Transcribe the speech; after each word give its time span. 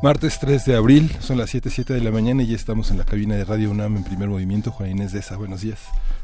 Martes 0.00 0.38
3 0.38 0.64
de 0.64 0.76
abril, 0.76 1.10
son 1.18 1.38
las 1.38 1.50
7, 1.50 1.70
7 1.70 1.92
de 1.92 2.00
la 2.00 2.12
mañana 2.12 2.44
y 2.44 2.46
ya 2.46 2.54
estamos 2.54 2.92
en 2.92 2.98
la 2.98 3.04
cabina 3.04 3.34
de 3.34 3.44
Radio 3.44 3.72
UNAM 3.72 3.96
en 3.96 4.04
primer 4.04 4.28
movimiento. 4.28 4.70
Juan 4.70 4.90
Inés 4.90 5.12
de 5.12 5.18
esa, 5.18 5.36
buenos 5.36 5.62
días. 5.62 5.80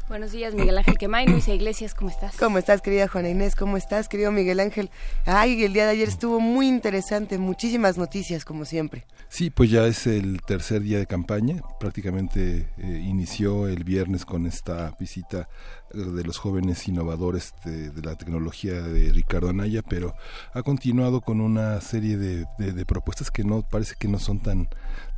Buenos 0.07 0.31
días, 0.31 0.53
Miguel 0.53 0.77
Ángel 0.77 0.99
Quemay, 0.99 1.25
Luisa 1.25 1.51
Iglesias, 1.51 1.95
¿cómo 1.95 2.11
estás? 2.11 2.37
¿Cómo 2.37 2.59
estás, 2.59 2.83
querida 2.83 3.07
Juana 3.07 3.29
Inés? 3.29 3.55
¿Cómo 3.55 3.75
estás, 3.75 4.07
querido 4.07 4.31
Miguel 4.31 4.59
Ángel? 4.59 4.91
Ay, 5.25 5.63
el 5.63 5.73
día 5.73 5.85
de 5.85 5.93
ayer 5.93 6.07
estuvo 6.07 6.39
muy 6.39 6.67
interesante, 6.67 7.39
muchísimas 7.39 7.97
noticias, 7.97 8.45
como 8.45 8.65
siempre. 8.65 9.07
Sí, 9.29 9.49
pues 9.49 9.71
ya 9.71 9.87
es 9.87 10.05
el 10.05 10.43
tercer 10.43 10.83
día 10.83 10.99
de 10.99 11.07
campaña, 11.07 11.63
prácticamente 11.79 12.69
eh, 12.77 13.01
inició 13.03 13.67
el 13.67 13.83
viernes 13.83 14.25
con 14.25 14.45
esta 14.45 14.95
visita 14.99 15.49
de 15.91 16.23
los 16.23 16.37
jóvenes 16.37 16.87
innovadores 16.87 17.53
de, 17.63 17.91
la 18.03 18.15
tecnología 18.15 18.73
de 18.73 19.11
Ricardo 19.11 19.49
Anaya, 19.49 19.81
pero 19.81 20.13
ha 20.53 20.61
continuado 20.61 21.21
con 21.21 21.41
una 21.41 21.81
serie 21.81 22.17
de, 22.17 22.45
de 22.59 22.85
propuestas 22.85 23.31
que 23.31 23.43
no 23.43 23.63
parece 23.63 23.95
que 23.97 24.07
no 24.07 24.19
son 24.19 24.39
tan 24.39 24.69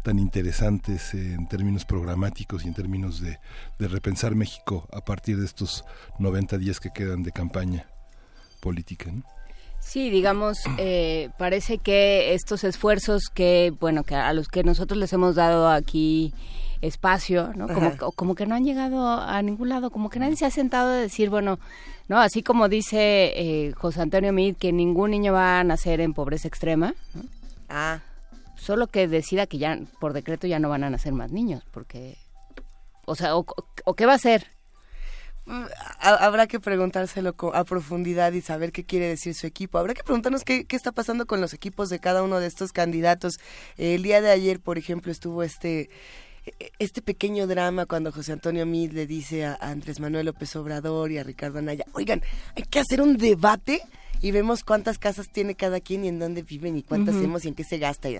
tan 0.07 0.19
interesantes 0.19 1.13
en 1.13 1.47
términos 1.47 1.83
programáticos 1.83 2.63
y 2.63 2.69
en 2.69 2.73
términos 2.73 3.19
de, 3.19 3.37
repensar 3.77 4.35
México 4.35 4.87
a 4.93 5.01
partir 5.01 5.35
de 5.37 5.43
estos 5.43 5.83
90 6.17 6.57
días 6.59 6.79
que 6.79 6.91
quedan 6.91 7.23
de 7.23 7.33
campaña 7.33 7.87
política. 8.61 9.11
Sí, 9.81 10.09
digamos, 10.09 10.59
eh, 10.77 11.29
parece 11.37 11.79
que 11.79 12.33
estos 12.33 12.63
esfuerzos 12.63 13.23
que, 13.33 13.73
bueno, 13.81 14.05
que 14.05 14.15
a 14.15 14.31
los 14.31 14.47
que 14.47 14.63
nosotros 14.63 14.97
les 14.97 15.11
hemos 15.11 15.35
dado 15.35 15.67
aquí 15.67 16.33
espacio, 16.81 17.51
¿no? 17.57 17.67
Como, 17.67 18.13
como 18.13 18.35
que 18.35 18.45
no 18.45 18.55
han 18.55 18.63
llegado 18.63 19.11
a 19.11 19.41
ningún 19.41 19.67
lado, 19.67 19.89
como 19.89 20.09
que 20.09 20.19
nadie 20.19 20.37
se 20.37 20.45
ha 20.45 20.51
sentado 20.51 20.91
a 20.91 20.95
decir, 20.95 21.29
bueno, 21.29 21.59
no, 22.07 22.17
así 22.17 22.43
como 22.43 22.69
dice 22.69 23.33
eh, 23.35 23.73
José 23.75 24.03
Antonio 24.03 24.31
Mid 24.31 24.55
que 24.55 24.71
ningún 24.71 25.11
niño 25.11 25.33
va 25.33 25.59
a 25.59 25.65
nacer 25.65 25.99
en 25.99 26.13
pobreza 26.13 26.47
extrema, 26.47 26.93
Ah 27.67 27.99
solo 28.57 28.87
que 28.87 29.07
decida 29.07 29.47
que 29.47 29.57
ya 29.57 29.79
por 29.99 30.13
decreto 30.13 30.47
ya 30.47 30.59
no 30.59 30.69
van 30.69 30.83
a 30.83 30.89
nacer 30.89 31.13
más 31.13 31.31
niños, 31.31 31.63
porque, 31.71 32.17
o 33.05 33.15
sea, 33.15 33.35
o, 33.35 33.45
qué 33.95 34.05
va 34.05 34.13
a 34.13 34.15
hacer. 34.15 34.47
Mm, 35.45 35.63
habrá 36.01 36.47
que 36.47 36.59
preguntárselo 36.59 37.35
a 37.53 37.63
profundidad 37.63 38.33
y 38.33 38.41
saber 38.41 38.73
qué 38.73 38.83
quiere 38.83 39.07
decir 39.07 39.33
su 39.33 39.47
equipo. 39.47 39.77
Habrá 39.77 39.93
que 39.93 40.03
preguntarnos 40.03 40.43
qué, 40.43 40.65
qué 40.65 40.75
está 40.75 40.91
pasando 40.91 41.25
con 41.25 41.39
los 41.39 41.53
equipos 41.53 41.89
de 41.89 41.99
cada 41.99 42.21
uno 42.23 42.39
de 42.39 42.47
estos 42.47 42.73
candidatos. 42.73 43.39
El 43.77 44.03
día 44.03 44.19
de 44.19 44.29
ayer, 44.29 44.59
por 44.59 44.77
ejemplo, 44.77 45.11
estuvo 45.11 45.43
este 45.43 45.89
este 46.79 47.01
pequeño 47.01 47.47
drama 47.47 47.85
cuando 47.85 48.11
José 48.11 48.33
Antonio 48.33 48.65
Mid 48.65 48.91
le 48.93 49.07
dice 49.07 49.45
a 49.45 49.57
Andrés 49.59 49.99
Manuel 49.99 50.27
López 50.27 50.55
Obrador 50.55 51.11
y 51.11 51.17
a 51.17 51.23
Ricardo 51.23 51.59
Anaya, 51.59 51.85
oigan, 51.93 52.21
hay 52.55 52.63
que 52.63 52.79
hacer 52.79 53.01
un 53.01 53.17
debate 53.17 53.81
y 54.21 54.31
vemos 54.31 54.63
cuántas 54.63 54.97
casas 54.97 55.29
tiene 55.29 55.55
cada 55.55 55.79
quien 55.79 56.05
y 56.05 56.07
en 56.07 56.19
dónde 56.19 56.41
viven 56.41 56.77
y 56.77 56.83
cuántas 56.83 57.15
hacemos 57.15 57.45
y 57.45 57.49
en 57.49 57.55
qué 57.55 57.63
se 57.63 57.77
gasta. 57.77 58.09
Y, 58.09 58.19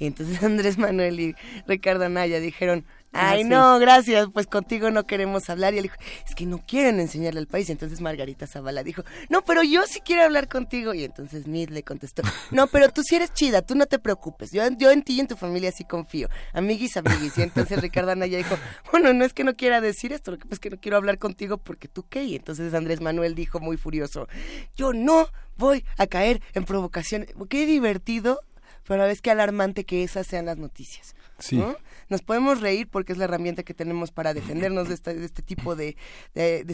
entonces 0.00 0.42
Andrés 0.42 0.78
Manuel 0.78 1.20
y 1.20 1.34
Ricardo 1.66 2.04
Anaya 2.04 2.40
dijeron, 2.40 2.84
Ay, 3.12 3.42
no, 3.42 3.78
gracias, 3.80 4.28
pues 4.32 4.46
contigo 4.46 4.90
no 4.90 5.04
queremos 5.04 5.50
hablar. 5.50 5.74
Y 5.74 5.78
él 5.78 5.82
dijo, 5.84 5.96
es 6.28 6.34
que 6.34 6.46
no 6.46 6.64
quieren 6.64 7.00
enseñarle 7.00 7.40
al 7.40 7.48
país. 7.48 7.68
Y 7.68 7.72
entonces 7.72 8.00
Margarita 8.00 8.46
Zavala 8.46 8.84
dijo, 8.84 9.02
no, 9.28 9.42
pero 9.42 9.62
yo 9.62 9.84
sí 9.86 10.00
quiero 10.00 10.22
hablar 10.22 10.48
contigo. 10.48 10.94
Y 10.94 11.04
entonces 11.04 11.46
Mid 11.46 11.70
le 11.70 11.82
contestó, 11.82 12.22
no, 12.50 12.68
pero 12.68 12.88
tú 12.90 13.02
sí 13.02 13.16
eres 13.16 13.32
chida, 13.32 13.62
tú 13.62 13.74
no 13.74 13.86
te 13.86 13.98
preocupes. 13.98 14.52
Yo, 14.52 14.62
yo 14.78 14.90
en 14.90 15.02
ti 15.02 15.14
y 15.14 15.20
en 15.20 15.26
tu 15.26 15.36
familia 15.36 15.72
sí 15.72 15.84
confío. 15.84 16.28
Amiguis, 16.52 16.96
amiguis. 16.96 17.36
Y 17.38 17.42
entonces 17.42 17.80
Ricardo 17.80 18.12
Anaya 18.12 18.38
dijo, 18.38 18.56
bueno, 18.92 19.12
no 19.12 19.24
es 19.24 19.32
que 19.32 19.42
no 19.42 19.56
quiera 19.56 19.80
decir 19.80 20.12
esto, 20.12 20.30
lo 20.30 20.38
que 20.38 20.44
pasa 20.44 20.54
es 20.54 20.60
que 20.60 20.70
no 20.70 20.80
quiero 20.80 20.96
hablar 20.96 21.18
contigo 21.18 21.58
porque 21.58 21.88
tú 21.88 22.06
qué. 22.08 22.22
Y 22.24 22.36
entonces 22.36 22.74
Andrés 22.74 23.00
Manuel 23.00 23.34
dijo 23.34 23.58
muy 23.58 23.76
furioso, 23.76 24.28
yo 24.76 24.92
no 24.92 25.28
voy 25.56 25.84
a 25.98 26.06
caer 26.06 26.40
en 26.54 26.64
provocación. 26.64 27.26
Qué 27.48 27.66
divertido, 27.66 28.40
pero 28.84 29.00
a 29.00 29.04
la 29.04 29.08
vez 29.08 29.20
qué 29.20 29.30
alarmante 29.30 29.84
que 29.84 30.04
esas 30.04 30.26
sean 30.26 30.46
las 30.46 30.58
noticias. 30.58 31.14
Sí. 31.38 31.62
Nos 32.10 32.22
podemos 32.22 32.60
reír 32.60 32.88
porque 32.90 33.12
es 33.12 33.18
la 33.18 33.24
herramienta 33.24 33.62
que 33.62 33.72
tenemos 33.72 34.10
para 34.10 34.34
defendernos 34.34 34.88
de 34.88 34.94
este, 34.94 35.24
este 35.24 35.42
tipo 35.42 35.76
de, 35.76 35.96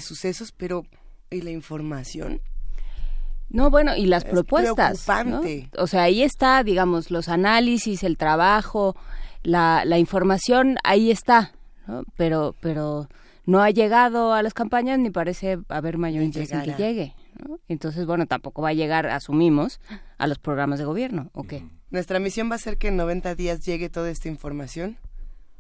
sucesos, 0.01 0.51
pero 0.51 0.85
¿y 1.31 1.43
la 1.43 1.51
información? 1.51 2.41
No, 3.51 3.71
bueno, 3.71 3.95
y 3.95 4.07
las 4.07 4.25
propuestas. 4.25 5.07
O 5.79 5.87
sea, 5.87 6.03
ahí 6.03 6.23
está, 6.23 6.65
digamos, 6.65 7.11
los 7.11 7.29
análisis, 7.29 8.03
el 8.03 8.17
trabajo, 8.17 8.97
la, 9.43 9.85
la 9.85 9.99
información, 9.99 10.79
ahí 10.83 11.11
está, 11.11 11.53
¿no? 11.87 12.03
Pero, 12.17 12.57
pero 12.61 13.07
no 13.45 13.63
ha 13.63 13.71
llegado 13.71 14.33
a 14.33 14.43
las 14.43 14.55
campañas 14.55 14.99
ni 14.99 15.11
parece 15.11 15.59
haber 15.69 15.99
mayor 15.99 16.23
interés 16.23 16.51
en 16.51 16.63
que 16.63 16.75
llegue. 16.75 17.15
Entonces, 17.69 18.07
bueno, 18.07 18.27
tampoco 18.27 18.63
va 18.63 18.71
a 18.71 18.73
llegar, 18.73 19.07
asumimos, 19.07 19.81
a 20.17 20.27
los 20.27 20.39
programas 20.39 20.79
de 20.79 20.87
gobierno, 20.87 21.31
¿o 21.35 21.45
qué? 21.45 21.63
Nuestra 21.91 22.19
misión 22.21 22.51
va 22.51 22.55
a 22.55 22.59
ser 22.59 22.79
que 22.79 22.89
en 22.89 22.97
90 22.97 23.35
días 23.35 23.65
llegue 23.65 23.91
toda 23.91 24.11
esta 24.11 24.29
información 24.29 24.97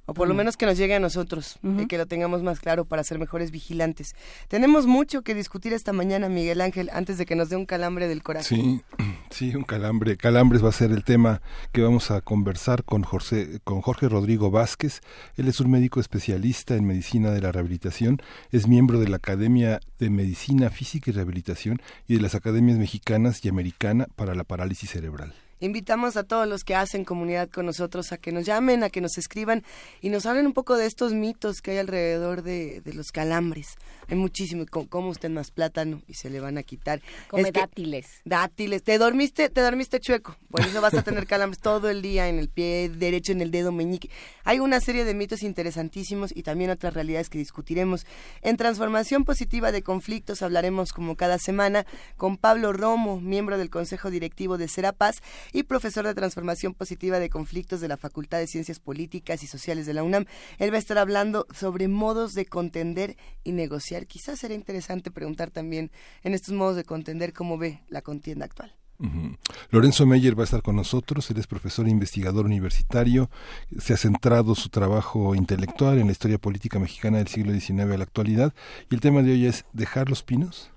o 0.06 0.14
por 0.14 0.28
lo 0.28 0.34
menos 0.34 0.56
que 0.56 0.66
nos 0.66 0.78
llegue 0.78 0.94
a 0.94 1.00
nosotros 1.00 1.58
y 1.62 1.86
que 1.86 1.98
lo 1.98 2.06
tengamos 2.06 2.42
más 2.42 2.60
claro 2.60 2.84
para 2.84 3.04
ser 3.04 3.18
mejores 3.18 3.50
vigilantes. 3.50 4.14
Tenemos 4.48 4.86
mucho 4.86 5.22
que 5.22 5.34
discutir 5.34 5.72
esta 5.72 5.92
mañana, 5.92 6.28
Miguel 6.28 6.60
Ángel, 6.60 6.90
antes 6.92 7.18
de 7.18 7.26
que 7.26 7.34
nos 7.34 7.48
dé 7.48 7.56
un 7.56 7.66
calambre 7.66 8.08
del 8.08 8.22
corazón. 8.22 8.58
Sí, 8.58 8.82
sí, 9.30 9.54
un 9.54 9.64
calambre. 9.64 10.16
Calambres 10.16 10.64
va 10.64 10.68
a 10.70 10.72
ser 10.72 10.92
el 10.92 11.04
tema 11.04 11.42
que 11.72 11.82
vamos 11.82 12.10
a 12.10 12.20
conversar 12.20 12.84
con 12.84 13.02
Jorge, 13.02 13.60
con 13.64 13.80
Jorge 13.82 14.08
Rodrigo 14.08 14.50
Vázquez. 14.50 15.00
Él 15.36 15.48
es 15.48 15.60
un 15.60 15.70
médico 15.70 16.00
especialista 16.00 16.76
en 16.76 16.86
medicina 16.86 17.30
de 17.30 17.40
la 17.40 17.52
rehabilitación, 17.52 18.22
es 18.52 18.68
miembro 18.68 19.00
de 19.00 19.08
la 19.08 19.16
Academia 19.16 19.80
de 19.98 20.10
Medicina 20.10 20.70
Física 20.70 21.10
y 21.10 21.14
Rehabilitación 21.14 21.80
y 22.06 22.14
de 22.16 22.20
las 22.20 22.34
Academias 22.34 22.78
Mexicanas 22.78 23.44
y 23.44 23.48
Americana 23.48 24.06
para 24.14 24.34
la 24.34 24.44
Parálisis 24.44 24.90
Cerebral. 24.90 25.34
Invitamos 25.58 26.16
a 26.18 26.24
todos 26.24 26.46
los 26.46 26.64
que 26.64 26.74
hacen 26.74 27.04
comunidad 27.04 27.48
con 27.48 27.64
nosotros 27.64 28.12
a 28.12 28.18
que 28.18 28.30
nos 28.30 28.44
llamen, 28.44 28.84
a 28.84 28.90
que 28.90 29.00
nos 29.00 29.16
escriban 29.16 29.64
y 30.02 30.10
nos 30.10 30.26
hablen 30.26 30.46
un 30.46 30.52
poco 30.52 30.76
de 30.76 30.84
estos 30.84 31.14
mitos 31.14 31.62
que 31.62 31.70
hay 31.70 31.78
alrededor 31.78 32.42
de, 32.42 32.82
los 32.94 33.10
calambres. 33.10 33.76
Hay 34.08 34.16
muchísimo, 34.16 34.66
como 34.66 35.08
usted 35.08 35.30
más 35.30 35.50
plátano 35.50 36.02
y 36.06 36.14
se 36.14 36.28
le 36.28 36.40
van 36.40 36.58
a 36.58 36.62
quitar. 36.62 37.00
Come 37.28 37.50
dátiles. 37.52 38.20
Dátiles. 38.24 38.82
Te 38.82 38.98
dormiste, 38.98 39.48
te 39.48 39.62
dormiste 39.62 39.98
chueco. 39.98 40.36
Por 40.50 40.60
eso 40.60 40.80
vas 40.80 40.94
a 40.94 41.02
tener 41.02 41.26
calambres 41.26 41.60
todo 41.60 41.88
el 41.88 42.02
día 42.02 42.28
en 42.28 42.38
el 42.38 42.48
pie 42.48 42.90
derecho, 42.90 43.32
en 43.32 43.40
el 43.40 43.50
dedo 43.50 43.72
meñique. 43.72 44.10
Hay 44.44 44.60
una 44.60 44.80
serie 44.80 45.04
de 45.04 45.14
mitos 45.14 45.42
interesantísimos 45.42 46.36
y 46.36 46.42
también 46.42 46.70
otras 46.70 46.94
realidades 46.94 47.30
que 47.30 47.38
discutiremos. 47.38 48.06
En 48.42 48.56
Transformación 48.56 49.24
Positiva 49.24 49.72
de 49.72 49.82
Conflictos 49.82 50.42
hablaremos 50.42 50.92
como 50.92 51.16
cada 51.16 51.38
semana 51.38 51.86
con 52.16 52.36
Pablo 52.36 52.72
Romo, 52.72 53.20
miembro 53.20 53.58
del 53.58 53.70
Consejo 53.70 54.10
Directivo 54.10 54.58
de 54.58 54.68
Serapaz 54.68 55.16
y 55.52 55.64
profesor 55.64 56.06
de 56.06 56.14
Transformación 56.14 56.74
Positiva 56.74 57.18
de 57.18 57.30
Conflictos 57.30 57.80
de 57.80 57.88
la 57.88 57.96
Facultad 57.96 58.38
de 58.38 58.46
Ciencias 58.46 58.80
Políticas 58.80 59.42
y 59.42 59.46
Sociales 59.46 59.86
de 59.86 59.94
la 59.94 60.02
UNAM. 60.02 60.26
Él 60.58 60.72
va 60.72 60.76
a 60.76 60.80
estar 60.80 60.98
hablando 60.98 61.46
sobre 61.54 61.88
modos 61.88 62.34
de 62.34 62.46
contender 62.46 63.16
y 63.44 63.52
negociar. 63.52 64.06
Quizás 64.06 64.38
sería 64.38 64.56
interesante 64.56 65.10
preguntar 65.10 65.50
también 65.50 65.90
en 66.22 66.34
estos 66.34 66.54
modos 66.54 66.76
de 66.76 66.84
contender 66.84 67.32
cómo 67.32 67.58
ve 67.58 67.80
la 67.88 68.02
contienda 68.02 68.44
actual. 68.44 68.74
Lorenzo 69.70 70.06
Meyer 70.06 70.38
va 70.38 70.42
a 70.42 70.44
estar 70.44 70.62
con 70.62 70.76
nosotros, 70.76 71.30
él 71.30 71.38
es 71.38 71.46
profesor 71.46 71.86
e 71.86 71.90
investigador 71.90 72.46
universitario, 72.46 73.30
se 73.78 73.92
ha 73.92 73.96
centrado 73.96 74.54
su 74.54 74.70
trabajo 74.70 75.34
intelectual 75.34 75.98
en 75.98 76.06
la 76.06 76.12
historia 76.12 76.38
política 76.38 76.78
mexicana 76.78 77.18
del 77.18 77.28
siglo 77.28 77.52
XIX 77.52 77.80
a 77.92 77.98
la 77.98 78.04
actualidad 78.04 78.54
y 78.90 78.94
el 78.94 79.00
tema 79.00 79.22
de 79.22 79.32
hoy 79.32 79.46
es 79.46 79.66
dejar 79.72 80.08
los 80.08 80.22
pinos. 80.22 80.70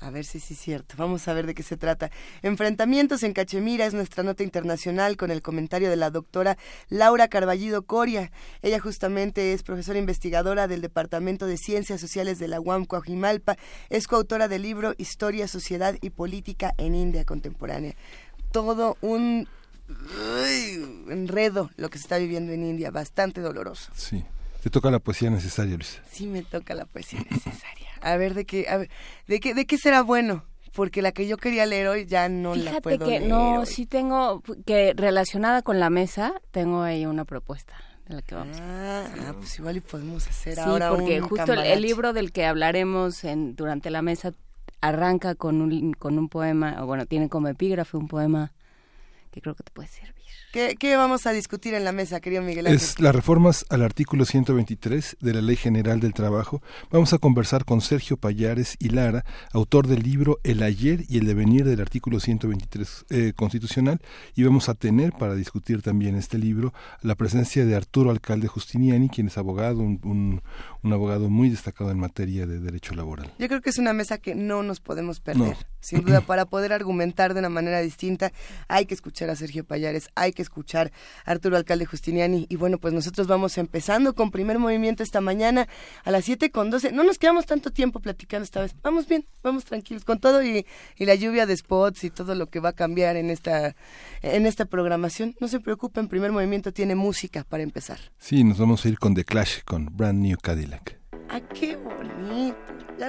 A 0.00 0.08
ver 0.08 0.24
si 0.24 0.40
sí 0.40 0.54
es 0.54 0.60
cierto. 0.60 0.94
Vamos 0.96 1.28
a 1.28 1.34
ver 1.34 1.46
de 1.46 1.54
qué 1.54 1.62
se 1.62 1.76
trata. 1.76 2.10
Enfrentamientos 2.40 3.22
en 3.22 3.34
Cachemira 3.34 3.84
es 3.84 3.92
nuestra 3.92 4.22
nota 4.22 4.42
internacional 4.42 5.18
con 5.18 5.30
el 5.30 5.42
comentario 5.42 5.90
de 5.90 5.96
la 5.96 6.10
doctora 6.10 6.56
Laura 6.88 7.28
Carballido 7.28 7.82
Coria. 7.82 8.32
Ella 8.62 8.80
justamente 8.80 9.52
es 9.52 9.62
profesora 9.62 9.98
investigadora 9.98 10.68
del 10.68 10.80
Departamento 10.80 11.46
de 11.46 11.58
Ciencias 11.58 12.00
Sociales 12.00 12.38
de 12.38 12.48
la 12.48 12.60
UAM 12.60 12.86
Coajimalpa. 12.86 13.56
Es 13.90 14.06
coautora 14.06 14.48
del 14.48 14.62
libro 14.62 14.94
Historia, 14.96 15.46
Sociedad 15.46 15.94
y 16.00 16.08
Política 16.10 16.74
en 16.78 16.94
India 16.94 17.26
Contemporánea. 17.26 17.94
Todo 18.52 18.96
un 19.02 19.48
enredo 21.10 21.70
lo 21.76 21.90
que 21.90 21.98
se 21.98 22.04
está 22.04 22.16
viviendo 22.16 22.52
en 22.52 22.64
India, 22.64 22.90
bastante 22.90 23.42
doloroso. 23.42 23.92
Sí. 23.94 24.24
Te 24.62 24.70
toca 24.70 24.90
la 24.90 24.98
poesía 24.98 25.30
necesaria, 25.30 25.74
Luis. 25.74 26.00
Sí, 26.10 26.26
me 26.26 26.42
toca 26.42 26.74
la 26.74 26.84
poesía 26.86 27.20
necesaria. 27.30 27.89
A 28.00 28.16
ver, 28.16 28.34
¿de 28.34 28.44
qué, 28.44 28.88
¿de 29.26 29.40
qué, 29.40 29.54
de 29.54 29.66
qué 29.66 29.78
será 29.78 30.02
bueno? 30.02 30.44
Porque 30.72 31.02
la 31.02 31.12
que 31.12 31.26
yo 31.26 31.36
quería 31.36 31.66
leer 31.66 31.88
hoy 31.88 32.06
ya 32.06 32.28
no 32.28 32.54
la 32.54 32.80
puedo 32.80 33.06
que, 33.06 33.20
No, 33.20 33.66
sí 33.66 33.86
tengo, 33.86 34.42
que 34.64 34.94
relacionada 34.94 35.62
con 35.62 35.80
la 35.80 35.90
mesa, 35.90 36.40
tengo 36.52 36.82
ahí 36.82 37.06
una 37.06 37.24
propuesta. 37.24 37.74
De 38.06 38.16
la 38.16 38.22
que 38.22 38.34
vamos 38.34 38.58
ah, 38.60 39.06
ah, 39.20 39.34
pues 39.36 39.56
igual 39.60 39.76
y 39.76 39.80
podemos 39.80 40.26
hacer 40.26 40.54
sí, 40.56 40.60
ahora 40.60 40.90
porque 40.90 41.20
justo 41.20 41.52
el, 41.52 41.80
libro 41.80 42.12
del 42.12 42.32
que 42.32 42.44
hablaremos 42.44 43.22
en, 43.22 43.54
durante 43.54 43.88
la 43.88 44.02
mesa 44.02 44.32
arranca 44.80 45.36
con 45.36 45.60
un, 45.60 45.92
con 45.92 46.18
un 46.18 46.28
poema, 46.28 46.82
o 46.82 46.86
bueno, 46.86 47.06
tiene 47.06 47.28
como 47.28 47.48
epígrafe 47.48 47.96
un 47.96 48.08
poema 48.08 48.52
que 49.30 49.40
creo 49.40 49.54
que 49.54 49.62
te 49.62 49.70
puede 49.70 49.88
servir. 49.88 50.19
¿Qué, 50.52 50.96
vamos 50.96 51.28
a 51.28 51.32
discutir 51.32 51.74
en 51.74 51.84
la 51.84 51.92
mesa, 51.92 52.18
querido 52.18 52.42
Miguel 52.42 52.66
Ángel? 52.66 52.80
Es 52.82 52.98
las 52.98 53.14
reformas 53.14 53.64
al 53.68 53.84
artículo 53.84 54.24
123 54.24 55.18
de 55.20 55.32
la 55.32 55.42
Ley 55.42 55.54
General 55.54 56.00
del 56.00 56.12
Trabajo. 56.12 56.60
Vamos 56.90 57.12
a 57.12 57.18
conversar 57.18 57.64
con 57.64 57.80
Sergio 57.80 58.16
Payares 58.16 58.74
y 58.80 58.88
Lara, 58.88 59.24
autor 59.52 59.86
del 59.86 60.02
libro 60.02 60.40
El 60.42 60.64
ayer 60.64 61.04
y 61.08 61.18
el 61.18 61.26
devenir 61.26 61.64
del 61.64 61.80
artículo 61.80 62.18
123 62.18 63.04
eh, 63.10 63.32
constitucional, 63.36 64.00
y 64.34 64.42
vamos 64.42 64.68
a 64.68 64.74
tener 64.74 65.12
para 65.12 65.36
discutir 65.36 65.82
también 65.82 66.16
este 66.16 66.36
libro 66.36 66.74
la 67.02 67.14
presencia 67.14 67.64
de 67.64 67.76
Arturo 67.76 68.10
Alcalde 68.10 68.48
Justiniani, 68.48 69.08
quien 69.08 69.28
es 69.28 69.38
abogado, 69.38 69.78
un, 69.78 70.40
un, 70.82 70.92
abogado 70.92 71.30
muy 71.30 71.48
destacado 71.48 71.92
en 71.92 72.00
materia 72.00 72.48
de 72.48 72.58
derecho 72.58 72.96
laboral. 72.96 73.32
Yo 73.38 73.46
creo 73.46 73.60
que 73.60 73.70
es 73.70 73.78
una 73.78 73.92
mesa 73.92 74.18
que 74.18 74.34
no 74.34 74.64
nos 74.64 74.80
podemos 74.80 75.20
perder. 75.20 75.56
Sin 75.78 76.04
duda, 76.04 76.20
para 76.26 76.46
poder 76.46 76.72
argumentar 76.72 77.34
de 77.34 77.38
una 77.38 77.50
manera 77.50 77.80
distinta, 77.82 78.32
hay 78.66 78.86
que 78.86 78.94
escuchar 78.94 79.30
a 79.30 79.36
Sergio 79.36 79.62
Payares, 79.62 80.08
hay 80.16 80.32
que 80.32 80.39
escuchar 80.42 80.92
Arturo 81.24 81.56
Alcalde 81.56 81.86
Justiniani. 81.86 82.46
Y 82.48 82.56
bueno, 82.56 82.78
pues 82.78 82.94
nosotros 82.94 83.26
vamos 83.26 83.58
empezando 83.58 84.14
con 84.14 84.30
primer 84.30 84.58
movimiento 84.58 85.02
esta 85.02 85.20
mañana 85.20 85.68
a 86.04 86.10
las 86.10 86.24
7 86.24 86.50
con 86.50 86.70
12. 86.70 86.92
No 86.92 87.04
nos 87.04 87.18
quedamos 87.18 87.46
tanto 87.46 87.70
tiempo 87.70 88.00
platicando 88.00 88.44
esta 88.44 88.60
vez. 88.60 88.74
Vamos 88.82 89.06
bien, 89.06 89.26
vamos 89.42 89.64
tranquilos 89.64 90.04
con 90.04 90.18
todo 90.18 90.42
y, 90.42 90.66
y 90.96 91.04
la 91.04 91.14
lluvia 91.14 91.46
de 91.46 91.56
spots 91.56 92.04
y 92.04 92.10
todo 92.10 92.34
lo 92.34 92.48
que 92.48 92.60
va 92.60 92.70
a 92.70 92.72
cambiar 92.72 93.16
en 93.16 93.30
esta, 93.30 93.74
en 94.22 94.46
esta 94.46 94.64
programación. 94.64 95.34
No 95.40 95.48
se 95.48 95.60
preocupen, 95.60 96.08
primer 96.08 96.32
movimiento 96.32 96.72
tiene 96.72 96.94
música 96.94 97.44
para 97.44 97.62
empezar. 97.62 97.98
Sí, 98.18 98.44
nos 98.44 98.58
vamos 98.58 98.84
a 98.84 98.88
ir 98.88 98.98
con 98.98 99.14
The 99.14 99.24
Clash, 99.24 99.60
con 99.64 99.96
Brand 99.96 100.20
New 100.20 100.38
Cadillac. 100.40 100.98
¡Ah, 101.28 101.40
qué 101.54 101.76
bonito! 101.76 102.56
Ya 102.98 103.08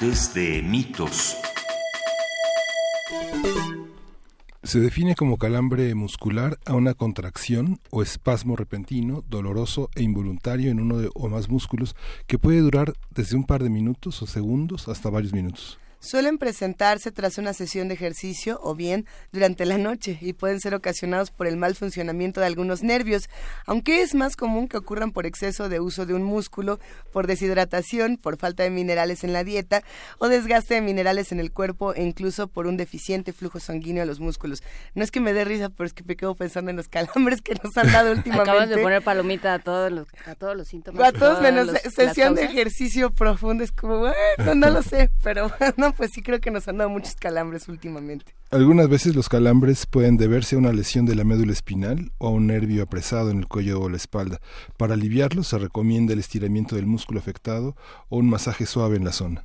regreso. 0.00 0.34
de 0.34 0.62
mitos. 0.62 1.36
Se 4.62 4.80
define 4.80 5.14
como 5.14 5.36
calambre 5.36 5.94
muscular 5.94 6.58
a 6.64 6.74
una 6.74 6.94
contracción 6.94 7.80
o 7.90 8.02
espasmo 8.02 8.56
repentino, 8.56 9.24
doloroso 9.28 9.90
e 9.94 10.02
involuntario 10.02 10.70
en 10.70 10.80
uno 10.80 11.08
o 11.14 11.28
más 11.28 11.48
músculos 11.48 11.96
que 12.26 12.38
puede 12.38 12.60
durar 12.60 12.94
desde 13.10 13.36
un 13.36 13.44
par 13.44 13.62
de 13.62 13.70
minutos 13.70 14.22
o 14.22 14.26
segundos 14.26 14.88
hasta 14.88 15.10
varios 15.10 15.32
minutos 15.32 15.78
suelen 16.00 16.38
presentarse 16.38 17.12
tras 17.12 17.38
una 17.38 17.52
sesión 17.52 17.88
de 17.88 17.94
ejercicio 17.94 18.58
o 18.62 18.74
bien 18.74 19.06
durante 19.32 19.66
la 19.66 19.78
noche 19.78 20.18
y 20.20 20.32
pueden 20.32 20.60
ser 20.60 20.74
ocasionados 20.74 21.30
por 21.30 21.46
el 21.46 21.56
mal 21.56 21.76
funcionamiento 21.76 22.40
de 22.40 22.46
algunos 22.46 22.82
nervios, 22.82 23.28
aunque 23.66 24.02
es 24.02 24.14
más 24.14 24.34
común 24.34 24.66
que 24.66 24.78
ocurran 24.78 25.12
por 25.12 25.26
exceso 25.26 25.68
de 25.68 25.78
uso 25.80 26.06
de 26.06 26.14
un 26.14 26.22
músculo, 26.22 26.80
por 27.12 27.26
deshidratación, 27.26 28.16
por 28.16 28.38
falta 28.38 28.62
de 28.62 28.70
minerales 28.70 29.24
en 29.24 29.32
la 29.32 29.44
dieta 29.44 29.82
o 30.18 30.28
desgaste 30.28 30.74
de 30.74 30.80
minerales 30.80 31.32
en 31.32 31.40
el 31.40 31.52
cuerpo 31.52 31.94
e 31.94 32.02
incluso 32.02 32.48
por 32.48 32.66
un 32.66 32.76
deficiente 32.76 33.32
flujo 33.32 33.60
sanguíneo 33.60 34.02
a 34.02 34.06
los 34.06 34.20
músculos. 34.20 34.62
No 34.94 35.04
es 35.04 35.10
que 35.10 35.20
me 35.20 35.32
dé 35.32 35.44
risa, 35.44 35.68
pero 35.68 35.86
es 35.86 35.92
que 35.92 36.02
me 36.04 36.16
quedo 36.16 36.34
pensando 36.34 36.70
en 36.70 36.76
los 36.76 36.88
calambres 36.90 37.42
que 37.42 37.54
nos 37.62 37.76
han 37.76 37.92
dado 37.92 38.12
últimamente. 38.16 38.50
Acabas 38.50 38.68
de 38.70 38.78
poner 38.78 39.02
palomita 39.02 39.54
a 39.54 39.58
todos 39.58 39.92
los, 39.92 40.08
a 40.26 40.34
todos 40.34 40.56
los 40.56 40.66
síntomas. 40.66 41.06
A 41.06 41.12
todos 41.12 41.42
menos 41.42 41.68
sesión 41.94 42.34
de 42.34 42.44
ejercicio 42.44 43.10
profundo, 43.12 43.62
es 43.64 43.72
como, 43.72 43.98
bueno, 43.98 44.54
no 44.54 44.70
lo 44.70 44.82
sé, 44.82 45.10
pero 45.22 45.52
no 45.76 45.89
pues 45.96 46.12
sí 46.12 46.22
creo 46.22 46.40
que 46.40 46.50
nos 46.50 46.68
han 46.68 46.78
dado 46.78 46.90
muchos 46.90 47.14
calambres 47.14 47.68
últimamente. 47.68 48.34
Algunas 48.50 48.88
veces 48.88 49.14
los 49.14 49.28
calambres 49.28 49.86
pueden 49.86 50.16
deberse 50.16 50.56
a 50.56 50.58
una 50.58 50.72
lesión 50.72 51.06
de 51.06 51.14
la 51.14 51.24
médula 51.24 51.52
espinal 51.52 52.12
o 52.18 52.28
a 52.28 52.30
un 52.30 52.46
nervio 52.46 52.82
apresado 52.82 53.30
en 53.30 53.38
el 53.38 53.48
cuello 53.48 53.80
o 53.80 53.88
la 53.88 53.96
espalda. 53.96 54.40
Para 54.76 54.94
aliviarlo 54.94 55.44
se 55.44 55.58
recomienda 55.58 56.12
el 56.12 56.18
estiramiento 56.18 56.76
del 56.76 56.86
músculo 56.86 57.20
afectado 57.20 57.76
o 58.08 58.18
un 58.18 58.28
masaje 58.28 58.66
suave 58.66 58.96
en 58.96 59.04
la 59.04 59.12
zona. 59.12 59.44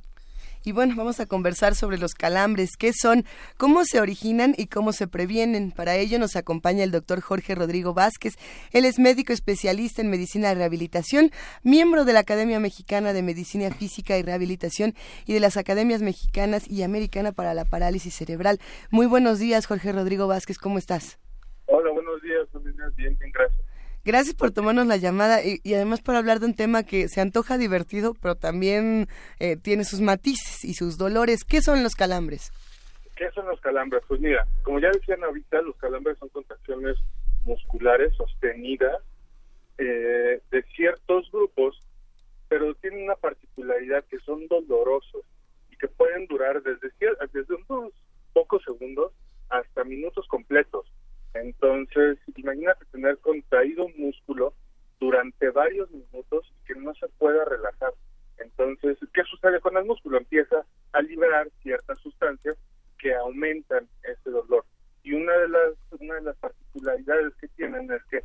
Y 0.66 0.72
bueno, 0.72 0.94
vamos 0.96 1.20
a 1.20 1.26
conversar 1.26 1.76
sobre 1.76 1.96
los 1.96 2.14
calambres, 2.14 2.76
qué 2.76 2.92
son, 2.92 3.24
cómo 3.56 3.84
se 3.84 4.00
originan 4.00 4.52
y 4.58 4.66
cómo 4.66 4.92
se 4.92 5.06
previenen. 5.06 5.70
Para 5.70 5.94
ello 5.94 6.18
nos 6.18 6.34
acompaña 6.34 6.82
el 6.82 6.90
doctor 6.90 7.20
Jorge 7.20 7.54
Rodrigo 7.54 7.94
Vázquez. 7.94 8.34
Él 8.72 8.84
es 8.84 8.98
médico 8.98 9.32
especialista 9.32 10.02
en 10.02 10.10
medicina 10.10 10.48
de 10.48 10.56
rehabilitación, 10.56 11.30
miembro 11.62 12.04
de 12.04 12.14
la 12.14 12.18
Academia 12.18 12.58
Mexicana 12.58 13.12
de 13.12 13.22
Medicina 13.22 13.70
Física 13.70 14.18
y 14.18 14.22
Rehabilitación 14.22 14.94
y 15.24 15.34
de 15.34 15.38
las 15.38 15.56
Academias 15.56 16.02
Mexicanas 16.02 16.68
y 16.68 16.82
Americana 16.82 17.30
para 17.30 17.54
la 17.54 17.64
Parálisis 17.64 18.16
Cerebral. 18.16 18.58
Muy 18.90 19.06
buenos 19.06 19.38
días, 19.38 19.66
Jorge 19.66 19.92
Rodrigo 19.92 20.26
Vázquez, 20.26 20.58
¿cómo 20.58 20.78
estás? 20.78 21.20
Hola, 21.66 21.92
buenos 21.92 22.20
días, 22.22 22.48
bien, 22.96 23.16
bien, 23.20 23.30
gracias. 23.32 23.75
Gracias 24.06 24.36
por 24.36 24.52
tomarnos 24.52 24.86
la 24.86 24.98
llamada 24.98 25.40
y, 25.42 25.74
además 25.74 26.00
por 26.00 26.14
hablar 26.14 26.38
de 26.38 26.46
un 26.46 26.54
tema 26.54 26.84
que 26.84 27.08
se 27.08 27.20
antoja 27.20 27.58
divertido, 27.58 28.14
pero 28.14 28.36
también 28.36 29.08
eh, 29.40 29.56
tiene 29.56 29.82
sus 29.82 30.00
matices 30.00 30.64
y 30.64 30.74
sus 30.74 30.96
dolores. 30.96 31.42
¿Qué 31.42 31.60
son 31.60 31.82
los 31.82 31.96
calambres? 31.96 32.52
¿Qué 33.16 33.28
son 33.32 33.48
los 33.48 33.60
calambres? 33.60 34.04
Pues 34.06 34.20
mira, 34.20 34.46
como 34.62 34.78
ya 34.78 34.92
decían 34.92 35.24
ahorita, 35.24 35.60
los 35.62 35.76
calambres 35.78 36.16
son 36.18 36.28
contracciones 36.28 36.96
musculares 37.44 38.14
sostenidas 38.14 38.96
eh, 39.78 40.40
de 40.52 40.62
ciertos 40.76 41.28
grupos, 41.32 41.82
pero 42.48 42.76
tienen 42.76 43.02
una 43.02 43.16
particularidad 43.16 44.04
que 44.04 44.20
son 44.20 44.46
dolorosos 44.46 45.24
y 45.72 45.76
que 45.78 45.88
pueden 45.88 46.28
durar 46.28 46.62
desde, 46.62 46.92
desde 47.32 47.54
unos 47.68 47.92
pocos 48.32 48.62
segundos 48.62 49.12
hasta 49.48 49.82
minutos 49.82 50.28
completos. 50.28 50.86
Entonces, 51.42 52.18
imagínate 52.36 52.84
tener 52.86 53.18
contraído 53.18 53.86
un 53.86 53.94
músculo 53.96 54.54
durante 54.98 55.50
varios 55.50 55.90
minutos 55.90 56.52
y 56.52 56.66
que 56.66 56.80
no 56.80 56.94
se 56.94 57.08
pueda 57.18 57.44
relajar. 57.44 57.92
Entonces, 58.38 58.98
¿qué 59.12 59.22
sucede 59.24 59.60
con 59.60 59.76
el 59.76 59.84
músculo? 59.84 60.18
Empieza 60.18 60.64
a 60.92 61.02
liberar 61.02 61.48
ciertas 61.62 61.98
sustancias 62.00 62.56
que 62.98 63.14
aumentan 63.14 63.88
ese 64.04 64.30
dolor. 64.30 64.64
Y 65.02 65.12
una 65.12 65.32
de 65.38 65.48
las 65.48 65.72
una 66.00 66.14
de 66.14 66.22
las 66.22 66.36
particularidades 66.36 67.34
que 67.36 67.48
tienen 67.48 67.90
es 67.92 68.02
que 68.10 68.22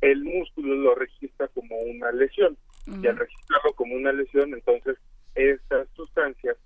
el 0.00 0.22
músculo 0.22 0.74
lo 0.76 0.94
registra 0.94 1.48
como 1.48 1.76
una 1.78 2.12
lesión. 2.12 2.56
Y 2.86 3.06
al 3.06 3.16
registrarlo 3.16 3.72
como 3.74 3.94
una 3.94 4.12
lesión, 4.12 4.52
entonces 4.52 4.98
estas 5.34 5.88
sustancias 5.94 6.56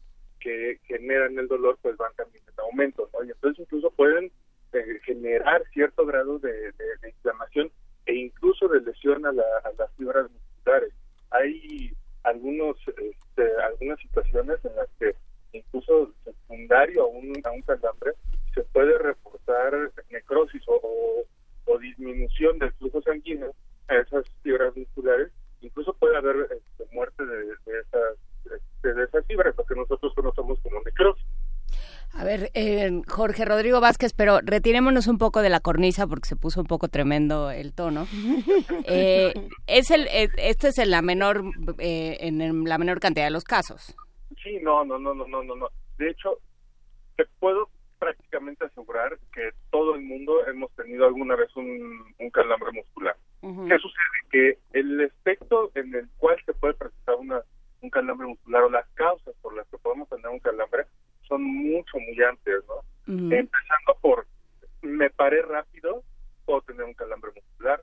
que 0.40 0.78
generan 0.85 1.38
el 1.38 1.47
dolor 1.49 1.78
pues 1.80 1.97
van 1.97 2.12
también 2.16 2.42
en 2.47 2.61
aumento, 2.61 3.08
¿no? 3.12 3.25
Y 3.25 3.30
entonces 3.30 3.61
incluso 3.61 3.90
pueden 3.92 4.30
eh, 4.72 5.00
generar 5.04 5.62
cierto 5.72 6.06
grado 6.06 6.38
de, 6.38 6.72
inflamación 7.06 7.70
e 8.06 8.14
incluso 8.14 8.68
de 8.68 8.80
lesión 8.80 9.25
a, 9.26 9.32
las 9.32 9.92
fibras 9.96 10.30
musculares. 10.30 10.92
Hay 11.30 11.92
algunos 12.25 12.76
este, 12.88 13.62
algunas 13.62 13.98
situaciones 14.00 14.58
en 14.64 14.76
las 14.76 14.88
que 14.98 15.14
incluso 15.52 16.12
secundario 16.25 17.04
a 17.04 17.06
un, 17.06 17.32
a 17.44 17.50
un 17.50 17.62
calambre 17.62 18.12
se 18.54 18.62
puede 18.64 18.98
reportar 18.98 19.90
necrosis 20.10 20.62
o 20.66 21.25
o 21.68 21.78
disminución 21.78 22.58
del 22.58 22.72
flujo 22.72 23.00
sanguíneo 23.02 23.54
a 23.88 23.96
esas 23.96 24.25
fibras 24.42 24.75
musculares, 24.76 25.30
incluso 25.60 25.92
puede 25.94 26.16
haber 26.16 26.48
este, 26.50 26.94
muerte 26.94 27.25
de, 27.25 27.52
esas, 27.80 28.16
este, 28.44 28.94
de 28.94 29.04
esas 29.04 29.26
fibras, 29.26 29.54
lo 29.56 29.64
que 29.64 29.75
nosotros 29.75 30.12
conocemos 30.14 30.58
como 30.60 30.80
necrosis. 30.82 31.25
A 32.14 32.25
ver, 32.25 32.50
eh, 32.54 33.02
Jorge 33.18 33.44
Rodrigo 33.44 33.80
Vázquez, 33.80 34.14
pero 34.14 34.38
retirémonos 34.42 35.08
un 35.08 35.18
poco 35.18 35.42
de 35.42 35.50
la 35.50 35.60
cornisa 35.60 36.06
porque 36.06 36.28
se 36.28 36.37
puso 36.37 36.60
un 36.60 36.66
poco 36.66 36.88
tremendo 36.88 37.50
el 37.50 37.75
tono. 37.75 38.06
Eh, 38.90 39.34
es 39.66 39.90
el, 39.90 40.06
eh, 40.08 40.30
esto 40.38 40.68
es 40.68 40.78
en 40.78 40.90
la 40.90 41.02
menor, 41.02 41.42
en 41.78 42.64
la 42.64 42.78
menor 42.78 43.00
cantidad 43.00 43.26
de 43.26 43.30
los 43.30 43.44
casos. 43.44 43.94
Sí, 44.42 44.58
no, 44.62 44.84
no, 44.84 44.98
no, 44.98 45.12
no, 45.14 45.26
no, 45.26 45.42
no. 45.42 45.68
De 45.98 46.10
hecho, 46.10 46.38
te 47.16 47.26
puedo 47.38 47.68
prácticamente 47.98 48.64
asegurar 48.64 49.18
que 49.32 49.50
todo 49.70 49.94
el 49.94 50.02
mundo 50.02 50.46
hemos 50.46 50.70
tenido 50.72 51.06
alguna 51.06 51.37
vez 51.37 51.54
un, 51.56 52.14
calambre 52.32 52.72
muscular. 52.72 53.16
¿Qué 53.40 53.78
sucede? 53.78 54.18
Que 54.30 54.58
el 54.72 55.00
efecto 55.00 55.70
en 55.75 55.94
el 55.94 56.08
cual 56.18 56.37
se 56.46 56.54
puede 56.54 56.75
presentar 56.75 57.16
una, 57.16 57.42
un 57.82 57.90
calambre 57.90 58.28
muscular 58.28 58.62
o 58.62 58.70
las 58.70 58.88
causas 58.94 59.34
por 59.42 59.54
las 59.54 59.66
que 59.68 59.78
podemos 59.78 60.08
tener 60.08 60.28
un 60.28 60.40
calambre 60.40 60.84
son 61.26 61.42
mucho, 61.42 61.98
muy 61.98 62.22
amplias, 62.22 62.62
¿no? 62.68 62.75
Empezando 63.08 63.96
por, 64.02 64.26
me 64.82 65.08
paré 65.08 65.40
rápido, 65.40 66.02
puedo 66.44 66.60
tener 66.62 66.84
un 66.84 66.92
calambre 66.92 67.32
muscular. 67.34 67.82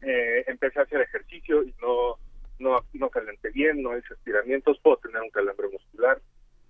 Eh, 0.00 0.44
empecé 0.46 0.78
a 0.78 0.82
hacer 0.82 1.00
ejercicio 1.00 1.64
y 1.64 1.74
no, 1.82 2.18
no, 2.60 2.84
no 2.92 3.10
calenté 3.10 3.50
bien, 3.50 3.82
no 3.82 3.98
hice 3.98 4.14
estiramientos, 4.14 4.78
puedo 4.80 4.98
tener 4.98 5.20
un 5.22 5.30
calambre 5.30 5.68
muscular. 5.68 6.20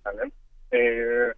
¿vale? 0.02 0.32
Eh, 0.70 1.32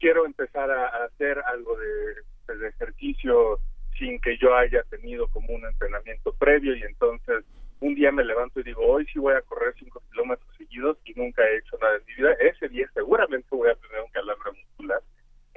quiero 0.00 0.26
empezar 0.26 0.70
a, 0.70 1.04
hacer 1.04 1.38
algo 1.46 1.76
de, 1.78 2.66
ejercicio 2.66 3.60
sin 3.98 4.20
que 4.20 4.38
yo 4.38 4.56
haya 4.56 4.82
tenido 4.84 5.28
como 5.28 5.52
un 5.52 5.64
entrenamiento 5.66 6.32
previo 6.32 6.74
y 6.74 6.82
entonces 6.82 7.44
un 7.80 7.94
día 7.94 8.10
me 8.10 8.24
levanto 8.24 8.60
y 8.60 8.62
digo, 8.62 8.82
hoy 8.86 9.06
sí 9.12 9.18
voy 9.18 9.34
a 9.34 9.42
correr 9.42 9.74
cinco 9.78 10.02
kilómetros 10.10 10.48
seguidos 10.56 10.98
y 11.04 11.12
nunca 11.14 11.42
he 11.44 11.58
hecho 11.58 11.76
nada 11.80 11.96
en 11.96 12.06
mi 12.06 12.14
vida, 12.14 12.32
ese 12.40 12.68
día 12.68 12.88
seguramente 12.94 13.46
voy 13.50 13.68
a 13.68 13.74
tener 13.74 14.00
un. 14.00 14.07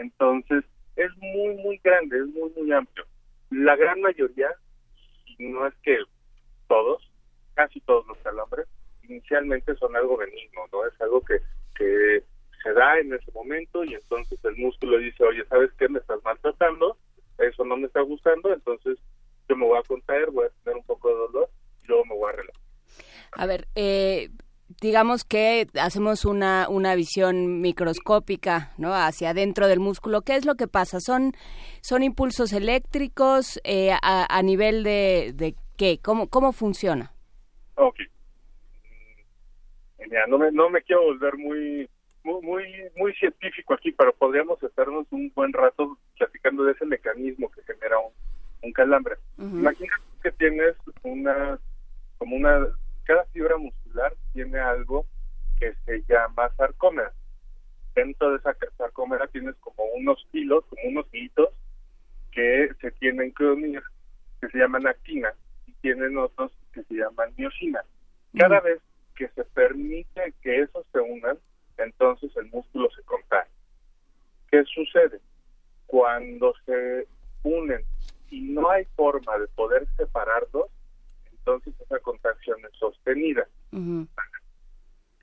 Entonces, 0.01 0.63
es 0.95 1.15
muy, 1.17 1.55
muy 1.57 1.77
grande, 1.83 2.17
es 2.17 2.27
muy, 2.27 2.51
muy 2.57 2.71
amplio. 2.71 3.05
La 3.51 3.75
gran 3.75 4.01
mayoría, 4.01 4.49
no 5.39 5.67
es 5.67 5.73
que 5.83 5.97
todos, 6.67 7.09
casi 7.53 7.79
todos 7.81 8.07
los 8.07 8.17
calambres, 8.19 8.67
inicialmente 9.03 9.75
son 9.75 9.95
algo 9.95 10.17
benigno, 10.17 10.61
¿no? 10.71 10.85
Es 10.85 10.99
algo 11.01 11.21
que, 11.21 11.39
que 11.75 12.23
se 12.63 12.73
da 12.73 12.97
en 12.99 13.13
ese 13.13 13.31
momento 13.31 13.83
y 13.83 13.93
entonces 13.93 14.43
el 14.43 14.55
músculo 14.57 14.97
dice, 14.97 15.23
oye, 15.23 15.45
¿sabes 15.45 15.71
qué? 15.77 15.87
Me 15.87 15.99
estás 15.99 16.23
maltratando, 16.23 16.97
eso 17.37 17.63
no 17.65 17.77
me 17.77 17.87
está 17.87 18.01
gustando, 18.01 18.53
entonces 18.53 18.97
yo 19.49 19.55
me 19.55 19.65
voy 19.65 19.77
a 19.77 19.83
contraer, 19.83 20.31
voy 20.31 20.47
a 20.47 20.63
tener 20.63 20.77
un 20.77 20.85
poco 20.85 21.09
de 21.09 21.15
dolor 21.15 21.49
y 21.83 21.87
luego 21.87 22.05
me 22.05 22.15
voy 22.15 22.29
a 22.29 22.35
relajar. 22.35 22.61
A 23.33 23.45
ver, 23.45 23.67
eh, 23.75 24.29
digamos 24.79 25.23
que 25.23 25.67
hacemos 25.79 26.25
una, 26.25 26.67
una 26.69 26.95
visión 26.95 27.61
microscópica, 27.61 28.71
¿no? 28.77 28.93
Hacia 28.93 29.31
adentro 29.31 29.67
del 29.67 29.79
músculo. 29.79 30.21
¿Qué 30.21 30.35
es 30.35 30.45
lo 30.45 30.55
que 30.55 30.67
pasa? 30.67 30.99
¿Son, 30.99 31.33
son 31.81 32.03
impulsos 32.03 32.53
eléctricos 32.53 33.59
eh, 33.63 33.91
a, 34.01 34.41
nivel 34.43 34.83
de, 34.83 35.33
de 35.35 35.55
qué? 35.77 35.99
¿Cómo, 36.01 36.27
cómo 36.27 36.51
funciona? 36.51 37.13
Ok. 37.75 37.99
Mm, 39.99 40.29
no 40.29 40.37
me, 40.37 40.51
no 40.51 40.69
me 40.69 40.81
quiero 40.81 41.03
volver 41.03 41.37
muy 41.37 41.89
muy, 42.23 42.65
muy 42.95 43.13
científico 43.15 43.73
aquí, 43.73 43.91
pero 43.91 44.13
podríamos 44.13 44.61
estarnos 44.61 45.07
un 45.11 45.31
buen 45.33 45.51
rato 45.53 45.97
platicando 46.17 46.63
de 46.63 46.73
ese 46.73 46.85
mecanismo 46.85 47.49
que 47.49 47.63
genera 47.63 47.97
un, 48.61 48.71
calambre. 48.73 49.15
Imagínate 49.39 50.03
que 50.21 50.31
tienes 50.33 50.75
una, 51.01 51.59
como 52.19 52.35
una, 52.35 52.67
cada 53.03 53.25
fibra 53.25 53.57
muscular 53.57 53.80
tiene 54.33 54.59
algo 54.59 55.05
que 55.59 55.73
se 55.85 56.03
llama 56.07 56.49
sarcómera. 56.57 57.11
Dentro 57.95 58.31
de 58.31 58.37
esa 58.37 58.55
sarcómera 58.77 59.27
tienes 59.27 59.55
como 59.57 59.83
unos 59.95 60.25
hilos, 60.31 60.65
como 60.65 60.81
unos 60.89 61.05
hitos 61.11 61.49
que 62.31 62.69
se 62.79 62.91
tienen 62.91 63.33
que 63.33 63.43
unir, 63.43 63.83
que 64.39 64.47
se 64.47 64.57
llaman 64.57 64.87
actina, 64.87 65.33
y 65.67 65.73
tienen 65.81 66.17
otros 66.17 66.51
que 66.73 66.83
se 66.83 66.95
llaman 66.95 67.33
miosina. 67.37 67.83
Cada 68.37 68.61
vez 68.61 68.79
que 69.15 69.27
se 69.29 69.43
permite 69.43 70.33
que 70.41 70.61
esos 70.61 70.85
se 70.91 70.99
unan, 70.99 71.37
entonces 71.77 72.31
el 72.37 72.45
músculo 72.49 72.89
se 72.95 73.03
contrae. 73.03 73.47
¿Qué 74.49 74.63
sucede? 74.65 75.19
Cuando 75.85 76.53
se 76.65 77.07
unen 77.43 77.83
y 78.29 78.41
no 78.41 78.69
hay 78.69 78.85
forma 78.95 79.37
de 79.37 79.47
poder 79.49 79.85
separarlos, 79.97 80.67
entonces 81.41 81.73
esa 81.81 81.99
contracción 81.99 82.57
es 82.65 82.77
sostenida. 82.77 83.47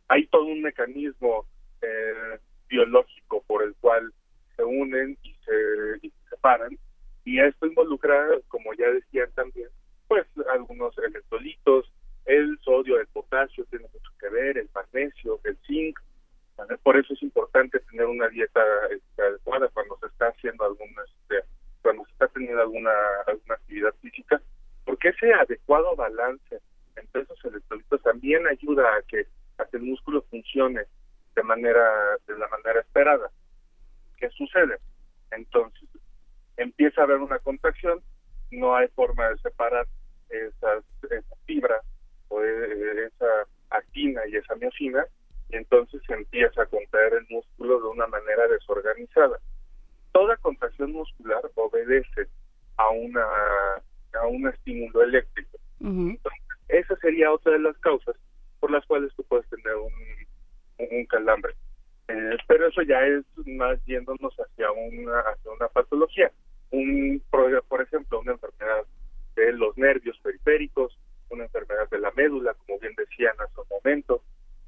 Hay 0.08 0.26
todo 0.26 0.44
un 0.44 0.62
mecanismo 0.62 1.46
eh, 1.82 2.38
biológico 2.68 3.42
por 3.46 3.62
el 3.62 3.74
cual 3.76 4.12
se 4.56 4.64
unen 4.64 5.16
y 5.22 5.32
se, 5.44 6.06
y 6.06 6.10
se 6.10 6.30
separan, 6.30 6.76
y 7.24 7.38
esto 7.40 7.66
involucra, 7.66 8.26
como 8.48 8.74
ya 8.74 8.86
decían 8.90 9.30
también, 9.34 9.68
pues 10.08 10.26
algunos 10.50 10.96
electrolitos, 10.98 11.92
el 12.24 12.58
sodio, 12.62 12.98
el 12.98 13.06
potasio 13.08 13.64
tiene 13.66 13.86
mucho 13.92 14.10
que 14.18 14.28
ver, 14.28 14.58
el 14.58 14.68
magnesio, 14.74 15.40
el 15.44 15.56
zinc, 15.66 15.98
por 16.82 16.96
eso 16.96 17.14
es 17.14 17.22
importante 17.22 17.78
tener 17.90 18.06
una 18.06 18.28
dieta 18.28 18.60
este, 18.90 19.22
adecuada 19.22 19.68
cuando 19.68 19.96
se 20.00 20.06
está 20.06 20.26
haciendo 20.28 20.64
alguna, 20.64 21.02
este, 21.04 21.46
cuando 21.82 22.04
se 22.06 22.12
está 22.12 22.26
teniendo 22.28 22.60
alguna, 22.60 22.90
alguna 23.26 23.54
actividad 23.54 23.94
física, 24.00 24.42
porque 24.88 25.10
ese 25.10 25.34
adecuado 25.34 25.94
balance 25.96 26.62
entre 26.96 27.20
esos 27.20 27.44
electrolitos 27.44 28.02
también 28.02 28.46
ayuda 28.46 28.84
a 28.96 29.02
que, 29.02 29.26
a 29.58 29.66
que 29.66 29.76
el 29.76 29.82
músculo 29.82 30.22
funcione 30.30 30.80
de 31.36 31.42
manera, 31.42 32.16
de 32.26 32.38
la 32.38 32.48
manera 32.48 32.80
esperada. 32.80 33.30
¿Qué 34.16 34.30
sucede? 34.30 34.78
Entonces, 35.30 35.86
empieza 36.56 37.02
a 37.02 37.04
haber 37.04 37.18
una 37.18 37.38
contracción, 37.40 38.00
no 38.50 38.74
hay 38.74 38.88
forma 38.88 39.28
de 39.28 39.36
separar 39.40 39.86
esas, 40.30 40.82
esas 41.02 41.38
fibras 41.44 41.84
o 42.28 42.42
e, 42.42 43.08
esa 43.08 43.46
actina 43.68 44.22
y 44.26 44.36
esa 44.36 44.54
miocina, 44.54 45.04
y 45.50 45.56
entonces 45.56 46.00
empieza 46.08 46.62
a 46.62 46.66
contraer 46.66 47.12
el 47.12 47.26
músculo 47.28 47.78
de 47.78 47.88
una 47.88 48.06
manera 48.06 48.48
desorganizada. 48.48 49.38
Toda 50.12 50.38
contracción 50.38 50.92
muscular 50.92 51.42
obedece 51.56 52.26
a 52.78 52.88
una 52.88 53.26
a 54.14 54.26
un 54.26 54.48
estímulo 54.48 55.02
eléctrico. 55.02 55.58
esa 56.68 56.96
sería 56.96 57.32
otra 57.32 57.52
de 57.52 57.60
las 57.60 57.76
causas 57.78 58.16
por 58.60 58.70
las 58.70 58.84
cuales 58.86 59.12
tú 59.16 59.24
puedes 59.24 59.48
tener 59.48 59.74
un, 59.76 60.88
un 60.90 61.06
calambre. 61.06 61.54
Eh, 62.08 62.36
pero 62.46 62.68
eso 62.68 62.82
ya 62.82 63.06
es 63.06 63.24
más 63.46 63.78
yéndonos 63.84 64.34
hacia 64.34 64.70
una 64.72 65.20
hacia 65.20 65.50
una 65.52 65.68
patología. 65.68 66.32
Un 66.70 67.22
por 67.30 67.82
ejemplo, 67.82 68.20
una 68.20 68.32
enfermedad 68.32 68.84
de 69.36 69.52
los 69.52 69.76
nervios 69.78 70.18
periféricos, 70.20 70.98
una 71.30 71.44
enfermedad 71.44 71.88
de 71.90 71.98
la 71.98 72.10
médula, 72.12 72.54
como 72.54 72.78
bien 72.80 72.94
decían 72.96 73.34
hace 73.38 73.60
un 73.60 73.68
momento. 73.70 74.22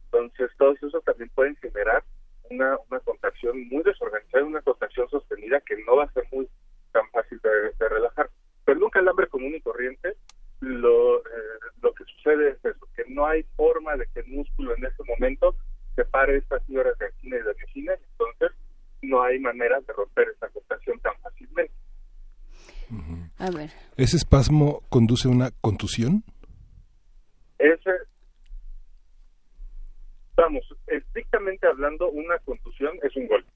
Entonces, 0.05 0.51
todos 0.59 0.83
eso 0.83 1.01
también 1.01 1.31
pueden 1.35 1.57
generar 1.57 2.05
una, 2.51 2.77
una 2.89 3.01
contracción 3.01 3.69
muy 3.69 3.83
desorganizada, 3.83 4.45
una 4.45 4.63
contracción 4.63 5.09
sostenida 5.09 5.61
que 5.61 5.77
no 5.85 5.97
va 5.97 6.05
a 6.05 6.13
ser 6.13 6.25
muy 6.33 6.49
tan 6.93 7.09
fácil 7.11 7.41
de, 7.41 7.89
relajar. 7.89 8.29
Pero 8.65 8.85
un 8.85 8.91
calambre 8.91 9.27
común 9.29 9.55
y 9.55 9.61
corriente, 9.61 10.17
lo, 10.61 11.19
eh, 11.19 11.59
lo 11.83 11.93
que 11.95 12.05
sucede 12.05 12.51
es 12.51 12.65
eso, 12.65 12.87
que 12.95 13.05
no 13.09 13.27
hay 13.27 13.43
forma 13.57 13.97
de 13.97 14.07
que 14.13 14.21
el 14.21 14.27
músculo 14.29 14.77
en 14.77 14.85
ese 14.85 15.03
momento 15.05 15.55
separe 15.97 16.37
estas 16.37 16.65
fibras 16.67 16.97
de 16.99 17.07
actina 17.07 17.37
y 17.37 17.43
de 17.43 17.55
y 17.75 17.89
entonces 17.89 18.51
no 19.03 19.23
hay 19.23 19.39
manera 19.39 19.81
de 19.81 19.93
romper 19.93 20.29
esa 20.29 20.49
contracción 20.49 20.99
tan 21.01 21.15
fácilmente. 21.23 21.73
A 23.39 23.51
ver. 23.51 23.71
¿Ese 23.97 24.17
espasmo 24.17 24.83
conduce 24.89 25.29
a 25.29 25.31
una 25.31 25.51
contusión? 25.61 26.23
Ese, 27.59 27.91
vamos, 30.37 30.63
estrictamente 30.87 31.67
hablando, 31.67 32.11
una 32.11 32.39
contusión 32.41 32.99
es 33.03 33.17
un 33.17 33.29
golpe. 33.29 33.51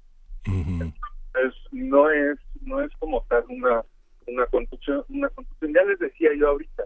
es, 0.46 1.54
no 1.73 2.11
es 2.11 2.38
no 2.62 2.80
es 2.80 2.90
como 2.99 3.23
tal 3.28 3.44
una 3.49 3.82
una 4.26 4.47
contusión, 4.47 5.04
una 5.09 5.28
contusión. 5.31 5.73
Ya 5.75 5.85
les 5.85 5.99
decía 5.99 6.31
yo 6.37 6.49
ahorita, 6.49 6.85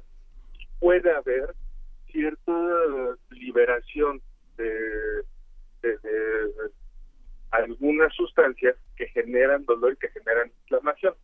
puede 0.80 1.10
haber 1.10 1.54
cierta 2.10 2.52
liberación 3.30 4.20
de, 4.56 5.22
de, 5.82 5.98
algunas 7.50 8.12
sustancias 8.14 8.76
que 8.96 9.06
generan 9.08 9.64
dolor 9.64 9.92
y 9.92 9.96
que 9.96 10.08
generan 10.08 10.50
inflamación. 10.62 11.14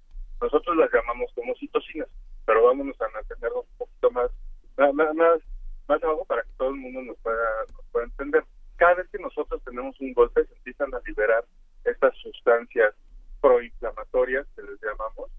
Nosotros 0.41 0.77
las 0.77 0.93
llamamos 0.93 1.31
como 1.35 1.55
citocinas, 1.57 2.09
pero 2.47 2.65
vámonos 2.65 3.01
a 3.01 3.09
mantenernos 3.11 3.65
un 3.71 3.79
poquito 3.79 4.11
más, 4.11 4.31
más, 4.77 5.15
más, 5.15 5.41
más 5.89 6.03
abajo 6.03 6.25
para 6.25 6.43
que 6.43 6.53
todo 6.57 6.71
el 6.71 6.77
mundo 6.77 7.03
nos 7.03 7.19
pueda, 7.19 7.65
nos 7.73 7.87
pueda 7.93 8.07
entender. 8.07 8.45
Cada 8.77 8.95
vez 8.95 9.09
que 9.11 9.19
nosotros 9.19 9.63
tenemos 9.65 9.99
un 10.01 10.13
golpe 10.13 10.45
se 10.45 10.55
empiezan 10.55 10.93
a 10.95 11.01
liberar 11.07 11.45
estas 11.85 12.17
sustancias 12.19 12.95
proinflamatorias 13.41 14.47
que 14.57 14.63
les 14.63 14.81
llamamos 14.83 15.31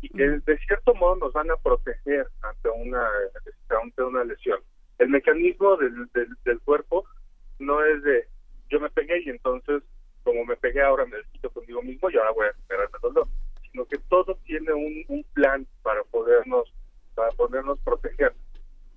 y 0.00 0.08
que 0.08 0.28
de 0.28 0.58
cierto 0.66 0.94
modo 0.94 1.16
nos 1.16 1.32
van 1.32 1.50
a 1.50 1.56
proteger 1.56 2.26
ante 2.42 2.68
una 2.68 3.08
ante 3.68 4.02
una 4.02 4.24
lesión. 4.24 4.60
El 4.98 5.08
mecanismo 5.08 5.76
del, 5.76 6.08
del, 6.44 6.60
cuerpo 6.60 7.04
no 7.58 7.84
es 7.84 8.02
de 8.02 8.26
yo 8.68 8.80
me 8.80 8.90
pegué 8.90 9.22
y 9.24 9.30
entonces 9.30 9.82
como 10.22 10.44
me 10.44 10.56
pegué 10.56 10.82
ahora 10.82 11.04
me 11.06 11.18
quito 11.32 11.50
conmigo 11.50 11.82
mismo 11.82 12.10
y 12.10 12.16
ahora 12.16 12.32
voy 12.32 12.46
a 12.46 12.54
generarme 12.68 12.98
dolor, 13.00 13.28
sino 13.70 13.84
que 13.86 13.98
todo 14.08 14.36
tiene 14.44 14.72
un, 14.72 15.04
un 15.08 15.24
plan 15.34 15.66
para 15.82 16.02
podernos 16.04 16.72
para 17.14 17.30
podernos 17.32 17.78
proteger. 17.80 18.32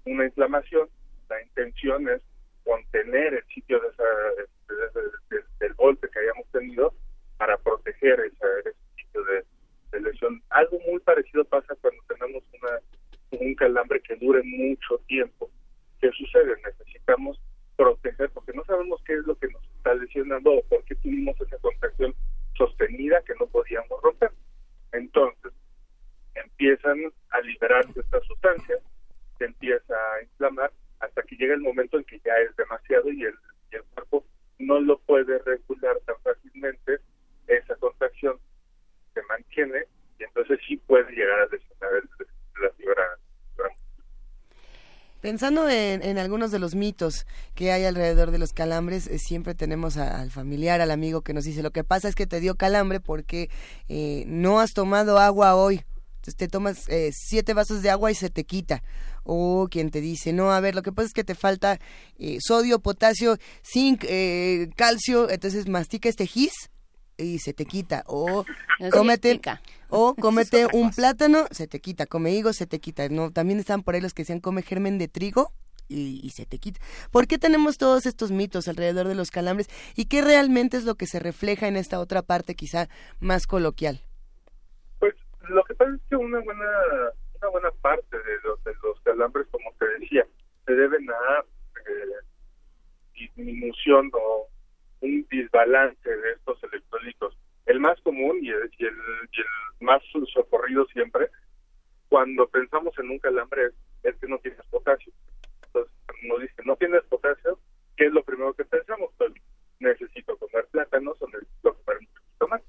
Una 0.05 0.25
inflamación, 0.25 0.88
la 1.29 1.41
intención 1.41 2.07
es 2.09 2.21
contener 2.63 3.33
el 3.33 3.45
sitio 3.53 3.79
de 3.79 3.88
esa, 3.89 4.03
del 5.59 5.74
golpe 5.75 6.09
que 6.09 6.19
hayamos 6.19 6.47
tenido 6.51 6.93
para 7.38 7.57
proteger 7.57 8.19
ese, 8.21 8.75
sitio 8.95 9.24
de, 9.25 9.45
lesión. 9.99 10.41
Algo 10.49 10.79
muy 10.87 10.99
parecido 10.99 11.43
pasa 11.45 11.75
cuando 11.81 12.01
tenemos 12.07 12.43
una, 12.61 13.39
un 13.39 13.55
calambre 13.55 14.01
que 14.01 14.15
dure 14.15 14.41
mucho 14.43 14.97
tiempo. 15.07 15.49
¿Qué 15.99 16.09
sucede? 16.11 16.55
Necesitamos 16.65 17.39
proteger 17.75 18.29
porque 18.31 18.53
no 18.53 18.63
sabemos 18.65 19.01
qué 19.05 19.13
es 19.13 19.25
lo 19.25 19.35
que 19.35 19.47
nos 19.47 19.63
está 19.63 19.93
lesionando 19.93 20.51
o 20.51 20.63
por 20.63 20.83
qué 20.85 20.95
tuvimos 20.95 21.39
esa 21.41 21.57
contracción 21.59 22.15
sostenida 22.55 23.21
que 23.23 23.33
no 23.39 23.47
podíamos 23.47 24.01
romper. 24.01 24.31
Entonces, 24.91 25.51
empiezan 26.35 27.11
a 27.31 27.41
liberarse 27.41 27.99
estas 27.99 28.23
sustancias, 28.25 28.79
se 29.37 29.45
empieza 29.45 29.93
a 29.93 30.23
inflamar 30.23 30.71
hasta 30.99 31.21
que 31.23 31.35
llega 31.35 31.53
el 31.53 31.61
momento 31.61 31.97
en 31.97 32.05
que 32.05 32.19
ya 32.19 32.33
es 32.37 32.55
demasiado 32.55 33.11
y 33.11 33.23
el, 33.23 33.35
y 33.71 33.75
el 33.75 33.83
cuerpo 33.93 34.25
no 34.59 34.79
lo 34.79 34.97
puede 34.99 35.37
regular 35.39 35.99
tan 36.05 36.15
fácilmente 36.23 36.99
esa 37.47 37.75
contracción 37.75 38.39
se 39.15 39.22
mantiene 39.24 39.86
y 40.19 40.24
entonces 40.24 40.60
sí 40.67 40.77
puede 40.77 41.11
llegar 41.11 41.39
a 41.39 41.46
lesionar 41.46 41.92
la 42.61 42.70
fibra. 42.77 43.03
Pensando 45.22 45.68
en, 45.68 46.20
algunos 46.20 46.51
de 46.51 46.59
los 46.59 46.75
mitos 46.75 47.25
que 47.55 47.72
hay 47.72 47.83
alrededor 47.85 48.29
de 48.29 48.37
los 48.37 48.53
calambres, 48.53 49.07
eh, 49.07 49.18
siempre 49.18 49.55
tenemos 49.55 49.98
al 49.98 50.29
familiar, 50.29 50.81
al 50.81 50.92
amigo 50.92 51.22
que 51.22 51.33
nos 51.33 51.46
dice, 51.46 51.63
lo 51.63 51.72
que 51.72 51.83
pasa 51.83 52.07
es 52.07 52.13
que 52.13 52.27
te 52.27 52.39
dio 52.39 52.53
calambre 52.53 53.00
porque 53.00 53.50
eh, 53.89 54.24
no 54.27 54.59
has 54.59 54.74
tomado 54.74 55.18
agua 55.18 55.55
hoy. 55.55 55.81
Entonces 56.18 56.35
te 56.35 56.48
tomas 56.48 56.87
eh, 56.89 57.09
siete 57.11 57.55
vasos 57.55 57.81
de 57.81 57.89
agua 57.89 58.11
y 58.11 58.16
se 58.16 58.29
te 58.29 58.44
quita. 58.44 58.83
O 59.24 59.68
quien 59.72 59.89
te 59.89 60.00
dice, 60.00 60.31
no, 60.31 60.51
a 60.53 60.59
ver, 60.59 60.75
lo 60.75 60.83
que 60.83 60.92
pasa 60.92 61.07
es 61.07 61.13
que 61.13 61.24
te 61.24 61.33
falta 61.33 61.79
sodio, 62.39 62.77
potasio, 62.77 63.37
zinc, 63.63 64.05
calcio, 64.75 65.31
entonces 65.31 65.68
mastica 65.68 66.07
este 66.07 66.27
gis 66.27 66.70
y 67.17 67.39
se 67.39 67.53
te 67.53 67.65
quita. 67.65 68.03
O 68.07 68.45
cómete, 68.91 69.39
o 69.89 70.15
cómete 70.15 70.67
un 70.73 70.91
plátano, 70.91 71.45
se 71.51 71.67
te 71.67 71.79
quita. 71.79 72.05
Come 72.05 72.31
higo, 72.31 72.53
se 72.53 72.67
te 72.67 72.79
quita. 72.79 73.09
No, 73.09 73.31
también 73.31 73.59
están 73.59 73.83
por 73.83 73.95
ahí 73.95 74.01
los 74.01 74.13
que 74.13 74.23
decían 74.23 74.39
come 74.39 74.61
germen 74.61 74.97
de 74.97 75.07
trigo. 75.07 75.51
Y, 75.87 76.31
se 76.31 76.47
te 76.47 76.57
quita. 76.57 76.79
¿Por 77.11 77.27
qué 77.27 77.37
tenemos 77.37 77.77
todos 77.77 78.07
estos 78.07 78.31
mitos 78.31 78.67
alrededor 78.67 79.07
de 79.07 79.13
los 79.13 79.29
calambres 79.29 79.69
y 79.95 80.05
qué 80.05 80.23
realmente 80.23 80.77
es 80.77 80.83
lo 80.83 80.95
que 80.95 81.05
se 81.05 81.19
refleja 81.19 81.67
en 81.67 81.75
esta 81.75 81.99
otra 81.99 82.23
parte 82.23 82.55
quizá 82.55 82.87
más 83.19 83.45
coloquial? 83.45 84.01
Pues 84.97 85.13
lo 85.47 85.63
que 85.63 85.75
pasa 85.75 85.91
es 85.93 86.01
que 86.09 86.15
una 86.15 86.39
buena 86.39 86.65
una 87.39 87.49
buena 87.49 87.71
parte 87.81 88.17
de 88.17 88.39
los, 88.43 88.63
de 88.63 88.73
los 88.81 88.99
calambres, 89.01 89.45
como 89.51 89.71
te 89.77 89.87
decía, 89.99 90.25
se 90.65 90.73
deben 90.73 91.07
a 91.07 91.45
eh, 91.87 92.25
disminución 93.13 94.09
o 94.13 94.47
un 95.05 95.27
desbalance 95.29 96.09
de 96.09 96.31
estos 96.31 96.61
electrolitos. 96.63 97.37
El 97.65 97.79
más 97.79 98.00
común 98.01 98.39
y 98.41 98.50
el, 98.50 98.70
y 98.77 98.85
el, 98.85 98.96
más 99.79 100.01
socorrido 100.33 100.85
siempre, 100.87 101.29
cuando 102.09 102.48
pensamos 102.48 102.98
en 103.00 103.09
un 103.09 103.20
calambre, 103.20 103.70
es, 104.03 104.15
que 104.18 104.27
no 104.27 104.37
tienes 104.39 104.65
potasio. 104.68 105.11
Entonces, 105.68 105.94
nos 106.24 106.41
dice, 106.41 106.61
no 106.65 106.75
tienes 106.75 107.03
potasio, 107.03 107.59
¿qué 107.98 108.05
es 108.05 108.13
lo 108.13 108.24
primero 108.24 108.53
que 108.53 108.65
pensamos? 108.65 109.11
Pues 109.18 109.33
necesito 109.79 110.37
comer 110.37 110.65
plátanos 110.72 111.22
o 111.22 111.27
necesito 111.27 111.74
comer 111.75 112.00
un 112.00 112.07
poquito 112.07 112.48
más, 112.48 112.61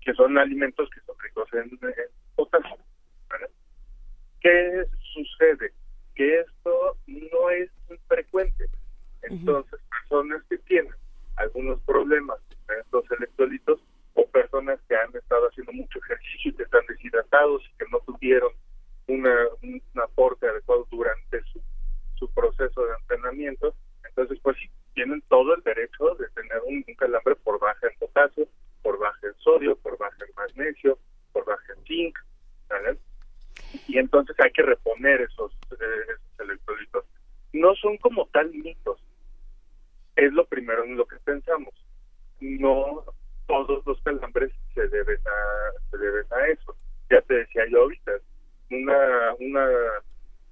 que 0.00 0.14
son 0.14 0.38
alimentos 0.38 0.88
que 0.90 1.00
son 1.00 1.16
ricos 1.20 1.48
en, 1.54 1.78
potasio. 2.34 2.76
¿Qué 4.40 4.84
sucede? 5.12 5.72
Que 6.14 6.40
esto 6.40 6.96
no 7.06 7.50
es 7.50 7.70
frecuente. 8.06 8.66
Entonces, 9.22 9.80
personas 9.90 10.42
que 10.48 10.58
tienen 10.58 10.92
algunos 11.36 11.80
problemas 11.82 12.38
en 12.68 12.80
estos 12.80 13.04
electrolitos 13.12 13.80
o 14.14 14.26
personas 14.28 14.80
que 14.88 14.96
han 14.96 15.14
estado 15.14 15.48
haciendo 15.48 15.72
mucho 15.72 15.98
ejercicio 15.98 16.50
y 16.50 16.54
que 16.54 16.62
están 16.62 16.84
deshidratados 16.88 17.62
y 17.64 17.76
que 17.76 17.84
no 17.90 18.00
tuvieron 18.00 18.52
una, 19.08 19.34
un 19.62 19.80
aporte 20.02 20.48
adecuado 20.48 20.86
durante 20.90 21.42
su, 21.52 21.60
su 22.16 22.28
proceso 22.32 22.84
de 22.84 22.94
entrenamiento, 23.00 23.74
entonces 24.08 24.38
pues 24.42 24.56
sí, 24.58 24.70
tienen 24.94 25.22
todo 25.28 25.54
el 25.54 25.62
derecho 25.62 26.14
de 26.18 26.28
tener 26.30 26.58
un, 26.66 26.82
calambre 26.96 27.36
por 27.36 27.60
baja 27.60 27.86
en 27.86 27.98
potasio, 27.98 28.48
por 28.82 28.98
baja 28.98 29.26
en 29.26 29.34
sodio, 29.38 29.76
por 29.76 29.98
baja 29.98 30.16
en 30.26 30.34
magnesio, 30.34 30.98
por 31.32 31.44
baja 31.44 31.72
en 31.76 31.84
zinc, 31.84 32.18
Y 33.86 33.98
entonces 33.98 34.34
hay 34.40 34.50
que 34.52 34.62
reponer 34.62 35.20
esos, 35.20 35.52
eh, 35.72 36.02
esos 36.08 36.40
electrolitos. 36.40 37.04
No 37.52 37.74
son 37.74 37.98
como 37.98 38.26
tal 38.28 38.50
mitos, 38.52 38.98
es 40.16 40.32
lo 40.32 40.46
primero 40.46 40.84
en 40.84 40.96
lo 40.96 41.06
que 41.06 41.16
pensamos. 41.16 41.74
No 42.40 43.04
todos 43.46 43.86
los 43.86 44.00
calambres 44.02 44.52
se 44.74 44.88
deben 44.88 45.20
a, 45.26 45.90
se 45.90 45.98
deben 45.98 46.26
a 46.30 46.46
eso. 46.48 46.76
Ya 47.10 47.20
te 47.22 47.34
decía 47.34 47.64
yo 47.70 47.82
ahorita, 47.82 48.12
una, 48.70 49.34
una, 49.38 49.68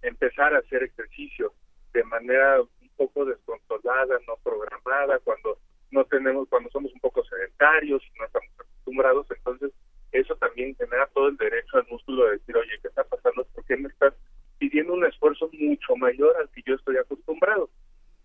empezar 0.03 0.55
a 0.55 0.59
hacer 0.59 0.85
ejercicio 0.85 1.53
de 1.93 2.05
manera 2.05 2.61
un 2.61 2.91
poco 2.97 3.25
descontrolada, 3.25 4.19
no 4.27 4.37
programada, 4.43 5.19
cuando 5.21 5.59
no 5.91 6.05
tenemos, 6.05 6.49
cuando 6.49 6.71
somos 6.71 6.93
un 6.93 7.01
poco 7.01 7.25
sedentarios 7.25 8.03
no 8.19 8.27
estamos 8.27 8.51
acostumbrados, 8.59 9.27
entonces 9.31 9.73
eso 10.13 10.37
también 10.37 10.77
genera 10.77 11.09
todo 11.09 11.29
el 11.29 11.37
derecho 11.37 11.77
al 11.77 11.87
músculo 11.89 12.27
de 12.27 12.33
decir, 12.33 12.57
oye, 12.57 12.79
¿qué 12.83 12.89
está 12.89 13.05
pasando? 13.05 13.45
¿Por 13.55 13.65
qué 13.65 13.77
me 13.77 13.89
estás 13.89 14.15
pidiendo 14.59 14.95
un 14.95 15.05
esfuerzo 15.05 15.51
mucho 15.53 15.97
mayor 15.97 16.37
al 16.37 16.49
que 16.51 16.63
yo 16.65 16.75
estoy 16.75 16.97
acostumbrado? 16.97 17.69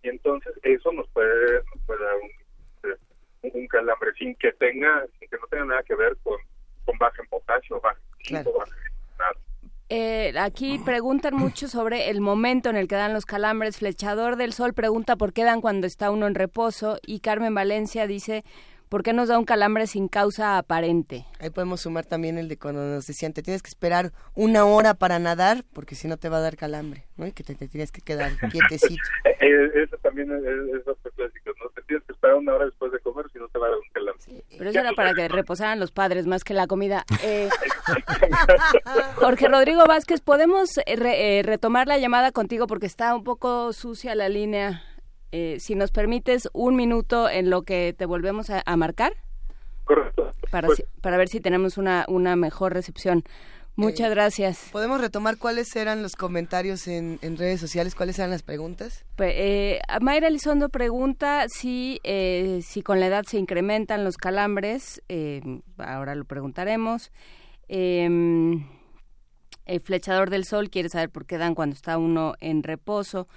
Y 0.02 0.08
entonces 0.08 0.52
eso 0.62 0.92
nos 0.92 1.08
puede, 1.10 1.62
nos 1.74 1.84
puede 1.86 2.04
dar 2.04 2.14
un, 2.16 3.50
un, 3.54 3.66
calambre 3.68 4.12
sin 4.18 4.34
que 4.36 4.52
tenga, 4.52 5.04
sin 5.18 5.28
que 5.28 5.36
no 5.36 5.46
tenga 5.48 5.64
nada 5.66 5.82
que 5.82 5.94
ver 5.94 6.16
con, 6.22 6.38
con 6.84 6.98
baja 6.98 7.22
en 7.22 7.28
potasio, 7.28 7.80
baja 7.80 7.98
en 8.28 8.44
baja 8.44 8.74
nada. 9.18 9.32
Eh, 9.92 10.32
aquí 10.38 10.78
preguntan 10.84 11.34
mucho 11.34 11.66
sobre 11.66 12.10
el 12.10 12.20
momento 12.20 12.70
en 12.70 12.76
el 12.76 12.86
que 12.86 12.94
dan 12.94 13.12
los 13.12 13.26
calambres. 13.26 13.78
Flechador 13.78 14.36
del 14.36 14.52
Sol 14.52 14.72
pregunta 14.72 15.16
por 15.16 15.32
qué 15.32 15.42
dan 15.42 15.60
cuando 15.60 15.86
está 15.88 16.12
uno 16.12 16.28
en 16.28 16.36
reposo 16.36 16.98
y 17.04 17.18
Carmen 17.18 17.54
Valencia 17.54 18.06
dice 18.06 18.44
¿Por 18.90 19.04
qué 19.04 19.12
nos 19.12 19.28
da 19.28 19.38
un 19.38 19.44
calambre 19.44 19.86
sin 19.86 20.08
causa 20.08 20.58
aparente? 20.58 21.24
Ahí 21.38 21.50
podemos 21.50 21.82
sumar 21.82 22.06
también 22.06 22.38
el 22.38 22.48
de 22.48 22.58
cuando 22.58 22.82
nos 22.82 23.06
decían, 23.06 23.32
te 23.32 23.40
tienes 23.40 23.62
que 23.62 23.68
esperar 23.68 24.10
una 24.34 24.64
hora 24.64 24.94
para 24.94 25.20
nadar, 25.20 25.64
porque 25.72 25.94
si 25.94 26.08
no 26.08 26.16
te 26.16 26.28
va 26.28 26.38
a 26.38 26.40
dar 26.40 26.56
calambre, 26.56 27.06
¿no? 27.16 27.24
Y 27.24 27.30
que 27.30 27.44
te, 27.44 27.54
tienes 27.54 27.92
que 27.92 28.00
quedar 28.00 28.32
quietecito. 28.50 29.00
Eh, 29.26 29.36
eh, 29.42 29.82
eso 29.84 29.96
también 29.98 30.28
es, 30.32 30.42
es, 30.42 31.12
clásico, 31.14 31.50
¿no? 31.62 31.70
Te 31.70 31.82
tienes 31.82 32.04
que 32.04 32.12
esperar 32.14 32.34
una 32.34 32.52
hora 32.52 32.64
después 32.64 32.90
de 32.90 32.98
comer, 32.98 33.26
si 33.32 33.38
no 33.38 33.46
te 33.46 33.60
va 33.60 33.68
a 33.68 33.70
dar 33.70 33.78
un 33.78 33.88
calambre. 33.92 34.44
pero 34.58 34.70
eso 34.70 34.80
era 34.80 34.92
para 34.92 35.14
que 35.14 35.28
reposaran 35.28 35.78
los 35.78 35.92
padres 35.92 36.26
más 36.26 36.42
que 36.42 36.54
la 36.54 36.66
comida. 36.66 37.04
Eh, 37.22 37.48
Jorge 39.14 39.46
Rodrigo 39.46 39.84
Vázquez, 39.86 40.20
¿podemos 40.20 40.68
retomar 41.44 41.86
la 41.86 41.98
llamada 41.98 42.32
contigo 42.32 42.66
porque 42.66 42.86
está 42.86 43.14
un 43.14 43.22
poco 43.22 43.72
sucia 43.72 44.16
la 44.16 44.28
línea? 44.28 44.82
Eh, 45.32 45.58
si 45.60 45.74
nos 45.74 45.90
permites 45.90 46.48
un 46.52 46.76
minuto 46.76 47.28
en 47.28 47.50
lo 47.50 47.62
que 47.62 47.94
te 47.96 48.06
volvemos 48.06 48.50
a, 48.50 48.76
marcar. 48.76 49.14
Correcto. 49.84 50.32
Para, 50.50 50.66
pues 50.66 50.84
para 51.00 51.16
ver 51.16 51.28
si 51.28 51.40
tenemos 51.40 51.78
una, 51.78 52.04
una 52.08 52.36
mejor 52.36 52.72
recepción. 52.72 53.24
Muchas 53.76 54.08
eh, 54.08 54.10
gracias. 54.10 54.68
¿Podemos 54.72 55.00
retomar 55.00 55.38
cuáles 55.38 55.74
eran 55.74 56.02
los 56.02 56.16
comentarios 56.16 56.86
en, 56.86 57.18
en 57.22 57.36
redes 57.36 57.60
sociales? 57.60 57.94
¿Cuáles 57.94 58.18
eran 58.18 58.30
las 58.30 58.42
preguntas? 58.42 59.04
Pues, 59.16 59.32
eh, 59.36 59.80
Mayra 60.00 60.28
Elizondo 60.28 60.68
pregunta 60.68 61.46
si, 61.48 62.00
eh, 62.04 62.60
si 62.62 62.82
con 62.82 63.00
la 63.00 63.06
edad 63.06 63.24
se 63.26 63.38
incrementan 63.38 64.04
los 64.04 64.16
calambres. 64.16 65.02
ahora 65.78 66.14
lo 66.14 66.24
preguntaremos. 66.24 67.10
Em, 67.68 68.66
el 69.64 69.80
flechador 69.80 70.30
del 70.30 70.44
sol 70.44 70.70
quiere 70.70 70.88
saber 70.88 71.10
por 71.10 71.24
qué 71.24 71.38
dan 71.38 71.54
cuando 71.54 71.74
está 71.74 71.96
uno 71.96 72.34
en 72.40 72.62
reposo 72.62 73.28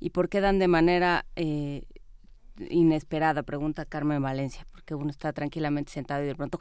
y 0.00 0.10
por 0.10 0.28
qué 0.28 0.40
dan 0.40 0.58
de 0.58 0.68
manera 0.68 1.26
eh, 1.36 1.84
inesperada, 2.70 3.42
pregunta 3.42 3.84
Carmen 3.84 4.22
Valencia, 4.22 4.66
porque 4.72 4.94
uno 4.94 5.10
está 5.10 5.32
tranquilamente 5.32 5.92
sentado 5.92 6.22
y 6.22 6.26
de 6.26 6.34
pronto 6.34 6.58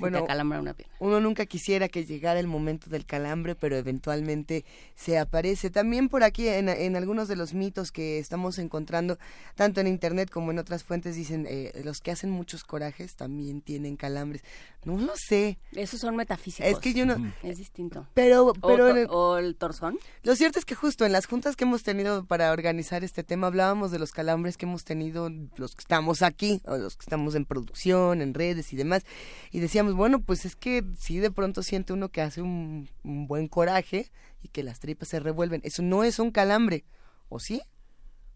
bueno, 0.00 0.24
una 0.24 0.74
pierna. 0.74 0.94
Uno 0.98 1.20
nunca 1.20 1.46
quisiera 1.46 1.88
que 1.88 2.04
llegara 2.04 2.40
el 2.40 2.46
momento 2.46 2.90
del 2.90 3.06
calambre, 3.06 3.54
pero 3.54 3.76
eventualmente 3.76 4.64
se 4.94 5.18
aparece. 5.18 5.70
También 5.70 6.08
por 6.08 6.24
aquí, 6.24 6.48
en, 6.48 6.68
en 6.68 6.96
algunos 6.96 7.28
de 7.28 7.36
los 7.36 7.54
mitos 7.54 7.92
que 7.92 8.18
estamos 8.18 8.58
encontrando, 8.58 9.18
tanto 9.54 9.80
en 9.80 9.86
internet 9.86 10.30
como 10.30 10.50
en 10.50 10.58
otras 10.58 10.82
fuentes, 10.82 11.16
dicen 11.16 11.46
eh, 11.48 11.72
los 11.84 12.00
que 12.00 12.10
hacen 12.10 12.30
muchos 12.30 12.64
corajes 12.64 13.14
también 13.16 13.60
tienen 13.60 13.96
calambres. 13.96 14.42
No 14.84 14.98
lo 14.98 15.12
sé. 15.14 15.58
Esos 15.72 16.00
son 16.00 16.16
metafísicos. 16.16 16.70
Es 16.70 16.78
que 16.78 16.94
yo 16.94 17.04
no. 17.04 17.32
Es 17.42 17.58
distinto. 17.58 18.06
Pero, 18.14 18.54
pero 18.54 18.86
o, 19.10 19.36
el, 19.36 19.56
torzón. 19.56 19.98
Lo 20.22 20.34
cierto 20.36 20.58
es 20.58 20.64
que 20.64 20.74
justo 20.74 21.04
en 21.04 21.12
las 21.12 21.26
juntas 21.26 21.54
que 21.54 21.64
hemos 21.64 21.82
tenido 21.82 22.24
para 22.24 22.50
organizar 22.52 23.04
este 23.04 23.22
tema 23.22 23.48
hablábamos 23.48 23.90
de 23.90 23.98
los 23.98 24.12
calambres 24.12 24.56
que 24.56 24.64
hemos 24.64 24.84
tenido 24.84 25.30
los 25.56 25.74
que 25.74 25.80
estamos 25.80 26.22
aquí, 26.22 26.62
o 26.64 26.78
los 26.78 26.96
que 26.96 27.02
estamos 27.02 27.34
en 27.34 27.44
producción, 27.44 28.22
en 28.22 28.32
redes 28.32 28.72
y 28.72 28.76
demás, 28.76 29.04
y 29.50 29.60
decíamos 29.60 29.89
bueno, 29.94 30.20
pues 30.20 30.44
es 30.44 30.56
que 30.56 30.84
sí 30.98 31.18
de 31.18 31.30
pronto 31.30 31.62
siente 31.62 31.92
uno 31.92 32.10
que 32.10 32.20
hace 32.20 32.42
un, 32.42 32.88
buen 33.02 33.48
coraje 33.48 34.10
y 34.42 34.48
que 34.48 34.62
las 34.62 34.80
tripas 34.80 35.08
se 35.08 35.20
revuelven. 35.20 35.60
Eso 35.64 35.82
no 35.82 36.04
es 36.04 36.18
un 36.18 36.30
calambre, 36.30 36.84
¿o 37.28 37.40
sí? 37.40 37.62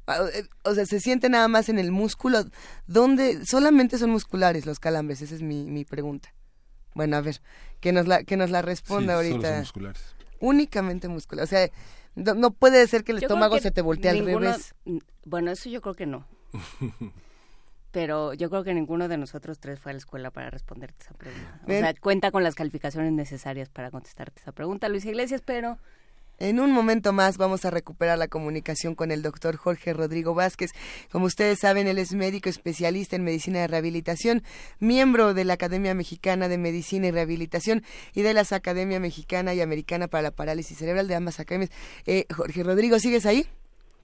Ah, 0.06 0.18
eh, 0.32 0.46
o 0.64 0.74
sea, 0.74 0.84
se 0.86 1.00
siente 1.00 1.28
nada 1.28 1.48
más 1.48 1.68
en 1.68 1.78
el 1.78 1.90
músculo. 1.90 2.44
¿Dónde? 2.86 3.44
Solamente 3.46 3.98
son 3.98 4.10
musculares 4.10 4.66
los 4.66 4.78
calambres, 4.78 5.22
esa 5.22 5.34
es 5.34 5.42
mi, 5.42 5.64
mi 5.64 5.84
pregunta. 5.84 6.34
Bueno, 6.94 7.16
a 7.16 7.20
ver, 7.20 7.40
que 7.80 7.92
nos 7.92 8.06
la, 8.06 8.24
que 8.24 8.36
nos 8.36 8.50
la 8.50 8.62
responda 8.62 9.14
ahorita. 9.14 9.36
Solo 9.36 9.48
son 9.48 9.58
musculares. 9.58 10.16
Únicamente 10.40 11.08
musculares. 11.08 11.50
O 11.50 11.54
sea, 11.54 11.70
no, 12.14 12.52
puede 12.52 12.86
ser 12.86 13.02
que 13.02 13.12
el 13.12 13.18
estómago 13.18 13.58
se 13.58 13.70
te 13.70 13.82
voltee 13.82 14.10
al 14.10 14.24
revés. 14.24 14.74
Bueno, 15.24 15.50
eso 15.50 15.68
yo 15.68 15.80
creo 15.80 15.94
que 15.94 16.06
no. 16.06 16.26
pero 17.94 18.34
yo 18.34 18.50
creo 18.50 18.64
que 18.64 18.74
ninguno 18.74 19.06
de 19.06 19.16
nosotros 19.16 19.60
tres 19.60 19.78
fue 19.78 19.90
a 19.90 19.94
la 19.94 19.98
escuela 19.98 20.32
para 20.32 20.50
responderte 20.50 21.04
esa 21.04 21.14
pregunta. 21.14 21.60
O 21.62 21.68
sea, 21.68 21.94
cuenta 21.94 22.32
con 22.32 22.42
las 22.42 22.56
calificaciones 22.56 23.12
necesarias 23.12 23.68
para 23.68 23.92
contestarte 23.92 24.40
esa 24.40 24.50
pregunta, 24.50 24.88
Luis 24.88 25.04
Iglesias, 25.04 25.42
pero... 25.46 25.78
En 26.38 26.58
un 26.58 26.72
momento 26.72 27.12
más 27.12 27.38
vamos 27.38 27.64
a 27.64 27.70
recuperar 27.70 28.18
la 28.18 28.26
comunicación 28.26 28.96
con 28.96 29.12
el 29.12 29.22
doctor 29.22 29.54
Jorge 29.54 29.92
Rodrigo 29.92 30.34
Vázquez. 30.34 30.72
Como 31.12 31.26
ustedes 31.26 31.60
saben, 31.60 31.86
él 31.86 31.98
es 31.98 32.14
médico 32.14 32.48
especialista 32.48 33.14
en 33.14 33.22
medicina 33.22 33.60
de 33.60 33.68
rehabilitación, 33.68 34.42
miembro 34.80 35.32
de 35.32 35.44
la 35.44 35.54
Academia 35.54 35.94
Mexicana 35.94 36.48
de 36.48 36.58
Medicina 36.58 37.06
y 37.06 37.12
Rehabilitación 37.12 37.84
y 38.12 38.22
de 38.22 38.34
las 38.34 38.50
Academia 38.50 38.98
Mexicana 38.98 39.54
y 39.54 39.60
Americana 39.60 40.08
para 40.08 40.22
la 40.22 40.30
Parálisis 40.32 40.76
Cerebral 40.76 41.06
de 41.06 41.14
ambas 41.14 41.38
academias. 41.38 41.70
Eh, 42.06 42.26
Jorge 42.34 42.64
Rodrigo, 42.64 42.98
¿sigues 42.98 43.24
ahí? 43.24 43.46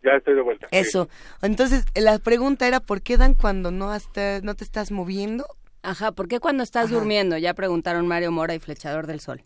Ya 0.02 0.12
estoy 0.12 0.34
de 0.34 0.42
vuelta. 0.42 0.66
Eso. 0.70 1.08
Entonces, 1.42 1.84
la 1.94 2.18
pregunta 2.18 2.66
era, 2.66 2.80
¿por 2.80 3.02
qué 3.02 3.16
dan 3.16 3.34
cuando 3.34 3.70
no, 3.70 3.90
hasta, 3.90 4.40
no 4.40 4.54
te 4.54 4.64
estás 4.64 4.90
moviendo? 4.90 5.44
Ajá, 5.82 6.12
¿por 6.12 6.28
qué 6.28 6.40
cuando 6.40 6.62
estás 6.62 6.90
durmiendo? 6.90 7.36
Ya 7.38 7.54
preguntaron 7.54 8.06
Mario 8.06 8.32
Mora 8.32 8.54
y 8.54 8.58
Flechador 8.58 9.06
del 9.06 9.20
Sol. 9.20 9.42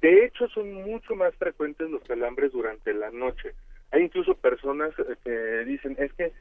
De 0.00 0.24
hecho, 0.24 0.48
son 0.48 0.72
mucho 0.72 1.14
más 1.14 1.34
frecuentes 1.36 1.88
los 1.90 2.02
calambres 2.02 2.52
durante 2.52 2.92
la 2.92 3.10
noche. 3.10 3.54
Hay 3.92 4.02
incluso 4.02 4.34
personas 4.34 4.90
eh, 4.98 5.14
que 5.22 5.64
dicen, 5.64 5.96
es 5.98 6.12
que 6.14 6.32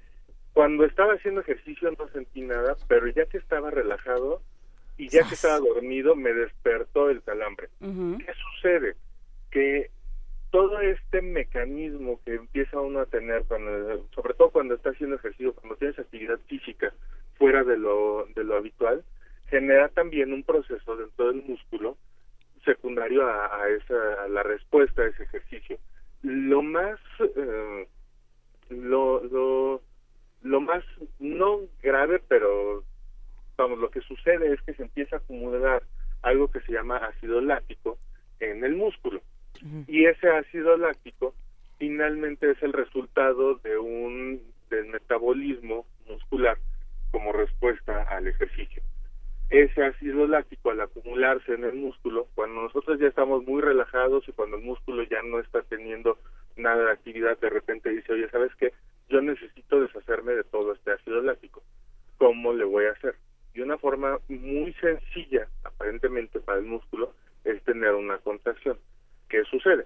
cuando 0.53 0.85
estaba 0.85 1.13
haciendo 1.13 1.41
ejercicio 1.41 1.91
no 1.91 2.07
sentí 2.09 2.41
nada, 2.41 2.75
pero 2.87 3.07
ya 3.07 3.25
que 3.25 3.37
estaba 3.37 3.69
relajado 3.69 4.41
y 4.97 5.09
ya 5.09 5.27
que 5.27 5.35
estaba 5.35 5.59
dormido, 5.59 6.15
me 6.15 6.33
despertó 6.33 7.09
el 7.09 7.21
calambre. 7.21 7.69
¿Qué 7.79 8.33
sucede? 8.33 8.95
Que 9.49 9.89
todo 10.51 10.81
este 10.81 11.21
mecanismo 11.21 12.19
que 12.25 12.35
empieza 12.35 12.79
uno 12.79 12.99
a 12.99 13.05
tener 13.05 13.43
cuando, 13.45 14.05
sobre 14.13 14.33
todo 14.33 14.51
cuando 14.51 14.75
está 14.75 14.89
haciendo 14.89 15.15
ejercicio, 15.15 15.53
cuando 15.55 15.77
tienes 15.77 15.97
actividad 15.97 16.39
física 16.47 16.93
fuera 17.35 17.63
de 17.63 17.77
lo, 17.77 18.27
de 18.35 18.43
lo 18.43 18.57
habitual, 18.57 19.03
genera 19.47 19.87
también 19.89 20.33
un 20.33 20.43
proceso 20.43 20.97
dentro 20.97 21.27
del 21.27 21.43
músculo 21.43 21.97
secundario 22.65 23.25
a, 23.25 23.67
esa, 23.69 24.23
a 24.23 24.27
la 24.27 24.43
respuesta 24.43 25.01
a 25.01 25.07
ese 25.07 25.23
ejercicio. 25.23 25.79
Lo 26.21 26.61
más, 26.61 26.99
eh, 27.19 27.87
lo, 28.69 29.23
lo, 29.23 29.81
lo 30.43 30.61
más 30.61 30.83
no 31.19 31.61
grave, 31.81 32.21
pero 32.27 32.83
vamos, 33.57 33.79
lo 33.79 33.89
que 33.89 34.01
sucede 34.01 34.53
es 34.53 34.61
que 34.63 34.73
se 34.73 34.83
empieza 34.83 35.15
a 35.15 35.19
acumular 35.19 35.83
algo 36.21 36.51
que 36.51 36.59
se 36.61 36.73
llama 36.73 36.97
ácido 36.97 37.41
láctico 37.41 37.97
en 38.39 38.63
el 38.63 38.75
músculo 38.75 39.21
y 39.87 40.05
ese 40.05 40.29
ácido 40.29 40.77
láctico 40.77 41.33
finalmente 41.77 42.51
es 42.51 42.61
el 42.63 42.73
resultado 42.73 43.55
de 43.55 43.77
un 43.77 44.41
del 44.69 44.85
metabolismo 44.87 45.85
muscular 46.07 46.57
como 47.11 47.33
respuesta 47.33 48.03
al 48.03 48.27
ejercicio. 48.27 48.81
Ese 49.49 49.83
ácido 49.83 50.27
láctico 50.27 50.71
al 50.71 50.79
acumularse 50.79 51.53
en 51.53 51.65
el 51.65 51.73
músculo, 51.73 52.27
cuando 52.35 52.61
nosotros 52.61 52.99
ya 52.99 53.07
estamos 53.07 53.45
muy 53.45 53.61
relajados 53.61 54.25
y 54.27 54.31
cuando 54.31 54.55
el 54.55 54.63
músculo 54.63 55.03
ya 55.03 55.21
no 55.23 55.39
está 55.39 55.61
teniendo 55.63 56.17
nada 56.55 56.85
de 56.85 56.91
actividad, 56.91 57.37
de 57.39 57.49
repente 57.49 57.89
dice, 57.89 58.13
oye, 58.13 58.29
¿sabes 58.29 58.55
qué? 58.55 58.71
Yo 59.09 59.21
necesito 59.21 59.81
deshacerme 59.81 60.33
de 60.33 60.45
todo 60.45 60.71
este 60.71 60.91
ácido 60.91 61.21
láctico. 61.21 61.61
¿Cómo 62.17 62.53
le 62.53 62.63
voy 62.63 62.85
a 62.85 62.91
hacer? 62.91 63.15
Y 63.53 63.59
una 63.59 63.77
forma 63.77 64.19
muy 64.29 64.73
sencilla, 64.75 65.47
aparentemente 65.65 66.39
para 66.39 66.59
el 66.59 66.65
músculo, 66.65 67.13
es 67.43 67.61
tener 67.63 67.93
una 67.93 68.19
contracción. 68.19 68.77
¿Qué 69.31 69.43
sucede? 69.45 69.85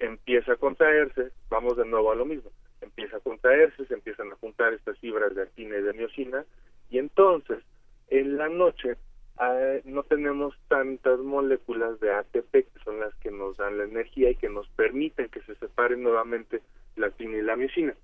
Empieza 0.00 0.54
a 0.54 0.56
contraerse, 0.56 1.30
vamos 1.48 1.76
de 1.76 1.86
nuevo 1.86 2.10
a 2.10 2.16
lo 2.16 2.26
mismo, 2.26 2.50
empieza 2.80 3.18
a 3.18 3.20
contraerse, 3.20 3.86
se 3.86 3.94
empiezan 3.94 4.32
a 4.32 4.36
juntar 4.36 4.74
estas 4.74 4.98
fibras 4.98 5.32
de 5.36 5.42
actina 5.42 5.78
y 5.78 5.82
de 5.82 5.92
miocina, 5.92 6.44
y 6.90 6.98
entonces 6.98 7.60
en 8.08 8.36
la 8.36 8.48
noche 8.48 8.96
ah, 9.38 9.76
no 9.84 10.02
tenemos 10.02 10.54
tantas 10.66 11.20
moléculas 11.20 12.00
de 12.00 12.12
ATP 12.12 12.50
que 12.50 12.84
son 12.84 12.98
las 12.98 13.14
que 13.16 13.30
nos 13.30 13.56
dan 13.56 13.78
la 13.78 13.84
energía 13.84 14.30
y 14.30 14.34
que 14.34 14.48
nos 14.48 14.68
permiten 14.70 15.28
que 15.28 15.40
se 15.42 15.54
separen 15.54 16.02
nuevamente 16.02 16.60
la 16.96 17.06
actina 17.06 17.38
y 17.38 17.42
la 17.42 17.56
miocina. 17.56 17.94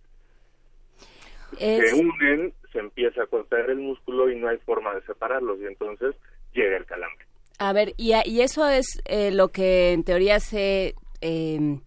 Se 1.59 1.95
unen, 1.95 2.53
se 2.73 2.79
empieza 2.79 3.25
a 3.25 3.27
contraer 3.27 3.71
el 3.71 3.79
músculo 3.79 4.31
y 4.31 4.37
no 4.39 4.49
hay 4.49 4.59
forma 4.59 4.95
de 4.95 5.03
separarlos 5.03 5.59
y 5.61 5.67
entonces 5.67 6.15
llega 6.53 6.77
el 6.77 6.87
calambre. 6.87 7.28
A 7.59 7.73
ver, 7.73 7.95
y, 7.97 8.13
y 8.25 8.41
eso 8.41 8.69
es 8.69 9.03
eh, 9.05 9.31
lo 9.33 9.49
que 9.49 9.93
en 9.93 10.05
teoría 10.05 10.41
se... 10.41 10.95
Em, 11.21 11.81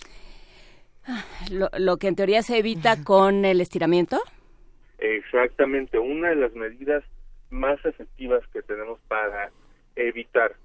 lo, 1.50 1.98
que 1.98 2.08
en 2.08 2.16
teoría 2.16 2.44
se 2.44 2.58
evita 2.58 3.04
con 3.04 3.46
el 3.46 3.62
estiramiento. 3.62 4.22
Exactamente, 5.00 5.98
una 5.98 6.30
de 6.30 6.36
las 6.36 6.54
medidas 6.54 7.04
más 7.50 7.84
efectivas 7.86 8.46
que 8.54 8.62
tenemos 8.62 9.00
para 9.08 9.52
evitar 9.96 10.56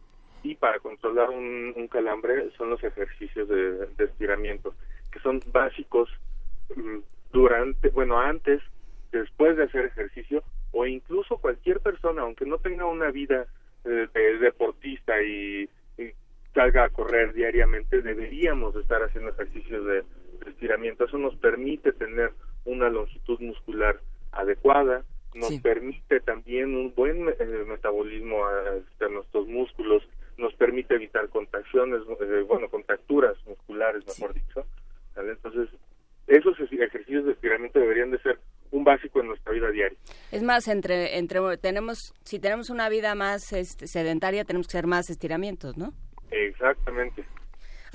y 0.42 0.54
para 0.54 0.78
controlar 0.78 1.30
un, 1.30 1.88
calambre 1.90 2.50
son 2.56 2.70
los 2.70 2.82
ejercicios 2.84 3.48
de, 3.48 3.88
estiramiento, 3.98 4.74
que 5.10 5.18
son 5.20 5.40
básicos 5.52 6.10
mm, 6.74 6.98
durante, 7.32 7.88
bueno, 7.90 8.18
antes, 8.18 8.60
después 9.12 9.56
de 9.56 9.64
hacer 9.64 9.86
ejercicio, 9.86 10.42
o 10.72 10.84
incluso 10.84 11.38
cualquier 11.38 11.80
persona, 11.80 12.22
aunque 12.22 12.44
no 12.44 12.58
tenga 12.58 12.84
una 12.84 13.10
vida 13.10 13.46
de 13.86 14.38
deportista 14.38 15.22
y, 15.22 15.68
salga 16.54 16.84
a 16.84 16.88
correr 16.88 17.34
diariamente, 17.34 18.00
deberíamos 18.00 18.74
estar 18.76 19.02
haciendo 19.02 19.30
ejercicios 19.30 19.84
de, 19.84 20.04
estiramiento. 20.48 21.04
Eso 21.04 21.18
nos 21.18 21.36
permite 21.36 21.92
tener 21.92 22.30
una 22.64 22.88
longitud 22.88 23.38
muscular 23.40 24.00
adecuada, 24.32 25.04
nos 25.34 25.52
permite 25.60 26.20
también 26.20 26.74
un 26.74 26.94
buen 26.94 27.28
eh, 27.28 27.64
metabolismo 27.66 28.46
a, 28.46 29.08
nuestros 29.10 29.46
músculos, 29.48 30.02
nos 30.38 30.54
permite 30.54 30.94
evitar 30.94 31.28
contracciones, 31.28 32.00
eh, 32.20 32.44
bueno, 32.48 32.68
contracturas 32.68 33.36
musculares, 33.46 34.06
mejor 34.06 34.34
dicho. 34.34 34.66
Entonces, 35.16 35.68
esos 36.26 36.58
ejercicios 36.72 37.26
de 37.26 37.32
estiramiento 37.32 37.78
deberían 37.78 38.10
de 38.10 38.18
ser 38.20 38.38
un 38.70 38.84
básico 38.84 39.20
en 39.20 39.28
nuestra 39.28 39.52
vida 39.52 39.70
diaria. 39.70 39.98
Es 40.32 40.42
más, 40.42 40.68
entre, 40.68 41.18
entre 41.18 41.56
tenemos, 41.58 42.14
si 42.24 42.38
tenemos 42.38 42.70
una 42.70 42.88
vida 42.88 43.14
más 43.14 43.52
este, 43.52 43.86
sedentaria, 43.86 44.44
tenemos 44.44 44.66
que 44.66 44.76
hacer 44.76 44.86
más 44.86 45.10
estiramientos, 45.10 45.76
¿no? 45.76 45.92
Exactamente. 46.30 47.24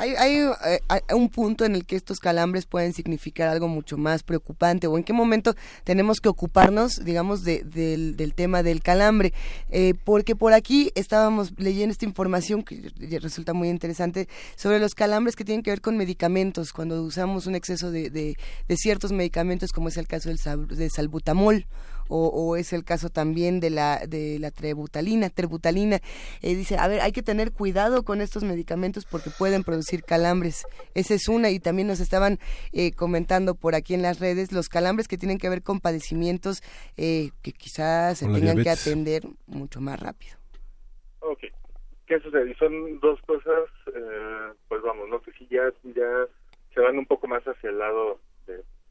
Hay, 0.02 0.16
eh, 0.16 0.80
hay, 0.88 1.02
un 1.14 1.30
punto 1.30 1.64
en 1.64 1.76
el 1.76 1.86
que 1.86 1.96
estos 1.96 2.20
calambres 2.20 2.66
pueden 2.66 2.92
significar 2.92 3.50
algo 3.50 3.68
mucho 3.68 4.00
más 4.00 4.24
preocupante 4.24 4.88
o 4.88 4.98
en 4.98 5.04
qué 5.04 5.14
momento 5.14 5.54
tenemos 5.84 6.20
que 6.20 6.28
ocuparnos, 6.28 7.06
digamos, 7.06 7.44
del, 7.44 8.16
del, 8.18 8.34
tema 8.34 8.64
del 8.64 8.82
calambre. 8.82 9.32
Eh, 9.70 9.94
porque 10.04 10.36
por 10.36 10.54
aquí 10.54 10.92
estábamos 10.96 11.54
leyendo 11.58 11.92
esta 11.92 12.06
información 12.06 12.64
que 12.64 12.92
resulta 13.22 13.54
muy 13.54 13.70
interesante 13.70 14.28
sobre 14.56 14.80
los 14.80 14.96
calambres 14.96 15.36
que 15.36 15.46
tienen 15.46 15.62
que 15.62 15.70
ver 15.70 15.82
con 15.82 15.98
medicamentos, 15.98 16.74
cuando 16.74 17.04
usamos 17.04 17.46
un 17.46 17.54
exceso 17.54 17.92
de, 17.92 18.36
ciertos 18.70 19.12
medicamentos, 19.12 19.72
como 19.72 19.90
es 19.90 19.98
el 19.98 20.08
caso 20.08 20.30
del, 20.30 20.68
del 20.68 20.90
salbutamol 20.90 21.68
o, 22.12 22.56
es 22.58 22.74
el 22.74 22.84
caso 22.84 23.10
también 23.10 23.60
de 23.60 23.70
la 23.70 24.06
de 24.08 24.38
la 24.40 24.52
trebutalina, 24.52 25.30
terbutalina. 25.30 26.00
Eh, 26.42 26.56
dice, 26.56 26.78
a 26.78 26.88
ver, 26.88 27.02
hay 27.02 27.12
que 27.12 27.24
tener 27.24 27.52
cuidado 27.52 28.04
con 28.04 28.22
estos 28.22 28.44
medicamentos 28.44 29.06
porque 29.06 29.30
pueden 29.30 29.64
producir 29.64 30.04
calambres. 30.04 30.66
Esa 30.94 31.14
es 31.14 31.28
una 31.28 31.50
y 31.50 31.60
también 31.60 31.88
nos 31.88 32.00
estaban 32.00 32.40
eh, 32.74 32.92
comentando 32.94 33.56
por 33.56 33.76
aquí 33.76 33.94
en 33.94 34.02
las 34.02 34.20
redes 34.20 34.52
los 34.52 34.70
calambres 34.70 35.08
que 35.08 35.18
tienen 35.18 35.38
que 35.38 35.50
ver 35.50 35.64
con 35.64 35.80
padecimientos 35.80 36.62
eh, 36.98 37.30
que 37.42 37.54
quizás 37.54 38.20
se 38.20 38.26
tengan 38.28 38.62
que 38.62 38.70
atender 38.70 39.24
mucho 39.48 39.80
más 39.82 40.00
rápido. 40.00 40.36
Ok. 41.20 41.46
¿Qué 42.08 42.20
sucede? 42.20 42.54
Son 42.58 43.00
dos 43.00 43.22
cosas, 43.22 43.70
pues 44.68 44.82
vamos, 44.82 45.08
¿no? 45.08 45.22
Que 45.22 45.32
si 45.32 45.48
ya, 45.48 45.64
ya 45.96 46.28
se 46.74 46.82
van 46.82 46.98
un 46.98 47.06
poco 47.06 47.28
más 47.28 47.42
hacia 47.44 47.70
el 47.70 47.80
lado 47.80 48.20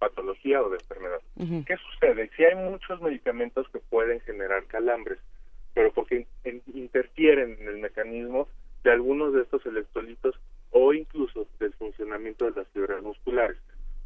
patología 0.00 0.60
o 0.62 0.70
de 0.70 0.78
enfermedad. 0.78 1.20
¿Qué 1.66 1.76
sucede? 1.76 2.30
Si 2.36 2.44
hay 2.44 2.56
muchos 2.56 3.00
medicamentos 3.00 3.68
que 3.68 3.78
pueden 3.78 4.20
generar 4.20 4.64
calambres, 4.64 5.18
pero 5.74 5.92
porque 5.92 6.26
interfieren 6.74 7.56
en 7.60 7.68
el 7.68 7.78
mecanismo 7.78 8.48
de 8.82 8.90
algunos 8.90 9.32
de 9.34 9.42
estos 9.42 9.64
electrolitos 9.66 10.34
o 10.70 10.92
incluso 10.92 11.46
del 11.60 11.72
funcionamiento 11.74 12.46
de 12.46 12.60
las 12.62 12.68
fibras 12.68 13.02
musculares. 13.02 13.58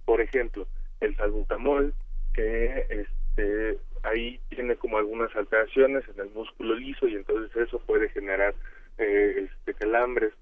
Por 0.04 0.20
ejemplo, 0.20 0.66
el 1.00 1.16
salbutamol, 1.16 1.94
que 2.35 2.87
este, 2.90 3.78
ahí 4.02 4.40
tiene 4.48 4.76
como 4.76 4.98
algunas 4.98 5.35
alteraciones 5.37 6.04
en 6.09 6.20
el 6.20 6.30
músculo 6.30 6.74
liso 6.74 7.07
y 7.07 7.14
entonces 7.14 7.57
eso 7.57 7.78
puede 7.78 8.09
generar 8.09 8.54
eh, 8.98 9.48
este, 9.48 9.74
calambres 9.74 10.33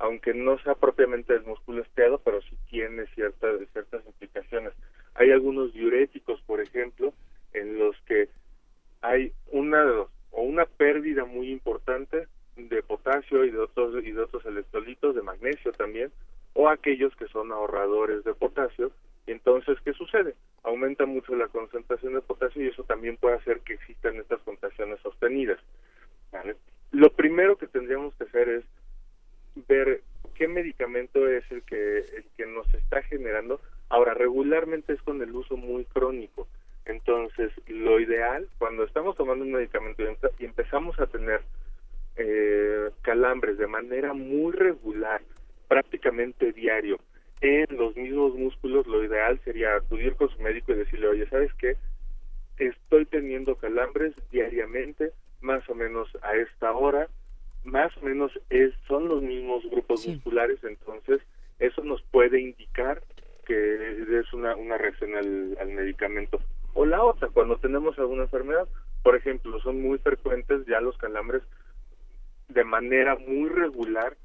aunque 0.00 0.32
no 0.32 0.58
sea 0.60 0.74
propiamente 0.74 1.34
el 1.34 1.44
músculo 1.44 1.82
estriado, 1.82 2.20
pero 2.24 2.40
sí 2.42 2.56
tiene 2.70 3.06
ciertas, 3.14 3.60
ciertas 3.72 4.04
implicaciones. 4.06 4.72
Hay 5.14 5.30
algunos 5.30 5.72
diuréticos, 5.72 6.40
por 6.42 6.60
ejemplo, 6.60 7.12
en 7.52 7.78
los 7.78 7.96
que 8.06 8.28
hay 9.02 9.32
una 9.50 9.84
o 10.30 10.42
una 10.42 10.64
pérdida 10.64 11.24
muy 11.24 11.50
importante 11.50 12.28
de 12.56 12.82
potasio 12.82 13.44
y 13.44 13.50
de 13.50 13.58
otros 13.58 14.04
y 14.04 14.12
de 14.12 14.20
otros 14.20 14.44
electrolitos 14.44 15.14
de 15.14 15.22
magnesio 15.22 15.72
también 15.72 16.12
o 16.52 16.68
aquellos 16.68 17.14
que 17.16 17.26
son 17.28 17.52
ahorradores 17.52 18.22
de 18.24 18.34
potasio 18.34 18.92
y 19.26 19.32
entonces 19.32 19.78
qué 19.82 19.92
sucede 19.94 20.34
aumenta 20.62 21.06
mucho 21.06 21.34
la 21.34 21.48
concentración 21.48 22.14
de 22.14 22.20
potasio 22.20 22.62
y 22.62 22.68
eso 22.68 22.84
también 22.84 23.16
puede 23.16 23.36
hacer 23.36 23.60
que 23.60 23.74
existan 23.74 24.16
estas 24.16 24.40
contracciones 24.42 25.00
sostenidas 25.00 25.58
lo 26.92 27.10
primero 27.12 27.56
que 27.56 27.66
tendríamos 27.66 28.14
que 28.14 28.24
hacer 28.24 28.48
es 28.48 28.64
ver 29.68 30.02
qué 30.34 30.48
medicamento 30.48 31.28
es 31.28 31.44
el 31.50 31.62
que, 31.62 31.98
el 31.98 32.24
que 32.36 32.46
nos 32.46 32.72
está 32.74 33.02
generando. 33.02 33.60
Ahora, 33.90 34.14
regularmente 34.14 34.92
es 34.92 35.02
con 35.02 35.20
el 35.20 35.34
uso 35.34 35.56
muy 35.56 35.84
crónico. 35.84 36.48
Entonces, 36.86 37.52
lo 37.66 38.00
ideal, 38.00 38.48
cuando 38.58 38.84
estamos 38.84 39.16
tomando 39.16 39.44
un 39.44 39.52
medicamento 39.52 40.02
y 40.38 40.44
empezamos 40.44 40.98
a 40.98 41.06
tener 41.06 41.42
eh, 42.16 42.90
calambres 43.02 43.58
de 43.58 43.66
manera 43.66 44.14
muy 44.14 44.52
regular, 44.52 45.20
prácticamente 45.68 46.52
diario, 46.52 46.98
en 47.40 47.66
los 47.76 47.96
mismos 47.96 48.34
músculos, 48.34 48.86
lo 48.86 49.04
ideal 49.04 49.40
sería 49.44 49.74
acudir 49.74 50.14
con 50.14 50.28
su 50.28 50.40
médico 50.40 50.72
y 50.72 50.76
decirle, 50.76 51.08
oye, 51.08 51.26
¿sabes 51.28 51.52
qué? 51.54 51.76
Estoy 52.58 53.06
teniendo 53.06 53.56
calambres 53.56 54.14
diariamente, 54.30 55.12
más 55.40 55.68
o 55.68 55.74
menos 55.74 56.08
a 56.22 56.36
esta 56.36 56.72
hora, 56.72 57.08
más 57.64 57.96
o 57.96 58.02
menos 58.02 58.32
es, 58.50 58.72
son 58.86 59.08
los 59.08 59.22
mismos 59.22 59.64
grupos 59.70 60.06
musculares, 60.06 60.62
entonces 60.62 61.20
eso 61.58 61.82
nos 61.82 62.02
puede 62.02 62.40
indicar 62.40 63.02
que 63.50 64.20
es 64.20 64.32
una, 64.32 64.54
una 64.54 64.78
reacción 64.78 65.16
al, 65.16 65.56
al 65.60 65.70
medicamento. 65.70 66.38
O 66.74 66.86
la 66.86 67.02
otra, 67.02 67.28
cuando 67.30 67.56
tenemos 67.56 67.98
alguna 67.98 68.22
enfermedad, 68.22 68.68
por 69.02 69.16
ejemplo, 69.16 69.60
son 69.60 69.82
muy 69.82 69.98
frecuentes 69.98 70.64
ya 70.66 70.80
los 70.80 70.96
calambres 70.98 71.42
de 72.48 72.62
manera 72.62 73.16
muy 73.16 73.48
regular, 73.48 74.16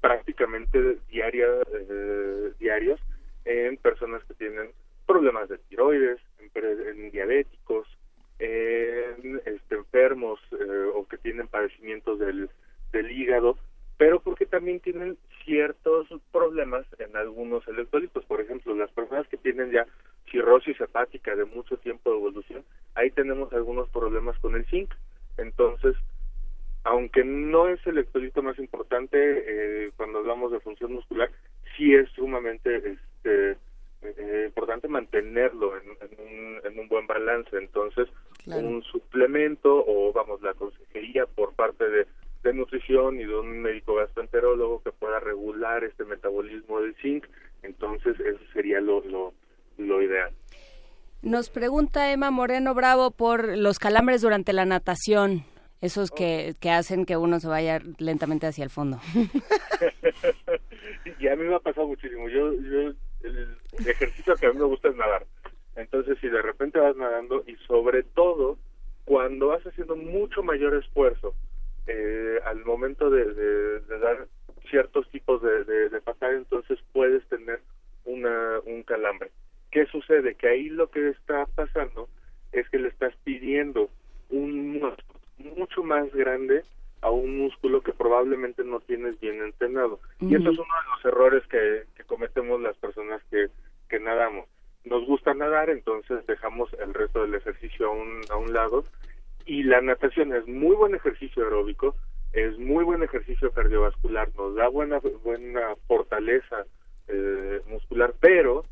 prácticamente 0.00 0.98
diaria, 1.08 1.46
eh, 1.72 2.52
diarios, 2.58 3.00
en 3.44 3.76
personas 3.76 4.24
que 4.24 4.34
tienen 4.34 4.70
problemas 5.06 5.48
de 5.48 5.58
tiroides, 5.58 6.18
en 6.54 7.10
diabéticos, 7.12 7.86
en 8.40 9.40
este, 9.46 9.76
enfermos 9.76 10.40
eh, 10.50 10.90
o 10.92 11.06
que 11.06 11.18
tienen 11.18 11.46
padecimientos 11.46 12.18
del, 12.18 12.50
del 12.90 13.10
hígado, 13.12 13.58
pero 13.96 14.18
porque 14.18 14.44
también 14.44 14.80
tienen 14.80 15.16
ciertos 15.46 16.08
problemas 16.32 16.84
en 16.98 17.16
algunos 17.16 17.66
electrolitos. 17.68 18.24
Por 18.26 18.40
ejemplo, 18.40 18.74
las 18.74 18.90
personas 18.90 19.26
que 19.28 19.38
tienen 19.38 19.70
ya 19.70 19.86
cirrosis 20.30 20.78
hepática 20.80 21.34
de 21.34 21.46
mucho 21.46 21.78
tiempo 21.78 22.10
de 22.10 22.16
evolución, 22.16 22.64
ahí 22.94 23.10
tenemos 23.12 23.50
algunos 23.54 23.88
problemas 23.88 24.38
con 24.40 24.56
el 24.56 24.66
zinc. 24.66 24.92
Entonces, 25.38 25.96
aunque 26.84 27.24
no 27.24 27.68
es 27.68 27.80
el 27.86 27.98
electrolito 27.98 28.42
más 28.42 28.58
importante 28.58 29.16
eh, 29.18 29.90
cuando 29.96 30.18
hablamos 30.18 30.52
de 30.52 30.60
función 30.60 30.92
muscular, 30.92 31.30
sí 31.76 31.94
es 31.94 32.08
sumamente 32.10 32.76
este, 32.76 33.56
eh, 34.02 34.44
importante 34.46 34.88
mantenerlo 34.88 35.72
en, 35.76 36.78
un, 36.78 36.88
buen 36.88 37.06
balance. 37.06 37.56
Entonces, 37.56 38.08
un 38.46 38.82
suplemento 38.84 39.84
o, 39.86 40.12
vamos, 40.12 40.42
la 40.42 40.54
consejería 40.54 41.26
por 41.26 41.54
parte 41.54 41.88
de, 41.88 42.06
de 42.46 42.54
nutrición 42.54 43.20
y 43.20 43.24
de 43.24 43.34
un 43.34 43.60
médico 43.60 43.96
gastroenterólogo 43.96 44.82
que 44.82 44.92
pueda 44.92 45.18
regular 45.18 45.82
este 45.84 46.04
metabolismo 46.04 46.80
del 46.80 46.94
zinc, 47.02 47.26
entonces 47.62 48.18
eso 48.20 48.38
sería 48.52 48.80
lo, 48.80 49.04
lo, 49.04 49.34
lo 49.78 50.02
ideal. 50.02 50.30
Nos 51.22 51.50
pregunta 51.50 52.12
Emma 52.12 52.30
Moreno 52.30 52.72
Bravo 52.74 53.10
por 53.10 53.58
los 53.58 53.80
calambres 53.80 54.22
durante 54.22 54.52
la 54.52 54.64
natación, 54.64 55.42
esos 55.80 56.12
que, 56.12 56.54
que 56.60 56.70
hacen 56.70 57.04
que 57.04 57.16
uno 57.16 57.40
se 57.40 57.48
vaya 57.48 57.80
lentamente 57.98 58.46
hacia 58.46 58.62
el 58.62 58.70
fondo. 58.70 59.00
y 61.18 61.26
a 61.26 61.34
mí 61.34 61.42
me 61.44 61.56
ha 61.56 61.60
pasado 61.60 61.88
muchísimo. 61.88 62.28
Yo, 62.28 62.52
yo 62.52 62.92
el 63.22 63.88
ejercicio 63.88 64.36
que 64.36 64.46
a 64.46 64.52
mí 64.52 64.58
me 64.58 64.66
gusta 64.66 64.88
es 64.88 64.96
nadar. 64.96 65.26
Entonces, 65.74 66.16
si 66.20 66.28
de 66.28 66.40
repente 66.40 66.78
vas 66.78 66.96
nadando 66.96 67.42
y 67.46 67.56
sobre 67.66 68.04
todo 68.04 68.56
cuando 69.04 69.48
vas 69.48 69.66
haciendo 69.66 69.96
mucho 69.96 70.42
mayor 70.42 70.76
esfuerzo 70.76 71.34
eh, 71.86 72.40
al 72.44 72.64
momento 72.64 73.10
de, 73.10 73.80
dar 74.00 74.26
ciertos 74.70 75.08
tipos 75.10 75.40
de, 75.42 75.64
de, 75.64 75.88
de 75.88 76.02
entonces 76.20 76.78
puedes 76.92 77.26
tener 77.28 77.60
una, 78.04 78.60
un 78.64 78.82
calambre. 78.82 79.30
¿Qué 79.70 79.86
sucede? 79.86 80.34
Que 80.34 80.48
ahí 80.48 80.68
lo 80.68 80.90
que 80.90 81.10
está 81.10 81.46
pasando 81.54 82.08
es 82.52 82.68
que 82.70 82.78
le 82.78 82.88
estás 82.88 83.14
pidiendo 83.24 83.90
un 84.30 84.80
mucho 85.38 85.82
más 85.82 86.12
grande 86.12 86.62
a 87.02 87.10
un 87.10 87.38
músculo 87.38 87.82
que 87.82 87.92
probablemente 87.92 88.64
no 88.64 88.80
tienes 88.80 89.20
bien 89.20 89.42
entrenado. 89.42 90.00
Y 90.20 90.34
eso 90.34 90.50
es 90.50 90.58
uno 90.58 90.74
de 90.82 90.90
los 90.94 91.04
errores 91.04 91.46
que, 91.48 91.84
que 91.94 92.04
cometemos 92.04 92.60
las 92.60 92.76
personas 92.78 93.22
que, 93.30 93.48
que 93.88 94.00
nadamos. 94.00 94.48
Nos 94.84 95.04
gusta 95.06 95.34
nadar, 95.34 95.68
entonces 95.68 96.26
dejamos 96.26 96.72
el 96.74 96.94
resto 96.94 97.22
del 97.22 97.34
ejercicio 97.34 97.88
a 97.88 97.90
un, 97.90 98.22
a 98.30 98.36
un 98.36 98.52
lado 98.52 98.84
y 99.46 99.62
la 99.62 99.80
natación 99.80 100.34
es 100.34 100.46
muy 100.46 100.74
buen 100.74 100.94
ejercicio 100.94 101.44
aeróbico, 101.44 101.94
es 102.32 102.58
muy 102.58 102.84
buen 102.84 103.02
ejercicio 103.02 103.52
cardiovascular, 103.52 104.28
nos 104.36 104.56
da 104.56 104.68
buena 104.68 105.00
buena 105.24 105.74
fortaleza 105.86 106.66
eh, 107.08 107.60
muscular, 107.68 108.14
pero 108.20 108.64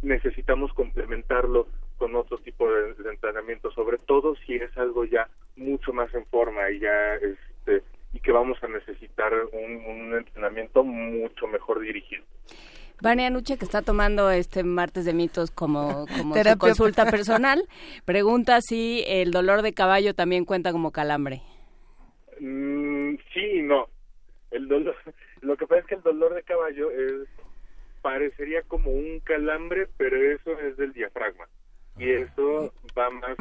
necesitamos 0.00 0.72
complementarlo 0.72 1.68
con 1.98 2.16
otro 2.16 2.38
tipo 2.38 2.68
de, 2.68 3.10
entrenamiento, 3.10 3.70
sobre 3.70 3.98
todo 3.98 4.34
si 4.46 4.54
es 4.54 4.76
algo 4.76 5.04
ya 5.04 5.28
mucho 5.56 5.92
más 5.92 6.12
en 6.14 6.26
forma 6.26 6.70
y 6.70 6.80
ya 6.80 7.14
este 7.14 7.82
y 8.14 8.20
que 8.20 8.32
vamos 8.32 8.62
a 8.62 8.68
necesitar 8.68 9.32
un, 9.52 9.84
un 9.86 10.14
entrenamiento 10.16 10.82
mucho 10.82 11.46
mejor 11.46 11.80
dirigido. 11.80 12.24
Vania 13.02 13.30
Nuche, 13.30 13.58
que 13.58 13.64
está 13.64 13.82
tomando 13.82 14.30
este 14.30 14.62
martes 14.62 15.04
de 15.04 15.12
mitos 15.12 15.50
como, 15.50 16.06
como 16.16 16.36
su 16.36 16.56
consulta 16.56 17.10
personal, 17.10 17.64
pregunta 18.04 18.60
si 18.60 19.02
el 19.08 19.32
dolor 19.32 19.62
de 19.62 19.74
caballo 19.74 20.14
también 20.14 20.44
cuenta 20.44 20.70
como 20.70 20.92
calambre. 20.92 21.42
Mm, 22.38 23.16
sí 23.34 23.40
y 23.54 23.62
no. 23.62 23.88
El 24.52 24.68
dolor, 24.68 24.94
lo 25.40 25.56
que 25.56 25.66
pasa 25.66 25.80
es 25.80 25.86
que 25.86 25.94
el 25.96 26.02
dolor 26.02 26.32
de 26.34 26.44
caballo 26.44 26.92
es, 26.92 27.28
parecería 28.02 28.62
como 28.62 28.92
un 28.92 29.18
calambre, 29.18 29.88
pero 29.96 30.16
eso 30.16 30.56
es 30.60 30.76
del 30.76 30.92
diafragma. 30.92 31.48
Y 31.98 32.08
eso 32.08 32.72
va 32.96 33.10
más 33.10 33.36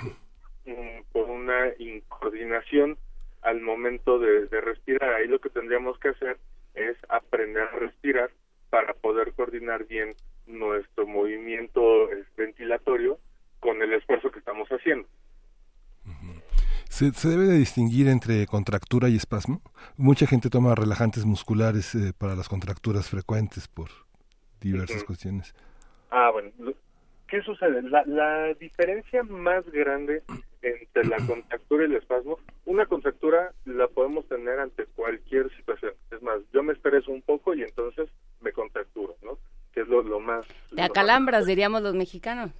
mm, 0.65 1.03
por 1.11 1.29
una 1.29 1.67
incoordinación 1.77 2.97
al 3.43 3.61
momento 3.61 4.17
de 4.17 4.59
respirar. 4.59 5.13
Ahí 5.13 5.27
lo 5.27 5.37
que 5.37 5.49
tendríamos 5.49 5.99
que 5.99 6.09
hacer 6.09 6.37
es 6.73 6.97
aprender 7.09 7.61
a 7.61 7.77
respirar 7.77 8.31
para 8.71 8.93
poder 8.93 9.33
coordinar 9.33 9.85
bien 9.85 10.15
nuestro 10.47 11.05
movimiento 11.05 12.09
ventilatorio 12.35 13.19
con 13.59 13.79
el 13.83 13.93
esfuerzo 13.93 14.31
que 14.31 14.39
estamos 14.39 14.67
haciendo. 14.69 15.07
¿Se, 16.89 17.11
debe 17.29 17.45
de 17.45 17.57
distinguir 17.57 18.07
entre 18.07 18.47
contractura 18.47 19.07
y 19.07 19.15
espasmo? 19.15 19.61
Mucha 19.97 20.25
gente 20.25 20.49
toma 20.49 20.73
relajantes 20.73 21.25
musculares 21.25 21.95
eh, 21.95 22.13
para 22.17 22.35
las 22.35 22.49
contracturas 22.49 23.09
frecuentes 23.09 23.67
por 23.67 23.89
diversas 24.59 25.03
cuestiones. 25.03 25.53
Ah, 26.09 26.31
bueno. 26.31 26.51
¿Qué 27.27 27.41
sucede? 27.43 27.81
La, 27.83 28.03
la 28.05 28.53
diferencia 28.55 29.23
más 29.23 29.63
grande 29.71 30.23
entre 30.61 31.05
la 31.05 31.17
contractura 31.25 31.83
y 31.83 31.87
el 31.87 31.95
espasmo, 31.95 32.39
una 32.65 32.85
contractura 32.85 33.51
la 33.65 33.87
podemos 33.87 34.27
tener 34.27 34.59
ante 34.59 34.85
cualquier 34.95 35.49
situación. 35.55 35.93
Es 36.11 36.21
más, 36.21 36.39
yo 36.53 36.61
me 36.63 36.73
estreso 36.73 37.11
un 37.11 37.21
poco 37.21 37.53
y 37.53 37.63
entonces 37.63 38.09
me 38.41 38.51
contracturo, 38.51 39.15
¿no? 39.23 39.37
Que 39.73 39.81
es 39.81 39.87
lo, 39.87 40.19
más... 40.19 40.45
De 40.71 40.81
acalambras, 40.81 41.45
diríamos 41.45 41.81
los 41.81 41.95
mexicanos. 41.95 42.51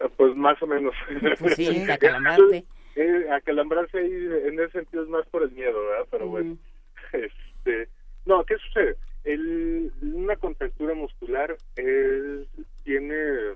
Ah, 0.00 0.08
pues 0.16 0.36
más 0.36 0.60
o 0.62 0.66
menos. 0.66 0.94
Pues 1.38 1.54
sí, 1.54 1.84
de 1.84 1.92
acalambrarte. 1.92 2.64
Eh, 2.96 3.26
acalambrarse 3.30 3.98
ahí 3.98 4.12
en 4.46 4.58
ese 4.60 4.72
sentido 4.72 5.02
es 5.02 5.08
más 5.08 5.26
por 5.28 5.42
el 5.42 5.50
miedo, 5.52 5.78
¿verdad? 5.86 6.06
Pero 6.10 6.26
bueno. 6.28 6.56
Este, 7.12 7.88
no, 8.26 8.44
¿qué 8.44 8.56
sucede? 8.58 8.96
El, 9.24 9.92
una 10.02 10.34
contractura 10.36 10.92
muscular 10.94 11.56
es, 11.76 12.46
tiene 12.82 13.54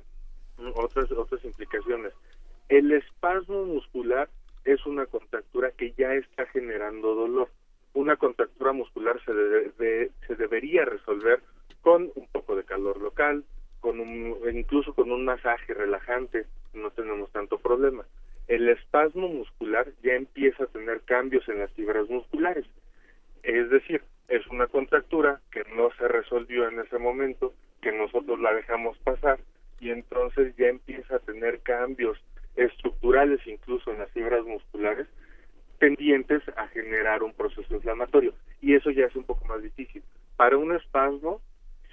otras 0.74 1.10
otras 1.10 1.44
implicaciones. 1.44 2.12
El 2.70 2.92
espasmo 2.92 3.64
muscular 3.64 4.28
es 4.64 4.86
una 4.86 5.04
contractura 5.06 5.72
que 5.72 5.92
ya 5.98 6.14
está 6.14 6.46
generando 6.46 7.16
dolor. 7.16 7.48
Una 7.94 8.14
contractura 8.14 8.72
muscular 8.72 9.20
se, 9.24 10.12
se 10.24 10.34
debería 10.36 10.84
resolver 10.84 11.40
con 11.80 12.12
un 12.14 12.28
poco 12.30 12.54
de 12.54 12.62
calor 12.62 13.00
local, 13.00 13.42
con 13.80 13.98
un, 13.98 14.36
incluso 14.52 14.94
con 14.94 15.10
un 15.10 15.24
masaje 15.24 15.74
relajante, 15.74 16.46
no 16.72 16.92
tenemos 16.92 17.32
tanto 17.32 17.58
problema. 17.58 18.04
El 18.46 18.68
espasmo 18.68 19.26
muscular 19.26 19.88
ya 20.04 20.14
empieza 20.14 20.62
a 20.62 20.68
tener 20.68 21.00
cambios 21.00 21.48
en 21.48 21.58
las 21.58 21.72
fibras 21.72 22.08
musculares. 22.08 22.66
Es 23.42 23.68
decir, 23.70 24.00
es 24.28 24.46
una 24.46 24.68
contractura 24.68 25.40
que 25.50 25.64
no 25.74 25.90
se 25.98 26.06
resolvió 26.06 26.68
en 26.68 26.78
ese 26.78 26.98
momento, 26.98 27.52
que 27.82 27.90
nosotros 27.90 28.38
la 28.38 28.54
dejamos 28.54 28.96
pasar 28.98 29.40
y 29.80 29.90
entonces 29.90 30.54
ya 30.56 30.68
empieza 30.68 31.16
a 31.16 31.20
tener 31.20 31.58
cambios 31.62 32.16
estructurales 32.56 33.40
incluso 33.46 33.90
en 33.90 33.98
las 33.98 34.10
fibras 34.10 34.44
musculares 34.44 35.06
pendientes 35.78 36.42
a 36.56 36.68
generar 36.68 37.22
un 37.22 37.32
proceso 37.32 37.74
inflamatorio 37.74 38.34
y 38.60 38.74
eso 38.74 38.90
ya 38.90 39.06
es 39.06 39.16
un 39.16 39.24
poco 39.24 39.44
más 39.46 39.62
difícil. 39.62 40.02
Para 40.36 40.56
un 40.56 40.74
espasmo, 40.74 41.40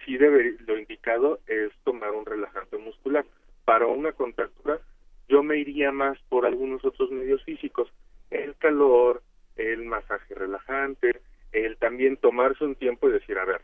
sí 0.06 0.17
debe, 0.17 0.58
lo 0.65 0.78
indicado 0.78 1.39
es 1.48 1.72
tomar 1.84 2.12
un 2.12 2.26
relajante 2.26 2.78
muscular. 2.78 3.26
Para 3.65 3.88
una 3.88 4.12
contractura, 4.12 4.80
yo 5.28 5.43
me 5.43 5.58
iría 5.58 5.91
más 5.91 6.17
por 6.30 6.46
algunos 6.46 6.84
otros 6.86 7.12
medios 7.12 7.43
físicos, 7.43 7.91
el 8.30 8.56
calor, 8.56 9.22
el 9.56 9.84
masaje 9.86 10.36
relajante, 10.36 11.22
el 11.52 11.78
también 11.78 12.17
tomarse 12.17 12.63
un 12.63 12.76
tiempo 12.76 13.10
y 13.10 13.13
decir, 13.13 13.38
a 13.38 13.46
ver, 13.46 13.62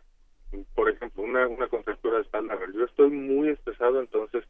por 0.76 0.90
ejemplo, 0.90 1.24
una, 1.24 1.48
una 1.48 1.68
contractura 1.68 2.18
de 2.18 2.24
espalda, 2.24 2.58
yo 2.74 2.86
estoy 2.86 3.10
muy 3.10 3.50
estresado, 3.50 4.00
entonces 4.00 4.44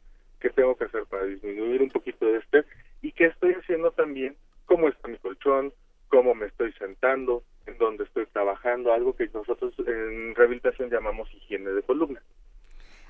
qué 0.44 0.50
tengo 0.50 0.76
que 0.76 0.84
hacer 0.84 1.06
para 1.06 1.24
disminuir 1.24 1.80
un 1.80 1.88
poquito 1.88 2.26
de 2.26 2.36
este 2.36 2.64
y 3.00 3.12
qué 3.12 3.26
estoy 3.26 3.54
haciendo 3.54 3.92
también, 3.92 4.36
cómo 4.66 4.88
está 4.88 5.08
mi 5.08 5.16
colchón, 5.16 5.72
cómo 6.08 6.34
me 6.34 6.44
estoy 6.46 6.70
sentando, 6.74 7.42
en 7.66 7.78
dónde 7.78 8.04
estoy 8.04 8.26
trabajando, 8.26 8.92
algo 8.92 9.16
que 9.16 9.26
nosotros 9.32 9.72
en 9.86 10.34
rehabilitación 10.34 10.90
llamamos 10.90 11.32
higiene 11.32 11.70
de 11.70 11.82
columna. 11.82 12.22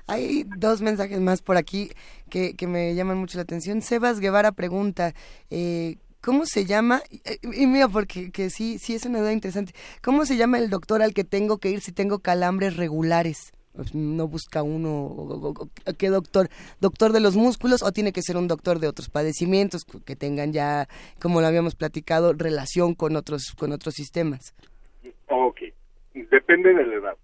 Hay 0.07 0.45
dos 0.57 0.81
mensajes 0.81 1.19
más 1.19 1.41
por 1.41 1.57
aquí 1.57 1.89
que, 2.29 2.55
que 2.55 2.67
me 2.67 2.95
llaman 2.95 3.17
mucho 3.17 3.37
la 3.37 3.41
atención. 3.41 3.81
Sebas 3.81 4.21
Guevara 4.21 4.53
pregunta, 4.53 5.13
eh, 5.49 5.97
¿cómo 6.21 6.45
se 6.45 6.63
llama? 6.63 7.01
Y, 7.41 7.67
mira, 7.67 7.89
porque 7.89 8.31
que 8.31 8.49
sí, 8.49 8.77
sí 8.79 8.95
es 8.95 9.05
una 9.05 9.19
duda 9.19 9.33
interesante. 9.33 9.73
¿Cómo 10.01 10.25
se 10.25 10.37
llama 10.37 10.57
el 10.57 10.69
doctor 10.69 11.01
al 11.01 11.13
que 11.13 11.25
tengo 11.25 11.57
que 11.57 11.69
ir 11.69 11.81
si 11.81 11.91
tengo 11.91 12.19
calambres 12.19 12.77
regulares? 12.77 13.51
No 13.93 14.27
busca 14.27 14.63
uno 14.63 15.69
qué 15.97 16.09
doctor 16.09 16.49
doctor 16.79 17.11
de 17.11 17.19
los 17.19 17.35
músculos 17.35 17.83
o 17.83 17.91
tiene 17.91 18.13
que 18.13 18.21
ser 18.21 18.37
un 18.37 18.47
doctor 18.47 18.79
de 18.79 18.87
otros 18.87 19.09
padecimientos 19.09 19.83
que 20.05 20.15
tengan 20.15 20.53
ya 20.53 20.87
como 21.19 21.41
lo 21.41 21.47
habíamos 21.47 21.75
platicado 21.75 22.33
relación 22.33 22.95
con 22.95 23.15
otros 23.15 23.53
con 23.57 23.71
otros 23.71 23.93
sistemas. 23.93 24.55
Ok 25.29 25.61
depende 26.23 26.73
de 26.73 26.85
la 26.85 26.95
edad. 26.95 27.17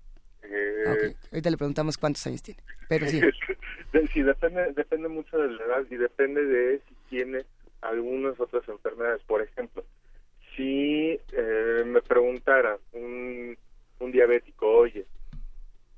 Eh, 0.43 1.15
ahorita 1.31 1.49
le 1.49 1.57
preguntamos 1.57 1.97
cuántos 1.97 2.25
años 2.27 2.41
tiene 2.41 2.59
pero 2.89 3.07
sí. 3.07 3.21
Sí 4.13 4.21
depende 4.21 4.73
depende 4.73 5.07
mucho 5.07 5.37
de 5.37 5.49
la 5.49 5.63
edad 5.63 5.85
y 5.89 5.95
depende 5.95 6.43
de 6.45 6.79
si 6.79 6.95
tiene 7.09 7.45
algunas 7.81 8.39
otras 8.39 8.67
enfermedades. 8.67 9.21
Por 9.23 9.41
ejemplo 9.41 9.83
si 10.55 11.17
eh, 11.31 11.83
me 11.85 12.01
preguntara 12.01 12.77
un 12.93 13.57
un 13.99 14.11
diabético 14.11 14.67
oye 14.67 15.05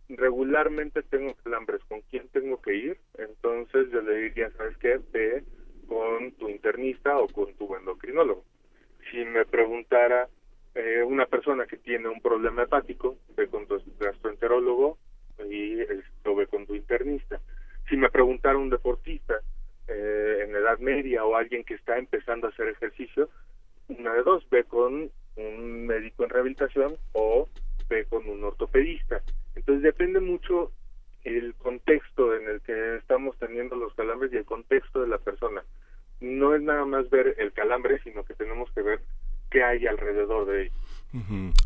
regularmente 0.09 1.03
tengo 1.03 1.33
calambres, 1.43 1.81
¿con 1.85 2.01
quién 2.01 2.27
tengo 2.29 2.61
que 2.61 2.75
ir? 2.75 2.97
Entonces 3.17 3.89
yo 3.91 4.01
le 4.01 4.15
diría, 4.15 4.51
¿sabes 4.51 4.77
qué? 4.77 4.99
Ve 5.11 5.43
con 5.87 6.31
tu 6.33 6.49
internista 6.49 7.17
o 7.19 7.27
con 7.27 7.53
tu 7.55 7.75
endocrinólogo. 7.75 8.43
Si 9.11 9.17
me 9.25 9.45
preguntara 9.45 10.27
eh, 10.75 11.03
una 11.03 11.25
persona 11.25 11.65
que 11.65 11.77
tiene 11.77 12.07
un 12.07 12.21
problema 12.21 12.63
hepático, 12.63 13.17
ve 13.35 13.47
con 13.47 13.67
tu 13.67 13.81
gastroenterólogo 13.99 14.97
y 15.49 15.81
esto 15.81 16.35
ve 16.35 16.47
con 16.47 16.65
tu 16.65 16.75
internista. 16.75 17.39
Si 17.89 17.97
me 17.97 18.09
preguntara 18.09 18.57
un 18.57 18.69
deportista 18.69 19.35
eh, 19.87 20.45
en 20.45 20.55
edad 20.55 20.79
media 20.79 21.25
o 21.25 21.35
alguien 21.35 21.63
que 21.63 21.75
está 21.75 21.97
empezando 21.97 22.47
a 22.47 22.49
hacer 22.49 22.69
ejercicio, 22.69 23.29
una 23.89 24.13
de 24.13 24.23
dos, 24.23 24.49
ve 24.49 24.63
con 24.63 25.11
un 25.35 25.85
médico 25.85 26.23
en 26.23 26.29
rehabilitación 26.29 26.95
o 27.11 27.49
ve 27.89 28.05
con 28.05 28.27
un 28.27 28.43
ortopedista. 28.43 29.21
Entonces 29.55 29.83
depende 29.83 30.19
mucho 30.19 30.71
el 31.23 31.53
contexto 31.55 32.35
en 32.35 32.49
el 32.49 32.61
que 32.61 32.97
estamos 32.97 33.37
teniendo 33.37 33.75
los 33.75 33.93
calambres 33.93 34.31
y 34.33 34.37
el 34.37 34.45
contexto 34.45 35.01
de 35.01 35.07
la 35.07 35.17
persona. 35.17 35.63
No 36.19 36.55
es 36.55 36.61
nada 36.61 36.85
más 36.85 37.09
ver 37.09 37.35
el 37.37 37.51
calambre, 37.53 37.99
sino 38.03 38.23
que 38.23 38.33
tenemos 38.33 38.69
que 38.71 38.81
ver 38.81 39.01
qué 39.49 39.63
hay 39.63 39.85
alrededor 39.87 40.47
de 40.47 40.63
él. 40.63 40.71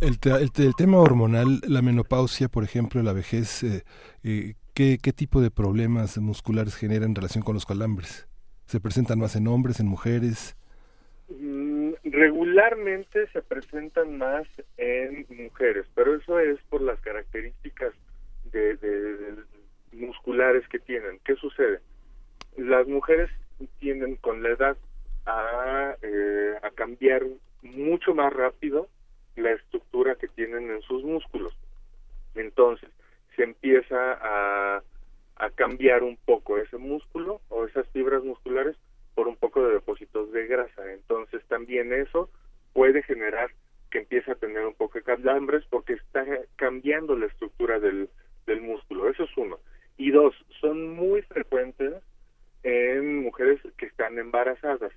el, 0.02 0.20
el, 0.58 0.76
tema 0.76 0.98
hormonal, 0.98 1.62
la 1.68 1.82
menopausia, 1.82 2.50
por 2.50 2.64
ejemplo, 2.64 3.02
la 3.02 3.14
vejez, 3.14 3.64
eh, 3.64 3.84
eh, 4.24 4.56
¿qué, 4.74 5.00
¿qué 5.02 5.14
tipo 5.14 5.42
de 5.42 5.52
problemas 5.52 6.18
musculares 6.18 6.76
generan 6.76 7.10
en 7.10 7.16
relación 7.16 7.44
con 7.44 7.54
los 7.54 7.66
calambres? 7.66 8.28
¿Se 8.66 8.82
presentan 8.82 9.20
más 9.20 9.36
en 9.36 9.48
hombres, 9.48 9.80
en 9.80 9.88
mujeres? 9.88 10.58
Mm, 11.30 11.77
regularmente 12.18 13.28
se 13.28 13.44
presentan 13.44 14.18
más 14.18 14.48
en 14.78 15.28
mujeres, 15.30 15.86
pero 15.94 16.16
eso 16.16 16.40
es 16.40 16.60
por 16.64 16.82
las 16.82 17.00
características 17.02 17.94
de, 18.52 19.36
musculares 19.92 20.68
que 20.68 20.80
tienen. 20.80 21.20
¿Qué 21.24 21.36
sucede? 21.36 21.80
Las 22.58 22.88
mujeres 22.88 23.30
tienden 23.80 24.16
con 24.16 24.42
la 24.42 24.50
edad 24.50 24.78
a, 25.28 25.96
eh, 26.02 26.56
a 26.64 26.72
cambiar 26.72 27.24
mucho 27.62 28.16
más 28.16 28.34
rápido 28.34 28.90
la 29.36 29.52
estructura 29.52 30.16
que 30.16 30.28
tienen 30.28 30.72
en 30.72 30.82
sus 30.82 31.04
músculos. 31.04 31.56
Entonces, 32.34 32.90
se 33.36 33.44
empieza 33.44 34.18
a 34.20 34.82
cambiar 35.54 36.02
un 36.02 36.18
poco 36.18 36.58
ese 36.58 36.78
músculo 36.78 37.42
o 37.50 37.66
esas 37.66 37.88
fibras 37.90 38.24
musculares 38.24 38.76
por 39.18 39.28
un 39.28 39.36
poco 39.36 39.66
de 39.66 39.74
depósitos 39.74 40.32
de 40.32 40.46
grasa. 40.46 40.94
Entonces 40.94 41.42
también 41.48 41.92
eso 41.92 42.30
puede 42.72 43.02
generar 43.02 43.50
que 43.90 43.98
empiece 43.98 44.30
a 44.30 44.36
tener 44.36 44.64
un 44.64 44.76
poco 44.76 45.00
de 45.00 45.04
calambres 45.04 45.66
porque 45.72 45.94
está 45.94 46.24
cambiando 46.56 47.16
la 47.16 47.26
estructura 47.26 47.80
del, 47.80 48.10
del 48.46 48.62
músculo. 48.62 49.10
Eso 49.10 49.24
es 49.24 49.36
uno. 49.36 49.58
Y 49.98 50.12
dos, 50.12 50.36
son 50.62 50.92
muy 50.92 51.24
frecuentes 51.24 51.96
en 52.62 53.24
mujeres 53.24 53.60
que 53.78 53.88
están 53.88 54.20
embarazadas. 54.20 54.92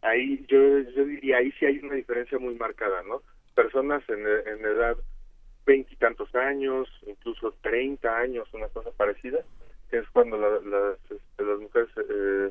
Ahí 0.00 0.46
yo, 0.48 0.78
yo 0.96 1.04
diría, 1.04 1.36
ahí 1.36 1.52
sí 1.58 1.66
hay 1.66 1.78
una 1.80 1.96
diferencia 1.96 2.38
muy 2.38 2.54
marcada, 2.54 3.02
¿no? 3.02 3.20
Personas 3.54 4.02
en, 4.08 4.20
en 4.20 4.64
edad 4.64 4.96
veintitantos 5.66 6.34
años, 6.34 6.88
incluso 7.06 7.52
treinta 7.60 8.16
años, 8.16 8.48
una 8.54 8.68
cosa 8.68 8.92
parecida, 8.92 9.40
es 9.90 10.08
cuando 10.14 10.38
las, 10.38 10.98
este, 11.10 11.44
las 11.44 11.58
mujeres 11.58 11.90
eh, 12.08 12.50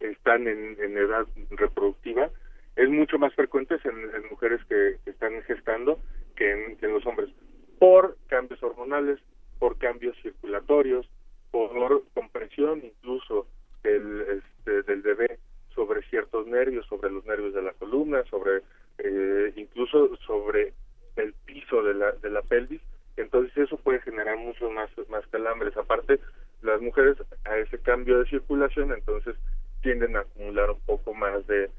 están 0.00 0.48
en, 0.48 0.76
edad 0.96 1.26
reproductiva, 1.50 2.30
es 2.76 2.88
mucho 2.88 3.18
más 3.18 3.34
frecuente 3.34 3.76
en, 3.84 4.28
mujeres 4.30 4.60
que, 4.68 4.96
están 5.06 5.40
gestando 5.42 6.00
que 6.36 6.76
en, 6.80 6.92
los 6.92 7.04
hombres, 7.06 7.30
por 7.78 8.16
cambios 8.26 8.62
hormonales, 8.62 9.18
por 9.58 9.78
cambios 9.78 10.16
circulatorios, 10.22 11.08
por 11.50 11.70
compresión 12.14 12.82
incluso 12.84 13.46
del, 13.82 14.42
este, 14.42 14.82
del 14.82 15.02
bebé 15.02 15.38
sobre 15.74 16.02
ciertos 16.08 16.46
nervios, 16.46 16.86
sobre 16.86 17.10
los 17.10 17.24
nervios 17.26 17.54
de 17.54 17.62
la 17.62 17.72
columna, 17.72 18.24
sobre 18.24 18.62
eh, 18.98 19.52
incluso 19.56 20.16
sobre 20.26 20.72
el 21.16 21.32
piso 21.44 21.82
de 21.82 21.94
la, 21.94 22.12
de 22.12 22.30
la 22.30 22.42
pelvis, 22.42 22.80
entonces 23.16 23.56
eso 23.56 23.76
puede 23.76 24.00
generar 24.00 24.36
mucho 24.38 24.70
más, 24.70 24.90
más 25.08 25.26
calambres. 25.28 25.76
Aparte, 25.76 26.20
las 26.62 26.80
mujeres 26.80 27.16
a 27.44 27.56
ese 27.56 27.78
cambio 27.78 28.18
de 28.18 28.28
circulación, 28.28 28.92
entonces 28.92 29.36
tienden 29.82 30.16
a 30.16 30.20
acumular 30.20 30.70
un 30.70 30.80
poco 30.80 31.14
más 31.14 31.46
de 31.46 31.70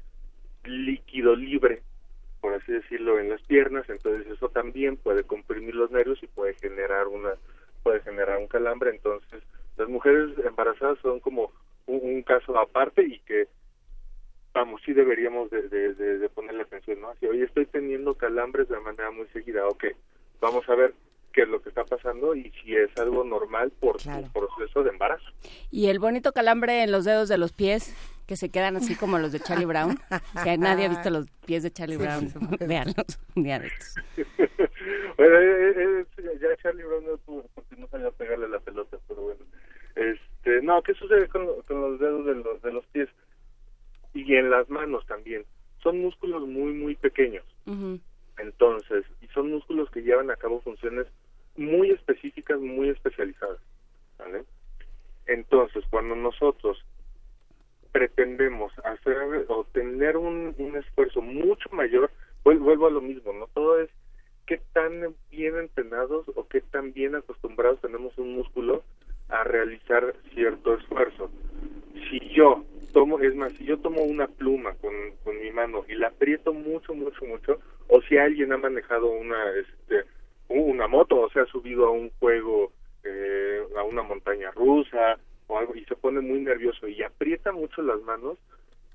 líquido 0.64 1.34
libre, 1.34 1.82
por 2.40 2.54
así 2.54 2.72
decirlo, 2.72 3.18
en 3.18 3.30
las 3.30 3.42
piernas, 3.42 3.88
entonces 3.88 4.26
eso 4.26 4.48
también 4.48 4.96
puede 4.96 5.24
comprimir 5.24 5.74
los 5.74 5.90
nervios 5.90 6.22
y 6.22 6.26
puede 6.26 6.54
generar 6.54 7.06
una 7.08 7.34
puede 7.82 8.00
generar 8.00 8.38
un 8.38 8.46
calambre, 8.46 8.90
entonces 8.90 9.42
las 9.76 9.88
mujeres 9.88 10.30
embarazadas 10.44 10.98
son 11.00 11.18
como 11.18 11.50
un, 11.86 12.22
caso 12.22 12.56
aparte 12.58 13.02
y 13.02 13.18
que 13.20 13.48
vamos, 14.52 14.80
sí 14.84 14.92
deberíamos 14.92 15.50
de, 15.50 15.68
de, 15.68 16.28
ponerle 16.28 16.62
atención, 16.62 17.00
¿no? 17.00 17.12
Si 17.16 17.26
hoy 17.26 17.42
estoy 17.42 17.66
teniendo 17.66 18.14
calambres 18.14 18.68
de 18.68 18.78
manera 18.78 19.10
muy 19.10 19.26
seguida, 19.28 19.66
ok, 19.66 19.86
vamos 20.40 20.68
a 20.68 20.76
ver 20.76 20.94
qué 21.32 21.42
es 21.42 21.48
lo 21.48 21.60
que 21.62 21.70
está 21.70 21.84
pasando 21.84 22.34
y 22.34 22.52
si 22.62 22.76
es 22.76 22.96
algo 22.98 23.24
normal 23.24 23.72
por 23.80 24.00
su 24.00 24.10
proceso 24.32 24.82
de 24.82 24.90
embarazo. 24.90 25.24
Y 25.70 25.86
el 25.86 25.98
bonito 25.98 26.32
calambre 26.32 26.82
en 26.82 26.92
los 26.92 27.04
dedos 27.04 27.28
de 27.28 27.38
los 27.38 27.52
pies, 27.52 27.94
que 28.26 28.36
se 28.36 28.50
quedan 28.50 28.76
así 28.76 28.94
como 28.94 29.18
los 29.18 29.32
de 29.32 29.40
Charlie 29.40 29.64
Brown. 29.64 29.98
Si 30.42 30.58
nadie 30.58 30.86
ha 30.86 30.88
visto 30.88 31.10
los 31.10 31.28
pies 31.44 31.62
de 31.62 31.70
Charlie 31.70 31.96
Brown, 31.96 32.32
veanlos 32.60 33.18
un 33.34 33.42
día 33.42 33.58
de 33.58 33.66
estos. 33.66 33.94
bueno, 35.16 35.38
eh, 35.38 35.74
eh, 35.76 36.06
eh, 36.18 36.38
ya 36.40 36.56
Charlie 36.62 36.84
Brown 36.84 37.04
no, 37.04 37.18
tuvo, 37.18 37.44
no 37.76 37.86
salió 37.88 38.08
a 38.08 38.12
pegarle 38.12 38.48
la 38.48 38.60
pelota, 38.60 38.98
pero 39.08 39.22
bueno. 39.22 39.40
Este, 39.94 40.62
no, 40.62 40.82
¿qué 40.82 40.94
sucede 40.94 41.28
con, 41.28 41.46
los 41.46 41.98
dedos 41.98 42.26
de 42.26 42.34
los, 42.36 42.62
de 42.62 42.72
los 42.72 42.86
pies? 42.86 43.08
Y 44.14 44.34
en 44.34 44.50
las 44.50 44.68
manos 44.68 45.06
también. 45.06 45.44
Son 45.82 46.00
músculos 46.00 46.46
muy, 46.46 46.72
muy 46.72 46.94
pequeños. 46.94 47.44
Entonces, 48.38 49.04
y 49.20 49.26
son 49.28 49.50
músculos 49.50 49.90
que 49.90 50.02
llevan 50.02 50.30
a 50.30 50.36
cabo 50.36 50.60
funciones 50.60 51.06
muy 51.56 51.90
específicas, 51.90 52.58
muy 52.60 52.88
especializadas. 52.88 53.58
¿vale? 54.18 54.44
Entonces, 55.26 55.84
cuando 55.90 56.16
nosotros 56.16 56.84
pretendemos 57.92 58.72
hacer 58.84 59.44
o 59.48 59.64
tener 59.72 60.16
un, 60.16 60.54
un 60.58 60.76
esfuerzo 60.76 61.20
mucho 61.20 61.68
mayor, 61.72 62.10
vuelvo 62.44 62.86
a 62.86 62.90
lo 62.90 63.00
mismo, 63.00 63.32
¿no? 63.32 63.46
Todo 63.48 63.80
es 63.80 63.90
qué 64.46 64.60
tan 64.72 65.14
bien 65.30 65.56
entrenados 65.58 66.26
o 66.34 66.48
qué 66.48 66.60
tan 66.60 66.92
bien 66.92 67.14
acostumbrados 67.14 67.80
tenemos 67.80 68.16
un 68.18 68.34
músculo 68.34 68.82
a 69.28 69.44
realizar 69.44 70.14
cierto 70.34 70.74
esfuerzo. 70.74 71.30
Si 72.10 72.18
yo 72.34 72.64
tomo, 72.92 73.20
es 73.20 73.34
más, 73.34 73.52
si 73.54 73.64
yo 73.64 73.78
tomo 73.78 74.02
una 74.02 74.26
pluma 74.26 74.74
con, 74.74 74.92
con 75.24 75.40
mi 75.40 75.50
mano 75.50 75.84
y 75.88 75.94
la 75.94 76.08
aprieto 76.08 76.52
mucho, 76.52 76.94
mucho, 76.94 77.24
mucho, 77.24 77.60
o 77.88 78.02
si 78.02 78.18
alguien 78.18 78.52
ha 78.52 78.58
manejado 78.58 79.10
una, 79.10 79.50
este, 79.56 80.04
una 80.48 80.88
moto 80.88 81.20
o 81.20 81.30
se 81.30 81.40
ha 81.40 81.46
subido 81.46 81.86
a 81.86 81.90
un 81.90 82.10
juego, 82.18 82.72
eh, 83.04 83.60
a 83.76 83.82
una 83.82 84.02
montaña 84.02 84.50
rusa 84.50 85.18
o 85.46 85.58
algo 85.58 85.74
y 85.74 85.84
se 85.84 85.96
pone 85.96 86.20
muy 86.20 86.40
nervioso 86.40 86.88
y 86.88 87.02
aprieta 87.02 87.52
mucho 87.52 87.82
las 87.82 88.00
manos, 88.02 88.38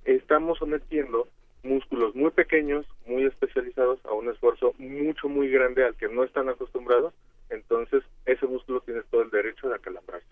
estamos 0.05 0.57
sometiendo 0.59 1.27
músculos 1.63 2.15
muy 2.15 2.31
pequeños, 2.31 2.85
muy 3.05 3.25
especializados 3.25 3.99
a 4.05 4.13
un 4.13 4.29
esfuerzo 4.29 4.73
mucho, 4.77 5.27
muy 5.27 5.49
grande 5.49 5.85
al 5.85 5.95
que 5.95 6.07
no 6.07 6.23
están 6.23 6.49
acostumbrados, 6.49 7.13
entonces 7.49 8.03
ese 8.25 8.45
músculo 8.45 8.81
tiene 8.81 9.01
todo 9.11 9.21
el 9.21 9.29
derecho 9.29 9.69
de 9.69 9.75
acalambrarse. 9.75 10.27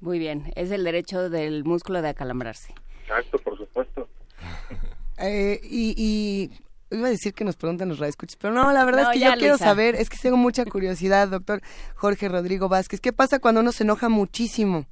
Muy 0.00 0.18
bien, 0.18 0.44
es 0.54 0.70
el 0.70 0.84
derecho 0.84 1.28
del 1.28 1.64
músculo 1.64 2.02
de 2.02 2.08
acalambrarse. 2.08 2.74
Exacto, 3.02 3.38
por 3.38 3.56
supuesto. 3.56 4.08
Eh, 5.20 5.58
y 5.64 6.48
Iba 6.90 7.08
a 7.08 7.10
decir 7.10 7.34
que 7.34 7.44
nos 7.44 7.56
preguntan 7.56 7.88
los 7.88 7.98
radioescuchas, 7.98 8.36
pero 8.40 8.54
no, 8.54 8.72
la 8.72 8.84
verdad 8.84 9.12
es 9.12 9.18
que 9.18 9.24
yo 9.24 9.32
quiero 9.38 9.58
saber, 9.58 9.94
es 9.94 10.08
que 10.08 10.16
tengo 10.16 10.36
mucha 10.36 10.64
curiosidad, 10.66 11.28
doctor 11.28 11.60
Jorge 11.94 12.28
Rodrigo 12.28 12.68
Vázquez. 12.68 13.00
¿Qué 13.00 13.12
pasa 13.12 13.38
cuando 13.38 13.60
uno 13.60 13.72
se 13.72 13.84
enoja 13.84 14.08
muchísimo? 14.08 14.86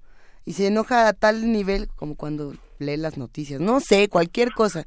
Y 0.44 0.52
se 0.52 0.68
enoja 0.68 1.08
a 1.08 1.12
tal 1.12 1.50
nivel 1.50 1.88
como 1.96 2.14
cuando 2.14 2.54
lee 2.78 2.96
las 2.96 3.16
noticias, 3.16 3.60
no 3.60 3.80
sé, 3.80 4.08
cualquier 4.08 4.52
cosa, 4.52 4.86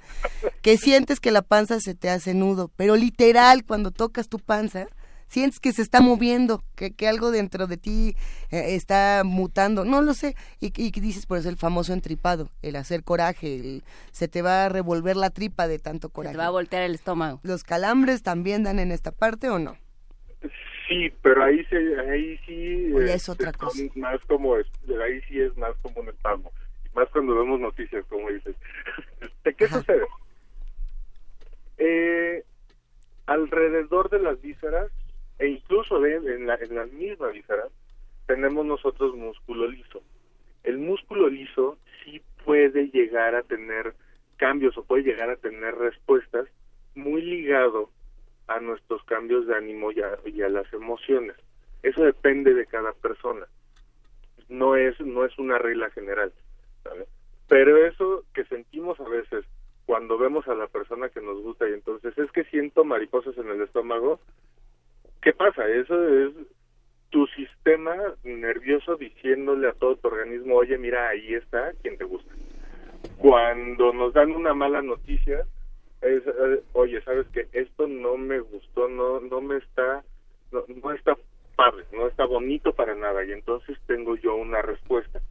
que 0.62 0.78
sientes 0.78 1.20
que 1.20 1.32
la 1.32 1.42
panza 1.42 1.80
se 1.80 1.96
te 1.96 2.10
hace 2.10 2.34
nudo, 2.34 2.72
pero 2.76 2.96
literal, 2.96 3.66
cuando 3.66 3.92
tocas 3.92 4.30
tu 4.30 4.40
panza, 4.40 4.88
sientes 5.30 5.60
que 5.60 5.72
se 5.72 5.82
está 5.82 6.02
moviendo, 6.02 6.64
que, 6.76 6.94
que 6.94 7.08
algo 7.08 7.32
dentro 7.32 7.68
de 7.68 7.78
ti 7.78 8.16
eh, 8.52 8.76
está 8.76 9.22
mutando, 9.24 9.86
no 9.86 10.02
lo 10.02 10.14
sé, 10.14 10.36
y, 10.60 10.74
y 10.76 10.92
dices 10.92 11.26
por 11.26 11.38
eso 11.38 11.50
el 11.50 11.58
famoso 11.58 11.94
entripado, 11.94 12.50
el 12.62 12.76
hacer 12.76 13.04
coraje, 13.04 13.82
se 14.12 14.28
te 14.28 14.42
va 14.42 14.66
a 14.66 14.70
revolver 14.70 15.16
la 15.16 15.30
tripa 15.30 15.68
de 15.68 15.80
tanto 15.80 16.10
coraje. 16.10 16.34
Se 16.34 16.38
te 16.38 16.42
va 16.42 16.48
a 16.48 16.52
voltear 16.52 16.84
el 16.84 16.96
estómago. 16.96 17.40
¿Los 17.44 17.64
calambres 17.64 18.24
también 18.24 18.64
dan 18.64 18.80
en 18.80 18.92
esta 18.92 19.12
parte 19.12 19.50
o 19.50 19.60
no? 19.60 19.78
Sí, 20.88 21.14
pero 21.22 21.44
ahí 21.44 21.64
sí, 21.66 21.76
ahí 21.76 22.38
sí 22.48 22.92
es 22.98 23.12
este, 23.12 23.32
otra 23.32 23.54
cosa. 23.54 23.80
Más 23.96 24.20
como, 24.26 24.56
ahí 24.56 25.22
sí 25.28 25.40
es 25.40 25.56
más 25.56 25.76
como 25.84 26.02
un 26.02 26.10
espasmo, 26.10 26.52
más 26.96 27.08
cuando 27.10 27.36
vemos 27.36 27.60
noticias, 27.60 28.04
como 28.08 28.30
dices. 28.30 28.56
¿Qué 29.58 29.68
sucede? 29.68 30.08
Eh, 31.78 32.44
alrededor 33.28 34.10
de 34.10 34.20
las 34.20 34.42
vísceras 34.42 34.92
e 35.40 35.48
incluso 35.48 36.06
en, 36.06 36.46
la, 36.46 36.56
en 36.56 36.76
las 36.76 36.92
mismas 36.92 37.34
vísceras 37.34 37.72
tenemos 38.28 38.66
nosotros 38.66 39.16
músculo 39.16 39.68
liso. 39.68 40.02
El 40.64 40.78
músculo 40.78 41.30
liso 41.30 41.78
sí 42.04 42.22
puede 42.46 42.90
llegar 42.90 43.36
a 43.36 43.44
tener 43.44 43.96
cambios 44.38 44.78
o 44.78 44.84
puede 44.84 45.04
llegar 45.04 45.30
a 45.30 45.38
tener 45.38 45.76
respuestas 45.76 46.48
muy 46.94 47.22
ligado 47.22 47.90
a 48.48 48.60
nuestros 48.60 49.04
cambios 49.04 49.48
de 49.48 49.56
ánimo 49.56 49.92
y 49.92 50.02
a, 50.02 50.50
las 50.50 50.72
emociones. 50.74 51.36
Eso 51.84 52.04
depende 52.04 52.54
de 52.54 52.66
cada 52.66 52.94
persona. 52.94 53.48
No 54.50 54.76
es 54.76 55.00
no 55.00 55.24
es 55.24 55.38
una 55.38 55.58
regla 55.58 55.90
general. 55.92 56.34
Pero 57.48 57.86
eso 57.86 58.26
que 58.34 58.44
sentimos 58.46 59.00
a 59.00 59.08
veces 59.08 59.46
cuando 59.86 60.18
vemos 60.18 60.48
a 60.48 60.56
la 60.56 60.68
persona 60.68 61.10
que 61.10 61.22
nos 61.22 61.42
gusta 61.42 61.68
y 61.68 61.74
entonces 61.74 62.18
es 62.18 62.32
que 62.32 62.44
siento 62.46 62.84
mariposas 62.84 63.38
en 63.38 63.50
el 63.50 63.62
estómago, 63.62 64.20
¿Qué 65.22 65.34
pasa? 65.34 65.68
Eso 65.68 66.08
es 66.08 66.34
tu 67.10 67.26
sistema 67.28 67.96
nervioso 68.24 68.96
diciéndole 68.96 69.68
a 69.68 69.74
todo 69.74 69.98
tu 69.98 70.08
organismo, 70.08 70.56
oye, 70.56 70.78
mira, 70.78 71.10
ahí 71.10 71.34
está 71.34 71.74
quien 71.82 71.98
te 71.98 72.06
gusta. 72.06 72.32
Cuando 73.18 73.92
nos 73.92 74.14
dan 74.14 74.32
una 74.32 74.54
mala 74.54 74.82
noticia, 74.82 75.46
es, 76.02 76.24
eh, 76.26 76.64
oye, 76.74 77.02
sabes 77.02 77.28
que 77.30 77.48
esto 77.52 77.88
no 77.88 78.16
me 78.16 78.40
gustó, 78.40 78.88
no, 78.88 79.20
no 79.20 79.42
me 79.42 79.58
está, 79.58 80.04
no, 80.52 80.64
no 80.68 80.92
está 80.94 81.18
padre, 81.56 81.86
no 81.92 82.08
está 82.08 82.26
bonito 82.26 82.74
para 82.74 82.96
nada, 82.96 83.26
y 83.26 83.34
entonces 83.34 83.78
tengo 83.88 84.16
yo 84.16 84.36
una 84.36 84.62
respuesta. 84.62 85.22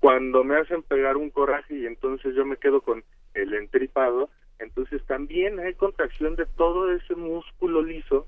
Cuando 0.00 0.42
me 0.42 0.56
hacen 0.56 0.82
pegar 0.82 1.16
un 1.16 1.30
coraje 1.30 1.74
y 1.76 1.86
entonces 1.86 2.34
yo 2.34 2.44
me 2.44 2.56
quedo 2.56 2.80
con 2.80 3.04
el 3.34 3.54
entripado, 3.54 4.30
entonces 4.58 5.04
también 5.06 5.60
hay 5.60 5.74
contracción 5.74 6.34
de 6.34 6.46
todo 6.56 6.90
ese 6.90 7.14
músculo 7.14 7.82
liso 7.82 8.26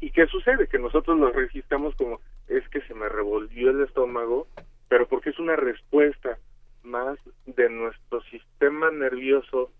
¿Y 0.00 0.10
qué 0.10 0.26
sucede? 0.26 0.66
Que 0.66 0.78
nosotros 0.78 1.18
lo 1.18 1.30
registramos 1.30 1.94
como 1.96 2.20
es 2.48 2.66
que 2.68 2.80
se 2.82 2.94
me 2.94 3.08
revolvió 3.08 3.70
el 3.70 3.82
estómago, 3.82 4.46
pero 4.88 5.06
porque 5.06 5.30
es 5.30 5.38
una 5.38 5.56
respuesta 5.56 6.38
más 6.82 7.18
de 7.46 7.68
nuestro 7.68 8.22
sistema 8.22 8.90
nervioso 8.90 9.70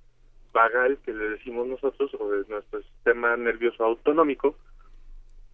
vagal, 0.53 0.99
que 1.05 1.13
le 1.13 1.31
decimos 1.31 1.67
nosotros, 1.67 2.11
o 2.19 2.31
de 2.31 2.45
nuestro 2.49 2.83
sistema 2.83 3.37
nervioso 3.37 3.85
autonómico, 3.85 4.57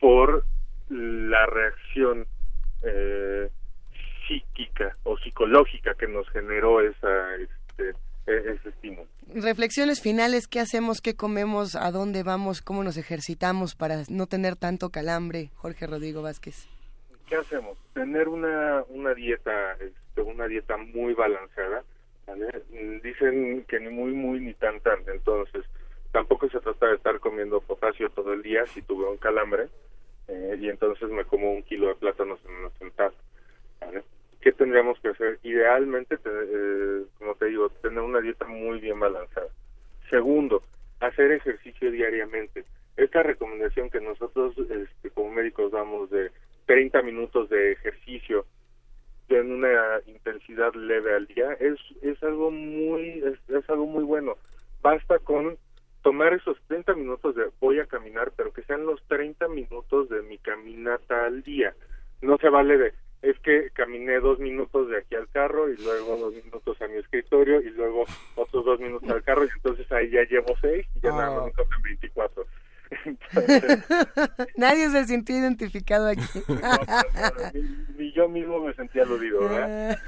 por 0.01 0.45
la 0.89 1.47
reacción 1.47 2.27
eh, 2.83 3.49
psíquica 4.27 4.97
o 5.05 5.17
psicológica 5.19 5.95
que 5.95 6.09
nos 6.09 6.29
generó 6.31 6.81
esa 6.81 7.37
este, 7.37 7.95
ese 8.27 8.69
estímulo. 8.69 9.07
Reflexiones 9.35 10.01
finales, 10.01 10.47
¿qué 10.49 10.61
hacemos, 10.61 11.01
qué 11.01 11.15
comemos, 11.15 11.75
a 11.77 11.91
dónde 11.91 12.23
vamos, 12.23 12.63
cómo 12.63 12.83
nos 12.85 12.97
ejercitamos 12.97 13.75
para 13.75 14.03
no 14.09 14.27
tener 14.27 14.57
tanto 14.57 14.91
calambre, 14.91 15.51
Jorge 15.57 15.87
Rodrigo 15.87 16.23
Vázquez? 16.23 16.67
¿Qué 17.29 17.37
hacemos? 17.37 17.77
Tener 17.93 18.29
una, 18.29 18.85
una 18.89 19.15
dieta, 19.15 19.73
este, 19.75 20.23
una 20.23 20.47
dieta 20.47 20.77
muy 20.77 21.15
balanceada. 21.15 21.83
Dicen 23.03 23.65
que 23.69 23.81
ni 23.81 23.89
muy, 23.89 24.13
muy, 24.13 24.41
ni 24.41 24.55
tan, 24.55 24.81
tan. 24.81 24.99
Entonces, 25.09 25.65
tampoco 26.13 26.49
se 26.49 26.61
trata 26.61 26.87
de 26.87 26.97
estar 26.97 27.19
comiendo 27.21 27.61
potasio 27.61 28.11
todo 28.11 28.33
el 28.33 28.43
día 28.43 28.65
si 28.67 28.83
tuve 28.83 29.09
un 29.09 29.17
calambre. 29.17 29.69
eh, 30.29 30.57
y 30.61 30.69
entonces 30.69 31.09
me 31.11 31.25
como 31.25 31.53
un 31.53 31.63
kilo 31.63 31.89
de 31.89 31.95
plátanos 31.95 32.41
en 32.45 32.55
una 32.55 32.71
sentada. 32.79 33.13
¿Qué 34.47 34.53
tendríamos 34.53 34.97
que 35.01 35.09
hacer? 35.09 35.41
Idealmente, 35.43 36.21
eh, 36.25 37.03
como 37.19 37.35
te 37.35 37.47
digo, 37.47 37.69
tener 37.83 37.99
una 37.99 38.21
dieta 38.21 38.47
muy 38.47 38.79
bien 38.79 39.01
balanceada. 39.01 39.49
Segundo, 40.09 40.63
hacer 41.01 41.33
ejercicio 41.33 41.91
diariamente. 41.91 42.65
Esta 42.97 43.25
recomendación 43.25 43.91
que 43.91 44.01
nosotros 44.01 44.57
este, 44.57 45.11
como 45.11 45.33
médicos 45.33 45.73
damos 45.73 46.11
de 46.11 46.31
30 46.67 47.03
minutos 47.03 47.49
de 47.49 47.73
ejercicio 47.73 48.47
en 49.31 49.51
una 49.51 49.99
intensidad 50.07 50.73
leve 50.75 51.17
al 51.17 51.27
día 51.27 51.53
es 51.55 51.81
es 52.03 52.23
algo 52.23 52.53
muy 52.53 53.25
es, 53.49 53.69
algo 53.69 53.87
muy 53.87 54.05
bueno 54.05 54.37
basta 54.81 55.19
con 55.19 55.59
tomar 56.03 56.33
esos 56.35 56.57
30 56.69 56.95
minutos 56.95 57.35
de 57.35 57.51
voy 57.59 57.81
a 57.81 57.87
caminar 57.87 58.31
pero 58.37 58.53
que 58.53 58.63
sean 58.63 58.87
los 58.87 59.03
30 59.09 59.49
minutos 59.49 60.09
de 60.09 60.23
mi 60.23 60.39
caminata 60.39 61.27
al 61.27 61.43
día 61.43 61.75
no 62.23 62.39
se 62.39 62.49
vale 62.49 62.79
de 62.79 62.93
es 63.31 63.39
que 63.41 63.71
caminé 63.71 64.21
dos 64.21 64.39
minutos 64.39 64.89
de 64.89 64.99
aquí 64.99 65.17
al 65.17 65.29
carro 65.29 65.69
y 65.69 65.77
luego 65.77 66.17
dos 66.17 66.35
minutos 66.35 66.81
a 66.81 66.87
mi 66.87 66.97
escritorio 66.99 67.61
y 67.61 67.71
luego 67.71 68.05
otros 68.37 68.65
dos 68.65 68.79
minutos 68.79 69.09
al 69.11 69.23
carro 69.25 69.45
y 69.45 69.49
entonces 69.55 69.91
ahí 69.91 70.11
ya 70.11 70.23
llevo 70.25 70.55
seis 70.61 70.87
y 70.95 71.01
ya 71.01 71.13
oh. 71.13 71.17
nada 71.17 71.41
más 71.41 71.53
me 71.57 71.83
24 71.83 72.47
Nadie 74.57 74.91
se 74.91 75.05
sintió 75.07 75.37
identificado 75.37 76.07
aquí. 76.07 76.23
ni, 77.99 78.13
yo 78.13 78.29
mismo 78.29 78.61
me 78.61 78.73
sentía 78.75 79.03
aludido, 79.03 79.41
¿verdad? 79.41 79.99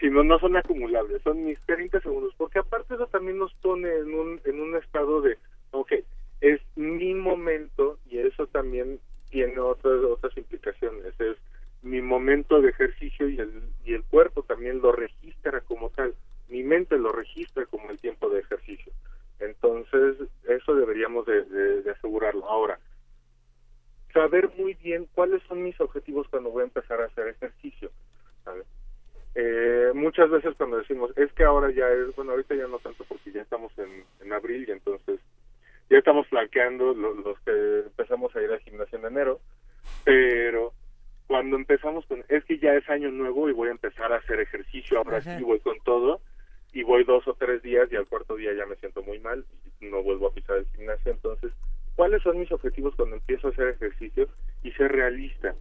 si 0.00 0.08
no, 0.08 0.24
no 0.24 0.38
son 0.38 0.56
acumulables, 0.56 1.20
son 1.22 1.44
mis 1.44 1.60
30 1.66 2.00
segundos, 2.00 2.32
porque 2.38 2.60
aparte 2.60 2.94
eso 2.94 3.06
también 3.08 3.38
nos 3.38 3.52
pone 3.56 3.88
en 3.94 4.14
un, 4.14 4.40
en 4.44 4.60
un 4.60 4.74
estado 4.76 5.20
de, 5.20 5.36
ok, 5.72 5.92
es 6.40 6.60
mi 6.76 7.14
momento 7.14 7.98
y 8.08 8.18
eso 8.18 8.46
también 8.46 8.98
tiene 9.30 9.58
otras, 9.58 10.02
otras 10.02 10.36
implicaciones, 10.36 11.12
es 11.20 11.36
mi 11.82 12.00
momento 12.00 12.60
de 12.60 12.70
ejercicio 12.70 13.28
y 13.28 13.38
el, 13.38 13.62
y 13.84 13.94
el 13.94 14.04
cuerpo 14.04 14.42
también 14.42 14.80
lo 14.80 14.92
registra 14.92 15.60
como 15.62 15.90
tal, 15.90 16.14
mi 16.48 16.62
mente 16.62 16.98
lo 16.98 17.12
registra 17.12 17.66
como 17.66 17.90
el 17.90 17.98
tiempo 17.98 18.28
de 18.28 18.40
ejercicio. 18.40 18.92
Entonces, 19.40 20.16
eso 20.48 20.74
deberíamos 20.74 21.26
de, 21.26 21.90
asegurarlo. 21.90 22.48
Ahora, 22.48 22.78
saber 24.12 24.50
muy 24.56 24.74
bien 24.74 25.08
cuáles 25.14 25.42
son 25.44 25.62
mis 25.62 25.80
objetivos 25.80 26.28
cuando 26.28 26.50
voy 26.50 26.62
a 26.62 26.66
empezar 26.66 27.00
a 27.00 27.06
hacer 27.06 27.28
ejercicio. 27.28 27.90
Eh, 29.34 29.90
muchas 29.94 30.30
veces 30.30 30.54
cuando 30.56 30.76
decimos, 30.76 31.10
es 31.16 31.32
que 31.32 31.42
ahora 31.42 31.70
ya 31.70 31.88
es, 31.88 32.14
bueno, 32.14 32.32
ahorita 32.32 32.54
ya 32.54 32.68
no 32.68 32.78
tanto 32.78 33.04
porque 33.04 33.32
ya 33.32 33.42
estamos 33.42 33.72
en, 33.78 34.32
abril 34.32 34.64
y 34.66 34.72
entonces 34.72 35.20
ya 35.90 35.98
estamos 35.98 36.26
flanqueando 36.28 36.94
los, 36.94 37.38
que 37.40 37.80
empezamos 37.86 38.34
a 38.34 38.42
ir 38.42 38.50
al 38.50 38.60
gimnasio 38.60 38.98
en 38.98 39.04
enero, 39.04 39.40
pero 40.04 40.72
cuando 41.32 41.56
empezamos 41.56 42.04
con, 42.04 42.22
es 42.28 42.44
que 42.44 42.58
ya 42.58 42.74
es 42.74 42.86
año 42.90 43.10
nuevo 43.10 43.48
y 43.48 43.54
voy 43.54 43.68
a 43.68 43.70
empezar 43.70 44.12
a 44.12 44.16
hacer 44.16 44.38
ejercicio, 44.38 44.98
ahora 44.98 45.22
sí 45.22 45.42
voy 45.42 45.60
con 45.60 45.78
todo, 45.82 46.20
y 46.74 46.82
voy 46.82 47.04
dos 47.04 47.26
o 47.26 47.32
tres 47.32 47.62
días 47.62 47.90
y 47.90 47.96
al 47.96 48.06
cuarto 48.06 48.36
día 48.36 48.52
ya 48.52 48.66
me 48.66 48.76
siento 48.76 49.02
muy 49.02 49.18
mal 49.18 49.42
y 49.80 49.86
no 49.86 50.02
vuelvo 50.02 50.26
a 50.26 50.34
pisar 50.34 50.58
el 50.58 50.66
gimnasio. 50.76 51.10
Entonces, 51.10 51.50
¿cuáles 51.96 52.22
son 52.22 52.38
mis 52.38 52.52
objetivos 52.52 52.94
cuando 52.96 53.16
empiezo 53.16 53.46
a 53.46 53.50
hacer 53.50 53.68
ejercicio 53.68 54.28
y 54.62 54.72
ser 54.72 54.92
realista? 54.92 55.54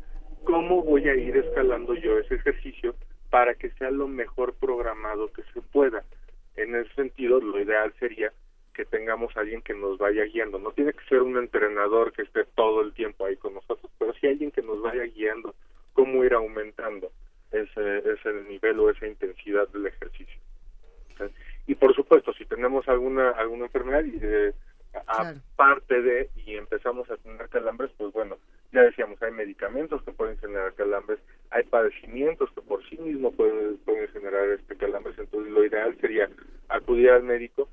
¿Cómo 0.43 0.83
voy 0.83 1.07
a 1.07 1.15
ir 1.15 1.37
escalando 1.37 1.93
yo 1.93 2.19
ese 2.19 2.35
ejercicio 2.35 2.93
para 3.29 3.53
que 3.53 3.69
sea 3.71 3.91
lo 3.91 4.09
mejor 4.09 4.55
programado 4.55 5.31
que 5.31 5.43
se 5.53 5.61
pueda? 5.61 6.03
En 6.57 6.75
ese 6.75 6.93
sentido, 6.95 7.39
lo 7.39 7.61
ideal 7.61 7.93
sería 7.97 8.33
que 8.73 8.85
tengamos 8.85 9.35
a 9.35 9.41
alguien 9.41 9.61
que 9.61 9.73
nos 9.73 9.97
vaya 9.97 10.23
guiando. 10.25 10.59
No 10.59 10.71
tiene 10.71 10.93
que 10.93 11.03
ser 11.05 11.21
un 11.21 11.37
entrenador 11.37 12.11
que 12.13 12.23
esté 12.23 12.45
todo 12.55 12.81
el 12.81 12.93
tiempo 12.93 13.25
ahí 13.25 13.35
con 13.37 13.53
nosotros, 13.53 13.91
pero 13.97 14.13
sí 14.13 14.27
alguien 14.27 14.51
que 14.51 14.61
nos 14.61 14.81
vaya 14.81 15.03
guiando 15.03 15.53
cómo 15.93 16.23
ir 16.23 16.33
aumentando 16.33 17.11
ese, 17.51 17.97
ese 17.97 18.33
nivel 18.47 18.79
o 18.79 18.89
esa 18.89 19.07
intensidad 19.07 19.67
del 19.69 19.87
ejercicio. 19.87 20.39
Y 21.67 21.75
por 21.75 21.93
supuesto, 21.95 22.33
si 22.33 22.45
tenemos 22.45 22.87
alguna 22.87 23.31
alguna 23.31 23.65
enfermedad 23.65 24.03
y 24.03 24.17
eh, 24.21 24.53
aparte 25.05 26.01
de 26.01 26.29
y 26.35 26.55
empezamos 26.55 27.09
a 27.11 27.17
tener 27.17 27.47
calambres, 27.49 27.91
pues 27.97 28.11
bueno, 28.13 28.37
ya 28.71 28.81
decíamos, 28.81 29.21
hay 29.21 29.31
medicamentos 29.31 30.01
que 30.03 30.11
pueden 30.11 30.37
generar 30.37 30.73
calambres, 30.73 31.19
hay 31.49 31.63
padecimientos 31.63 32.49
que 32.53 32.61
por 32.61 32.83
sí 32.89 32.97
mismos 32.97 33.35
pueden, 33.35 33.77
pueden 33.79 34.07
generar 34.09 34.49
este 34.49 34.75
calambres, 34.75 35.17
entonces 35.19 35.51
lo 35.51 35.63
ideal 35.65 35.95
sería 35.99 36.29
acudir 36.69 37.11
al 37.11 37.23
médico. 37.23 37.69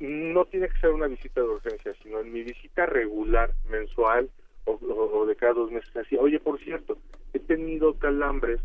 No 0.00 0.44
tiene 0.44 0.68
que 0.68 0.80
ser 0.80 0.90
una 0.90 1.08
visita 1.08 1.40
de 1.40 1.48
urgencia, 1.48 1.94
sino 2.02 2.20
en 2.20 2.32
mi 2.32 2.42
visita 2.42 2.86
regular, 2.86 3.52
mensual 3.68 4.30
o, 4.64 5.26
de 5.26 5.36
cada 5.36 5.54
dos 5.54 5.70
meses, 5.70 5.96
así, 5.96 6.16
oye, 6.16 6.38
por 6.38 6.60
cierto, 6.60 6.98
he 7.32 7.38
tenido 7.38 7.98
calambres 7.98 8.60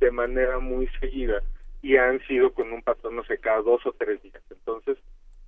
de 0.00 0.10
manera 0.10 0.58
muy 0.58 0.86
seguida 1.00 1.42
y 1.82 1.96
han 1.96 2.20
sido 2.26 2.52
con 2.52 2.72
un 2.72 2.82
patrón, 2.82 3.16
no 3.16 3.24
sé, 3.24 3.38
cada 3.38 3.62
dos 3.62 3.84
o 3.86 3.92
tres 3.92 4.22
días. 4.22 4.42
Entonces, 4.50 4.98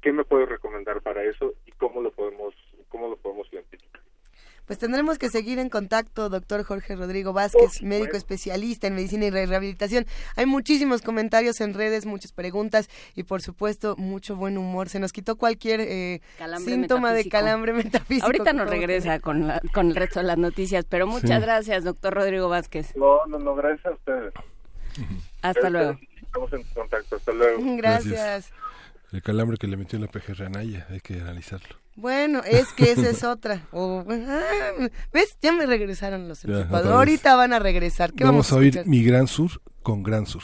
¿qué 0.00 0.12
me 0.12 0.24
puedes 0.24 0.48
recomendar 0.48 1.02
para 1.02 1.22
eso 1.24 1.54
y 1.66 1.72
cómo 1.72 2.00
lo 2.00 2.10
podemos, 2.10 2.54
cómo 2.88 3.08
lo 3.08 3.16
podemos 3.16 3.52
identificar? 3.52 4.02
Pues 4.68 4.78
tendremos 4.78 5.18
que 5.18 5.28
seguir 5.30 5.58
en 5.58 5.68
contacto, 5.68 6.28
doctor 6.28 6.62
Jorge 6.62 6.94
Rodrigo 6.94 7.32
Vázquez, 7.32 7.82
médico 7.82 8.16
especialista 8.16 8.86
en 8.86 8.94
medicina 8.94 9.26
y 9.26 9.30
rehabilitación. 9.30 10.06
Hay 10.36 10.46
muchísimos 10.46 11.02
comentarios 11.02 11.60
en 11.60 11.74
redes, 11.74 12.06
muchas 12.06 12.30
preguntas 12.30 12.88
y 13.16 13.24
por 13.24 13.42
supuesto 13.42 13.96
mucho 13.96 14.36
buen 14.36 14.56
humor. 14.58 14.88
Se 14.88 15.00
nos 15.00 15.12
quitó 15.12 15.36
cualquier 15.36 15.80
eh, 15.80 16.20
síntoma 16.64 17.12
de 17.12 17.28
calambre 17.28 17.72
metafísico. 17.72 18.26
Ahorita 18.26 18.52
nos 18.52 18.70
regresa 18.70 19.18
con, 19.18 19.50
con 19.72 19.88
el 19.88 19.96
resto 19.96 20.20
de 20.20 20.26
las 20.26 20.38
noticias, 20.38 20.84
pero 20.88 21.08
muchas 21.08 21.40
gracias, 21.40 21.82
doctor 21.82 22.14
Rodrigo 22.14 22.48
Vázquez. 22.48 22.94
No, 22.94 23.26
no, 23.26 23.38
no, 23.38 23.56
gracias 23.56 23.86
a 23.86 23.90
ustedes. 23.92 24.32
Hasta 25.42 25.70
luego 25.70 25.98
estamos 26.28 26.52
en 26.52 26.62
contacto. 26.74 27.16
Hasta 27.16 27.32
luego. 27.32 27.62
Gracias. 27.76 28.52
El 29.12 29.22
calambre 29.22 29.56
que 29.56 29.66
le 29.66 29.76
metió 29.76 29.96
en 29.96 30.02
la 30.02 30.10
pejerra 30.10 30.46
Anaya, 30.46 30.86
hay 30.90 31.00
que 31.00 31.14
analizarlo. 31.14 31.76
Bueno, 31.96 32.42
es 32.44 32.72
que 32.74 32.92
esa 32.92 33.08
es 33.08 33.24
otra. 33.24 33.66
Ah, 33.72 34.70
¿Ves? 35.12 35.36
Ya 35.40 35.52
me 35.52 35.66
regresaron 35.66 36.28
los 36.28 36.44
Ahorita 36.44 37.34
van 37.34 37.52
a 37.52 37.58
regresar. 37.58 38.12
¿Qué 38.12 38.24
vamos, 38.24 38.50
vamos 38.50 38.52
a, 38.52 38.56
oír 38.56 38.86
Mi 38.86 39.02
Gran 39.02 39.26
Sur 39.26 39.62
con 39.82 40.02
Gran 40.02 40.26
Sur. 40.26 40.42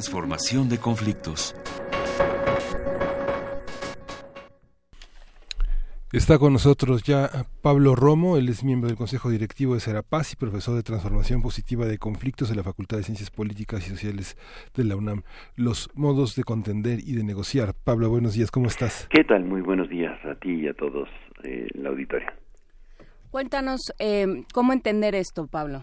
Transformación 0.00 0.70
de 0.70 0.78
conflictos. 0.78 1.54
Está 6.10 6.38
con 6.38 6.54
nosotros 6.54 7.02
ya 7.02 7.28
Pablo 7.60 7.94
Romo, 7.94 8.38
él 8.38 8.48
es 8.48 8.64
miembro 8.64 8.88
del 8.88 8.96
Consejo 8.96 9.28
Directivo 9.28 9.74
de 9.74 9.80
Serapaz 9.80 10.32
y 10.32 10.36
profesor 10.36 10.74
de 10.74 10.82
Transformación 10.82 11.42
Positiva 11.42 11.84
de 11.84 11.98
Conflictos 11.98 12.50
en 12.50 12.56
la 12.56 12.62
Facultad 12.62 12.96
de 12.96 13.02
Ciencias 13.02 13.30
Políticas 13.30 13.86
y 13.86 13.90
Sociales 13.90 14.38
de 14.74 14.84
la 14.84 14.96
UNAM. 14.96 15.20
Los 15.54 15.90
modos 15.94 16.34
de 16.34 16.44
contender 16.44 17.00
y 17.00 17.12
de 17.12 17.22
negociar. 17.22 17.74
Pablo, 17.84 18.08
buenos 18.08 18.32
días, 18.32 18.50
¿cómo 18.50 18.68
estás? 18.68 19.06
¿Qué 19.10 19.24
tal? 19.24 19.44
Muy 19.44 19.60
buenos 19.60 19.90
días 19.90 20.18
a 20.24 20.34
ti 20.36 20.62
y 20.62 20.68
a 20.68 20.72
todos 20.72 21.10
eh, 21.44 21.68
en 21.74 21.82
la 21.82 21.90
auditoria. 21.90 22.32
Cuéntanos 23.30 23.92
eh, 23.98 24.44
cómo 24.54 24.72
entender 24.72 25.14
esto, 25.14 25.46
Pablo. 25.46 25.82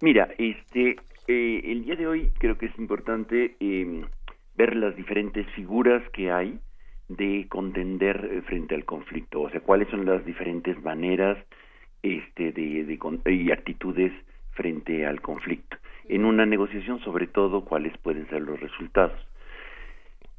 Mira, 0.00 0.28
este, 0.38 0.96
eh, 1.28 1.60
el 1.62 1.84
día 1.84 1.94
de 1.94 2.06
hoy 2.06 2.32
creo 2.38 2.56
que 2.56 2.66
es 2.66 2.78
importante 2.78 3.54
em, 3.60 4.02
ver 4.56 4.74
las 4.74 4.96
diferentes 4.96 5.46
figuras 5.50 6.02
que 6.10 6.32
hay 6.32 6.58
de 7.08 7.46
contender 7.50 8.28
eh, 8.32 8.42
frente 8.42 8.74
al 8.74 8.86
conflicto, 8.86 9.42
o 9.42 9.50
sea, 9.50 9.60
cuáles 9.60 9.88
son 9.88 10.06
las 10.06 10.24
diferentes 10.24 10.82
maneras 10.82 11.36
este, 12.02 12.52
de, 12.52 12.98
y 13.26 13.50
actitudes 13.50 14.12
frente 14.52 15.04
al 15.04 15.20
conflicto. 15.20 15.76
En 16.08 16.24
una 16.24 16.46
negociación, 16.46 16.98
sobre 17.00 17.26
todo, 17.26 17.66
cuáles 17.66 17.96
pueden 17.98 18.26
ser 18.30 18.40
los 18.40 18.58
resultados. 18.58 19.20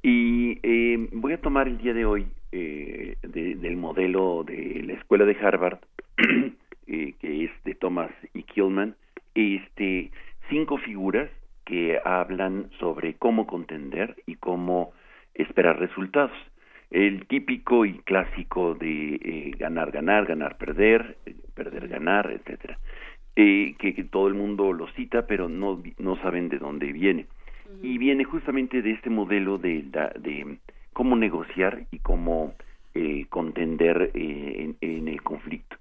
Y 0.01 0.57
em, 0.63 1.07
voy 1.11 1.33
a 1.33 1.41
tomar 1.41 1.67
el 1.67 1.77
día 1.77 1.93
de 1.93 2.05
hoy 2.05 2.25
eh, 2.51 3.15
del 3.21 3.77
modelo 3.77 4.43
de 4.43 4.81
la 4.87 4.93
escuela 4.93 5.25
de 5.25 5.37
Harvard, 5.39 5.77
que 6.87 7.15
es 7.21 7.51
de 7.63 7.75
Thomas 7.75 8.09
y 8.33 8.41
Killman, 8.41 8.95
este, 9.35 10.09
cinco 10.49 10.77
figuras 10.77 11.29
que 11.65 11.99
hablan 12.03 12.69
sobre 12.79 13.13
cómo 13.13 13.45
contender 13.45 14.15
y 14.25 14.35
cómo 14.35 14.91
esperar 15.35 15.79
resultados. 15.79 16.37
El 16.89 17.27
típico 17.27 17.85
y 17.85 17.99
clásico 17.99 18.73
de 18.73 19.15
eh, 19.15 19.51
ganar, 19.57 19.91
ganar, 19.91 20.25
ganar, 20.25 20.57
perder, 20.57 21.17
eh, 21.25 21.35
perder, 21.53 21.87
ganar, 21.87 22.31
etcétera, 22.31 22.79
eh, 23.35 23.75
que, 23.77 23.93
todo 24.05 24.27
el 24.27 24.33
mundo 24.33 24.73
lo 24.73 24.87
cita, 24.93 25.27
pero 25.27 25.47
no, 25.47 25.81
no 25.99 26.15
saben 26.17 26.49
de 26.49 26.57
dónde 26.57 26.91
viene. 26.91 27.27
Y 27.83 27.99
viene 27.99 28.23
justamente 28.23 28.81
de 28.81 28.91
este 28.91 29.11
modelo 29.11 29.59
de, 29.59 29.83
de 29.83 30.57
cómo 30.91 31.15
negociar 31.15 31.83
y 31.91 31.99
cómo 31.99 32.55
contender 33.29 34.09
en, 34.15 34.75
en 34.81 35.07
el 35.07 35.21
conflicto. 35.21 35.78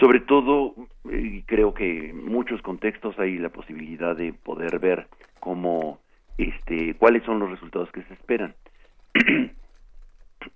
Sobre 0.00 0.20
todo, 0.20 0.74
eh, 1.10 1.42
creo 1.46 1.74
que 1.74 2.10
en 2.10 2.24
muchos 2.24 2.62
contextos 2.62 3.18
hay 3.18 3.38
la 3.38 3.48
posibilidad 3.48 4.16
de 4.16 4.32
poder 4.32 4.78
ver 4.78 5.08
cómo, 5.40 5.98
este, 6.36 6.94
cuáles 6.94 7.24
son 7.24 7.40
los 7.40 7.50
resultados 7.50 7.90
que 7.90 8.02
se 8.02 8.14
esperan. 8.14 8.54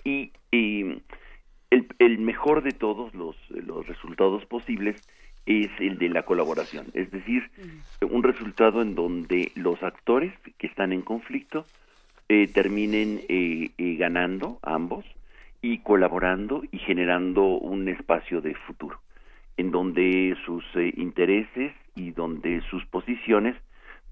y, 0.04 0.32
el, 0.50 1.86
el, 1.98 2.18
mejor 2.18 2.62
de 2.62 2.72
todos 2.72 3.14
los, 3.14 3.36
los 3.50 3.86
resultados 3.86 4.44
posibles 4.44 5.00
es 5.46 5.70
el 5.80 5.98
de 5.98 6.08
la 6.10 6.22
colaboración, 6.22 6.86
es 6.94 7.10
decir, 7.10 7.50
un 8.02 8.22
resultado 8.22 8.82
en 8.82 8.94
donde 8.94 9.50
los 9.56 9.82
actores 9.82 10.32
que 10.58 10.66
están 10.66 10.92
en 10.92 11.02
conflicto 11.02 11.66
eh, 12.28 12.46
terminen 12.46 13.22
eh, 13.28 13.70
ganando 13.98 14.58
ambos 14.62 15.04
y 15.62 15.78
colaborando 15.78 16.62
y 16.70 16.78
generando 16.78 17.42
un 17.42 17.88
espacio 17.88 18.40
de 18.40 18.54
futuro 18.54 19.00
en 19.62 19.70
donde 19.70 20.36
sus 20.44 20.64
eh, 20.74 20.92
intereses 20.96 21.72
y 21.94 22.10
donde 22.10 22.62
sus 22.62 22.84
posiciones 22.86 23.54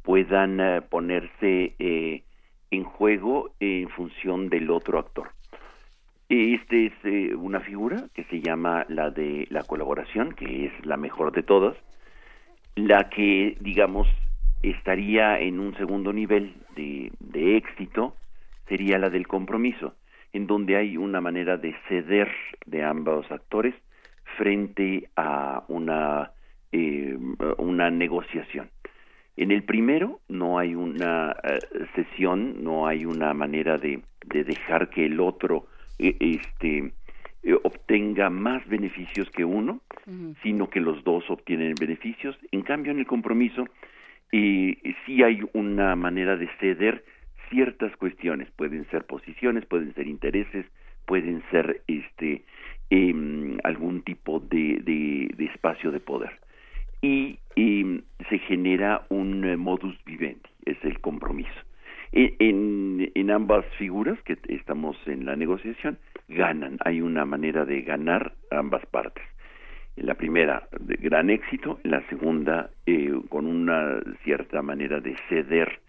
puedan 0.04 0.60
eh, 0.60 0.80
ponerse 0.80 1.74
eh, 1.76 2.22
en 2.70 2.84
juego 2.84 3.50
en 3.58 3.88
función 3.88 4.48
del 4.48 4.70
otro 4.70 5.00
actor. 5.00 5.30
Esta 6.28 6.76
es 6.76 6.92
una 7.34 7.58
figura 7.58 8.04
que 8.14 8.22
se 8.30 8.40
llama 8.40 8.86
la 8.88 9.10
de 9.10 9.48
la 9.50 9.64
colaboración, 9.64 10.32
que 10.34 10.66
es 10.66 10.86
la 10.86 10.96
mejor 10.96 11.32
de 11.32 11.42
todas, 11.42 11.76
la 12.76 13.10
que, 13.10 13.56
digamos, 13.60 14.06
estaría 14.62 15.40
en 15.40 15.58
un 15.58 15.74
segundo 15.76 16.12
nivel 16.12 16.54
de, 16.76 17.10
de 17.18 17.56
éxito, 17.56 18.14
sería 18.68 18.98
la 18.98 19.10
del 19.10 19.26
compromiso, 19.26 19.96
en 20.32 20.46
donde 20.46 20.76
hay 20.76 20.96
una 20.96 21.20
manera 21.20 21.56
de 21.56 21.74
ceder 21.88 22.30
de 22.66 22.84
ambos 22.84 23.28
actores 23.32 23.74
frente 24.40 25.10
a 25.16 25.64
una, 25.68 26.30
eh, 26.72 27.14
una 27.58 27.90
negociación. 27.90 28.70
En 29.36 29.50
el 29.50 29.64
primero 29.64 30.20
no 30.28 30.58
hay 30.58 30.74
una 30.74 31.36
eh, 31.44 31.58
sesión, 31.94 32.64
no 32.64 32.86
hay 32.86 33.04
una 33.04 33.34
manera 33.34 33.76
de, 33.76 34.00
de 34.24 34.44
dejar 34.44 34.88
que 34.88 35.04
el 35.04 35.20
otro 35.20 35.66
eh, 35.98 36.16
este, 36.20 36.90
obtenga 37.62 38.30
más 38.30 38.66
beneficios 38.66 39.28
que 39.30 39.44
uno, 39.44 39.82
sino 40.42 40.70
que 40.70 40.80
los 40.80 41.04
dos 41.04 41.24
obtienen 41.28 41.74
beneficios. 41.78 42.38
En 42.50 42.62
cambio, 42.62 42.92
en 42.92 42.98
el 42.98 43.06
compromiso 43.06 43.66
sí 44.30 45.22
hay 45.22 45.40
una 45.52 45.96
manera 45.96 46.36
de 46.36 46.48
ceder 46.60 47.04
ciertas 47.50 47.94
cuestiones. 47.96 48.50
Pueden 48.56 48.88
ser 48.90 49.04
posiciones, 49.04 49.66
pueden 49.66 49.94
ser 49.94 50.06
intereses, 50.06 50.66
pueden 51.06 51.42
ser 51.50 51.82
este 51.86 52.44
eh, 52.90 53.58
algún 53.64 54.02
tipo 54.02 54.40
de, 54.40 54.80
de, 54.82 55.44
espacio 55.44 55.90
de 55.90 56.00
poder. 56.00 56.38
Y 57.02 57.38
se 58.28 58.38
genera 58.40 59.06
un 59.08 59.44
eh, 59.44 59.56
modus 59.56 59.96
vivendi, 60.04 60.48
es 60.66 60.76
el 60.84 61.00
compromiso. 61.00 61.50
E, 62.12 62.34
en, 62.38 63.10
en, 63.14 63.30
ambas 63.30 63.64
figuras 63.78 64.20
que 64.22 64.36
estamos 64.48 64.96
en 65.06 65.24
la 65.24 65.36
negociación, 65.36 65.98
ganan, 66.28 66.78
hay 66.84 67.00
una 67.00 67.24
manera 67.24 67.64
de 67.64 67.82
ganar 67.82 68.34
ambas 68.50 68.84
partes. 68.86 69.24
En 69.96 70.06
la 70.06 70.14
primera, 70.14 70.68
de 70.78 70.96
gran 70.96 71.30
éxito, 71.30 71.78
en 71.84 71.90
la 71.92 72.06
segunda, 72.08 72.70
eh, 72.86 73.12
con 73.28 73.46
una 73.46 74.00
cierta 74.24 74.62
manera 74.62 75.00
de 75.00 75.16
ceder 75.28 75.80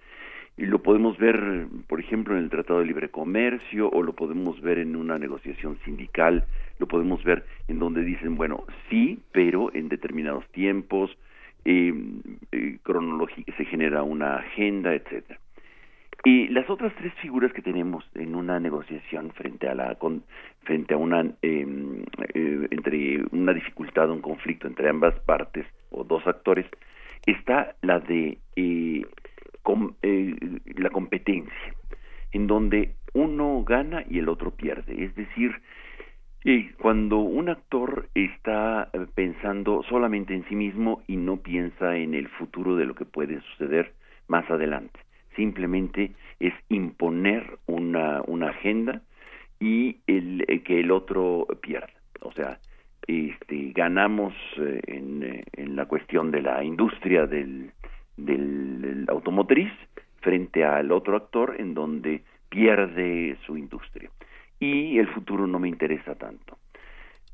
y 0.58 0.66
lo 0.66 0.84
podemos 0.84 1.18
ver, 1.18 1.68
por 1.88 2.00
ejemplo, 2.00 2.36
en 2.36 2.44
el 2.44 2.50
Tratado 2.50 2.80
de 2.80 2.86
Libre 2.86 3.10
Comercio 3.10 3.90
o 3.90 4.04
lo 4.04 4.14
podemos 4.14 4.60
ver 4.62 4.78
en 4.78 4.96
una 4.96 5.18
negociación 5.18 5.78
sindical, 5.86 6.46
lo 6.80 6.88
podemos 6.88 7.24
ver 7.24 7.46
en 7.68 7.80
donde 7.80 8.04
dicen, 8.04 8.36
bueno, 8.36 8.66
sí, 8.90 9.20
pero 9.32 9.74
en 9.74 9.90
determinados 9.90 10.46
tiempos, 10.52 11.18
eh, 11.66 11.94
eh 12.52 12.78
se 13.58 13.66
genera 13.66 14.04
una 14.04 14.38
agenda, 14.38 14.94
etcétera. 14.94 15.40
Y 16.24 16.50
las 16.50 16.70
otras 16.70 16.94
tres 16.96 17.14
figuras 17.16 17.52
que 17.52 17.64
tenemos 17.64 18.04
en 18.14 18.36
una 18.36 18.60
negociación 18.60 19.32
frente 19.32 19.68
a 19.68 19.74
la 19.74 19.98
frente 20.64 20.94
a 20.94 20.98
una 20.98 21.22
em, 21.42 22.04
eh, 22.36 22.68
entre 22.70 23.24
una 23.32 23.54
dificultad 23.54 24.12
un 24.12 24.22
conflicto 24.22 24.68
entre 24.68 24.88
ambas 24.88 25.20
partes 25.22 25.66
o 25.90 26.04
dos 26.04 26.26
actores 26.28 26.68
está 27.26 27.76
la 27.82 28.00
de 28.00 28.38
eh, 30.02 30.36
eh, 30.42 30.60
la 30.78 30.90
competencia, 30.90 31.76
en 32.32 32.48
donde 32.48 32.96
uno 33.14 33.64
gana 33.64 34.04
y 34.10 34.20
el 34.20 34.30
otro 34.30 34.52
pierde. 34.52 35.04
Es 35.04 35.16
decir, 35.16 35.62
eh, 36.44 36.72
cuando 36.80 37.18
un 37.20 37.50
actor 37.50 38.10
está 38.16 38.90
eh, 38.94 39.06
pensando 39.14 39.84
solamente 39.88 40.34
en 40.34 40.44
sí 40.50 40.56
mismo 40.56 41.04
y 41.08 41.18
no 41.18 41.38
piensa 41.38 41.98
en 41.98 42.16
el 42.16 42.28
futuro 42.30 42.76
de 42.76 42.86
lo 42.86 42.96
que 42.96 43.06
puede 43.06 43.42
suceder 43.42 43.94
más 44.28 44.50
adelante, 44.50 45.00
simplemente 45.36 46.14
es 46.40 46.54
imponer 46.70 47.60
una, 47.68 48.22
agenda 48.48 49.02
y 49.60 49.98
el, 50.08 50.44
que 50.66 50.80
el 50.80 50.90
otro 50.90 51.46
pierda. 51.62 51.94
O 52.22 52.32
sea, 52.32 52.60
este, 53.06 53.72
ganamos 53.76 54.34
en, 54.58 55.44
en, 55.54 55.76
la 55.76 55.86
cuestión 55.86 56.32
de 56.32 56.42
la 56.42 56.64
industria 56.64 57.28
del, 57.28 57.72
del 58.18 59.06
automotriz 59.10 59.72
frente 60.22 60.64
al 60.64 60.92
otro 60.92 61.18
actor 61.18 61.56
en 61.60 61.74
donde 61.74 62.24
pierde 62.50 63.38
su 63.46 63.58
industria. 63.58 64.10
Y 64.60 65.00
el 65.00 65.08
futuro 65.08 65.48
no 65.48 65.60
me 65.60 65.68
interesa 65.68 66.16
tanto. 66.16 66.58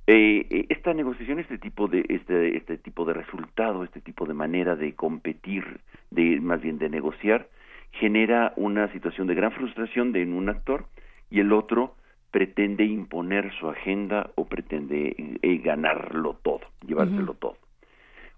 Eh, 0.10 0.48
eh, 0.50 0.66
esta 0.70 0.94
negociación, 0.94 1.40
este 1.40 1.58
tipo 1.58 1.90
de 1.90 2.06
este, 2.08 2.56
este 2.56 2.78
tipo 2.78 3.04
de 3.04 3.14
resultado, 3.14 3.84
este 3.84 4.00
tipo 4.00 4.26
de 4.26 4.34
manera 4.34 4.78
de 4.78 4.94
competir, 4.94 5.82
de 6.12 6.40
más 6.40 6.62
bien 6.62 6.78
de 6.78 6.90
negociar, 6.90 7.50
genera 7.92 8.54
una 8.56 8.90
situación 8.94 9.28
de 9.28 9.36
gran 9.36 9.52
frustración 9.52 10.14
de 10.14 10.24
un 10.24 10.48
actor 10.48 10.86
y 11.30 11.42
el 11.42 11.52
otro 11.52 11.96
pretende 12.32 12.86
imponer 12.86 13.52
su 13.60 13.68
agenda 13.70 14.32
o 14.36 14.46
pretende 14.46 15.14
eh, 15.42 15.58
ganarlo 15.58 16.38
todo, 16.42 16.62
llevárselo 16.86 17.34
todo. 17.34 17.58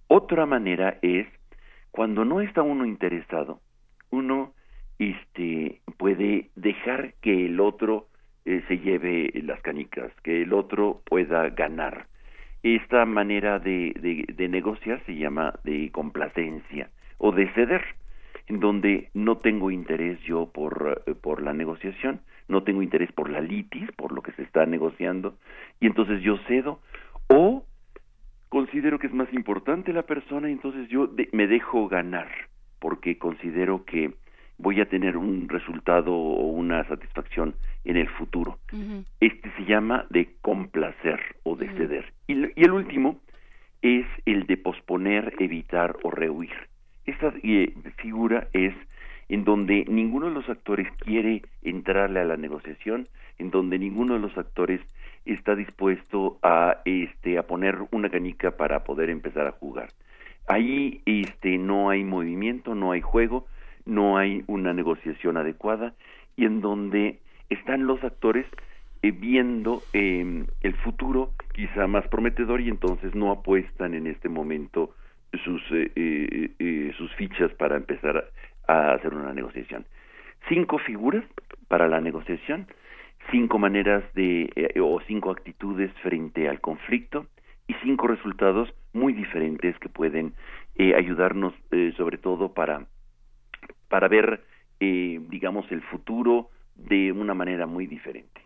Otra 0.07 0.47
manera 0.47 0.97
es 1.03 1.27
cuando 1.91 2.25
no 2.25 2.41
está 2.41 2.61
uno 2.61 2.85
interesado, 2.85 3.61
uno 4.11 4.53
este 4.99 5.81
puede 5.97 6.49
dejar 6.55 7.13
que 7.21 7.45
el 7.45 7.59
otro 7.59 8.07
eh, 8.45 8.63
se 8.67 8.79
lleve 8.79 9.31
las 9.43 9.61
canicas, 9.61 10.11
que 10.23 10.41
el 10.41 10.53
otro 10.53 11.01
pueda 11.05 11.49
ganar. 11.49 12.07
Esta 12.61 13.05
manera 13.05 13.59
de, 13.59 14.25
de, 14.35 14.47
negociar 14.49 15.01
se 15.05 15.15
llama 15.15 15.53
de 15.63 15.91
complacencia 15.91 16.89
o 17.17 17.31
de 17.31 17.49
ceder, 17.53 17.83
en 18.47 18.59
donde 18.59 19.09
no 19.13 19.37
tengo 19.37 19.71
interés 19.71 20.19
yo 20.21 20.51
por, 20.51 21.03
eh, 21.05 21.15
por 21.15 21.41
la 21.41 21.53
negociación, 21.53 22.21
no 22.49 22.63
tengo 22.63 22.81
interés 22.81 23.11
por 23.13 23.29
la 23.29 23.39
litis, 23.39 23.89
por 23.93 24.11
lo 24.11 24.21
que 24.21 24.33
se 24.33 24.43
está 24.43 24.65
negociando, 24.65 25.35
y 25.79 25.87
entonces 25.87 26.21
yo 26.21 26.37
cedo, 26.47 26.81
o 27.27 27.63
considero 28.49 28.99
que 28.99 29.07
es 29.07 29.13
más 29.13 29.31
importante 29.33 29.93
la 29.93 30.03
persona 30.03 30.49
y 30.49 30.53
entonces 30.53 30.89
yo 30.89 31.09
me 31.31 31.47
dejo 31.47 31.87
ganar, 31.87 32.29
porque 32.79 33.17
considero 33.17 33.85
que 33.85 34.13
voy 34.57 34.81
a 34.81 34.89
tener 34.89 35.15
un 35.15 35.47
resultado 35.47 36.13
o 36.13 36.47
una 36.47 36.83
satisfacción 36.87 37.55
en 37.85 37.95
el 37.95 38.09
futuro. 38.09 38.59
Este 39.19 39.49
se 39.55 39.65
llama 39.65 40.05
de 40.09 40.35
complacer 40.41 41.19
o 41.43 41.55
de 41.55 41.69
ceder. 41.69 42.13
Y, 42.27 42.33
el 42.61 42.71
último 42.71 43.21
es 43.81 44.05
el 44.25 44.45
de 44.47 44.57
posponer, 44.57 45.33
evitar 45.39 45.95
o 46.03 46.11
rehuir. 46.11 46.51
Esta 47.05 47.33
eh, 47.41 47.73
figura 47.97 48.49
es 48.51 48.73
en 49.29 49.45
donde 49.45 49.85
ninguno 49.87 50.27
de 50.27 50.33
los 50.33 50.49
actores 50.49 50.87
quiere 50.97 51.43
entrarle 51.61 52.19
a 52.19 52.25
la 52.25 52.35
negociación, 52.35 53.07
en 53.37 53.51
donde 53.51 53.79
ninguno 53.79 54.15
de 54.15 54.19
los 54.19 54.37
actores 54.37 54.81
está 55.33 55.55
dispuesto 55.55 56.39
a 56.41 56.81
este 56.85 57.37
a 57.37 57.43
poner 57.43 57.77
una 57.91 58.09
canica 58.09 58.51
para 58.51 58.83
poder 58.83 59.09
empezar 59.09 59.47
a 59.47 59.51
jugar. 59.51 59.89
Ahí 60.47 61.01
este 61.05 61.57
no 61.57 61.89
hay 61.89 62.03
movimiento, 62.03 62.73
no 62.75 62.91
hay 62.91 63.01
juego, 63.01 63.45
no 63.85 64.17
hay 64.17 64.43
una 64.47 64.73
negociación 64.73 65.37
adecuada 65.37 65.93
y 66.35 66.45
en 66.45 66.61
donde 66.61 67.19
están 67.49 67.85
los 67.85 68.03
actores 68.03 68.45
eh, 69.01 69.11
viendo 69.11 69.81
em, 69.93 70.47
el 70.61 70.75
futuro 70.75 71.33
quizá 71.53 71.87
más 71.87 72.07
prometedor 72.07 72.61
y 72.61 72.69
entonces 72.69 73.15
no 73.15 73.31
apuestan 73.31 73.93
en 73.93 74.07
este 74.07 74.29
momento 74.29 74.93
sus, 75.43 75.61
eh, 75.71 75.91
eh, 76.59 76.93
sus 76.97 77.13
fichas 77.15 77.51
para 77.53 77.77
empezar 77.77 78.31
a 78.67 78.93
hacer 78.93 79.13
una 79.13 79.33
negociación. 79.33 79.85
Cinco 80.47 80.79
figuras 80.79 81.23
para 81.67 81.87
la 81.87 82.01
negociación, 82.01 82.67
cinco 83.31 83.59
maneras 83.59 84.03
de 84.13 84.49
o 84.81 84.99
cinco 85.07 85.31
actitudes 85.31 85.91
frente 86.01 86.47
al 86.49 86.59
conflicto 86.61 87.25
y 87.67 87.73
cinco 87.83 88.07
resultados 88.07 88.69
muy 88.93 89.13
diferentes 89.13 89.77
que 89.79 89.89
pueden 89.89 90.33
ayudarnos 90.95 91.53
sobre 91.97 92.17
todo 92.17 92.53
para 92.53 92.87
para 93.89 94.07
ver, 94.07 94.41
eh, 94.79 95.19
digamos, 95.29 95.69
el 95.71 95.81
futuro 95.81 96.49
de 96.75 97.11
una 97.11 97.33
manera 97.33 97.65
muy 97.65 97.87
diferente. 97.87 98.41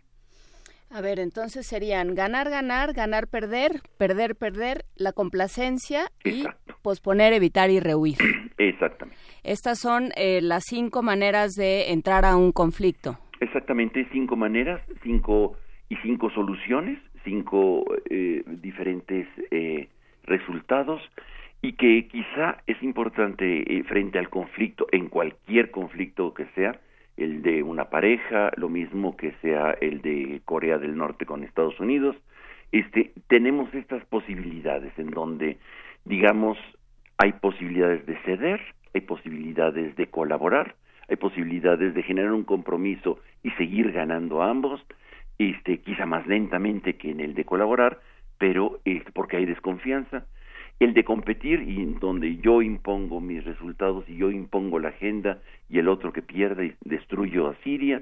A 0.90 1.02
ver, 1.02 1.20
entonces 1.20 1.66
serían 1.66 2.14
ganar, 2.14 2.50
ganar, 2.50 2.94
ganar, 2.94 3.28
perder, 3.28 3.82
perder, 3.98 4.36
perder, 4.36 4.86
la 4.96 5.12
complacencia 5.12 6.12
y 6.24 6.46
posponer, 6.82 7.34
evitar 7.34 7.70
y 7.70 7.80
rehuir. 7.80 8.18
Exactamente. 8.58 9.20
Estas 9.44 9.80
son 9.80 10.12
eh, 10.16 10.40
las 10.42 10.64
cinco 10.66 11.02
maneras 11.02 11.54
de 11.54 11.92
entrar 11.92 12.26
a 12.26 12.36
un 12.36 12.52
conflicto. 12.52 13.20
Exactamente, 13.44 14.08
cinco 14.12 14.36
maneras, 14.36 14.82
cinco 15.04 15.58
y 15.90 15.98
cinco 15.98 16.30
soluciones, 16.32 16.98
cinco 17.24 17.86
eh, 18.10 18.44
diferentes 18.48 19.28
resultados 20.24 21.02
y 21.64 21.74
que 21.74 22.08
quizá 22.08 22.58
es 22.68 22.82
importante 22.84 23.46
eh, 23.46 23.84
frente 23.84 24.20
al 24.20 24.30
conflicto, 24.30 24.86
en 24.92 25.08
cualquier 25.08 25.72
conflicto 25.72 26.34
que 26.34 26.46
sea, 26.56 26.80
el 27.16 27.42
de 27.42 27.64
una 27.64 27.86
pareja, 27.86 28.52
lo 28.58 28.68
mismo 28.68 29.16
que 29.16 29.32
sea 29.42 29.72
el 29.80 30.02
de 30.02 30.42
Corea 30.44 30.78
del 30.78 30.98
Norte 30.98 31.26
con 31.26 31.44
Estados 31.44 31.80
Unidos, 31.80 32.18
este, 32.74 33.14
tenemos 33.28 33.74
estas 33.74 34.04
posibilidades 34.06 34.92
en 34.98 35.12
donde, 35.12 35.58
digamos, 36.04 36.58
hay 37.18 37.32
posibilidades 37.34 38.06
de 38.08 38.18
ceder, 38.26 38.60
hay 38.94 39.02
posibilidades 39.02 39.96
de 39.96 40.08
colaborar, 40.08 40.76
hay 41.08 41.16
posibilidades 41.18 41.94
de 41.94 42.04
generar 42.04 42.32
un 42.32 42.44
compromiso 42.44 43.20
y 43.44 43.52
seguir 43.52 43.92
ganando 43.92 44.42
ambos, 44.42 44.82
este, 45.38 45.80
quizá 45.80 46.06
más 46.06 46.26
lentamente 46.28 46.96
que 46.96 47.12
en 47.12 47.20
el 47.20 47.34
de 47.34 47.46
colaborar, 47.46 48.00
pero 48.38 48.80
este, 48.86 49.12
porque 49.12 49.38
hay 49.38 49.46
desconfianza, 49.46 50.26
el 50.80 50.94
de 50.94 51.04
competir 51.04 51.62
y 51.62 51.86
donde 52.00 52.38
yo 52.38 52.62
impongo 52.62 53.22
mis 53.22 53.44
resultados 53.44 54.06
y 54.08 54.18
yo 54.18 54.32
impongo 54.32 54.80
la 54.80 54.90
agenda 54.90 55.40
y 55.70 55.80
el 55.80 55.88
otro 55.88 56.12
que 56.12 56.22
pierde 56.22 56.76
destruyo 56.84 57.48
a 57.48 57.56
Siria 57.64 58.02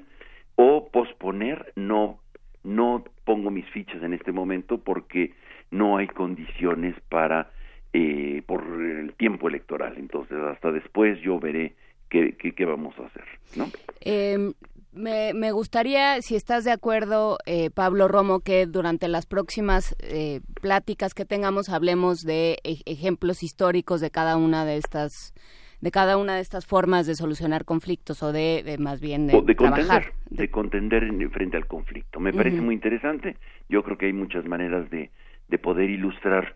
o 0.56 0.88
posponer 0.88 1.72
no 1.76 2.18
no 2.64 3.04
pongo 3.24 3.50
mis 3.50 3.66
fichas 3.70 4.02
en 4.02 4.14
este 4.14 4.30
momento 4.32 4.78
porque 4.78 5.32
no 5.70 5.96
hay 5.96 6.06
condiciones 6.06 6.94
para 7.08 7.50
eh, 7.92 8.42
por 8.46 8.62
el 8.62 9.14
tiempo 9.14 9.48
electoral. 9.48 9.94
Entonces 9.98 10.38
hasta 10.38 10.70
después 10.70 11.20
yo 11.20 11.38
veré 11.40 11.74
qué, 12.12 12.52
qué, 12.54 12.64
vamos 12.64 12.94
a 12.98 13.06
hacer 13.06 13.24
no 13.56 13.66
em, 14.00 14.52
me, 14.92 15.32
me, 15.32 15.52
gustaría, 15.52 16.20
si 16.20 16.36
estás 16.36 16.64
de 16.64 16.70
acuerdo, 16.70 17.38
eh, 17.46 17.70
Pablo 17.70 18.08
Romo, 18.08 18.40
que 18.40 18.66
durante 18.66 19.08
las 19.08 19.24
próximas 19.24 19.96
eh, 20.00 20.40
pláticas 20.60 21.14
que 21.14 21.24
tengamos 21.24 21.70
hablemos 21.70 22.24
de 22.24 22.58
ejemplos 22.62 23.42
históricos 23.42 24.02
de 24.02 24.10
cada 24.10 24.36
una 24.36 24.66
de 24.66 24.76
estas 24.76 25.32
de 25.80 25.90
cada 25.90 26.16
una 26.16 26.36
de 26.36 26.42
estas 26.42 26.64
formas 26.64 27.06
de 27.06 27.16
solucionar 27.16 27.64
conflictos 27.64 28.22
o 28.22 28.32
de, 28.32 28.76
más 28.78 29.00
bien 29.00 29.26
de, 29.26 29.42
de 29.42 29.56
contender, 29.56 30.12
de 30.30 30.48
contender 30.48 31.02
en, 31.02 31.30
frente 31.32 31.56
al 31.56 31.66
conflicto. 31.66 32.20
Me 32.20 32.32
parece 32.32 32.60
muy 32.60 32.76
interesante. 32.76 33.36
Yo 33.68 33.82
creo 33.82 33.98
que 33.98 34.06
hay 34.06 34.12
muchas 34.12 34.44
maneras 34.44 34.88
de, 34.90 35.10
de 35.48 35.58
poder 35.58 35.90
ilustrar 35.90 36.54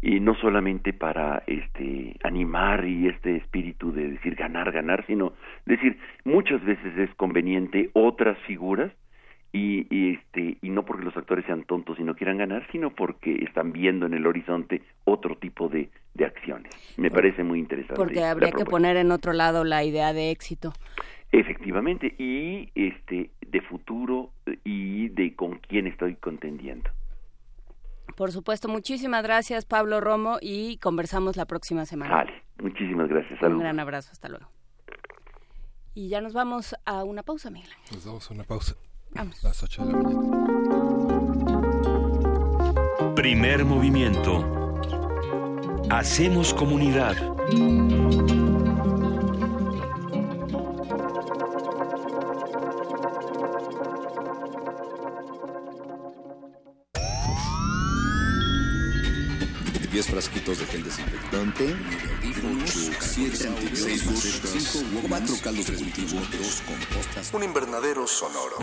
y 0.00 0.20
no 0.20 0.34
solamente 0.36 0.92
para 0.92 1.42
este 1.46 2.16
animar 2.22 2.84
y 2.86 3.08
este 3.08 3.36
espíritu 3.36 3.92
de 3.92 4.10
decir 4.10 4.36
ganar 4.36 4.70
ganar 4.70 5.04
sino 5.06 5.32
decir 5.66 5.98
muchas 6.24 6.64
veces 6.64 6.96
es 6.96 7.12
conveniente 7.16 7.90
otras 7.94 8.38
figuras 8.46 8.92
y, 9.50 10.12
este 10.12 10.58
y 10.60 10.68
no 10.68 10.84
porque 10.84 11.04
los 11.04 11.16
actores 11.16 11.44
sean 11.46 11.64
tontos 11.64 11.98
y 11.98 12.04
no 12.04 12.14
quieran 12.14 12.38
ganar 12.38 12.66
sino 12.70 12.90
porque 12.90 13.44
están 13.44 13.72
viendo 13.72 14.06
en 14.06 14.14
el 14.14 14.26
horizonte 14.26 14.82
otro 15.04 15.36
tipo 15.36 15.68
de, 15.68 15.88
de 16.14 16.26
acciones. 16.26 16.70
Me 16.98 17.10
parece 17.10 17.42
muy 17.42 17.58
interesante 17.58 17.96
porque 17.96 18.22
habría 18.24 18.52
que 18.52 18.66
poner 18.66 18.98
en 18.98 19.10
otro 19.10 19.32
lado 19.32 19.64
la 19.64 19.84
idea 19.84 20.12
de 20.12 20.30
éxito. 20.30 20.74
Efectivamente 21.32 22.14
y 22.18 22.68
este 22.74 23.30
de 23.40 23.60
futuro 23.62 24.30
y 24.64 25.08
de 25.08 25.34
con 25.34 25.58
quién 25.58 25.86
estoy 25.86 26.16
contendiendo 26.16 26.90
por 28.16 28.32
supuesto, 28.32 28.68
muchísimas 28.68 29.22
gracias 29.22 29.64
Pablo 29.64 30.00
Romo 30.00 30.38
y 30.40 30.78
conversamos 30.78 31.36
la 31.36 31.46
próxima 31.46 31.86
semana. 31.86 32.14
Vale, 32.14 32.42
muchísimas 32.62 33.08
gracias. 33.08 33.40
Un 33.42 33.58
gran 33.58 33.78
abrazo, 33.80 34.10
hasta 34.12 34.28
luego. 34.28 34.50
Y 35.94 36.08
ya 36.08 36.20
nos 36.20 36.32
vamos 36.32 36.76
a 36.84 37.02
una 37.04 37.22
pausa, 37.22 37.50
Miguel. 37.50 37.70
Nos 37.92 38.06
vamos 38.06 38.30
a 38.30 38.34
una 38.34 38.44
pausa. 38.44 38.76
Vamos. 39.10 39.42
Las 39.42 39.62
8 39.62 39.84
de 39.84 39.92
la 39.92 39.98
mañana. 39.98 40.28
Primer 43.14 43.64
movimiento. 43.64 44.44
Hacemos 45.90 46.54
comunidad. 46.54 47.16
10 59.98 60.10
frasquitos 60.10 60.60
de 60.60 60.66
gel 60.66 60.84
desinfectante, 60.84 61.74
7 63.00 63.48
antibióticos, 63.48 64.84
4 65.08 65.34
caldos 65.42 65.66
de 65.66 65.74
cultivo, 65.74 66.20
2 66.20 66.62
compostas, 66.68 67.34
un 67.34 67.42
invernadero 67.42 68.06
sonoro. 68.06 68.58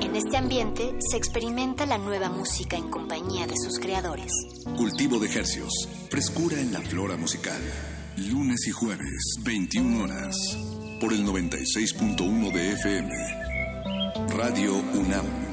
En 0.00 0.14
este 0.14 0.36
ambiente 0.36 0.94
se 1.00 1.16
experimenta 1.16 1.84
la 1.84 1.98
nueva 1.98 2.28
música 2.28 2.76
en 2.76 2.88
compañía 2.90 3.48
de 3.48 3.56
sus 3.56 3.80
creadores. 3.80 4.30
Cultivo 4.76 5.18
de 5.18 5.26
ejercios, 5.26 5.72
frescura 6.10 6.60
en 6.60 6.72
la 6.72 6.80
flora 6.80 7.16
musical. 7.16 7.60
Lunes 8.16 8.64
y 8.68 8.70
jueves, 8.70 9.34
21 9.42 10.04
horas, 10.04 10.36
por 11.00 11.12
el 11.12 11.26
96.1 11.26 12.52
de 12.52 12.72
FM. 12.74 13.10
Radio 14.28 14.76
UNAM. 14.94 15.47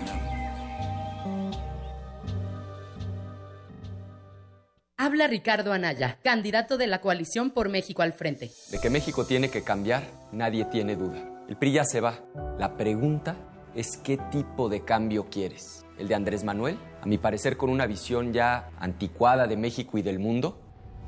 Habla 5.15 5.27
Ricardo 5.27 5.71
Anaya, 5.71 6.19
candidato 6.25 6.77
de 6.77 6.87
la 6.87 6.99
coalición 6.99 7.49
por 7.49 7.69
México 7.69 8.01
al 8.01 8.11
frente. 8.11 8.51
De 8.69 8.79
que 8.79 8.89
México 8.89 9.25
tiene 9.25 9.49
que 9.49 9.63
cambiar, 9.63 10.03
nadie 10.33 10.65
tiene 10.65 10.97
duda. 10.97 11.23
El 11.47 11.55
PRI 11.55 11.71
ya 11.71 11.85
se 11.85 12.01
va. 12.01 12.19
La 12.59 12.75
pregunta 12.75 13.37
es 13.75 13.95
qué 13.95 14.17
tipo 14.17 14.67
de 14.67 14.83
cambio 14.83 15.29
quieres. 15.29 15.85
¿El 15.97 16.09
de 16.09 16.15
Andrés 16.15 16.43
Manuel? 16.43 16.77
A 17.01 17.05
mi 17.05 17.17
parecer 17.17 17.55
con 17.55 17.69
una 17.69 17.85
visión 17.85 18.33
ya 18.33 18.71
anticuada 18.77 19.47
de 19.47 19.55
México 19.55 19.97
y 19.97 20.01
del 20.01 20.19
mundo. 20.19 20.59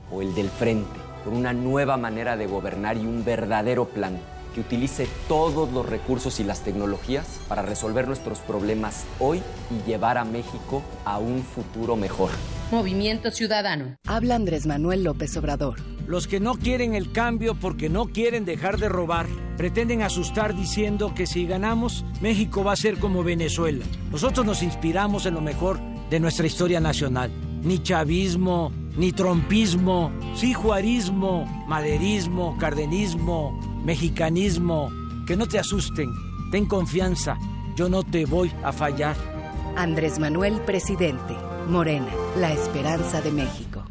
¿O 0.10 0.22
el 0.22 0.34
del 0.36 0.50
frente? 0.52 0.98
Con 1.26 1.36
una 1.36 1.52
nueva 1.52 1.98
manera 1.98 2.38
de 2.38 2.48
gobernar 2.48 2.96
y 2.96 3.02
un 3.02 3.26
verdadero 3.26 3.90
plan 3.90 4.18
que 4.56 4.62
utilice 4.62 5.06
todos 5.28 5.70
los 5.74 5.86
recursos 5.86 6.40
y 6.40 6.46
las 6.46 6.62
tecnologías 6.62 7.42
para 7.50 7.62
resolver 7.62 8.08
nuestros 8.08 8.40
problemas 8.40 9.06
hoy 9.20 9.44
y 9.70 9.86
llevar 9.86 10.18
a 10.18 10.24
México 10.24 10.82
a 11.04 11.18
un 11.18 11.44
futuro 11.44 11.98
mejor. 11.98 12.30
Movimiento 12.72 13.32
Ciudadano. 13.32 13.96
Habla 14.06 14.36
Andrés 14.36 14.66
Manuel 14.66 15.06
López 15.06 15.38
Obrador. 15.38 15.80
Los 16.06 16.28
que 16.28 16.42
no 16.42 16.56
quieren 16.56 16.96
el 16.96 17.14
cambio 17.14 17.56
porque 17.56 17.88
no 17.88 18.08
quieren 18.08 18.44
dejar 18.44 18.78
de 18.78 18.90
robar, 18.90 19.26
pretenden 19.56 20.02
asustar 20.02 20.54
diciendo 20.54 21.14
que 21.16 21.28
si 21.28 21.46
ganamos, 21.46 22.04
México 22.20 22.66
va 22.66 22.74
a 22.74 22.78
ser 22.78 22.98
como 23.00 23.24
Venezuela. 23.24 23.86
Nosotros 24.12 24.46
nos 24.46 24.64
inspiramos 24.64 25.26
en 25.26 25.36
lo 25.36 25.42
mejor 25.42 25.80
de 26.10 26.20
nuestra 26.20 26.46
historia 26.46 26.82
nacional. 26.82 27.32
Ni 27.64 27.80
chavismo, 27.80 28.74
ni 28.98 29.14
trompismo, 29.14 30.12
sí 30.36 30.54
juarismo, 30.54 31.46
maderismo, 31.70 32.58
cardenismo, 32.58 33.58
mexicanismo. 33.86 34.92
Que 35.26 35.38
no 35.38 35.48
te 35.48 35.58
asusten, 35.58 36.10
ten 36.52 36.66
confianza, 36.66 37.38
yo 37.78 37.88
no 37.88 38.04
te 38.04 38.26
voy 38.26 38.52
a 38.62 38.74
fallar. 38.74 39.16
Andrés 39.78 40.20
Manuel, 40.20 40.60
presidente. 40.66 41.47
Morena, 41.68 42.08
la 42.38 42.54
esperanza 42.54 43.22
de 43.22 43.32
México. 43.32 43.84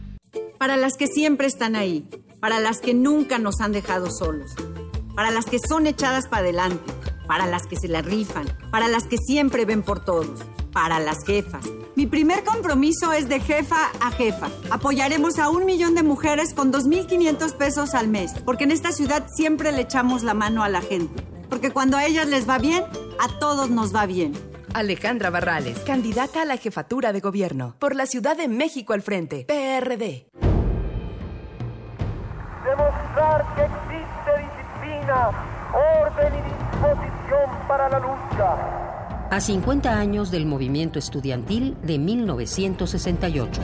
Para 0.58 0.78
las 0.78 0.96
que 0.96 1.06
siempre 1.06 1.46
están 1.46 1.76
ahí, 1.76 2.08
para 2.40 2.58
las 2.58 2.80
que 2.80 2.94
nunca 2.94 3.38
nos 3.38 3.60
han 3.60 3.72
dejado 3.72 4.10
solos, 4.10 4.54
para 5.14 5.30
las 5.30 5.44
que 5.44 5.58
son 5.58 5.86
echadas 5.86 6.26
para 6.26 6.42
adelante, 6.42 6.90
para 7.26 7.46
las 7.46 7.66
que 7.66 7.76
se 7.76 7.88
la 7.88 8.00
rifan, 8.00 8.46
para 8.70 8.88
las 8.88 9.04
que 9.04 9.18
siempre 9.18 9.66
ven 9.66 9.82
por 9.82 10.02
todos, 10.04 10.40
para 10.72 11.00
las 11.00 11.24
jefas. 11.24 11.66
Mi 11.96 12.06
primer 12.06 12.44
compromiso 12.44 13.12
es 13.12 13.28
de 13.28 13.40
jefa 13.40 13.90
a 14.00 14.10
jefa. 14.10 14.48
Apoyaremos 14.70 15.38
a 15.38 15.50
un 15.50 15.66
millón 15.66 15.94
de 15.94 16.02
mujeres 16.02 16.54
con 16.54 16.72
2.500 16.72 17.52
pesos 17.56 17.94
al 17.94 18.08
mes, 18.08 18.32
porque 18.44 18.64
en 18.64 18.70
esta 18.70 18.92
ciudad 18.92 19.26
siempre 19.34 19.72
le 19.72 19.82
echamos 19.82 20.22
la 20.22 20.34
mano 20.34 20.62
a 20.62 20.70
la 20.70 20.80
gente. 20.80 21.22
Porque 21.50 21.70
cuando 21.70 21.98
a 21.98 22.06
ellas 22.06 22.26
les 22.26 22.48
va 22.48 22.58
bien, 22.58 22.84
a 23.18 23.38
todos 23.38 23.68
nos 23.70 23.94
va 23.94 24.06
bien. 24.06 24.32
Alejandra 24.76 25.30
Barrales, 25.30 25.78
candidata 25.86 26.42
a 26.42 26.44
la 26.44 26.58
jefatura 26.58 27.14
de 27.14 27.20
gobierno 27.20 27.76
por 27.78 27.96
la 27.96 28.04
Ciudad 28.04 28.36
de 28.36 28.46
México 28.46 28.92
al 28.92 29.00
frente, 29.00 29.46
PRD. 29.46 30.28
Demostrar 32.62 33.54
que 33.54 33.62
existe 33.62 34.32
disciplina, 34.36 35.30
orden 35.72 36.34
y 36.34 36.42
disposición 36.42 37.66
para 37.66 37.88
la 37.88 38.00
lucha. 38.00 39.28
A 39.30 39.40
50 39.40 39.98
años 39.98 40.30
del 40.30 40.44
movimiento 40.44 40.98
estudiantil 40.98 41.74
de 41.82 41.98
1968. 41.98 43.62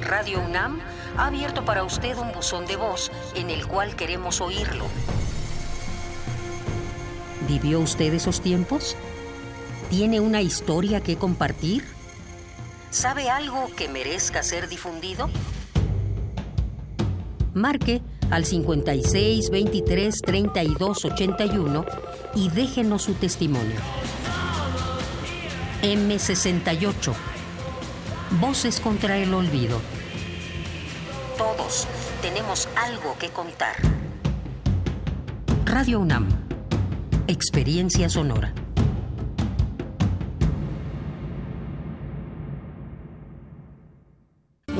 Radio 0.00 0.40
UNAM 0.40 0.80
ha 1.16 1.28
abierto 1.28 1.64
para 1.64 1.84
usted 1.84 2.18
un 2.18 2.32
buzón 2.32 2.66
de 2.66 2.74
voz 2.74 3.12
en 3.36 3.50
el 3.50 3.68
cual 3.68 3.94
queremos 3.94 4.40
oírlo. 4.40 4.86
¿Vivió 7.46 7.78
usted 7.78 8.14
esos 8.14 8.40
tiempos? 8.40 8.96
¿Tiene 9.92 10.20
una 10.20 10.40
historia 10.40 11.02
que 11.02 11.16
compartir? 11.16 11.84
¿Sabe 12.90 13.28
algo 13.28 13.68
que 13.76 13.90
merezca 13.90 14.42
ser 14.42 14.70
difundido? 14.70 15.28
Marque 17.52 18.00
al 18.30 18.46
56 18.46 19.50
23 19.50 20.22
32 20.22 21.04
81 21.04 21.84
y 22.34 22.48
déjenos 22.48 23.02
su 23.02 23.12
testimonio. 23.12 23.76
M68. 25.82 27.12
Voces 28.40 28.80
contra 28.80 29.18
el 29.18 29.34
olvido. 29.34 29.78
Todos 31.36 31.86
tenemos 32.22 32.66
algo 32.76 33.18
que 33.18 33.28
contar. 33.28 33.76
Radio 35.66 36.00
UNAM. 36.00 36.30
Experiencia 37.26 38.08
sonora. 38.08 38.54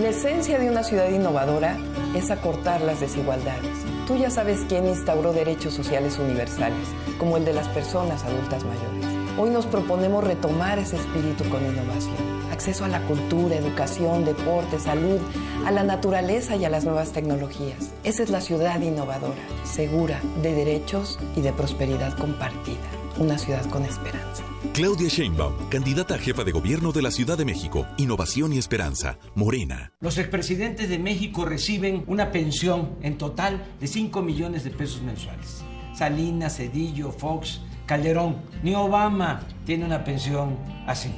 La 0.02 0.08
esencia 0.08 0.58
de 0.58 0.68
una 0.68 0.82
ciudad 0.82 1.08
innovadora 1.10 1.78
es 2.16 2.32
acortar 2.32 2.80
las 2.80 2.98
desigualdades. 2.98 3.70
Tú 4.08 4.16
ya 4.16 4.30
sabes 4.30 4.66
quién 4.68 4.84
instauró 4.84 5.32
derechos 5.32 5.74
sociales 5.74 6.18
universales, 6.18 6.88
como 7.20 7.36
el 7.36 7.44
de 7.44 7.52
las 7.52 7.68
personas 7.68 8.24
adultas 8.24 8.64
mayores. 8.64 9.06
Hoy 9.38 9.50
nos 9.50 9.64
proponemos 9.64 10.24
retomar 10.24 10.80
ese 10.80 10.96
espíritu 10.96 11.48
con 11.48 11.64
innovación. 11.64 12.16
Acceso 12.50 12.84
a 12.84 12.88
la 12.88 13.00
cultura, 13.06 13.54
educación, 13.54 14.24
deporte, 14.24 14.80
salud, 14.80 15.20
a 15.64 15.70
la 15.70 15.84
naturaleza 15.84 16.56
y 16.56 16.64
a 16.64 16.68
las 16.68 16.84
nuevas 16.84 17.12
tecnologías. 17.12 17.92
Esa 18.02 18.24
es 18.24 18.30
la 18.30 18.40
ciudad 18.40 18.80
innovadora, 18.80 19.40
segura, 19.62 20.20
de 20.42 20.52
derechos 20.52 21.20
y 21.36 21.42
de 21.42 21.52
prosperidad 21.52 22.18
compartida. 22.18 23.01
Una 23.18 23.36
ciudad 23.36 23.68
con 23.68 23.84
esperanza. 23.84 24.42
Claudia 24.72 25.08
Sheinbaum, 25.08 25.68
candidata 25.68 26.14
a 26.14 26.18
jefa 26.18 26.44
de 26.44 26.52
gobierno 26.52 26.92
de 26.92 27.02
la 27.02 27.10
Ciudad 27.10 27.36
de 27.36 27.44
México. 27.44 27.86
Innovación 27.98 28.54
y 28.54 28.58
esperanza. 28.58 29.18
Morena. 29.34 29.92
Los 30.00 30.16
expresidentes 30.16 30.88
de 30.88 30.98
México 30.98 31.44
reciben 31.44 32.04
una 32.06 32.32
pensión 32.32 32.96
en 33.02 33.18
total 33.18 33.62
de 33.80 33.86
5 33.86 34.22
millones 34.22 34.64
de 34.64 34.70
pesos 34.70 35.02
mensuales. 35.02 35.62
Salinas, 35.94 36.56
Cedillo, 36.56 37.10
Fox, 37.10 37.60
Calderón. 37.84 38.38
Ni 38.62 38.74
Obama 38.74 39.46
tiene 39.66 39.84
una 39.84 40.04
pensión 40.04 40.56
así. 40.86 41.12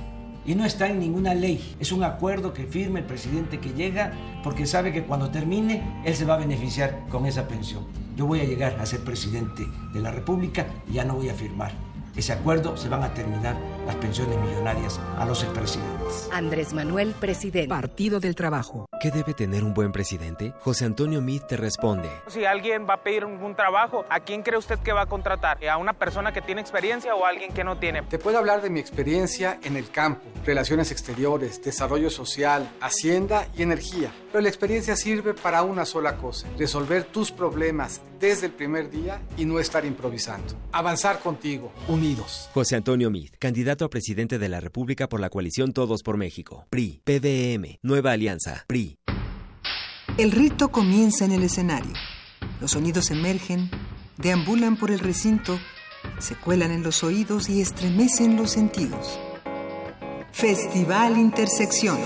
Y 0.47 0.55
no 0.55 0.65
está 0.65 0.89
en 0.89 0.99
ninguna 0.99 1.35
ley. 1.35 1.77
Es 1.81 1.93
un 1.93 2.05
acuerdo 2.05 2.53
que 2.53 2.65
firma 2.65 2.99
el 2.99 3.05
presidente 3.07 3.61
que 3.61 3.73
llega 3.73 4.13
porque 4.43 4.67
sabe 4.67 4.93
que 4.93 5.05
cuando 5.05 5.31
termine 5.31 6.03
él 6.05 6.15
se 6.15 6.25
va 6.25 6.35
a 6.35 6.39
beneficiar 6.39 7.07
con 7.09 7.27
esa 7.27 7.49
pensión. 7.49 7.85
Yo 8.17 8.27
voy 8.27 8.41
a 8.41 8.45
llegar 8.45 8.79
a 8.79 8.87
ser 8.87 9.01
presidente 9.01 9.67
de 9.93 10.01
la 10.01 10.11
República 10.11 10.67
y 10.89 10.95
ya 10.95 11.05
no 11.05 11.15
voy 11.15 11.29
a 11.29 11.35
firmar 11.35 11.94
ese 12.17 12.33
acuerdo 12.33 12.77
se 12.77 12.89
van 12.89 13.03
a 13.03 13.13
terminar 13.13 13.57
las 13.87 13.97
pensiones 13.97 14.39
millonarias 14.39 15.01
a 15.19 15.25
los 15.25 15.43
expresidentes. 15.43 16.29
Andrés 16.33 16.73
Manuel, 16.73 17.15
presidente. 17.19 17.69
Partido 17.69 18.21
del 18.21 18.35
Trabajo. 18.35 18.87
¿Qué 19.01 19.11
debe 19.11 19.35
tener 19.35 19.65
un 19.65 19.75
buen 19.75 19.93
presidente? 19.93 20.55
José 20.61 20.87
Antonio 20.87 21.21
Meade 21.21 21.45
te 21.47 21.57
responde. 21.57 22.09
Si 22.29 22.45
alguien 22.45 22.87
va 22.89 22.95
a 22.95 23.03
pedir 23.03 23.25
un 23.25 23.55
trabajo, 23.55 24.05
¿a 24.09 24.21
quién 24.21 24.43
cree 24.43 24.59
usted 24.59 24.79
que 24.79 24.93
va 24.93 25.03
a 25.03 25.07
contratar? 25.07 25.63
¿A 25.67 25.77
una 25.77 25.93
persona 25.93 26.33
que 26.33 26.41
tiene 26.41 26.61
experiencia 26.61 27.15
o 27.15 27.27
a 27.27 27.29
alguien 27.29 27.53
que 27.53 27.65
no 27.65 27.77
tiene? 27.77 28.03
Te 28.03 28.19
puedo 28.19 28.39
hablar 28.39 28.63
de 28.63 28.71
mi 28.71 28.81
experiencia 28.81 29.59
en 29.63 29.77
el 29.77 29.91
campo, 29.91 30.23
relaciones 30.47 30.91
exteriores, 30.91 31.63
desarrollo 31.63 32.11
social, 32.11 32.71
hacienda 32.81 33.47
y 33.57 33.63
energía. 33.63 34.13
Pero 34.33 34.41
la 34.41 34.49
experiencia 34.49 34.97
sirve 34.97 35.35
para 35.35 35.63
una 35.63 35.85
sola 35.85 36.17
cosa, 36.17 36.47
resolver 36.59 37.05
tus 37.05 37.31
problemas 37.31 38.01
desde 38.25 38.47
el 38.47 38.53
primer 38.53 38.91
día 38.91 39.21
y 39.37 39.45
no 39.45 39.59
estar 39.61 39.85
improvisando. 39.85 40.55
Avanzar 40.73 41.21
contigo, 41.21 41.73
unidos. 41.89 42.49
José 42.55 42.77
Antonio 42.77 43.11
Meade, 43.11 43.37
candidato 43.39 43.85
a 43.85 43.91
presidente 43.91 44.39
de 44.39 44.49
la 44.49 44.61
República 44.61 45.11
por 45.11 45.21
la 45.21 45.29
coalición 45.29 45.73
Todos 45.73 46.03
por 46.03 46.17
México. 46.17 46.67
PRI, 46.71 47.03
PDM, 47.05 47.79
Nueva 47.83 48.13
Alianza, 48.13 48.65
PRI. 48.67 48.99
El 50.17 50.31
rito 50.31 50.71
comienza 50.71 51.27
en 51.27 51.33
el 51.33 51.43
escenario. 51.43 51.93
Los 52.61 52.71
sonidos 52.71 53.11
emergen, 53.11 53.71
deambulan 54.17 54.77
por 54.77 54.91
el 54.91 55.01
recinto, 55.01 55.59
se 56.19 56.35
cuelan 56.35 56.71
en 56.71 56.83
los 56.83 57.05
oídos 57.05 57.51
y 57.51 57.61
estremecen 57.61 58.37
los 58.37 58.53
sentidos. 58.53 59.19
Festival 60.33 61.19
Intersección. 61.19 61.99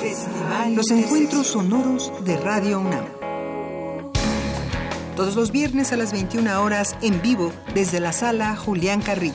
los 0.75 0.91
encuentros 0.91 1.47
sonoros 1.47 2.13
de 2.25 2.37
Radio 2.39 2.81
UNAM. 2.81 3.18
Todos 5.19 5.35
los 5.35 5.51
viernes 5.51 5.93
a 5.93 5.97
las 5.97 6.13
21 6.13 6.63
horas 6.63 6.95
en 7.03 7.21
vivo 7.21 7.53
desde 7.75 7.99
la 7.99 8.13
sala 8.13 8.55
Julián 8.55 9.03
Carrillo. 9.03 9.35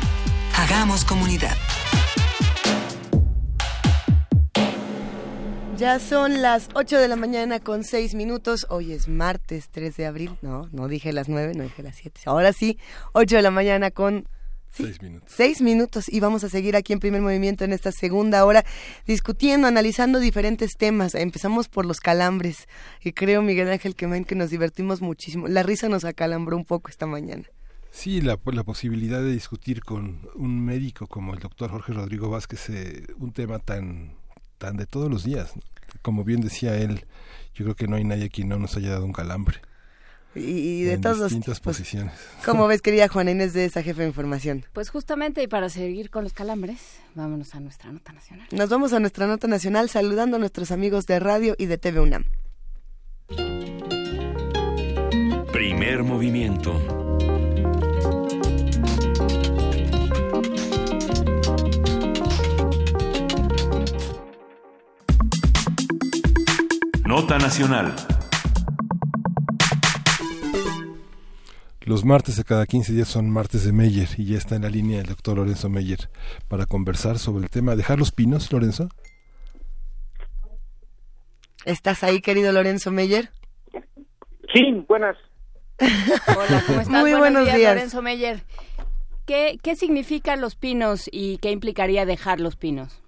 Hagamos 0.55 1.05
comunidad. 1.05 1.55
Ya 5.77 5.99
son 5.99 6.41
las 6.41 6.67
8 6.73 6.97
de 6.97 7.07
la 7.07 7.15
mañana 7.15 7.61
con 7.61 7.85
6 7.85 8.13
minutos. 8.13 8.67
Hoy 8.69 8.91
es 8.91 9.07
martes 9.07 9.69
3 9.71 9.95
de 9.95 10.07
abril. 10.07 10.37
No, 10.41 10.67
no 10.73 10.89
dije 10.89 11.13
las 11.13 11.29
9, 11.29 11.53
no 11.55 11.63
dije 11.63 11.81
las 11.83 11.95
7. 11.95 12.19
Ahora 12.25 12.51
sí, 12.51 12.77
8 13.13 13.37
de 13.37 13.41
la 13.41 13.51
mañana 13.51 13.89
con 13.89 14.27
Seis 14.71 15.01
minutos. 15.01 15.31
Seis 15.35 15.61
minutos 15.61 16.09
y 16.09 16.19
vamos 16.19 16.43
a 16.43 16.49
seguir 16.49 16.75
aquí 16.75 16.93
en 16.93 16.99
primer 16.99 17.21
movimiento 17.21 17.63
en 17.63 17.73
esta 17.73 17.91
segunda 17.91 18.45
hora 18.45 18.65
discutiendo, 19.05 19.67
analizando 19.67 20.19
diferentes 20.19 20.77
temas. 20.77 21.15
Empezamos 21.15 21.67
por 21.67 21.85
los 21.85 21.99
calambres 21.99 22.67
y 23.03 23.13
creo, 23.13 23.41
Miguel 23.41 23.69
Ángel 23.69 23.95
Quemain, 23.95 24.25
que 24.25 24.35
nos 24.35 24.49
divertimos 24.49 25.01
muchísimo. 25.01 25.47
La 25.47 25.63
risa 25.63 25.89
nos 25.89 26.05
acalambró 26.05 26.55
un 26.55 26.65
poco 26.65 26.89
esta 26.89 27.05
mañana. 27.05 27.43
Sí, 27.91 28.21
la, 28.21 28.39
la 28.45 28.63
posibilidad 28.63 29.19
de 29.19 29.31
discutir 29.31 29.83
con 29.83 30.21
un 30.35 30.63
médico 30.63 31.07
como 31.07 31.33
el 31.33 31.39
doctor 31.39 31.71
Jorge 31.71 31.93
Rodrigo 31.93 32.29
Vázquez 32.29 32.69
eh, 32.69 33.07
un 33.17 33.33
tema 33.33 33.59
tan, 33.59 34.15
tan 34.59 34.77
de 34.77 34.85
todos 34.85 35.09
los 35.09 35.23
días. 35.23 35.53
Como 36.03 36.23
bien 36.23 36.41
decía 36.41 36.77
él, 36.77 37.05
yo 37.55 37.65
creo 37.65 37.75
que 37.75 37.87
no 37.87 37.95
hay 37.95 38.03
nadie 38.03 38.25
aquí 38.25 38.43
no 38.43 38.59
nos 38.59 38.77
haya 38.77 38.91
dado 38.91 39.05
un 39.05 39.13
calambre 39.13 39.59
y, 40.35 40.83
de 40.83 40.97
todos 40.97 41.23
distintas 41.23 41.59
pues, 41.59 41.77
posiciones. 41.77 42.13
¿Cómo 42.45 42.67
ves, 42.67 42.81
querida 42.83 43.07
Juana 43.07 43.31
Inés 43.31 43.53
de 43.53 43.65
esa 43.65 43.81
jefe 43.81 44.01
de 44.01 44.07
información? 44.07 44.65
Pues 44.73 44.89
justamente, 44.89 45.41
y 45.43 45.47
para 45.47 45.69
seguir 45.69 46.09
con 46.09 46.23
los 46.23 46.33
calambres, 46.33 46.79
vámonos 47.15 47.55
a 47.55 47.59
nuestra 47.59 47.91
nota 47.91 48.13
nacional. 48.13 48.47
Nos 48.51 48.69
vamos 48.69 48.93
a 48.93 48.99
nuestra 48.99 49.27
nota 49.27 49.47
nacional 49.47 49.89
saludando 49.89 50.37
a 50.37 50.39
nuestros 50.39 50.71
amigos 50.71 51.05
de 51.05 51.19
radio 51.19 51.55
y 51.57 51.65
de 51.65 51.77
TV 51.77 51.99
UNAM. 51.99 52.25
Primer 55.51 56.03
movimiento. 56.03 56.79
Nota 67.05 67.39
nacional. 67.39 67.95
Los 71.89 72.05
martes 72.05 72.37
de 72.37 72.43
cada 72.43 72.67
15 72.67 72.93
días 72.93 73.07
son 73.07 73.31
martes 73.31 73.65
de 73.65 73.73
Meyer 73.73 74.07
y 74.15 74.25
ya 74.25 74.37
está 74.37 74.55
en 74.55 74.61
la 74.61 74.69
línea 74.69 75.01
el 75.01 75.07
doctor 75.07 75.37
Lorenzo 75.37 75.71
Meyer 75.71 75.97
para 76.47 76.67
conversar 76.67 77.17
sobre 77.17 77.45
el 77.45 77.49
tema. 77.49 77.75
¿Dejar 77.75 77.97
los 77.97 78.11
pinos, 78.11 78.53
Lorenzo? 78.53 78.89
¿Estás 81.65 82.03
ahí, 82.03 82.21
querido 82.21 82.51
Lorenzo 82.51 82.91
Meyer? 82.91 83.29
Sí, 84.53 84.85
buenas. 84.87 85.17
Hola, 85.79 86.61
¿cómo 86.67 86.81
estás? 86.81 87.01
Muy 87.01 87.15
buenos, 87.15 87.45
días, 87.45 87.73
Lorenzo 87.73 88.03
Meyer. 88.03 88.41
¿Qué, 89.25 89.57
¿Qué 89.63 89.75
significan 89.75 90.41
los 90.41 90.55
pinos 90.55 91.09
y 91.11 91.39
qué 91.39 91.49
implicaría 91.49 92.05
dejar 92.05 92.39
los 92.39 92.55
pinos? 92.55 93.01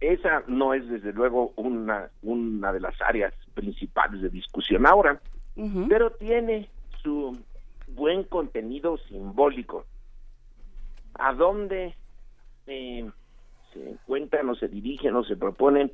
Esa 0.00 0.42
no 0.46 0.72
es 0.72 0.88
desde 0.88 1.12
luego 1.12 1.52
una, 1.56 2.08
una 2.22 2.72
de 2.72 2.80
las 2.80 2.98
áreas 3.02 3.34
principales 3.52 4.22
de 4.22 4.30
discusión 4.30 4.86
ahora, 4.86 5.20
pero 5.86 6.12
tiene 6.12 6.70
su 7.02 7.36
buen 7.94 8.24
contenido 8.24 8.98
simbólico. 9.08 9.84
¿A 11.14 11.32
dónde 11.34 11.94
eh, 12.66 13.10
se 13.72 13.90
encuentran 13.90 14.48
o 14.48 14.54
se 14.54 14.68
dirigen 14.68 15.16
o 15.16 15.24
se 15.24 15.36
proponen 15.36 15.92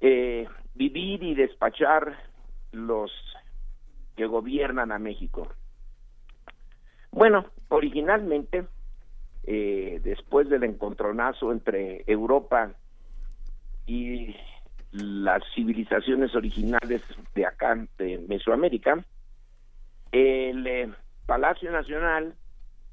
eh, 0.00 0.46
vivir 0.74 1.22
y 1.22 1.34
despachar 1.34 2.16
los 2.72 3.10
que 4.16 4.26
gobiernan 4.26 4.92
a 4.92 4.98
México? 4.98 5.48
Bueno, 7.10 7.46
originalmente, 7.68 8.66
eh, 9.44 10.00
después 10.04 10.48
del 10.48 10.64
encontronazo 10.64 11.50
entre 11.52 12.04
Europa 12.06 12.72
y 13.86 14.36
las 14.92 15.42
civilizaciones 15.54 16.34
originales 16.34 17.02
de 17.34 17.46
acá, 17.46 17.76
de 17.98 18.18
Mesoamérica, 18.28 19.04
el 20.12 20.66
eh, 20.66 20.92
Palacio 21.26 21.70
Nacional 21.70 22.34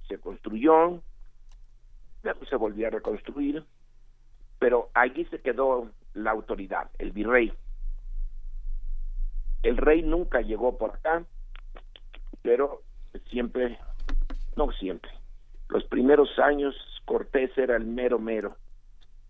se 0.08 0.20
construyó, 0.20 1.02
se 2.50 2.56
volvió 2.56 2.88
a 2.88 2.92
reconstruir, 2.92 3.64
pero 4.60 4.90
allí 4.94 5.26
se 5.26 5.40
quedó 5.40 5.90
la 6.14 6.32
autoridad, 6.32 6.90
el 6.98 7.12
virrey. 7.12 7.54
El 9.64 9.78
rey 9.78 10.02
nunca 10.02 10.42
llegó 10.42 10.78
por 10.78 10.92
acá, 10.92 11.24
pero 12.42 12.82
siempre, 13.30 13.78
no 14.56 14.72
siempre, 14.72 15.12
los 15.70 15.84
primeros 15.86 16.38
años 16.40 16.76
Cortés 17.06 17.58
era 17.58 17.76
el 17.76 17.86
mero 17.86 18.20
mero. 18.20 18.56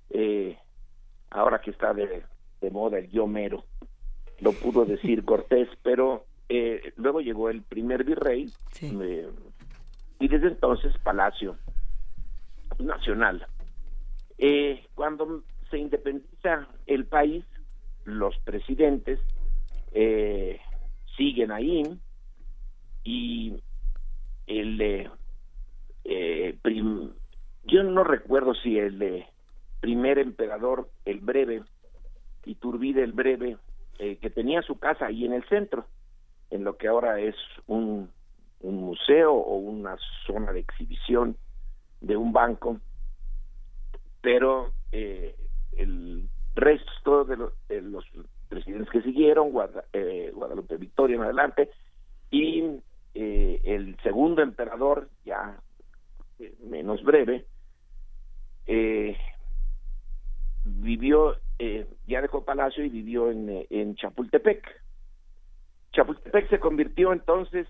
Eh, 0.09 0.57
ahora 1.29 1.59
que 1.61 1.71
está 1.71 1.93
de, 1.93 2.23
de 2.61 2.71
moda 2.71 2.97
el 2.99 3.09
yo 3.09 3.27
mero, 3.27 3.63
lo 4.39 4.51
pudo 4.53 4.85
decir 4.85 5.25
Cortés, 5.25 5.69
pero 5.83 6.25
eh, 6.49 6.93
luego 6.95 7.19
llegó 7.19 7.49
el 7.49 7.61
primer 7.61 8.05
virrey 8.05 8.49
eh, 8.81 9.29
y 10.19 10.27
desde 10.27 10.47
entonces 10.47 10.97
Palacio 10.99 11.57
Nacional. 12.79 13.45
Eh, 14.37 14.85
cuando 14.95 15.43
se 15.69 15.77
independiza 15.77 16.67
el 16.85 17.05
país, 17.05 17.43
los 18.05 18.37
presidentes 18.39 19.19
siguen 21.17 21.51
ahí 21.51 21.83
y 23.03 23.61
el 24.45 25.09
yo 27.65 27.83
no 27.83 28.03
recuerdo 28.03 28.53
si 28.53 28.77
el 28.77 29.25
primer 29.81 30.19
emperador, 30.19 30.89
el 31.03 31.19
breve, 31.19 31.63
Iturbide 32.45 33.03
el 33.03 33.11
breve, 33.11 33.57
que 33.97 34.29
tenía 34.29 34.61
su 34.61 34.79
casa 34.79 35.07
ahí 35.07 35.25
en 35.25 35.33
el 35.33 35.43
centro, 35.49 35.85
en 36.49 36.63
lo 36.63 36.77
que 36.77 36.87
ahora 36.87 37.19
es 37.19 37.35
un, 37.67 38.09
museo 38.61 39.33
o 39.33 39.55
una 39.57 39.97
zona 40.25 40.51
de 40.51 40.61
exhibición 40.61 41.37
de 42.01 42.17
un 42.17 42.33
banco, 42.33 42.79
pero 44.21 44.73
eh, 44.91 45.35
el 45.73 46.27
resto 46.55 47.23
de, 47.23 47.37
los 47.81 48.05
presidentes 48.49 48.89
que 48.89 49.03
siguieron, 49.03 49.51
eh, 49.93 50.31
Guadalupe 50.33 50.77
Victoria 50.77 51.17
en 51.17 51.23
adelante, 51.23 51.69
y 52.31 52.63
eh, 53.13 53.61
el 53.63 53.95
segundo 54.01 54.41
emperador, 54.41 55.07
ya 55.23 55.59
menos 56.63 57.03
breve, 57.03 57.45
vivió, 60.65 61.37
ya 62.07 62.21
dejó 62.21 62.43
Palacio 62.43 62.83
y 62.83 62.89
vivió 62.89 63.29
en 63.31 63.95
Chapultepec 63.95 64.86
Chapultepec 65.97 66.47
se 66.51 66.59
convirtió 66.59 67.11
entonces, 67.11 67.67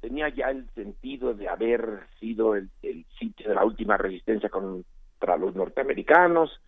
tenía 0.00 0.30
ya 0.30 0.46
el 0.46 0.66
sentido 0.70 1.34
de 1.34 1.46
haber 1.46 2.06
sido 2.18 2.54
el, 2.54 2.70
sitio 3.18 3.50
de 3.50 3.54
la 3.54 3.66
última 3.66 3.98
resistencia 3.98 4.48
contra 4.48 5.36
los 5.36 5.54
norteamericanos, 5.54 6.58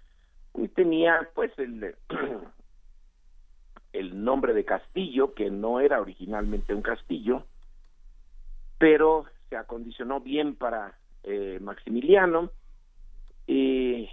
y 0.52 0.68
tenía 0.68 1.30
pues 1.34 1.50
el, 3.92 4.22
nombre 4.22 4.52
de 4.52 4.66
castillo, 4.66 5.32
que 5.32 5.48
no 5.48 5.80
era 5.80 5.98
originalmente 5.98 6.74
un 6.74 6.82
castillo, 6.82 7.46
pero 8.76 9.24
se 9.48 9.56
acondicionó 9.56 10.20
bien 10.20 10.56
para 10.56 10.98
eh, 11.22 11.58
Maximiliano. 11.62 12.50
y 13.46 14.10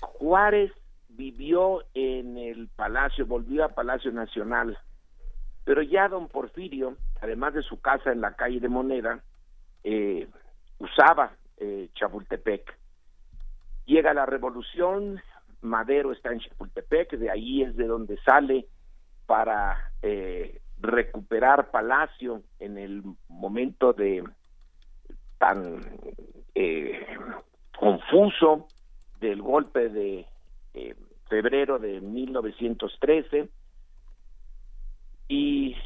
Juárez 0.00 0.72
vivió 1.10 1.84
en 1.92 2.38
el 2.38 2.68
palacio, 2.68 3.26
volvió 3.26 3.62
a 3.66 3.74
Palacio 3.74 4.10
Nacional 4.10 4.78
pero 5.64 5.82
ya 5.82 6.08
don 6.08 6.28
Porfirio, 6.28 6.96
además 7.20 7.54
de 7.54 7.62
su 7.62 7.80
casa 7.80 8.12
en 8.12 8.20
la 8.20 8.34
calle 8.34 8.60
de 8.60 8.68
Moneda, 8.68 9.22
eh, 9.82 10.28
usaba 10.78 11.32
eh, 11.56 11.88
Chapultepec. 11.94 12.76
Llega 13.86 14.14
la 14.14 14.26
revolución, 14.26 15.20
Madero 15.62 16.12
está 16.12 16.32
en 16.32 16.40
Chapultepec, 16.40 17.12
de 17.12 17.30
ahí 17.30 17.62
es 17.62 17.76
de 17.76 17.86
donde 17.86 18.18
sale 18.22 18.66
para 19.26 19.92
eh, 20.02 20.60
recuperar 20.78 21.70
Palacio 21.70 22.42
en 22.58 22.78
el 22.78 23.02
momento 23.28 23.92
de 23.92 24.24
tan 25.38 25.80
confuso 27.78 28.68
del 29.20 29.42
golpe 29.42 29.88
de 29.88 30.26
eh, 30.74 30.94
febrero 31.28 31.78
de 31.78 32.00
1913 32.00 33.48
y 35.28 35.76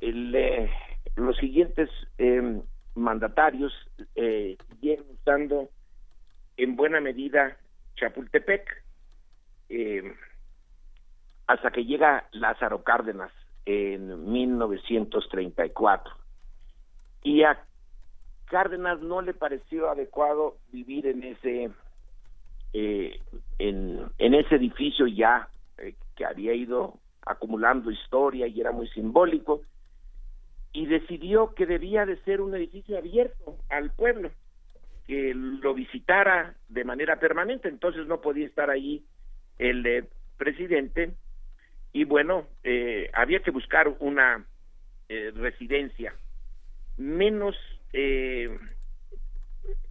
eh, 0.00 0.70
los 1.16 1.36
siguientes 1.36 1.88
em, 2.18 2.62
mandatarios 2.94 3.72
eh, 4.14 4.56
vienen 4.80 5.06
usando 5.10 5.70
en 6.56 6.76
buena 6.76 7.00
medida 7.00 7.56
Chapultepec 7.96 8.84
em, 9.68 10.14
hasta 11.46 11.70
que 11.70 11.84
llega 11.84 12.28
Lázaro 12.32 12.82
Cárdenas 12.82 13.32
en 13.64 14.30
1934 14.30 16.14
y 17.22 17.42
a 17.42 17.62
Cárdenas 18.46 19.00
no 19.00 19.22
le 19.22 19.34
pareció 19.34 19.90
adecuado 19.90 20.56
vivir 20.70 21.06
en 21.06 21.24
ese 21.24 21.70
eh, 22.72 23.20
en, 23.58 24.06
en, 24.18 24.34
ese 24.34 24.56
edificio 24.56 25.06
ya 25.06 25.48
eh, 25.78 25.94
que 26.14 26.24
había 26.24 26.54
ido 26.54 26.98
acumulando 27.26 27.90
historia 27.90 28.46
y 28.46 28.60
era 28.60 28.72
muy 28.72 28.88
simbólico 28.88 29.62
y 30.72 30.86
decidió 30.86 31.54
que 31.54 31.66
debía 31.66 32.06
de 32.06 32.16
ser 32.22 32.40
un 32.40 32.54
edificio 32.54 32.96
abierto 32.96 33.58
al 33.68 33.90
pueblo 33.90 34.30
que 35.06 35.32
lo 35.34 35.74
visitara 35.74 36.54
de 36.68 36.84
manera 36.84 37.18
permanente. 37.18 37.68
Entonces 37.68 38.06
no 38.06 38.20
podía 38.20 38.46
estar 38.46 38.70
ahí 38.70 39.04
el 39.58 39.86
eh, 39.86 40.04
presidente 40.36 41.12
y 41.92 42.04
bueno 42.04 42.46
había 43.14 43.40
que 43.40 43.50
buscar 43.50 43.88
una 44.00 44.44
residencia 45.08 46.14
menos 46.98 47.56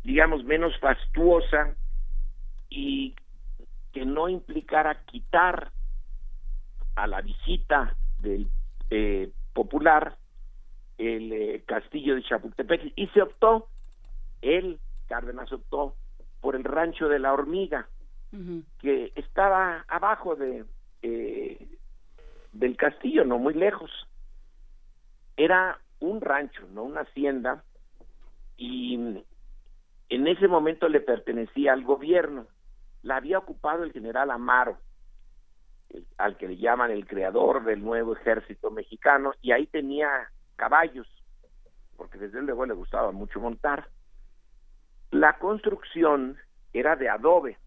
digamos 0.03 0.43
menos 0.43 0.77
fastuosa 0.79 1.75
y 2.69 3.15
que 3.91 4.05
no 4.05 4.29
implicara 4.29 5.03
quitar 5.05 5.71
a 6.95 7.07
la 7.07 7.21
visita 7.21 7.95
del 8.19 8.47
eh, 8.89 9.31
popular 9.53 10.17
el 10.97 11.31
eh, 11.33 11.63
castillo 11.65 12.15
de 12.15 12.23
Chapultepec 12.23 12.93
y 12.95 13.07
se 13.07 13.21
optó, 13.21 13.67
él, 14.41 14.79
Cárdenas 15.07 15.51
optó 15.51 15.95
por 16.41 16.55
el 16.55 16.63
rancho 16.63 17.07
de 17.07 17.19
la 17.19 17.33
hormiga, 17.33 17.87
que 18.79 19.13
estaba 19.15 19.85
abajo 19.87 20.35
de 20.35 20.65
eh, 21.01 21.67
del 22.51 22.75
castillo, 22.75 23.23
no 23.23 23.37
muy 23.39 23.53
lejos. 23.53 23.89
Era 25.37 25.79
un 25.99 26.19
rancho, 26.19 26.67
no 26.73 26.83
una 26.83 27.01
hacienda, 27.01 27.63
y 28.57 29.23
en 30.09 30.27
ese 30.27 30.47
momento 30.47 30.89
le 30.89 30.99
pertenecía 30.99 31.71
al 31.71 31.83
gobierno 31.83 32.47
la 33.05 33.17
había 33.17 33.37
ocupado 33.37 33.83
el 33.83 33.93
general 33.93 34.31
Amaro, 34.31 34.79
al 36.17 36.37
que 36.37 36.47
le 36.47 36.57
llaman 36.57 36.91
el 36.91 37.07
creador 37.07 37.63
del 37.63 37.83
nuevo 37.83 38.15
ejército 38.15 38.71
mexicano, 38.71 39.33
y 39.41 39.51
ahí 39.51 39.67
tenía 39.67 40.09
caballos, 40.55 41.07
porque 41.95 42.17
desde 42.17 42.41
luego 42.41 42.65
le 42.65 42.73
gustaba 42.73 43.11
mucho 43.11 43.39
montar. 43.39 43.89
La 45.11 45.37
construcción 45.37 46.37
era 46.73 46.95
de 46.95 47.09
adobe, 47.09 47.57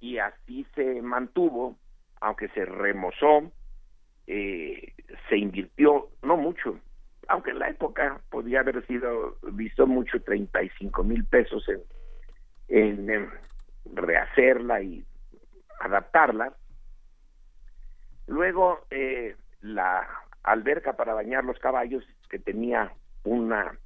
y 0.00 0.18
así 0.18 0.66
se 0.74 1.02
mantuvo, 1.02 1.76
aunque 2.20 2.48
se 2.48 2.64
remozó, 2.64 3.50
eh, 4.26 4.92
se 5.28 5.36
invirtió, 5.36 6.08
no 6.22 6.36
mucho, 6.36 6.78
aunque 7.28 7.50
en 7.50 7.58
la 7.58 7.68
época 7.68 8.20
podía 8.30 8.60
haber 8.60 8.86
sido 8.86 9.36
visto 9.52 9.86
mucho, 9.86 10.20
35 10.22 11.04
mil 11.04 11.24
pesos 11.24 11.64
en, 12.68 13.10
en, 13.10 13.30
rehacerla 13.94 14.82
y 14.82 15.04
adaptarla. 15.80 16.54
Luego, 18.26 18.80
eh, 18.90 19.36
la 19.62 20.06
alberca 20.42 20.94
para 20.94 21.14
bañar 21.14 21.44
los 21.44 21.58
caballos, 21.58 22.04
que 22.28 22.38
tenía 22.38 22.92
una 23.24 23.78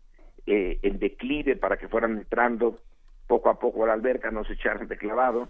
eh, 0.47 0.79
en 0.83 0.99
declive 0.99 1.57
para 1.57 1.77
que 1.77 1.89
fueran 1.89 2.19
entrando 2.19 2.79
poco 3.27 3.51
a 3.51 3.59
poco 3.59 3.85
a 3.85 3.89
la 3.89 3.93
alberca, 3.93 4.31
no 4.31 4.45
se 4.45 4.55
echaran 4.55 4.89
de 4.89 4.97
clavado, 4.97 5.49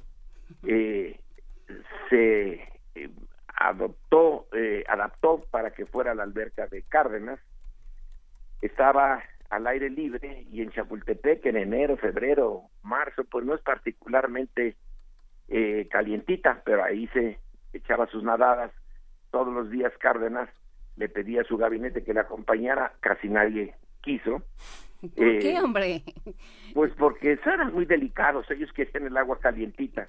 eh, 0.64 1.18
se 2.08 2.68
adoptó, 3.56 4.48
adaptó 4.88 5.44
para 5.50 5.70
que 5.70 5.86
fuera 5.86 6.14
la 6.14 6.24
alberca 6.24 6.66
de 6.66 6.82
Cárdenas, 6.82 7.38
estaba 8.60 9.22
al 9.50 9.66
aire 9.66 9.90
libre 9.90 10.46
y 10.50 10.62
en 10.62 10.70
Chapultepec 10.70 11.44
en 11.46 11.56
enero, 11.56 11.96
febrero, 11.96 12.62
marzo, 12.82 13.24
pues 13.24 13.44
no 13.44 13.54
es 13.54 13.60
particularmente 13.62 14.76
eh, 15.48 15.88
calientita, 15.90 16.62
pero 16.64 16.84
ahí 16.84 17.08
se 17.08 17.38
echaba 17.72 18.06
sus 18.06 18.22
nadadas 18.22 18.70
todos 19.30 19.52
los 19.52 19.70
días 19.70 19.92
Cárdenas, 19.98 20.48
le 20.96 21.08
pedía 21.08 21.42
a 21.42 21.44
su 21.44 21.56
gabinete 21.56 22.04
que 22.04 22.14
le 22.14 22.20
acompañara, 22.20 22.92
casi 23.00 23.28
nadie 23.28 23.74
quiso. 24.02 24.42
¿Por 25.00 25.38
qué, 25.38 25.52
eh, 25.52 25.60
hombre? 25.60 26.02
Pues 26.74 26.92
porque 26.98 27.32
eran 27.32 27.72
muy 27.72 27.86
delicados, 27.86 28.50
ellos 28.50 28.70
querían 28.72 29.06
el 29.06 29.16
agua 29.16 29.38
calientita. 29.40 30.06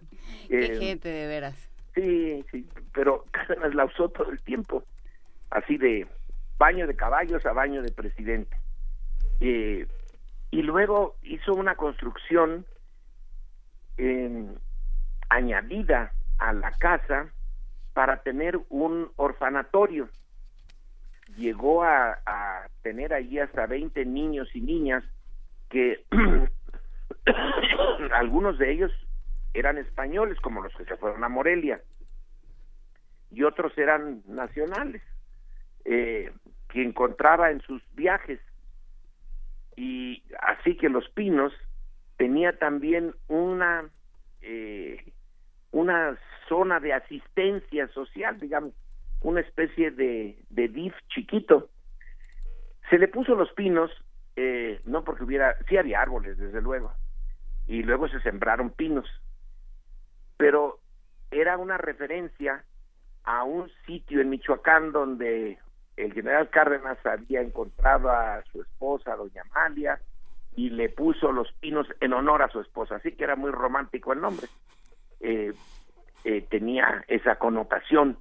Qué 0.50 0.66
eh, 0.66 0.76
gente, 0.78 1.10
de 1.10 1.28
veras. 1.28 1.70
Sí, 1.96 2.44
sí, 2.52 2.68
pero 2.94 3.26
Cárdenas 3.32 3.74
la 3.74 3.86
usó 3.86 4.10
todo 4.10 4.32
el 4.32 4.42
tiempo, 4.42 4.84
así 5.50 5.78
de 5.78 6.08
baño 6.58 6.88
de 6.88 6.96
caballos 6.96 7.46
a 7.46 7.54
baño 7.54 7.82
de 7.82 7.92
presidente. 7.92 8.56
Eh, 9.40 9.88
y 10.52 10.62
luego 10.62 11.16
hizo 11.24 11.54
una 11.54 11.76
construcción 11.76 12.66
añadida 15.30 16.12
a 16.40 16.54
la 16.54 16.72
casa 16.72 17.32
para 17.94 18.24
tener 18.24 18.60
un 18.70 19.12
orfanatorio. 19.16 20.10
Llegó 21.38 21.84
a, 21.84 22.18
tener 22.82 23.14
allí 23.14 23.40
hasta 23.40 23.68
20 23.68 24.06
niños 24.06 24.50
y 24.56 24.62
niñas 24.62 25.04
que 25.70 26.04
algunos 28.14 28.58
de 28.58 28.72
ellos 28.72 28.92
eran 29.54 29.78
españoles, 29.78 30.40
como 30.42 30.62
los 30.62 30.74
que 30.76 30.86
se 30.86 30.98
fueron 30.98 31.24
a 31.24 31.30
Morelia, 31.30 31.82
y 33.30 33.44
otros 33.44 33.78
eran 33.78 34.24
nacionales, 34.26 35.02
eh, 35.86 36.32
que 36.70 36.84
encontraba 36.84 37.52
en 37.52 37.62
sus 37.62 37.82
viajes 37.94 38.40
y 39.76 40.24
así 40.42 40.76
que 40.76 40.90
Los 40.90 41.08
Pinos 41.10 41.54
tenía 42.18 42.58
también 42.58 43.14
una 43.28 43.90
eh, 44.42 45.11
una 45.72 46.18
zona 46.48 46.80
de 46.80 46.94
asistencia 46.94 47.88
social, 47.90 48.40
digamos, 48.40 48.74
una 49.22 49.42
especie 49.42 49.92
de, 49.92 50.38
de 50.50 50.68
DIF 50.68 50.94
chiquito. 51.10 51.70
Se 52.90 52.98
le 52.98 53.08
puso 53.08 53.36
Los 53.36 53.52
Pinos, 53.54 53.92
eh, 54.36 54.82
no 54.86 55.04
porque 55.04 55.24
hubiera, 55.24 55.56
sí 55.68 55.78
había 55.78 56.02
árboles, 56.02 56.38
desde 56.38 56.62
luego, 56.62 56.92
y 57.68 57.84
luego 57.84 58.08
se 58.10 58.20
sembraron 58.22 58.72
pinos, 58.72 59.08
pero 60.38 60.80
era 61.30 61.58
una 61.58 61.78
referencia 61.78 62.64
a 63.24 63.44
un 63.44 63.70
sitio 63.86 64.20
en 64.20 64.30
Michoacán 64.30 64.92
donde 64.92 65.60
el 65.96 66.14
general 66.14 66.50
Cárdenas 66.50 66.98
había 67.06 67.42
encontrado 67.42 68.10
a 68.10 68.44
su 68.52 68.62
esposa, 68.62 69.16
doña 69.16 69.44
Amalia, 69.52 70.00
y 70.56 70.70
le 70.70 70.90
puso 70.90 71.32
los 71.32 71.52
pinos 71.54 71.88
en 72.02 72.14
honor 72.14 72.42
a 72.42 72.50
su 72.50 72.60
esposa, 72.60 72.96
así 72.96 73.14
que 73.14 73.24
era 73.24 73.36
muy 73.36 73.52
romántico 73.52 74.12
el 74.12 74.22
nombre. 74.22 74.48
Eh, 75.22 75.54
eh, 76.24 76.46
tenía 76.50 77.04
esa 77.08 77.38
connotación. 77.38 78.18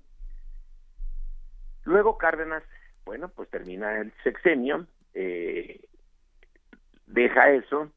Luego 1.85 2.17
Cárdenas, 2.17 2.63
bueno, 3.05 3.29
pues 3.29 3.49
termina 3.51 3.99
el 3.99 4.13
sexenio, 4.23 4.87
eh, 5.13 5.81
deja 7.07 7.51
eso, 7.51 7.91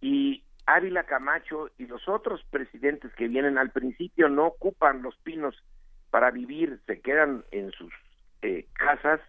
y 0.00 0.44
Ávila 0.66 1.04
Camacho 1.04 1.70
y 1.78 1.86
los 1.86 2.08
otros 2.08 2.44
presidentes 2.50 3.12
que 3.14 3.28
vienen 3.28 3.58
al 3.58 3.70
principio 3.70 4.28
no 4.28 4.46
ocupan 4.46 5.02
los 5.02 5.16
pinos 5.18 5.56
para 6.10 6.30
vivir, 6.30 6.80
se 6.86 7.00
quedan 7.00 7.44
en 7.50 7.72
sus 7.72 7.92
eh, 8.42 8.66
casas 8.74 9.20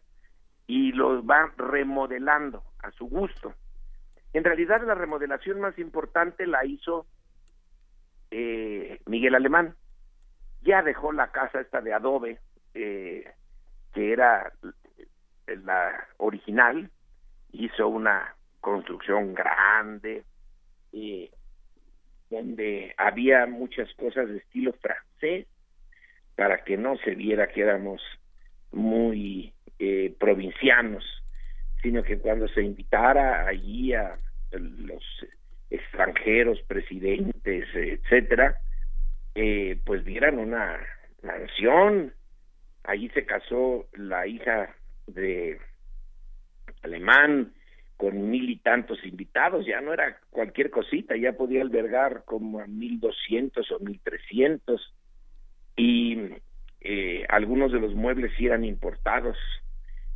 y 0.67 0.91
los 0.91 1.25
van 1.25 1.51
remodelando 1.57 2.63
a 2.79 2.91
su 2.91 3.07
gusto. 3.07 3.53
En 4.33 4.43
realidad 4.43 4.81
la 4.85 4.95
remodelación 4.95 5.59
más 5.59 5.77
importante 5.79 6.45
la 6.45 6.65
hizo 6.65 7.05
eh, 8.35 8.99
Miguel 9.05 9.35
Alemán. 9.35 9.75
Ya 10.61 10.81
dejó 10.81 11.11
la 11.11 11.31
casa 11.31 11.61
esta 11.61 11.81
de 11.81 11.93
adobe, 11.93 12.39
eh, 12.73 13.31
que 13.93 14.11
era 14.11 14.51
la 15.45 16.07
original, 16.17 16.89
hizo 17.51 17.87
una 17.87 18.35
construcción 18.59 19.35
grande, 19.35 20.23
donde 22.29 22.95
había 22.97 23.45
muchas 23.45 23.93
cosas 23.93 24.27
de 24.29 24.37
estilo 24.37 24.73
francés, 24.73 25.45
para 26.35 26.63
que 26.63 26.77
no 26.77 26.97
se 26.97 27.13
viera 27.13 27.51
que 27.51 27.61
éramos 27.61 28.01
muy 28.71 29.53
eh, 29.77 30.15
provincianos, 30.19 31.03
sino 31.83 32.01
que 32.01 32.17
cuando 32.17 32.47
se 32.47 32.63
invitara 32.63 33.45
allí 33.47 33.93
a 33.93 34.17
los 34.51 35.03
extranjeros, 35.73 36.61
presidentes, 36.67 37.67
etcétera, 37.73 38.61
eh, 39.33 39.79
pues 39.83 40.03
vieran 40.03 40.37
una 40.37 40.79
mansión. 41.23 42.13
Allí 42.83 43.09
se 43.09 43.25
casó 43.25 43.87
la 43.93 44.27
hija 44.27 44.75
de 45.07 45.59
Alemán 46.83 47.53
con 47.97 48.29
mil 48.29 48.49
y 48.49 48.57
tantos 48.57 49.03
invitados, 49.05 49.65
ya 49.65 49.81
no 49.81 49.93
era 49.93 50.19
cualquier 50.29 50.69
cosita, 50.69 51.15
ya 51.15 51.33
podía 51.33 51.61
albergar 51.61 52.23
como 52.25 52.59
a 52.59 52.67
mil 52.67 52.99
doscientos 52.99 53.71
o 53.71 53.79
mil 53.79 53.99
trescientos 54.01 54.93
y 55.75 56.19
eh, 56.81 57.25
algunos 57.29 57.71
de 57.71 57.79
los 57.79 57.95
muebles 57.95 58.31
sí 58.37 58.45
eran 58.45 58.63
importados, 58.63 59.37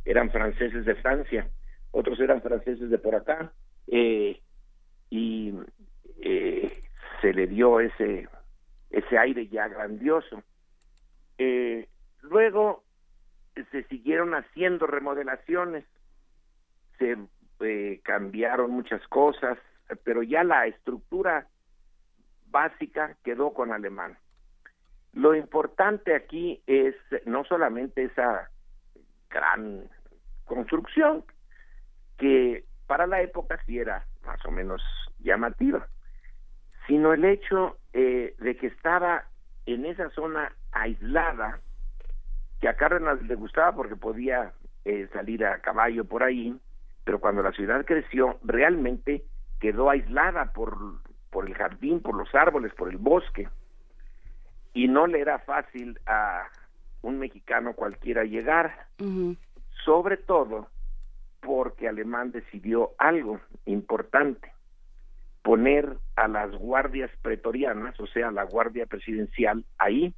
eran 0.04 0.30
franceses 0.30 0.84
de 0.84 0.94
Francia, 0.96 1.48
otros 1.90 2.20
eran 2.20 2.42
franceses 2.42 2.90
de 2.90 2.98
por 2.98 3.14
acá, 3.14 3.52
eh, 3.86 4.40
y 5.10 5.54
eh, 6.20 6.84
se 7.20 7.32
le 7.32 7.46
dio 7.46 7.80
ese, 7.80 8.28
ese 8.90 9.18
aire 9.18 9.46
ya 9.48 9.68
grandioso. 9.68 10.42
Eh, 11.38 11.88
luego 12.22 12.84
se 13.70 13.84
siguieron 13.84 14.34
haciendo 14.34 14.86
remodelaciones, 14.86 15.84
se 16.98 17.16
eh, 17.60 18.00
cambiaron 18.04 18.70
muchas 18.70 19.06
cosas, 19.08 19.58
pero 20.04 20.22
ya 20.22 20.44
la 20.44 20.66
estructura 20.66 21.48
básica 22.46 23.16
quedó 23.24 23.52
con 23.52 23.72
alemán. 23.72 24.16
Lo 25.12 25.34
importante 25.34 26.14
aquí 26.14 26.62
es 26.66 26.94
no 27.24 27.44
solamente 27.44 28.04
esa 28.04 28.50
gran 29.30 29.88
construcción, 30.44 31.24
que 32.16 32.64
para 32.86 33.06
la 33.06 33.22
época 33.22 33.60
sí 33.66 33.78
era 33.78 34.06
más 34.28 34.44
o 34.44 34.50
menos 34.50 34.82
llamativa, 35.20 35.88
sino 36.86 37.14
el 37.14 37.24
hecho 37.24 37.78
eh, 37.94 38.34
de 38.38 38.56
que 38.56 38.66
estaba 38.66 39.24
en 39.64 39.86
esa 39.86 40.10
zona 40.10 40.52
aislada, 40.72 41.60
que 42.60 42.68
a 42.68 42.76
Cárdenas 42.76 43.22
le 43.22 43.34
gustaba 43.36 43.74
porque 43.74 43.96
podía 43.96 44.52
eh, 44.84 45.08
salir 45.14 45.44
a 45.46 45.60
caballo 45.60 46.04
por 46.04 46.22
ahí, 46.22 46.54
pero 47.04 47.20
cuando 47.20 47.42
la 47.42 47.52
ciudad 47.52 47.86
creció, 47.86 48.38
realmente 48.44 49.24
quedó 49.60 49.88
aislada 49.88 50.52
por, 50.52 50.76
por 51.30 51.46
el 51.46 51.54
jardín, 51.54 52.00
por 52.00 52.14
los 52.14 52.34
árboles, 52.34 52.74
por 52.74 52.90
el 52.90 52.98
bosque, 52.98 53.48
y 54.74 54.88
no 54.88 55.06
le 55.06 55.20
era 55.20 55.38
fácil 55.38 55.98
a 56.06 56.48
un 57.00 57.18
mexicano 57.18 57.72
cualquiera 57.72 58.24
llegar, 58.24 58.86
sobre 59.84 60.18
todo 60.18 60.68
porque 61.40 61.88
Alemán 61.88 62.32
decidió 62.32 62.92
algo 62.98 63.40
importante, 63.64 64.52
poner 65.42 65.96
a 66.16 66.28
las 66.28 66.50
guardias 66.52 67.10
pretorianas, 67.22 67.98
o 68.00 68.06
sea, 68.06 68.30
la 68.30 68.44
guardia 68.44 68.86
presidencial, 68.86 69.64
ahí. 69.78 70.14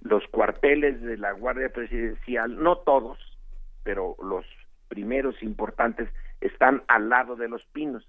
Los 0.00 0.26
cuarteles 0.28 1.00
de 1.00 1.16
la 1.16 1.32
guardia 1.32 1.68
presidencial, 1.68 2.60
no 2.60 2.78
todos, 2.78 3.18
pero 3.84 4.16
los 4.22 4.44
primeros 4.88 5.40
importantes 5.42 6.08
están 6.40 6.82
al 6.88 7.08
lado 7.08 7.36
de 7.36 7.48
los 7.48 7.62
pinos. 7.66 8.06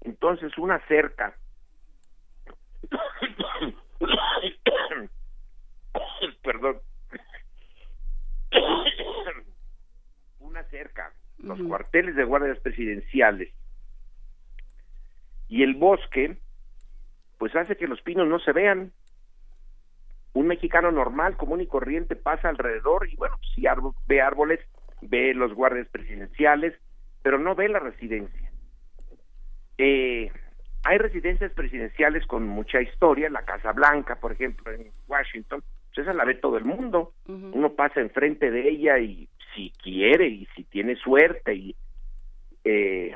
Entonces 0.00 0.56
una 0.58 0.80
cerca 0.86 1.36
perdón 6.42 6.80
una 10.40 10.64
cerca 10.64 11.12
los 11.42 11.60
cuarteles 11.62 12.14
de 12.16 12.24
guardias 12.24 12.58
presidenciales 12.60 13.52
y 15.48 15.62
el 15.62 15.74
bosque 15.74 16.38
pues 17.38 17.54
hace 17.56 17.76
que 17.76 17.88
los 17.88 18.00
pinos 18.02 18.28
no 18.28 18.38
se 18.38 18.52
vean 18.52 18.92
un 20.32 20.46
mexicano 20.46 20.90
normal 20.90 21.36
común 21.36 21.60
y 21.60 21.66
corriente 21.66 22.16
pasa 22.16 22.48
alrededor 22.48 23.08
y 23.08 23.16
bueno 23.16 23.36
si 23.54 23.64
ve 24.06 24.20
árboles 24.20 24.60
ve 25.02 25.34
los 25.34 25.52
guardias 25.52 25.88
presidenciales, 25.88 26.74
pero 27.22 27.38
no 27.38 27.54
ve 27.54 27.68
la 27.68 27.80
residencia. 27.80 28.50
Eh, 29.78 30.30
hay 30.84 30.98
residencias 30.98 31.52
presidenciales 31.52 32.26
con 32.26 32.46
mucha 32.46 32.80
historia, 32.80 33.28
la 33.30 33.44
Casa 33.44 33.72
Blanca, 33.72 34.16
por 34.16 34.32
ejemplo, 34.32 34.72
en 34.72 34.90
Washington, 35.06 35.62
pues 35.86 36.06
esa 36.06 36.14
la 36.14 36.24
ve 36.24 36.34
todo 36.34 36.56
el 36.56 36.64
mundo. 36.64 37.12
Uno 37.26 37.74
pasa 37.74 38.00
enfrente 38.00 38.50
de 38.50 38.68
ella 38.68 38.98
y 38.98 39.28
si 39.54 39.72
quiere 39.82 40.26
y 40.28 40.46
si 40.54 40.64
tiene 40.64 40.96
suerte 40.96 41.54
y 41.54 41.76
eh, 42.64 43.14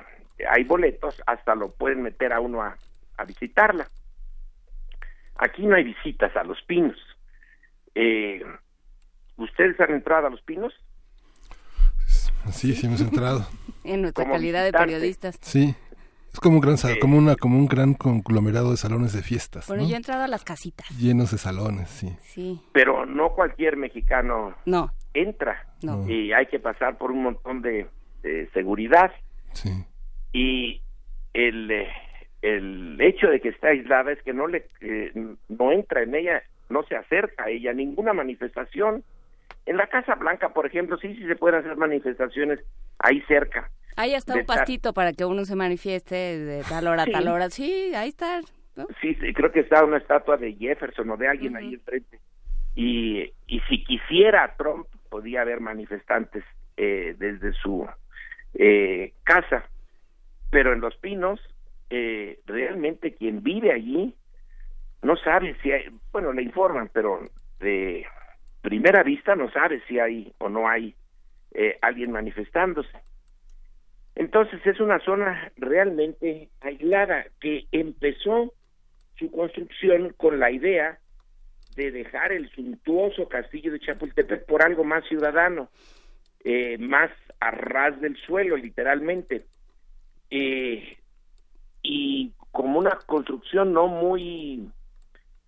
hay 0.50 0.64
boletos, 0.64 1.22
hasta 1.26 1.54
lo 1.54 1.72
pueden 1.72 2.02
meter 2.02 2.32
a 2.32 2.40
uno 2.40 2.62
a, 2.62 2.76
a, 3.16 3.24
visitarla. 3.24 3.88
Aquí 5.36 5.66
no 5.66 5.76
hay 5.76 5.84
visitas 5.84 6.34
a 6.36 6.44
los 6.44 6.60
pinos. 6.62 6.98
Eh, 7.94 8.44
¿Ustedes 9.36 9.78
han 9.80 9.92
entrado 9.92 10.26
a 10.26 10.30
los 10.30 10.42
pinos? 10.42 10.74
Sí, 12.52 12.74
sí 12.74 12.86
hemos 12.86 13.00
entrado. 13.00 13.46
en 13.84 14.02
nuestra 14.02 14.24
calidad 14.24 14.64
de 14.64 14.72
periodistas. 14.72 15.38
Sí. 15.40 15.74
Es 16.32 16.40
como 16.40 16.56
un 16.56 16.60
gran 16.60 16.76
como 17.00 17.16
una 17.16 17.34
como 17.34 17.58
un 17.58 17.66
gran 17.66 17.94
conglomerado 17.94 18.70
de 18.70 18.76
salones 18.76 19.14
de 19.14 19.22
fiestas. 19.22 19.68
Bueno, 19.68 19.88
yo 19.88 19.94
he 19.94 19.96
entrado 19.96 20.22
a 20.22 20.28
las 20.28 20.44
casitas. 20.44 20.86
Llenos 20.98 21.30
de 21.30 21.38
salones, 21.38 21.88
sí. 21.88 22.14
Sí. 22.22 22.60
Pero 22.72 23.06
no 23.06 23.30
cualquier 23.30 23.78
mexicano 23.78 24.54
no. 24.66 24.92
Entra. 25.22 25.66
Y 26.06 26.32
hay 26.32 26.46
que 26.46 26.58
pasar 26.58 26.98
por 26.98 27.10
un 27.10 27.22
montón 27.22 27.62
de, 27.62 27.86
seguridad. 28.52 29.12
Sí. 29.52 29.70
Y 30.32 30.80
el 31.32 31.86
el 32.42 33.00
hecho 33.00 33.28
de 33.28 33.40
que 33.40 33.48
está 33.48 33.68
aislada 33.68 34.12
es 34.12 34.22
que 34.22 34.32
no 34.32 34.46
le 34.46 34.68
eh, 34.80 35.12
no 35.48 35.72
entra 35.72 36.02
en 36.02 36.14
ella, 36.14 36.42
no 36.68 36.82
se 36.84 36.94
acerca 36.94 37.44
a 37.44 37.50
ella 37.50 37.72
ninguna 37.72 38.12
manifestación 38.12 39.02
en 39.66 39.76
la 39.76 39.88
Casa 39.88 40.14
Blanca, 40.14 40.50
por 40.50 40.64
ejemplo, 40.64 40.96
sí, 40.96 41.14
sí 41.16 41.26
se 41.26 41.34
pueden 41.34 41.60
hacer 41.60 41.76
manifestaciones 41.76 42.60
ahí 43.00 43.20
cerca. 43.22 43.68
Ahí 43.96 44.14
está 44.14 44.34
un 44.34 44.46
pastito 44.46 44.92
para 44.92 45.12
que 45.12 45.24
uno 45.24 45.44
se 45.44 45.56
manifieste 45.56 46.14
de 46.14 46.62
tal 46.62 46.86
hora 46.86 47.02
a 47.02 47.06
tal 47.06 47.28
hora. 47.28 47.50
Sí, 47.50 47.92
ahí 47.94 48.10
está. 48.10 48.40
Sí, 49.00 49.16
creo 49.34 49.50
que 49.50 49.60
está 49.60 49.84
una 49.84 49.96
estatua 49.96 50.36
de 50.36 50.54
Jefferson 50.54 51.10
o 51.10 51.16
de 51.16 51.28
alguien 51.28 51.56
ahí 51.56 51.74
enfrente. 51.74 52.20
Y, 52.74 53.32
y 53.46 53.60
si 53.68 53.82
quisiera 53.84 54.54
Trump, 54.56 54.86
podía 55.16 55.40
haber 55.40 55.60
manifestantes 55.60 56.44
eh, 56.76 57.14
desde 57.16 57.54
su 57.54 57.88
eh, 58.52 59.14
casa. 59.24 59.64
Pero 60.50 60.74
en 60.74 60.80
Los 60.82 60.94
Pinos, 60.96 61.40
eh, 61.88 62.40
realmente 62.44 63.14
quien 63.14 63.42
vive 63.42 63.72
allí 63.72 64.14
no 65.00 65.16
sabe 65.16 65.56
si 65.62 65.72
hay, 65.72 65.84
bueno, 66.12 66.34
le 66.34 66.42
informan, 66.42 66.90
pero 66.92 67.30
de 67.60 68.04
primera 68.60 69.02
vista 69.02 69.34
no 69.34 69.50
sabe 69.50 69.80
si 69.88 69.98
hay 69.98 70.34
o 70.36 70.50
no 70.50 70.68
hay 70.68 70.94
eh, 71.52 71.78
alguien 71.80 72.12
manifestándose. 72.12 72.98
Entonces 74.16 74.60
es 74.66 74.80
una 74.80 74.98
zona 75.00 75.50
realmente 75.56 76.50
aislada 76.60 77.24
que 77.40 77.64
empezó 77.72 78.52
su 79.18 79.30
construcción 79.30 80.12
con 80.18 80.38
la 80.38 80.50
idea 80.50 80.98
de 81.76 81.90
dejar 81.90 82.32
el 82.32 82.50
suntuoso 82.50 83.28
castillo 83.28 83.70
de 83.70 83.80
Chapultepec 83.80 84.46
por 84.46 84.62
algo 84.62 84.82
más 84.82 85.04
ciudadano, 85.06 85.68
eh, 86.42 86.78
más 86.78 87.10
a 87.38 87.50
ras 87.50 88.00
del 88.00 88.16
suelo, 88.16 88.56
literalmente, 88.56 89.44
eh, 90.30 90.96
y 91.82 92.32
como 92.50 92.78
una 92.78 92.98
construcción 93.06 93.72
no 93.72 93.86
muy 93.88 94.68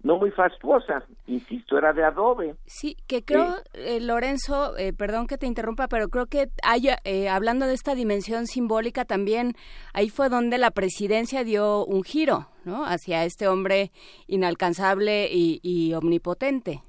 no 0.02 0.16
muy 0.16 0.30
fastuosa, 0.30 1.02
insisto, 1.26 1.76
era 1.76 1.92
de 1.92 2.04
adobe. 2.04 2.54
Sí, 2.66 2.96
que 3.08 3.24
creo, 3.24 3.56
eh, 3.74 4.00
Lorenzo, 4.00 4.76
eh, 4.76 4.92
perdón 4.92 5.26
que 5.26 5.38
te 5.38 5.46
interrumpa, 5.46 5.88
pero 5.88 6.08
creo 6.08 6.26
que 6.26 6.48
haya, 6.62 6.98
eh, 7.04 7.28
hablando 7.28 7.66
de 7.66 7.74
esta 7.74 7.94
dimensión 7.94 8.46
simbólica 8.46 9.04
también, 9.04 9.54
ahí 9.92 10.08
fue 10.08 10.28
donde 10.28 10.58
la 10.58 10.70
presidencia 10.70 11.42
dio 11.42 11.84
un 11.84 12.04
giro, 12.04 12.46
¿no? 12.64 12.84
Hacia 12.84 13.24
este 13.24 13.48
hombre 13.48 13.90
inalcanzable 14.28 15.28
y, 15.30 15.92
omnipotente. 15.94 16.80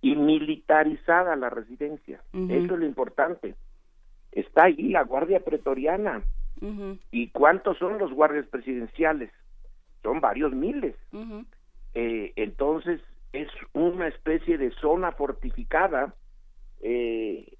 Y 0.00 0.16
militarizada 0.16 1.36
la 1.36 1.48
residencia, 1.48 2.20
eso 2.32 2.74
es 2.74 2.80
lo 2.80 2.84
importante. 2.84 3.54
Está 4.32 4.64
ahí 4.64 4.88
la 4.88 5.04
Guardia 5.04 5.40
Pretoriana. 5.40 6.22
¿Y 7.10 7.28
cuántos 7.30 7.78
son 7.78 7.98
los 7.98 8.12
guardias 8.12 8.46
presidenciales? 8.46 9.30
Son 10.02 10.20
varios 10.20 10.52
miles. 10.52 10.96
Eh, 11.94 12.32
entonces 12.36 13.00
es 13.32 13.48
una 13.72 14.08
especie 14.08 14.58
de 14.58 14.70
zona 14.72 15.12
fortificada 15.12 16.14
eh, 16.80 17.56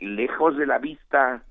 lejos 0.00 0.56
de 0.56 0.66
la 0.66 0.78
vista 0.78 1.42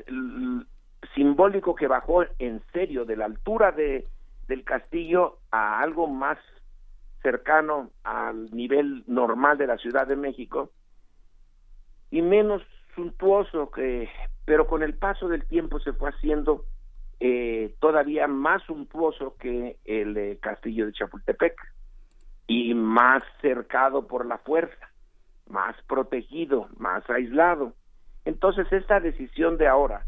simbólico 1.14 1.74
que 1.74 1.86
bajó 1.86 2.24
en 2.38 2.62
serio 2.72 3.04
de 3.04 3.16
la 3.16 3.26
altura 3.26 3.72
de, 3.72 4.06
del 4.48 4.64
castillo 4.64 5.38
a 5.50 5.80
algo 5.80 6.06
más 6.06 6.38
cercano 7.22 7.90
al 8.04 8.50
nivel 8.54 9.02
normal 9.06 9.58
de 9.58 9.66
la 9.66 9.78
Ciudad 9.78 10.06
de 10.06 10.16
México 10.16 10.70
y 12.10 12.22
menos 12.22 12.62
suntuoso 12.94 13.70
que 13.70 14.08
pero 14.44 14.66
con 14.66 14.82
el 14.82 14.94
paso 14.94 15.28
del 15.28 15.46
tiempo 15.46 15.80
se 15.80 15.94
fue 15.94 16.10
haciendo 16.10 16.64
eh, 17.26 17.74
todavía 17.80 18.26
más 18.26 18.62
suntuoso 18.64 19.34
que 19.38 19.78
el 19.86 20.38
castillo 20.40 20.84
de 20.84 20.92
Chapultepec 20.92 21.54
y 22.46 22.74
más 22.74 23.22
cercado 23.40 24.06
por 24.06 24.26
la 24.26 24.36
fuerza, 24.36 24.90
más 25.48 25.74
protegido, 25.84 26.68
más 26.76 27.08
aislado. 27.08 27.72
Entonces 28.26 28.70
esta 28.70 29.00
decisión 29.00 29.56
de 29.56 29.68
ahora 29.68 30.04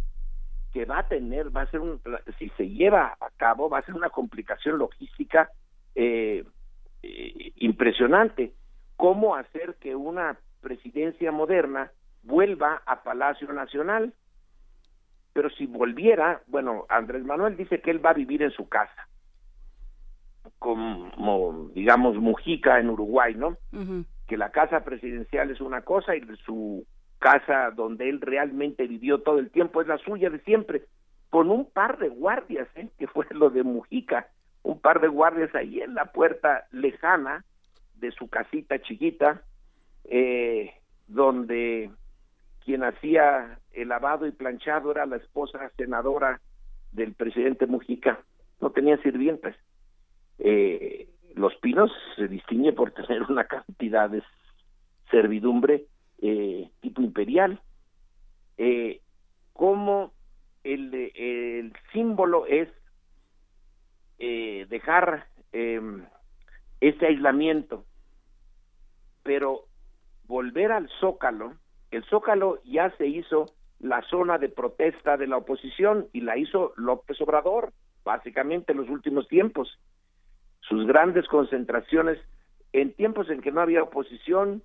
que 0.75 0.85
va 0.85 0.99
a 0.99 1.09
tener, 1.09 1.57
va 1.57 1.63
a 1.63 1.71
ser 1.71 1.81
un, 1.81 2.03
si 2.39 2.51
se 2.51 2.69
lleva 2.69 3.17
a 3.19 3.31
cabo, 3.39 3.71
va 3.71 3.79
a 3.79 3.87
ser 3.87 3.95
una 3.95 4.11
complicación 4.11 4.77
logística 4.77 5.49
eh, 5.95 6.45
eh, 7.03 7.53
impresionante. 7.55 8.53
¿Cómo 8.97 9.37
hacer 9.37 9.77
que 9.81 9.97
una 9.97 10.37
presidencia 10.61 11.33
moderna 11.33 11.91
vuelva 12.25 12.83
a 12.85 13.03
Palacio 13.03 13.51
Nacional? 13.55 14.13
Pero 15.37 15.51
si 15.51 15.67
volviera, 15.67 16.41
bueno, 16.47 16.87
Andrés 16.89 17.23
Manuel 17.23 17.59
dice 17.59 17.83
que 17.83 17.91
él 17.91 18.03
va 18.03 18.09
a 18.09 18.15
vivir 18.15 18.43
en 18.43 18.53
su 18.53 18.71
casa, 18.71 19.07
como, 20.59 21.69
digamos, 21.75 22.17
Mujica 22.17 22.81
en 22.81 22.89
Uruguay, 22.89 23.35
¿no? 23.35 23.59
Que 24.27 24.39
la 24.39 24.51
casa 24.51 24.83
presidencial 24.83 25.51
es 25.51 25.61
una 25.61 25.83
cosa 25.83 26.17
y 26.17 26.23
su 26.47 26.87
casa 27.19 27.71
donde 27.73 28.09
él 28.09 28.23
realmente 28.23 28.87
vivió 28.87 29.21
todo 29.21 29.39
el 29.39 29.51
tiempo 29.51 29.83
es 29.83 29.89
la 29.89 29.99
suya 29.99 30.31
de 30.31 30.41
siempre, 30.41 30.85
con 31.29 31.51
un 31.51 31.71
par 31.71 31.99
de 31.99 32.09
guardias, 32.09 32.69
¿eh? 32.75 32.89
que 32.99 33.07
fue 33.07 33.27
lo 33.33 33.51
de 33.51 33.63
Mujica, 33.63 34.29
un 34.63 34.81
par 34.81 35.03
de 35.03 35.09
guardias 35.09 35.55
ahí 35.55 35.83
en 35.83 35.93
la 35.93 36.13
puerta 36.13 36.67
lejana 36.71 37.45
de 37.97 38.11
su 38.13 38.31
casita 38.31 38.81
chiquita, 38.81 39.43
eh, 40.05 40.73
donde 41.09 41.91
quien 42.67 42.83
hacía 42.83 43.61
el 43.73 43.89
lavado 43.89 44.27
y 44.27 44.33
planchado 44.33 44.91
era 44.91 45.07
la 45.07 45.17
esposa 45.17 45.71
senadora 45.77 46.41
del 46.91 47.15
presidente 47.15 47.67
Mujica, 47.67 48.21
no 48.61 48.71
tenía 48.71 48.97
sirvientes. 48.99 49.55
Eh, 50.41 51.09
los 51.37 51.55
Pinos 51.57 51.93
se 52.17 52.27
distingue 52.27 52.73
por 52.73 52.91
tener 53.07 53.23
una 53.23 53.45
cantidad 53.45 54.11
de 54.11 54.23
servidumbre 55.13 55.87
eh, 56.19 56.69
tipo 56.81 57.03
imperial, 57.03 57.61
eh, 58.59 59.01
como 59.53 60.13
el, 60.65 61.73
símbolo 61.93 62.47
es 62.47 62.69
eh, 64.19 64.67
dejar 64.69 65.29
eh, 65.53 65.81
ese 66.81 67.07
aislamiento, 67.07 67.85
pero 69.23 69.67
volver 70.25 70.73
al 70.73 70.89
zócalo, 70.99 71.55
el 71.97 72.05
zócalo 72.05 72.61
ya 72.65 72.91
se 72.97 73.07
hizo 73.07 73.47
la 73.79 74.03
zona 74.03 74.39
de 74.39 74.49
protesta 74.49 75.17
de 75.17 75.27
la 75.27 75.37
oposición 75.37 76.09
y 76.13 76.21
la 76.21 76.37
hizo 76.37 76.73
López 76.77 77.21
Obrador, 77.21 77.73
básicamente 78.05 78.73
en 78.73 78.79
los 78.79 78.89
últimos 78.89 79.29
tiempos. 79.29 79.79
Sus 80.61 80.87
grandes 80.87 81.27
concentraciones 81.29 82.19
en 82.73 82.93
tiempos 82.95 83.31
en 83.31 83.41
que 83.41 83.53
no 83.53 83.61
había 83.61 83.83
oposición, 83.83 84.63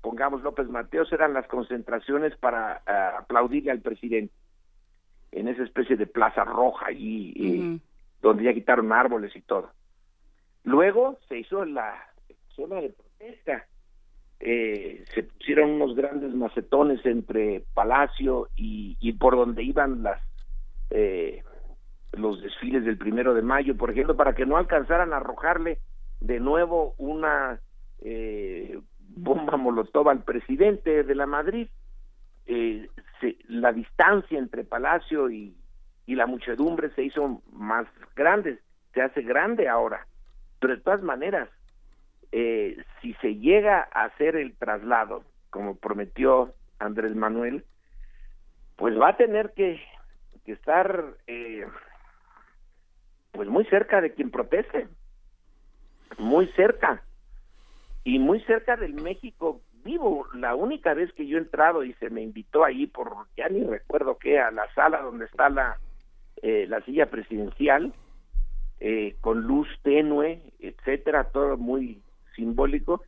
pongamos 0.00 0.42
López 0.42 0.68
Mateos, 0.68 1.12
eran 1.12 1.32
las 1.32 1.46
concentraciones 1.46 2.36
para 2.36 2.82
uh, 2.86 3.18
aplaudirle 3.22 3.70
al 3.70 3.80
presidente 3.80 4.34
en 5.32 5.48
esa 5.48 5.62
especie 5.62 5.96
de 5.96 6.06
plaza 6.06 6.44
roja 6.44 6.86
allí, 6.86 7.34
uh 7.36 7.42
-huh 7.42 7.80
donde 8.20 8.44
ya 8.44 8.54
quitaron 8.54 8.92
árboles 8.92 9.34
y 9.36 9.42
todo. 9.42 9.70
Luego 10.64 11.18
se 11.28 11.38
hizo 11.38 11.64
la 11.64 11.94
zona 12.48 12.80
de 12.80 12.90
protesta, 12.90 13.66
eh, 14.40 15.04
se 15.14 15.24
pusieron 15.24 15.70
unos 15.70 15.96
grandes 15.96 16.32
macetones 16.34 17.04
entre 17.04 17.64
Palacio 17.74 18.48
y, 18.56 18.96
y 19.00 19.12
por 19.14 19.36
donde 19.36 19.62
iban 19.62 20.02
las 20.02 20.22
eh, 20.90 21.42
los 22.12 22.40
desfiles 22.42 22.84
del 22.84 22.96
primero 22.96 23.34
de 23.34 23.42
mayo, 23.42 23.76
por 23.76 23.90
ejemplo, 23.90 24.16
para 24.16 24.34
que 24.34 24.46
no 24.46 24.56
alcanzaran 24.56 25.12
a 25.12 25.18
arrojarle 25.18 25.78
de 26.20 26.40
nuevo 26.40 26.94
una 26.98 27.60
eh, 28.00 28.78
bomba 28.98 29.56
molotov 29.56 30.08
al 30.08 30.22
presidente 30.22 31.02
de 31.04 31.14
la 31.14 31.26
Madrid. 31.26 31.68
Eh, 32.46 32.88
se, 33.20 33.36
la 33.48 33.72
distancia 33.72 34.38
entre 34.38 34.64
Palacio 34.64 35.30
y, 35.30 35.54
y 36.06 36.14
la 36.14 36.26
muchedumbre 36.26 36.90
se 36.94 37.04
hizo 37.04 37.42
más 37.52 37.86
grande, 38.16 38.58
se 38.94 39.02
hace 39.02 39.22
grande 39.22 39.68
ahora. 39.68 40.06
Pero 40.60 40.76
de 40.76 40.82
todas 40.82 41.02
maneras, 41.02 41.50
eh, 42.32 42.76
si 43.00 43.14
se 43.14 43.36
llega 43.36 43.88
a 43.92 44.04
hacer 44.04 44.36
el 44.36 44.56
traslado, 44.56 45.24
como 45.50 45.76
prometió 45.76 46.54
Andrés 46.78 47.14
Manuel, 47.14 47.64
pues 48.76 48.98
va 48.98 49.10
a 49.10 49.16
tener 49.16 49.52
que, 49.54 49.80
estar 50.46 51.04
eh, 51.26 51.66
pues 53.32 53.48
muy 53.48 53.64
cerca 53.66 54.00
de 54.00 54.14
quien 54.14 54.30
proteste, 54.30 54.88
muy 56.18 56.46
cerca, 56.48 57.02
y 58.04 58.18
muy 58.18 58.40
cerca 58.40 58.76
del 58.76 58.94
México 58.94 59.60
vivo. 59.84 60.26
La 60.32 60.54
única 60.54 60.94
vez 60.94 61.12
que 61.12 61.26
yo 61.26 61.36
he 61.36 61.40
entrado 61.40 61.84
y 61.84 61.92
se 61.94 62.08
me 62.08 62.22
invitó 62.22 62.64
ahí 62.64 62.86
por, 62.86 63.12
ya 63.36 63.48
ni 63.48 63.62
recuerdo 63.62 64.16
qué, 64.16 64.38
a 64.38 64.50
la 64.50 64.72
sala 64.74 65.02
donde 65.02 65.26
está 65.26 65.50
la 65.50 65.76
eh, 66.40 66.66
la 66.68 66.80
silla 66.82 67.06
presidencial, 67.06 67.92
eh, 68.78 69.16
con 69.20 69.40
luz 69.42 69.68
tenue, 69.82 70.40
etcétera, 70.60 71.24
todo 71.32 71.56
muy 71.56 72.00
simbólico, 72.38 73.02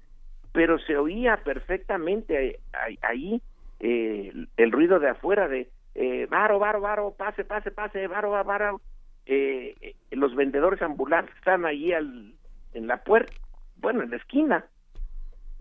pero 0.52 0.78
se 0.80 0.96
oía 0.96 1.38
perfectamente 1.44 2.60
ahí 3.02 3.40
eh, 3.78 4.32
el 4.56 4.72
ruido 4.72 4.98
de 4.98 5.08
afuera 5.08 5.48
de 5.48 5.70
eh, 5.94 6.26
varo, 6.30 6.58
varo, 6.58 6.80
varo, 6.80 7.14
pase, 7.16 7.44
pase, 7.44 7.70
pase, 7.70 8.06
varo, 8.06 8.30
varo, 8.44 8.80
eh, 9.26 9.74
eh, 9.80 9.94
los 10.12 10.34
vendedores 10.34 10.80
ambulantes 10.82 11.34
están 11.36 11.64
ahí 11.66 11.92
al, 11.92 12.34
en 12.74 12.86
la 12.86 13.02
puerta, 13.02 13.32
bueno, 13.76 14.02
en 14.02 14.10
la 14.10 14.16
esquina. 14.16 14.64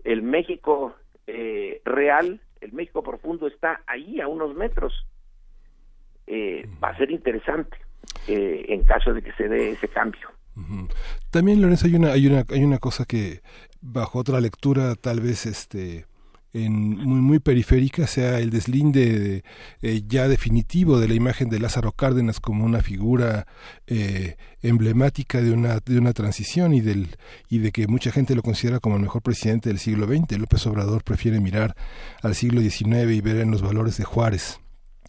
El 0.04 0.22
México 0.22 0.94
real, 1.84 2.40
el 2.60 2.72
México 2.72 3.04
profundo 3.04 3.46
está 3.46 3.82
ahí 3.86 4.20
a 4.20 4.26
unos 4.26 4.54
metros 4.56 5.06
va 6.82 6.88
a 6.88 6.96
ser 6.96 7.10
interesante 7.10 7.76
en 8.26 8.82
caso 8.84 9.12
de 9.12 9.22
que 9.22 9.32
se 9.32 9.46
dé 9.46 9.70
ese 9.70 9.86
cambio. 9.88 10.28
También 11.30 11.60
Lorenzo 11.60 11.86
hay 11.86 11.94
una 11.94 12.12
hay 12.12 12.26
una 12.26 12.44
hay 12.48 12.64
una 12.64 12.78
cosa 12.78 13.04
que 13.04 13.42
bajo 13.80 14.18
otra 14.18 14.40
lectura 14.40 14.94
tal 14.94 15.20
vez 15.20 15.46
este 15.46 16.06
en 16.52 16.72
muy 16.98 17.20
muy 17.20 17.38
periférica 17.38 18.06
sea 18.06 18.40
el 18.40 18.50
deslinde 18.50 19.44
eh, 19.82 20.02
ya 20.06 20.26
definitivo 20.26 20.98
de 20.98 21.06
la 21.06 21.14
imagen 21.14 21.48
de 21.48 21.60
Lázaro 21.60 21.92
Cárdenas 21.92 22.40
como 22.40 22.64
una 22.64 22.82
figura 22.82 23.46
eh, 23.86 24.36
emblemática 24.60 25.40
de 25.40 25.52
una 25.52 25.78
de 25.78 25.98
una 25.98 26.12
transición 26.12 26.74
y 26.74 26.80
del 26.80 27.16
y 27.48 27.58
de 27.58 27.70
que 27.70 27.86
mucha 27.86 28.10
gente 28.10 28.34
lo 28.34 28.42
considera 28.42 28.80
como 28.80 28.96
el 28.96 29.02
mejor 29.02 29.22
presidente 29.22 29.68
del 29.68 29.78
siglo 29.78 30.06
XX 30.06 30.38
López 30.38 30.66
Obrador 30.66 31.04
prefiere 31.04 31.40
mirar 31.40 31.76
al 32.22 32.34
siglo 32.34 32.60
XIX 32.60 33.12
y 33.12 33.20
ver 33.20 33.36
en 33.36 33.52
los 33.52 33.62
valores 33.62 33.96
de 33.96 34.04
Juárez 34.04 34.58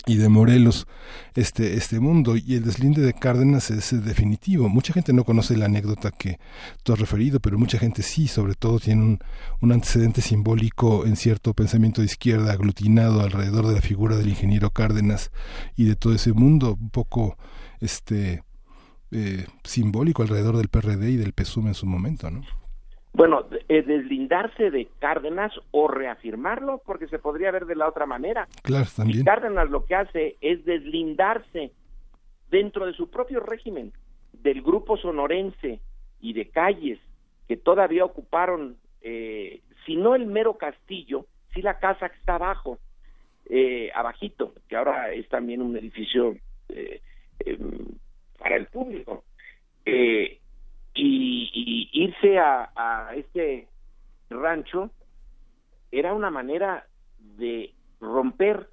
y 0.06 0.18
de 0.18 0.30
Morelos 0.30 0.88
este, 1.36 1.76
este 1.76 2.00
mundo. 2.00 2.36
Y 2.36 2.56
el 2.56 2.64
deslinde 2.64 3.02
de 3.02 3.14
Cárdenas 3.14 3.72
es 3.72 4.04
definitivo. 4.04 4.70
Mucha 4.70 4.94
gente 4.94 5.14
no 5.14 5.24
conoce 5.24 5.58
la 5.58 5.66
anécdota 5.66 6.12
que 6.12 6.40
tú 6.84 6.94
has 6.94 7.00
referido, 7.00 7.40
pero 7.40 7.58
mucha 7.58 7.78
gente 7.78 8.02
sí, 8.02 8.28
sobre 8.28 8.56
todo 8.56 8.80
tiene 8.80 9.04
un, 9.04 9.20
un 9.60 9.72
antecedente 9.72 10.22
simbólico 10.22 11.06
en 11.06 11.16
cierto 11.16 11.54
pensamiento 11.54 12.02
de 12.02 12.08
izquierda 12.08 12.52
aglutinado 12.52 13.22
alrededor 13.22 13.68
de 13.68 13.76
la 13.76 13.82
figura 13.82 14.16
del 14.16 14.30
ingeniero 14.30 14.72
Cárdenas 14.72 15.32
y 15.76 15.86
de 15.86 15.96
todo 15.96 16.14
ese 16.14 16.34
mundo 16.34 16.78
un 16.80 16.90
poco 16.90 17.38
este 17.80 18.44
eh, 19.12 19.46
simbólico 19.64 20.22
alrededor 20.22 20.58
del 20.58 20.70
PRD 20.70 21.12
y 21.12 21.18
del 21.18 21.34
PSUM 21.34 21.68
en 21.68 21.74
su 21.74 21.86
momento, 21.86 22.32
¿no? 22.32 22.42
Bueno, 23.14 23.46
eh, 23.68 23.82
deslindarse 23.82 24.72
de 24.72 24.88
Cárdenas 25.00 25.52
o 25.72 25.88
reafirmarlo, 25.88 26.82
porque 26.86 27.08
se 27.08 27.20
podría 27.20 27.52
ver 27.52 27.66
de 27.66 27.76
la 27.76 27.90
otra 27.90 28.06
manera. 28.06 28.48
Claro, 28.64 28.88
también. 28.96 29.26
Cárdenas 29.26 29.70
lo 29.70 29.86
que 29.86 29.96
hace 29.96 30.38
es 30.40 30.64
deslindarse 30.64 31.72
dentro 32.50 32.86
de 32.86 32.94
su 32.94 33.10
propio 33.10 33.42
régimen 33.42 33.92
del 34.34 34.62
grupo 34.62 34.98
sonorense 34.98 35.80
y 36.22 36.34
de 36.34 36.50
calles 36.50 37.00
que 37.48 37.58
todavía 37.58 38.06
ocuparon, 38.06 38.78
eh, 39.02 39.62
si 39.86 39.96
no 39.96 40.16
el 40.16 40.26
mero 40.26 40.58
castillo, 40.58 41.26
si 41.54 41.62
la 41.62 41.80
casa 41.80 42.10
que 42.10 42.18
está 42.18 42.36
abajo, 42.36 42.80
eh, 43.50 43.92
abajito, 43.94 44.54
que 44.70 44.76
ahora 44.76 45.12
es 45.12 45.28
también 45.28 45.62
un 45.62 45.76
edificio 45.76 46.38
eh, 46.70 47.02
em, 47.40 47.88
para 48.38 48.56
el 48.56 48.68
público. 48.68 49.26
Eh, 49.86 50.40
y, 50.94 51.90
irse 51.94 52.40
a, 52.40 53.12
este 53.16 53.68
rancho 54.30 54.90
era 55.92 56.14
una 56.14 56.30
manera 56.30 56.88
de 57.20 57.74
romper 58.00 58.70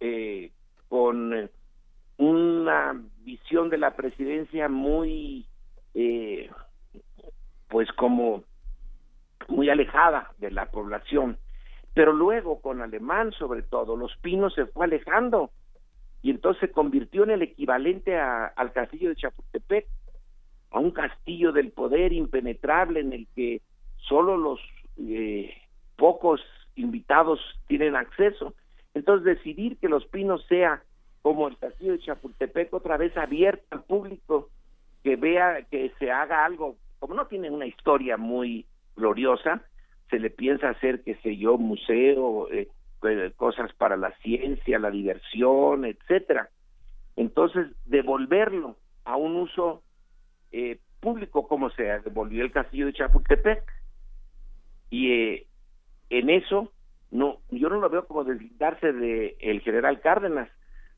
eh, 0.00 0.50
con 0.88 1.50
una 2.16 3.02
visión 3.18 3.70
de 3.70 3.78
la 3.78 3.96
presidencia 3.96 4.68
muy 4.68 5.46
eh, 5.94 6.50
pues 7.68 7.90
como 7.92 8.44
muy 9.48 9.68
alejada 9.68 10.30
de 10.38 10.50
la 10.50 10.70
población. 10.70 11.38
Pero 11.92 12.12
luego 12.12 12.60
con 12.60 12.82
alemán 12.82 13.32
sobre 13.32 13.62
todo 13.62 13.96
los 13.96 14.16
pinos 14.18 14.54
se 14.54 14.66
fue 14.66 14.86
alejando 14.86 15.50
y 16.22 16.30
entonces 16.30 16.60
se 16.60 16.72
convirtió 16.72 17.24
en 17.24 17.30
el 17.30 17.42
equivalente 17.42 18.18
al 18.18 18.72
castillo 18.72 19.10
de 19.10 19.16
Chapultepec 19.16 19.86
a 20.74 20.80
un 20.80 20.90
castillo 20.90 21.52
del 21.52 21.70
poder 21.70 22.12
impenetrable 22.12 22.98
en 22.98 23.12
el 23.12 23.28
que 23.36 23.62
solo 24.08 24.36
los 24.36 24.60
eh, 24.98 25.54
pocos 25.96 26.40
invitados 26.74 27.38
tienen 27.68 27.94
acceso. 27.94 28.54
Entonces 28.92 29.24
decidir 29.24 29.78
que 29.78 29.88
Los 29.88 30.04
Pinos 30.06 30.44
sea 30.48 30.82
como 31.22 31.46
el 31.46 31.56
castillo 31.58 31.92
de 31.92 32.00
Chapultepec 32.00 32.74
otra 32.74 32.96
vez 32.96 33.16
abierto 33.16 33.64
al 33.70 33.84
público, 33.84 34.50
que 35.04 35.14
vea 35.14 35.62
que 35.70 35.92
se 36.00 36.10
haga 36.10 36.44
algo, 36.44 36.76
como 36.98 37.14
no 37.14 37.28
tiene 37.28 37.50
una 37.50 37.66
historia 37.66 38.16
muy 38.16 38.66
gloriosa, 38.96 39.62
se 40.10 40.18
le 40.18 40.30
piensa 40.30 40.70
hacer, 40.70 41.04
qué 41.04 41.14
sé 41.22 41.36
yo, 41.36 41.56
museo, 41.56 42.50
eh, 42.50 42.68
eh, 43.04 43.32
cosas 43.36 43.72
para 43.74 43.96
la 43.96 44.10
ciencia, 44.18 44.80
la 44.80 44.90
diversión, 44.90 45.84
etcétera. 45.84 46.50
Entonces, 47.14 47.68
devolverlo 47.84 48.76
a 49.04 49.16
un 49.16 49.36
uso 49.36 49.84
eh, 50.56 50.78
público 51.00 51.48
como 51.48 51.68
se 51.70 51.82
devolvió 51.82 52.44
el 52.44 52.52
castillo 52.52 52.86
de 52.86 52.92
Chapultepec. 52.92 53.64
Y 54.88 55.10
eh, 55.10 55.46
en 56.10 56.30
eso, 56.30 56.72
no, 57.10 57.38
yo 57.50 57.68
no 57.68 57.80
lo 57.80 57.90
veo 57.90 58.06
como 58.06 58.22
deslindarse 58.22 58.92
de 58.92 59.36
el 59.40 59.62
general 59.62 60.00
Cárdenas, 60.00 60.48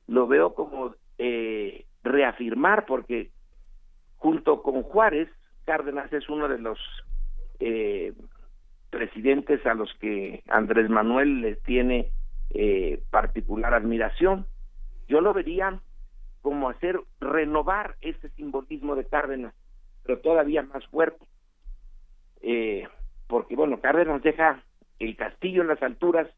lo 0.08 0.26
veo 0.26 0.54
como 0.54 0.94
eh, 1.16 1.86
reafirmar, 2.04 2.84
porque 2.84 3.30
junto 4.16 4.62
con 4.62 4.82
Juárez, 4.82 5.30
Cárdenas 5.64 6.12
es 6.12 6.28
uno 6.28 6.48
de 6.48 6.58
los 6.58 6.78
presidentes 8.90 9.64
a 9.64 9.72
los 9.72 9.90
que 9.94 10.42
Andrés 10.48 10.90
Manuel 10.90 11.40
le 11.40 11.56
tiene 11.56 12.10
particular 13.10 13.72
admiración. 13.72 14.46
Yo 15.08 15.22
lo 15.22 15.32
vería 15.32 15.80
como 16.46 16.68
hacer 16.68 17.00
renovar 17.18 17.96
ese 18.02 18.28
simbolismo 18.36 18.94
de 18.94 19.04
Cárdenas, 19.04 19.52
pero 20.04 20.20
todavía 20.20 20.62
más 20.62 20.86
fuerte. 20.86 21.26
Eh, 22.40 22.86
porque 23.26 23.56
bueno, 23.56 23.80
Cárdenas 23.80 24.22
deja 24.22 24.62
el 25.00 25.16
castillo 25.16 25.62
en 25.62 25.66
las 25.66 25.82
alturas 25.82 26.28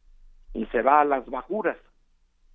y 0.55 0.65
se 0.65 0.81
va 0.81 1.01
a 1.01 1.05
las 1.05 1.27
bajuras, 1.27 1.77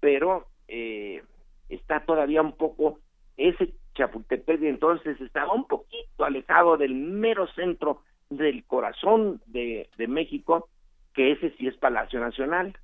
pero 0.01 0.49
eh, 0.67 1.23
está 1.69 2.05
todavía 2.05 2.43
un 2.43 2.57
poco 2.57 2.99
ese 3.37 3.73
Chapultepec 3.95 4.59
de 4.59 4.71
entonces 4.71 5.21
estaba 5.21 5.53
un 5.53 5.69
poquito 5.69 6.25
alejado 6.25 6.77
del 6.77 6.97
mero 6.97 7.47
centro 7.55 8.01
del 8.31 8.65
corazón 8.65 9.41
de, 9.47 9.89
de 9.97 10.09
México, 10.09 10.71
que 11.13 11.31
ese 11.31 11.51
sí 11.51 11.69
es 11.69 11.77
Palacio 11.77 12.19
Nacional. 12.19 12.77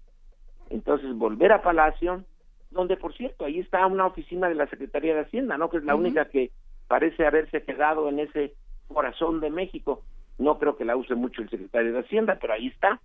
Entonces 0.69 1.13
volver 1.17 1.51
a 1.51 1.61
Palacio 1.61 2.25
donde 2.71 2.97
por 2.97 3.15
cierto, 3.15 3.45
ahí 3.45 3.59
está 3.59 3.87
una 3.87 4.07
oficina 4.07 4.49
de 4.49 4.55
la 4.55 4.69
Secretaría 4.69 5.15
de 5.15 5.23
Hacienda, 5.23 5.59
¿no? 5.59 5.71
Que 5.71 5.79
es 5.79 5.85
la 5.85 5.95
única 5.95 6.27
que 6.27 6.51
parece 6.87 7.27
haberse 7.27 7.63
quedado 7.63 8.09
en 8.09 8.21
ese 8.21 8.55
corazón 8.89 9.41
de 9.41 9.51
México. 9.51 10.03
No 10.39 10.59
creo 10.59 10.77
que 10.77 10.85
la 10.85 10.97
use 10.97 11.15
mucho 11.15 11.43
el 11.43 11.51
secretario 11.51 11.93
de 11.93 12.01
Hacienda, 12.01 12.39
pero 12.41 12.53
ahí 12.53 12.69
está. 12.69 13.01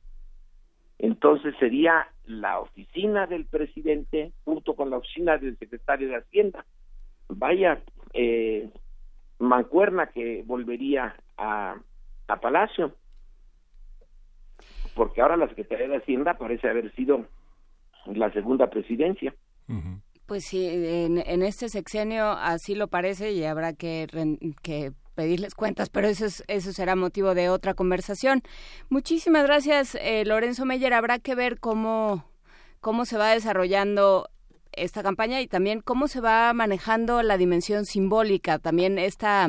Entonces 0.97 1.53
sería 1.59 2.07
la 2.25 2.59
oficina 2.59 3.27
del 3.27 3.45
presidente 3.45 4.31
junto 4.45 4.75
con 4.75 4.89
la 4.89 4.97
oficina 4.97 5.37
del 5.37 5.57
secretario 5.57 6.07
de 6.07 6.15
Hacienda. 6.15 6.65
Vaya 7.27 7.81
eh, 8.13 8.69
mancuerna 9.39 10.07
que 10.07 10.43
volvería 10.45 11.15
a, 11.37 11.75
a 12.27 12.39
Palacio. 12.39 12.93
Porque 14.95 15.21
ahora 15.21 15.35
la 15.35 15.49
Secretaría 15.49 15.89
de 15.89 15.97
Hacienda 15.97 16.35
parece 16.37 16.69
haber 16.69 16.93
sido 16.95 17.25
la 18.05 18.31
segunda 18.31 18.69
presidencia. 18.69 19.33
Pues 20.25 20.45
sí, 20.45 20.67
en, 20.67 21.41
este 21.43 21.69
sexenio 21.69 22.31
así 22.31 22.73
lo 22.73 22.87
parece 22.87 23.31
y 23.31 23.43
habrá 23.43 23.73
que, 23.73 24.07
que 24.63 24.91
pedirles 25.13 25.55
cuentas, 25.55 25.89
pero 25.89 26.07
eso, 26.07 26.25
eso 26.47 26.73
será 26.73 26.95
motivo 26.95 27.35
de 27.35 27.49
otra 27.49 27.73
conversación. 27.73 28.41
Muchísimas 28.89 29.43
gracias, 29.43 29.95
eh, 29.95 30.23
Lorenzo 30.25 30.65
Meyer. 30.65 30.93
Habrá 30.93 31.19
que 31.19 31.35
ver 31.35 31.59
cómo, 31.59 32.25
cómo 32.81 33.05
se 33.05 33.17
va 33.17 33.31
desarrollando 33.31 34.29
esta 34.75 35.03
campaña 35.03 35.41
y 35.41 35.47
también 35.47 35.81
cómo 35.81 36.07
se 36.07 36.19
va 36.19 36.51
manejando 36.53 37.23
la 37.23 37.37
dimensión 37.37 37.85
simbólica. 37.85 38.59
También 38.59 38.99
esta, 38.99 39.47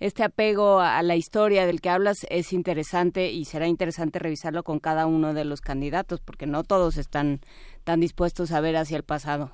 este 0.00 0.22
apego 0.22 0.80
a 0.80 1.02
la 1.02 1.16
historia 1.16 1.66
del 1.66 1.80
que 1.80 1.90
hablas 1.90 2.26
es 2.30 2.52
interesante 2.52 3.30
y 3.30 3.44
será 3.44 3.66
interesante 3.66 4.18
revisarlo 4.18 4.62
con 4.62 4.78
cada 4.78 5.06
uno 5.06 5.34
de 5.34 5.44
los 5.44 5.60
candidatos, 5.60 6.20
porque 6.20 6.46
no 6.46 6.62
todos 6.62 6.96
están 6.96 7.40
tan 7.86 8.00
dispuestos 8.00 8.50
a 8.50 8.60
ver 8.60 8.76
hacia 8.76 8.96
el 8.96 9.04
pasado. 9.04 9.52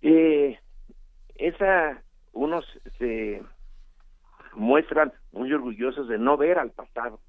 Eh, 0.00 0.58
esa, 1.34 2.02
unos 2.32 2.64
se 2.96 3.42
muestran 4.54 5.12
muy 5.32 5.52
orgullosos 5.52 6.08
de 6.08 6.16
no 6.16 6.38
ver 6.38 6.58
al 6.58 6.70
pasado. 6.70 7.20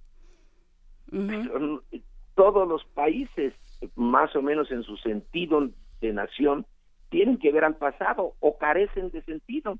todos 2.35 2.69
los 2.69 2.85
países, 2.93 3.53
más 3.95 4.33
o 4.33 4.41
menos 4.41 4.71
en 4.71 4.83
su 4.83 4.95
sentido 4.95 5.69
de 5.99 6.13
nación 6.13 6.65
tienen 7.09 7.37
que 7.37 7.51
ver 7.51 7.65
al 7.65 7.75
pasado 7.75 8.35
o 8.39 8.57
carecen 8.57 9.09
de 9.09 9.21
sentido. 9.23 9.77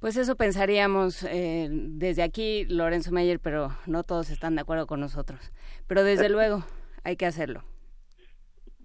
Pues 0.00 0.16
eso 0.16 0.34
pensaríamos 0.34 1.22
eh, 1.22 1.68
desde 1.70 2.24
aquí, 2.24 2.64
Lorenzo 2.64 3.12
Mayer, 3.12 3.38
pero 3.38 3.68
no 3.86 4.02
todos 4.02 4.30
están 4.30 4.56
de 4.56 4.62
acuerdo 4.62 4.88
con 4.88 4.98
nosotros. 4.98 5.52
Pero 5.86 6.02
desde 6.02 6.28
luego 6.36 6.64
hay 7.04 7.16
que 7.16 7.26
hacerlo. 7.26 7.62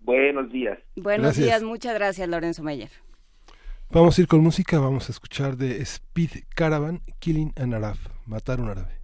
Buenos 0.01 0.51
días. 0.51 0.79
Buenos 0.95 1.37
días, 1.37 1.63
muchas 1.63 1.93
gracias, 1.93 2.27
Lorenzo 2.27 2.63
Mayer. 2.63 2.89
Vamos 3.91 4.17
a 4.17 4.21
ir 4.21 4.27
con 4.27 4.41
música, 4.41 4.79
vamos 4.79 5.09
a 5.09 5.11
escuchar 5.11 5.57
de 5.57 5.81
Speed 5.81 6.43
Caravan, 6.55 7.01
Killing 7.19 7.53
an 7.55 7.73
Arab, 7.73 7.97
matar 8.25 8.61
un 8.61 8.69
árabe. 8.69 8.98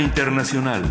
Internacional. 0.00 0.82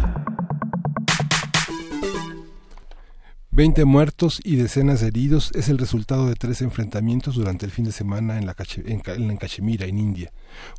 20 3.52 3.86
muertos 3.86 4.42
y 4.44 4.58
decenas 4.58 5.02
de 5.02 5.08
heridos 5.08 5.52
es 5.56 5.70
el 5.70 5.78
resultado 5.78 6.28
de 6.28 6.36
tres 6.36 6.62
enfrentamientos 6.62 7.36
durante 7.36 7.66
el 7.66 7.72
fin 7.72 7.86
de 7.86 7.92
semana 7.92 8.38
en, 8.38 8.46
la 8.46 8.56
en, 8.86 9.02
en 9.06 9.38
Cachemira, 9.38 9.86
en 9.86 9.98
India 9.98 10.32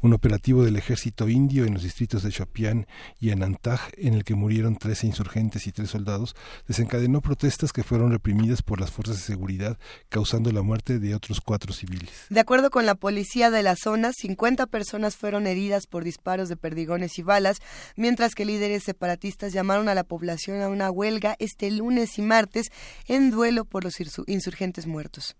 un 0.02 0.12
operativo 0.12 0.64
del 0.64 0.76
ejército 0.76 1.28
indio 1.28 1.64
en 1.64 1.74
los 1.74 1.82
distritos 1.82 2.22
de 2.22 2.30
Shopian 2.30 2.86
y 3.20 3.30
Anantag, 3.30 3.80
en 3.96 4.14
el 4.14 4.24
que 4.24 4.34
murieron 4.34 4.76
13 4.76 5.06
insurgentes 5.06 5.66
y 5.66 5.72
tres 5.72 5.90
soldados, 5.90 6.34
desencadenó 6.66 7.20
protestas 7.20 7.72
que 7.72 7.82
fueron 7.82 8.10
reprimidas 8.10 8.62
por 8.62 8.80
las 8.80 8.90
fuerzas 8.90 9.16
de 9.16 9.22
seguridad, 9.22 9.78
causando 10.08 10.52
la 10.52 10.62
muerte 10.62 10.98
de 10.98 11.14
otros 11.14 11.40
cuatro 11.40 11.72
civiles. 11.72 12.10
De 12.30 12.40
acuerdo 12.40 12.70
con 12.70 12.86
la 12.86 12.94
policía 12.94 13.50
de 13.50 13.62
la 13.62 13.76
zona, 13.76 14.12
50 14.12 14.66
personas 14.66 15.16
fueron 15.16 15.46
heridas 15.46 15.86
por 15.86 16.04
disparos 16.04 16.48
de 16.48 16.56
perdigones 16.56 17.18
y 17.18 17.22
balas, 17.22 17.58
mientras 17.96 18.34
que 18.34 18.44
líderes 18.44 18.84
separatistas 18.84 19.52
llamaron 19.52 19.88
a 19.88 19.94
la 19.94 20.04
población 20.04 20.62
a 20.62 20.68
una 20.68 20.90
huelga 20.90 21.36
este 21.38 21.70
lunes 21.70 22.18
y 22.18 22.22
martes 22.22 22.66
en 23.06 23.30
duelo 23.30 23.64
por 23.64 23.84
los 23.84 23.94
insurgentes 24.26 24.86
muertos. 24.86 25.36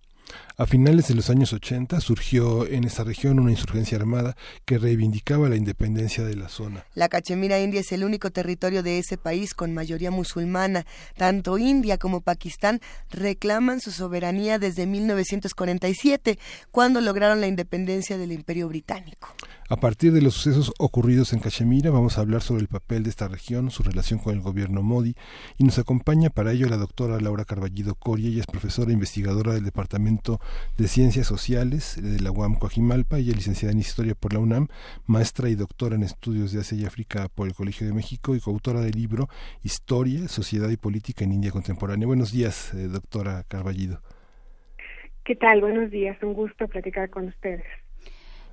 A 0.58 0.66
finales 0.66 1.08
de 1.08 1.14
los 1.14 1.28
años 1.28 1.52
80 1.52 2.00
surgió 2.00 2.66
en 2.66 2.84
esta 2.84 3.04
región 3.04 3.38
una 3.38 3.50
insurgencia 3.50 3.98
armada 3.98 4.36
que 4.64 4.78
reivindicaba 4.78 5.50
la 5.50 5.56
independencia 5.56 6.24
de 6.24 6.34
la 6.34 6.48
zona. 6.48 6.86
La 6.94 7.10
Cachemira 7.10 7.60
India 7.60 7.80
es 7.80 7.92
el 7.92 8.04
único 8.04 8.30
territorio 8.30 8.82
de 8.82 8.98
ese 8.98 9.18
país 9.18 9.52
con 9.52 9.74
mayoría 9.74 10.10
musulmana. 10.10 10.86
Tanto 11.16 11.58
India 11.58 11.98
como 11.98 12.22
Pakistán 12.22 12.80
reclaman 13.10 13.80
su 13.80 13.90
soberanía 13.90 14.58
desde 14.58 14.86
1947, 14.86 16.38
cuando 16.70 17.02
lograron 17.02 17.42
la 17.42 17.48
independencia 17.48 18.16
del 18.16 18.32
Imperio 18.32 18.68
Británico. 18.68 19.28
A 19.68 19.74
partir 19.74 20.12
de 20.12 20.22
los 20.22 20.34
sucesos 20.34 20.72
ocurridos 20.78 21.32
en 21.32 21.40
Cachemira, 21.40 21.90
vamos 21.90 22.16
a 22.16 22.20
hablar 22.20 22.40
sobre 22.40 22.60
el 22.60 22.68
papel 22.68 23.02
de 23.02 23.10
esta 23.10 23.26
región, 23.26 23.72
su 23.72 23.82
relación 23.82 24.20
con 24.20 24.32
el 24.32 24.40
gobierno 24.40 24.80
Modi, 24.80 25.16
y 25.58 25.64
nos 25.64 25.80
acompaña 25.80 26.30
para 26.30 26.52
ello 26.52 26.68
la 26.68 26.76
doctora 26.76 27.18
Laura 27.18 27.44
Carballido 27.44 27.96
Coria, 27.96 28.28
ella 28.28 28.42
es 28.42 28.46
profesora 28.46 28.90
e 28.90 28.94
investigadora 28.94 29.54
del 29.54 29.64
Departamento 29.64 30.38
de 30.78 30.86
Ciencias 30.86 31.26
Sociales 31.26 32.00
de 32.00 32.20
la 32.20 32.30
UAM 32.30 32.54
Coajimalpa, 32.54 33.18
ella 33.18 33.32
es 33.32 33.38
licenciada 33.38 33.72
en 33.72 33.80
Historia 33.80 34.14
por 34.14 34.34
la 34.34 34.38
UNAM, 34.38 34.68
maestra 35.06 35.48
y 35.48 35.56
doctora 35.56 35.96
en 35.96 36.04
Estudios 36.04 36.52
de 36.52 36.60
Asia 36.60 36.78
y 36.78 36.84
África 36.84 37.28
por 37.34 37.48
el 37.48 37.54
Colegio 37.54 37.88
de 37.88 37.92
México 37.92 38.36
y 38.36 38.40
coautora 38.40 38.80
del 38.82 38.94
libro 38.94 39.28
Historia, 39.64 40.28
Sociedad 40.28 40.70
y 40.70 40.76
Política 40.76 41.24
en 41.24 41.32
India 41.32 41.50
Contemporánea. 41.50 42.06
Buenos 42.06 42.30
días, 42.30 42.72
eh, 42.72 42.86
doctora 42.86 43.42
Carballido. 43.48 44.00
¿Qué 45.24 45.34
tal? 45.34 45.60
Buenos 45.60 45.90
días, 45.90 46.16
un 46.22 46.34
gusto 46.34 46.68
platicar 46.68 47.10
con 47.10 47.26
ustedes. 47.26 47.64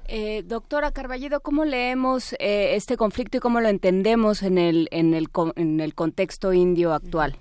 Eh, 0.07 0.43
doctora 0.43 0.91
Carballido, 0.91 1.39
¿cómo 1.39 1.65
leemos 1.65 2.33
eh, 2.33 2.75
este 2.75 2.97
conflicto 2.97 3.37
y 3.37 3.39
cómo 3.39 3.61
lo 3.61 3.69
entendemos 3.69 4.43
en 4.43 4.57
el, 4.57 4.87
en 4.91 5.13
el, 5.13 5.27
en 5.55 5.79
el 5.79 5.95
contexto 5.95 6.53
indio 6.53 6.93
actual? 6.93 7.35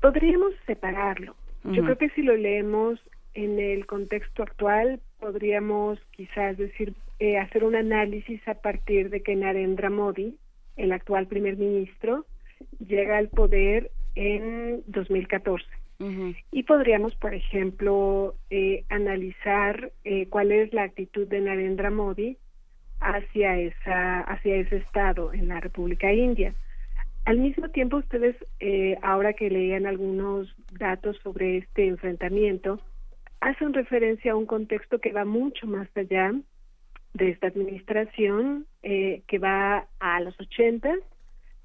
podríamos 0.00 0.54
separarlo. 0.66 1.36
Yo 1.64 1.82
creo 1.84 1.98
que 1.98 2.08
si 2.10 2.22
lo 2.22 2.34
leemos 2.34 2.98
en 3.34 3.58
el 3.58 3.84
contexto 3.84 4.42
actual, 4.42 5.00
podríamos 5.18 5.98
quizás 6.12 6.56
decir, 6.56 6.94
eh, 7.18 7.36
hacer 7.38 7.64
un 7.64 7.76
análisis 7.76 8.40
a 8.48 8.54
partir 8.54 9.10
de 9.10 9.22
que 9.22 9.36
Narendra 9.36 9.90
Modi, 9.90 10.38
el 10.76 10.92
actual 10.92 11.26
primer 11.26 11.58
ministro, 11.58 12.24
llega 12.78 13.18
al 13.18 13.28
poder 13.28 13.90
en 14.14 14.82
2014. 14.86 15.66
Y 16.50 16.62
podríamos, 16.62 17.14
por 17.16 17.34
ejemplo, 17.34 18.34
eh, 18.48 18.84
analizar 18.88 19.92
eh, 20.04 20.28
cuál 20.28 20.50
es 20.50 20.72
la 20.72 20.84
actitud 20.84 21.28
de 21.28 21.42
Narendra 21.42 21.90
Modi 21.90 22.38
hacia 23.00 23.58
esa 23.58 24.20
hacia 24.20 24.56
ese 24.56 24.78
estado 24.78 25.32
en 25.34 25.48
la 25.48 25.60
República 25.60 26.10
India. 26.10 26.54
Al 27.26 27.38
mismo 27.38 27.68
tiempo, 27.68 27.98
ustedes, 27.98 28.34
eh, 28.60 28.96
ahora 29.02 29.34
que 29.34 29.50
leían 29.50 29.86
algunos 29.86 30.54
datos 30.72 31.18
sobre 31.22 31.58
este 31.58 31.88
enfrentamiento, 31.88 32.80
hacen 33.40 33.74
referencia 33.74 34.32
a 34.32 34.36
un 34.36 34.46
contexto 34.46 35.00
que 35.00 35.12
va 35.12 35.26
mucho 35.26 35.66
más 35.66 35.88
allá 35.94 36.32
de 37.12 37.28
esta 37.28 37.48
administración, 37.48 38.66
que 38.82 39.38
va 39.38 39.86
a 39.98 40.20
los 40.20 40.38
80 40.40 40.96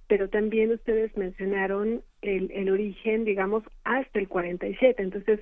pero 0.07 0.30
también 0.30 0.72
ustedes 0.72 1.15
mencionaron 1.18 2.02
el, 2.22 2.52
el 2.52 2.69
origen, 2.69 3.26
digamos, 3.26 3.64
hasta 3.84 4.19
el 4.19 4.27
47. 4.27 5.02
Entonces, 5.02 5.40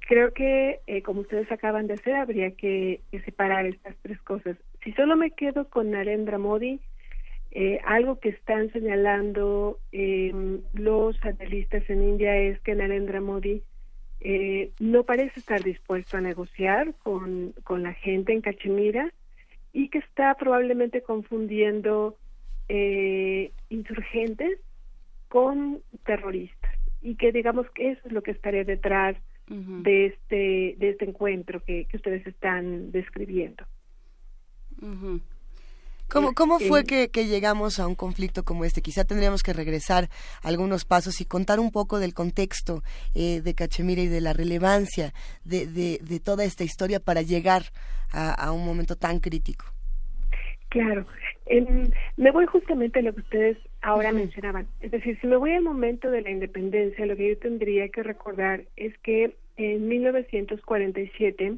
creo 0.00 0.32
que, 0.32 0.80
eh, 0.86 1.02
como 1.02 1.22
ustedes 1.22 1.50
acaban 1.50 1.86
de 1.86 1.94
hacer, 1.94 2.14
habría 2.14 2.52
que, 2.52 3.00
separar 3.24 3.66
estas 3.66 3.96
tres 4.02 4.20
cosas. 4.22 4.56
Si 4.84 4.92
solo 4.92 5.16
me 5.16 5.32
quedo 5.32 5.68
con 5.68 5.90
Narendra 5.90 6.38
Modi, 6.38 6.80
eh, 7.50 7.80
algo 7.84 8.20
que 8.20 8.30
están 8.30 8.70
señalando 8.72 9.78
eh, 9.92 10.32
los 10.74 11.16
analistas 11.24 11.88
en 11.88 12.02
India 12.02 12.36
es 12.36 12.60
que 12.60 12.74
Narendra 12.74 13.20
Modi 13.20 13.62
eh, 14.20 14.72
no 14.78 15.04
parece 15.04 15.40
estar 15.40 15.62
dispuesto 15.62 16.16
a 16.16 16.20
negociar 16.20 16.94
con, 17.02 17.54
con 17.64 17.82
la 17.82 17.94
gente 17.94 18.32
en 18.32 18.42
Cachemira 18.42 19.12
y 19.72 19.88
que 19.88 19.98
está 19.98 20.34
probablemente 20.34 21.02
confundiendo 21.02 22.16
eh, 22.68 23.52
insurgentes 23.68 24.58
con 25.28 25.80
terroristas 26.04 26.70
y 27.02 27.16
que 27.16 27.32
digamos 27.32 27.70
que 27.70 27.92
eso 27.92 28.00
es 28.04 28.12
lo 28.12 28.22
que 28.22 28.32
estaría 28.32 28.64
detrás 28.64 29.16
de 29.48 30.06
este 30.06 30.74
de 30.78 30.90
este 30.90 31.04
encuentro 31.04 31.62
que, 31.62 31.86
ustedes 31.94 32.26
están 32.26 32.90
describiendo. 32.90 33.64
¿Cómo, 36.08 36.34
cómo 36.34 36.58
fue 36.58 36.84
que, 36.84 37.08
llegamos 37.26 37.78
a 37.78 37.86
un 37.86 37.94
conflicto 37.94 38.42
como 38.42 38.64
este? 38.64 38.82
Quizá 38.82 39.04
tendríamos 39.04 39.42
que 39.42 39.52
regresar 39.52 40.08
algunos 40.42 40.84
pasos 40.84 41.20
y 41.20 41.24
contar 41.24 41.60
un 41.60 41.70
poco 41.70 42.00
del 42.00 42.12
contexto 42.12 42.82
eh, 43.14 43.40
de 43.40 43.54
Cachemira 43.54 44.02
y 44.02 44.08
de 44.08 44.20
la 44.20 44.32
relevancia 44.32 45.12
de, 45.44 45.66
de, 45.66 46.20
toda 46.20 46.44
esta 46.44 46.64
historia 46.64 46.98
para 46.98 47.22
llegar 47.22 47.66
a 48.10 48.50
un 48.52 48.64
momento 48.64 48.96
tan 48.96 49.20
crítico. 49.20 49.75
Claro, 50.68 51.06
me 52.16 52.30
voy 52.32 52.46
justamente 52.46 52.98
a 52.98 53.02
lo 53.02 53.14
que 53.14 53.20
ustedes 53.20 53.58
ahora 53.82 54.12
mencionaban. 54.12 54.66
Es 54.80 54.90
decir, 54.90 55.18
si 55.20 55.26
me 55.26 55.36
voy 55.36 55.52
al 55.52 55.62
momento 55.62 56.10
de 56.10 56.22
la 56.22 56.30
independencia, 56.30 57.06
lo 57.06 57.16
que 57.16 57.28
yo 57.28 57.38
tendría 57.38 57.88
que 57.88 58.02
recordar 58.02 58.64
es 58.76 58.96
que 58.98 59.36
en 59.56 59.88
1947, 59.88 61.56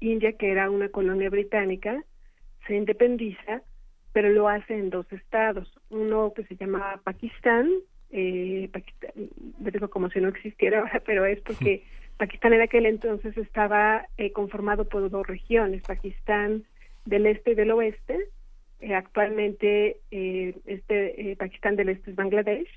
India, 0.00 0.32
que 0.32 0.50
era 0.50 0.70
una 0.70 0.88
colonia 0.88 1.30
británica, 1.30 2.02
se 2.66 2.74
independiza, 2.74 3.62
pero 4.12 4.30
lo 4.30 4.48
hace 4.48 4.74
en 4.74 4.90
dos 4.90 5.06
estados. 5.12 5.78
Uno 5.90 6.32
que 6.34 6.44
se 6.44 6.56
llama 6.56 7.00
Pakistán, 7.04 7.70
eh, 8.10 8.68
Pakistán, 8.72 9.10
digo 9.58 9.88
como 9.88 10.08
si 10.10 10.20
no 10.20 10.28
existiera 10.28 10.80
ahora, 10.80 11.02
pero 11.04 11.26
es 11.26 11.40
porque 11.42 11.84
Pakistán 12.16 12.54
en 12.54 12.62
aquel 12.62 12.86
entonces 12.86 13.36
estaba 13.36 14.06
eh, 14.16 14.32
conformado 14.32 14.86
por 14.88 15.08
dos 15.10 15.26
regiones, 15.26 15.82
Pakistán 15.82 16.64
del 17.06 17.26
este 17.26 17.52
y 17.52 17.54
del 17.54 17.70
oeste. 17.70 18.28
Eh, 18.80 18.94
actualmente 18.94 20.00
eh, 20.10 20.54
este 20.66 21.30
eh, 21.30 21.36
Pakistán 21.36 21.76
del 21.76 21.88
este 21.88 22.10
es 22.10 22.16
Bangladesh, 22.16 22.68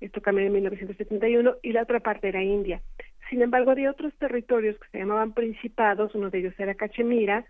esto 0.00 0.20
cambió 0.20 0.44
en 0.44 0.52
1971, 0.52 1.56
y 1.62 1.72
la 1.72 1.82
otra 1.82 2.00
parte 2.00 2.28
era 2.28 2.42
India. 2.42 2.82
Sin 3.30 3.40
embargo, 3.40 3.70
había 3.70 3.90
otros 3.90 4.12
territorios 4.18 4.78
que 4.78 4.88
se 4.90 4.98
llamaban 4.98 5.32
principados, 5.32 6.14
uno 6.14 6.30
de 6.30 6.38
ellos 6.38 6.54
era 6.58 6.74
Cachemira, 6.74 7.46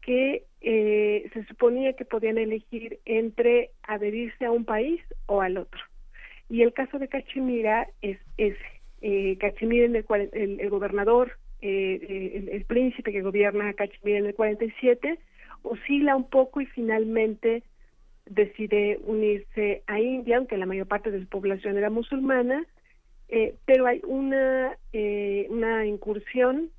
que 0.00 0.44
se 0.60 1.44
suponía 1.44 1.92
que 1.92 2.04
podían 2.04 2.38
elegir 2.38 2.98
entre 3.04 3.70
adherirse 3.82 4.46
a 4.46 4.50
un 4.50 4.64
país 4.64 5.00
o 5.26 5.42
al 5.42 5.58
otro. 5.58 5.80
Y 6.48 6.62
el 6.62 6.72
caso 6.72 6.98
de 6.98 7.06
Cachemira 7.06 7.86
es 8.00 8.18
ese. 8.38 9.38
Cachemira, 9.38 9.84
en 9.84 9.96
el, 9.96 10.60
el, 10.60 10.70
gobernador, 10.70 11.32
el, 11.60 12.48
el, 12.50 12.64
príncipe 12.64 13.12
que 13.12 13.20
gobierna 13.20 13.74
Cachemira 13.74 14.18
en 14.18 14.26
el 14.26 14.34
47, 14.34 15.18
oscila 15.62 16.16
un 16.16 16.28
poco 16.28 16.60
y 16.60 16.66
finalmente 16.66 17.62
decide 18.26 19.00
unirse 19.04 19.82
a 19.86 20.00
India, 20.00 20.36
aunque 20.36 20.56
la 20.56 20.66
mayor 20.66 20.86
parte 20.86 21.10
de 21.10 21.20
su 21.20 21.26
población 21.26 21.76
era 21.76 21.90
musulmana, 21.90 22.64
eh, 23.28 23.54
pero 23.64 23.86
hay 23.86 24.00
una, 24.06 24.76
eh, 24.92 25.46
una 25.50 25.86
incursión 25.86 26.70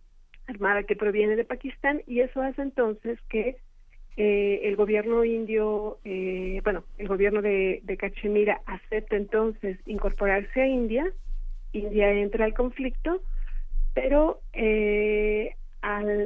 armada 0.48 0.84
que 0.84 0.96
proviene 0.96 1.36
de 1.36 1.46
Pakistán 1.46 2.02
y 2.08 2.20
eso 2.22 2.42
hace 2.42 2.62
entonces 2.62 3.20
que 3.30 3.58
eh, 4.18 4.62
el 4.64 4.76
gobierno 4.76 5.24
indio, 5.24 6.00
bueno, 6.64 6.84
el 6.98 7.08
gobierno 7.08 7.42
de, 7.42 7.80
de 7.84 7.98
Cachemira 7.98 8.62
acepta 8.66 9.16
entonces 9.16 9.78
incorporarse 9.86 10.62
a 10.62 10.68
India, 10.68 11.12
India 11.74 12.12
entra 12.12 12.46
al 12.46 12.54
conflicto, 12.54 13.22
pero 13.94 14.42
eh, 14.54 15.56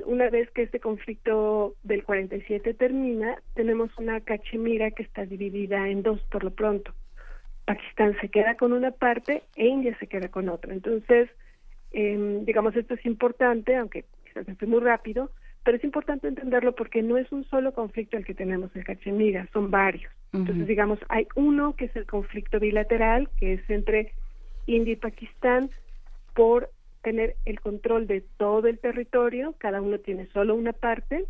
una 0.05 0.29
vez 0.29 0.49
que 0.51 0.63
este 0.63 0.79
conflicto 0.79 1.75
del 1.83 2.03
47 2.03 2.73
termina, 2.73 3.41
tenemos 3.53 3.89
una 3.97 4.19
Cachemira 4.19 4.91
que 4.91 5.03
está 5.03 5.25
dividida 5.25 5.87
en 5.87 6.03
dos 6.03 6.21
por 6.31 6.43
lo 6.43 6.51
pronto. 6.51 6.93
Pakistán 7.65 8.15
se 8.21 8.29
queda 8.29 8.55
con 8.55 8.73
una 8.73 8.91
parte 8.91 9.43
e 9.55 9.67
India 9.67 9.97
se 9.99 10.07
queda 10.07 10.27
con 10.29 10.49
otra. 10.49 10.73
Entonces, 10.73 11.29
em, 11.91 12.45
digamos, 12.45 12.75
esto 12.75 12.93
es 12.93 13.05
importante, 13.05 13.75
aunque 13.75 14.05
quizás 14.25 14.47
esté 14.47 14.65
muy 14.65 14.81
rápido, 14.81 15.31
pero 15.63 15.77
es 15.77 15.83
importante 15.83 16.27
entenderlo 16.27 16.75
porque 16.75 17.01
no 17.01 17.17
es 17.17 17.31
un 17.31 17.43
solo 17.45 17.73
conflicto 17.73 18.17
el 18.17 18.25
que 18.25 18.35
tenemos 18.35 18.75
en 18.75 18.83
Cachemira, 18.83 19.47
son 19.51 19.71
varios. 19.71 20.11
Entonces, 20.31 20.67
digamos, 20.67 20.99
hay 21.07 21.27
uno 21.35 21.75
que 21.75 21.85
es 21.85 21.95
el 21.95 22.05
conflicto 22.05 22.59
bilateral, 22.59 23.29
que 23.39 23.53
es 23.53 23.69
entre 23.69 24.11
India 24.67 24.93
y 24.93 24.97
Pakistán 24.97 25.69
por 26.35 26.69
tener 27.05 27.35
el 27.45 27.59
control 27.59 28.07
de 28.07 28.21
todo 28.37 28.67
el 28.67 28.79
territorio, 28.79 29.53
cada 29.59 29.79
uno 29.79 29.99
tiene 29.99 30.25
solo 30.33 30.55
una 30.55 30.73
parte, 30.73 31.25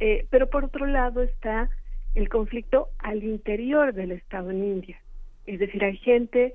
eh, 0.00 0.26
pero 0.30 0.50
por 0.50 0.64
otro 0.64 0.84
lado 0.86 1.22
está 1.22 1.70
el 2.16 2.28
conflicto 2.28 2.88
al 2.98 3.22
interior 3.22 3.94
del 3.94 4.10
Estado 4.10 4.50
en 4.50 4.64
India. 4.64 5.00
Es 5.46 5.60
decir, 5.60 5.84
hay 5.84 5.96
gente 5.98 6.54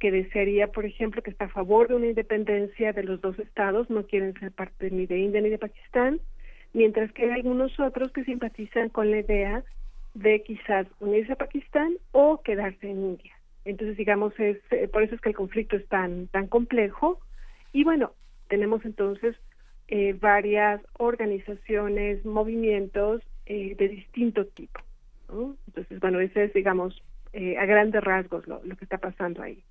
que 0.00 0.10
desearía, 0.10 0.68
por 0.68 0.86
ejemplo, 0.86 1.20
que 1.20 1.30
está 1.30 1.44
a 1.44 1.50
favor 1.50 1.88
de 1.88 1.96
una 1.96 2.06
independencia 2.06 2.94
de 2.94 3.02
los 3.02 3.20
dos 3.20 3.38
estados, 3.38 3.90
no 3.90 4.06
quieren 4.06 4.32
ser 4.40 4.50
parte 4.50 4.90
ni 4.90 5.04
de 5.04 5.18
India 5.18 5.42
ni 5.42 5.50
de 5.50 5.58
Pakistán, 5.58 6.20
mientras 6.72 7.12
que 7.12 7.24
hay 7.24 7.32
algunos 7.32 7.78
otros 7.78 8.12
que 8.12 8.24
simpatizan 8.24 8.88
con 8.88 9.10
la 9.10 9.18
idea 9.18 9.62
de 10.14 10.42
quizás 10.42 10.86
unirse 11.00 11.32
a 11.32 11.36
Pakistán 11.36 11.98
o 12.12 12.40
quedarse 12.40 12.90
en 12.90 13.04
India. 13.10 13.34
Entonces, 13.66 13.98
digamos, 13.98 14.32
es 14.40 14.56
eh, 14.70 14.88
por 14.88 15.02
eso 15.02 15.16
es 15.16 15.20
que 15.20 15.28
el 15.28 15.36
conflicto 15.36 15.76
es 15.76 15.86
tan 15.88 16.28
tan 16.28 16.46
complejo 16.46 17.20
y 17.72 17.84
bueno, 17.84 18.12
tenemos 18.48 18.84
entonces 18.84 19.36
eh, 19.88 20.14
varias 20.14 20.80
organizaciones, 20.98 22.24
movimientos 22.24 23.22
eh, 23.50 23.74
de 23.78 23.88
distinto 23.88 24.44
tipo. 24.44 24.78
Entonces, 25.66 26.00
bueno, 26.00 26.20
ese 26.20 26.44
es, 26.44 26.52
digamos, 26.52 27.02
eh, 27.32 27.56
a 27.56 27.64
grandes 27.64 28.04
rasgos 28.04 28.46
lo, 28.46 28.60
que 28.60 28.84
está 28.84 28.98
pasando 28.98 29.42
ahí. 29.42 29.64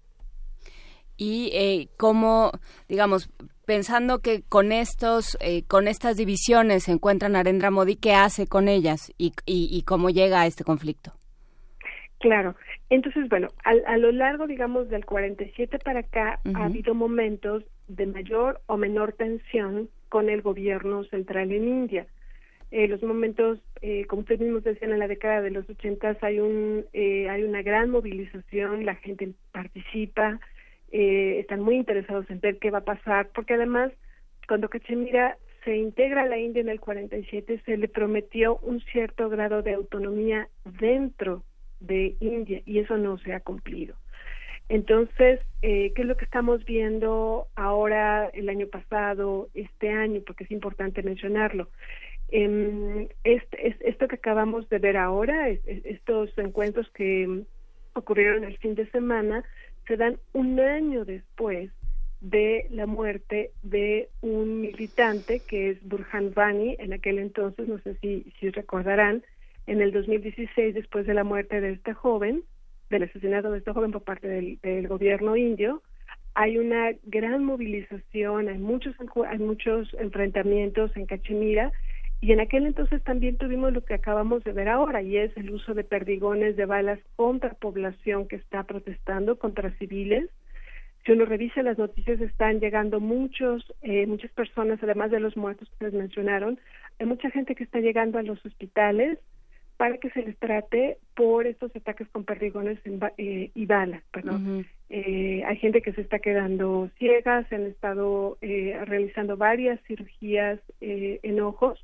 Y 1.15 1.51
eh, 1.53 1.89
cómo, 1.95 2.51
digamos, 2.89 3.29
pensando 3.67 4.19
que 4.19 4.41
con 4.41 4.71
estos, 4.71 5.37
con 5.67 5.87
estas 5.87 6.17
divisiones 6.17 6.85
se 6.85 6.91
encuentra 6.91 7.29
Narendra 7.29 7.69
Modi, 7.69 7.97
¿qué 7.97 8.13
hace 8.13 8.47
con 8.47 8.67
ellas 8.67 9.13
y, 9.19 9.33
y, 9.45 9.83
cómo 9.83 10.09
llega 10.09 10.41
a 10.41 10.47
este 10.47 10.63
conflicto? 10.63 11.13
Claro. 12.19 12.55
Entonces, 12.89 13.29
bueno, 13.29 13.49
a, 13.63 13.97
lo 13.97 14.11
largo, 14.11 14.47
digamos, 14.47 14.89
del 14.89 15.05
47 15.05 15.77
para 15.79 15.99
acá, 15.99 16.39
ha 16.55 16.65
habido 16.65 16.95
momentos 16.95 17.63
de 17.87 18.05
mayor 18.05 18.61
o 18.67 18.77
menor 18.77 19.13
tensión 19.13 19.89
con 20.09 20.29
el 20.29 20.41
gobierno 20.41 21.03
central 21.05 21.51
en 21.51 21.67
India. 21.67 22.07
Eh, 22.69 22.87
los 22.87 23.01
momentos, 23.01 23.59
eh, 23.81 24.05
como 24.05 24.21
ustedes 24.21 24.41
mismos 24.41 24.63
decían, 24.63 24.91
en 24.91 24.99
la 24.99 25.07
década 25.07 25.41
de 25.41 25.51
los 25.51 25.69
ochentas 25.69 26.21
hay 26.21 26.39
un 26.39 26.85
eh, 26.91 27.29
hay 27.29 27.43
una 27.43 27.61
gran 27.61 27.89
movilización, 27.89 28.85
la 28.85 28.95
gente 28.95 29.29
participa, 29.53 30.39
eh, 30.91 31.39
están 31.39 31.61
muy 31.61 31.75
interesados 31.75 32.29
en 32.29 32.39
ver 32.39 32.59
qué 32.59 32.71
va 32.71 32.79
a 32.79 32.85
pasar, 32.85 33.29
porque 33.33 33.53
además 33.53 33.91
cuando 34.47 34.69
Cachemira 34.69 35.37
se 35.63 35.75
integra 35.75 36.23
a 36.23 36.27
la 36.27 36.37
India 36.37 36.61
en 36.61 36.69
el 36.69 36.79
47 36.79 37.61
se 37.65 37.77
le 37.77 37.87
prometió 37.87 38.57
un 38.57 38.79
cierto 38.81 39.29
grado 39.29 39.61
de 39.61 39.73
autonomía 39.73 40.47
dentro 40.79 41.43
de 41.79 42.15
India 42.19 42.61
y 42.65 42.79
eso 42.79 42.97
no 42.97 43.17
se 43.17 43.33
ha 43.33 43.41
cumplido. 43.41 43.95
Entonces, 44.69 45.39
eh, 45.61 45.93
¿qué 45.95 46.01
es 46.01 46.07
lo 46.07 46.17
que 46.17 46.25
estamos 46.25 46.65
viendo 46.65 47.47
ahora, 47.55 48.29
el 48.33 48.49
año 48.49 48.67
pasado, 48.67 49.49
este 49.53 49.89
año? 49.89 50.21
Porque 50.25 50.43
es 50.43 50.51
importante 50.51 51.03
mencionarlo. 51.03 51.69
Eh, 52.29 53.07
este, 53.23 53.75
esto 53.87 54.07
que 54.07 54.15
acabamos 54.15 54.67
de 54.69 54.79
ver 54.79 54.97
ahora, 54.97 55.49
estos 55.49 56.37
encuentros 56.37 56.89
que 56.91 57.43
ocurrieron 57.93 58.43
el 58.43 58.57
fin 58.57 58.75
de 58.75 58.89
semana, 58.91 59.43
se 59.87 59.95
dan 59.95 60.19
un 60.33 60.59
año 60.59 61.05
después 61.05 61.71
de 62.19 62.67
la 62.71 62.85
muerte 62.85 63.51
de 63.63 64.09
un 64.21 64.59
militante 64.59 65.39
que 65.39 65.69
es 65.69 65.83
Burhan 65.87 66.33
Vani, 66.33 66.75
en 66.79 66.91
aquel 66.91 67.19
entonces, 67.19 67.67
no 67.67 67.79
sé 67.79 67.95
si, 68.01 68.33
si 68.39 68.49
recordarán, 68.49 69.23
en 69.65 69.81
el 69.81 69.91
2016, 69.91 70.75
después 70.75 71.05
de 71.05 71.13
la 71.13 71.23
muerte 71.23 71.61
de 71.61 71.71
este 71.71 71.93
joven, 71.93 72.43
del 72.89 73.03
asesinato 73.03 73.51
de 73.51 73.59
este 73.59 73.73
joven 73.73 73.91
por 73.91 74.03
parte 74.03 74.27
del, 74.27 74.87
gobierno 74.87 75.35
indio, 75.35 75.81
hay 76.33 76.57
una 76.57 76.91
gran 77.03 77.43
movilización, 77.43 78.47
hay 78.47 78.57
muchos, 78.57 78.95
hay 79.27 79.39
muchos 79.39 79.93
enfrentamientos 79.99 80.95
en 80.95 81.05
Cachemira 81.05 81.71
y 82.19 82.31
en 82.31 82.39
aquel 82.39 82.65
entonces 82.65 83.03
también 83.03 83.37
tuvimos 83.37 83.73
lo 83.73 83.83
que 83.83 83.93
acabamos 83.93 84.43
de 84.43 84.51
ver 84.51 84.69
ahora 84.69 85.01
y 85.01 85.17
es 85.17 85.35
el 85.37 85.51
uso 85.51 85.73
de 85.73 85.83
perdigones 85.83 86.55
de 86.55 86.65
balas 86.65 86.99
contra 87.15 87.53
población 87.53 88.27
que 88.27 88.37
está 88.37 88.63
protestando, 88.63 89.37
contra 89.37 89.71
civiles. 89.77 90.29
Si 91.05 91.11
uno 91.11 91.25
revisa 91.25 91.61
las 91.61 91.77
noticias 91.77 92.19
están 92.19 92.59
llegando 92.59 92.99
muchos, 92.99 93.71
eh, 93.81 94.07
muchas 94.07 94.31
personas, 94.31 94.79
además 94.81 95.11
de 95.11 95.19
los 95.19 95.37
muertos 95.37 95.69
que 95.77 95.85
les 95.85 95.93
mencionaron, 95.93 96.59
hay 96.99 97.05
mucha 97.05 97.29
gente 97.29 97.55
que 97.55 97.63
está 97.63 97.79
llegando 97.79 98.17
a 98.17 98.23
los 98.23 98.43
hospitales, 98.45 99.19
para 99.77 99.97
que 99.99 100.09
se 100.09 100.23
les 100.23 100.37
trate 100.37 100.97
por 101.15 101.45
estos 101.45 101.73
ataques 101.75 102.07
con 102.09 102.25
perdigones 102.25 102.79
eh, 103.17 103.51
y 103.53 103.65
balas. 103.67 104.03
Perdón. 104.11 104.65
Eh, 104.89 105.43
hay 105.45 105.57
gente 105.57 105.83
que 105.83 105.93
se 105.93 106.01
está 106.01 106.17
quedando 106.19 106.89
ciega, 106.97 107.47
se 107.47 107.55
han 107.55 107.67
estado 107.67 108.37
eh, 108.41 108.77
realizando 108.85 109.37
varias 109.37 109.79
cirugías 109.83 110.59
en 110.81 111.39
ojos 111.41 111.83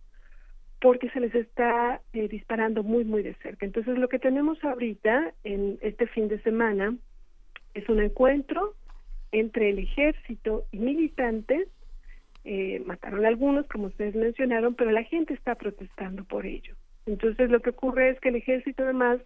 porque 0.82 1.10
se 1.12 1.22
les 1.22 1.34
está 1.34 2.02
disparando 2.12 2.84
muy, 2.84 3.06
muy 3.06 3.24
de 3.24 3.36
cerca. 3.36 3.66
Entonces, 3.66 3.98
lo 3.98 4.10
que 4.10 4.20
tenemos 4.20 4.62
ahorita 4.64 5.34
en 5.44 5.78
este 5.82 6.08
fin 6.08 6.28
de 6.28 6.42
semana 6.42 6.98
es 7.74 7.88
un 7.88 8.02
encuentro 8.02 8.74
entre 9.32 9.70
el 9.70 9.80
ejército 9.80 10.66
y 10.72 10.80
militantes. 10.80 11.70
mataron 12.86 13.24
a 13.24 13.30
algunos, 13.30 13.66
como 13.68 13.88
ustedes 13.88 14.16
mencionaron, 14.16 14.76
pero 14.76 14.92
la 14.92 15.04
gente 15.04 15.34
está 15.34 15.56
protestando 15.56 16.26
por 16.26 16.46
ello. 16.46 16.76
Entonces 17.06 17.50
lo 17.50 17.62
que 17.62 17.72
ocurre 17.72 18.10
es 18.10 18.20
que 18.20 18.30
el 18.30 18.36
ejército 18.36 18.84
además 18.84 19.20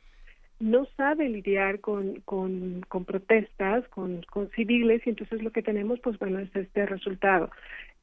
no 0.59 0.87
sabe 0.97 1.29
lidiar 1.29 1.79
con, 1.81 2.21
con, 2.21 2.83
protestas, 3.05 3.87
con, 3.89 4.23
con, 4.23 4.49
civiles, 4.51 5.05
y 5.05 5.11
entonces 5.11 5.43
lo 5.43 5.51
que 5.51 5.61
tenemos, 5.61 5.99
pues 5.99 6.17
bueno, 6.17 6.39
es 6.39 6.55
este 6.55 6.85
resultado. 6.85 7.51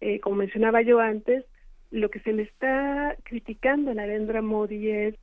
Eh, 0.01 0.21
como 0.21 0.37
mencionaba 0.37 0.83
yo 0.83 1.01
antes, 1.01 1.45
lo 1.91 2.11
que 2.11 2.21
se 2.21 2.33
le 2.33 2.43
está 2.43 3.17
criticando 3.25 3.91
a 3.91 3.95
Narendra 3.95 4.41
Modi 4.41 4.89
es 4.89 5.15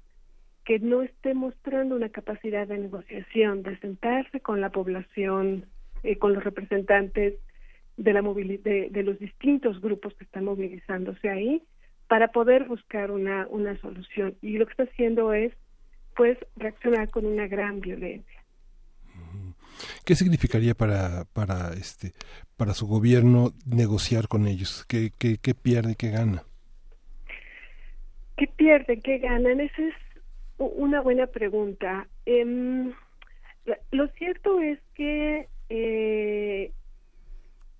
que 0.66 0.80
no 0.80 1.02
esté 1.02 1.34
mostrando 1.34 1.96
una 1.96 2.10
capacidad 2.10 2.68
de 2.68 2.78
negociación, 2.78 3.64
de 3.64 3.78
sentarse 3.80 4.42
con 4.42 4.62
la 4.62 4.70
población, 4.70 5.66
eh, 6.04 6.18
con 6.18 6.34
los 6.34 6.44
representantes 6.44 7.36
de, 7.98 8.14
la 8.14 8.22
de, 8.22 8.90
de 8.92 9.04
los 9.04 9.20
distintos 9.20 9.82
grupos 9.82 10.14
que 10.16 10.26
están 10.26 10.46
movilizándose 10.46 11.30
ahí, 11.30 11.64
para 12.12 12.28
poder 12.28 12.66
buscar 12.66 13.10
una, 13.10 13.48
una 13.48 13.80
solución. 13.80 14.36
Y 14.42 14.58
lo 14.58 14.66
que 14.66 14.72
está 14.72 14.84
haciendo 14.84 15.32
es, 15.32 15.54
pues, 16.14 16.38
reaccionar 16.58 17.10
con 17.10 17.26
una 17.26 17.48
gran 17.48 17.80
violencia. 17.80 18.44
¿Qué 20.04 20.16
significaría 20.16 20.74
para, 20.74 21.24
para, 21.32 21.72
este, 21.72 22.12
para 22.58 22.74
su 22.74 22.86
gobierno 22.86 23.54
negociar 23.66 24.28
con 24.28 24.46
ellos? 24.46 24.84
¿Qué, 24.90 25.12
qué, 25.18 25.38
qué 25.42 25.54
pierde, 25.56 25.96
qué 25.96 26.10
gana? 26.10 26.44
¿Qué 28.36 28.48
pierde, 28.58 29.00
qué 29.00 29.20
ganan? 29.20 29.62
Esa 29.62 29.82
es 29.82 29.96
una 30.58 31.00
buena 31.00 31.28
pregunta. 31.28 32.10
Em, 32.26 32.92
lo 33.92 34.08
cierto 34.18 34.60
es 34.60 34.80
que 34.96 35.48
eh, 35.70 36.74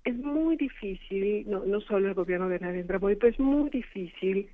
es 0.04 0.16
muy 0.16 0.56
difícil, 0.56 1.44
no, 1.48 1.64
no 1.64 1.80
solo 1.80 2.08
el 2.08 2.14
gobierno 2.14 2.48
de 2.48 2.58
Narendra 2.58 2.98
Modi, 2.98 3.16
pero 3.16 3.32
es 3.32 3.40
muy 3.40 3.70
difícil 3.70 4.48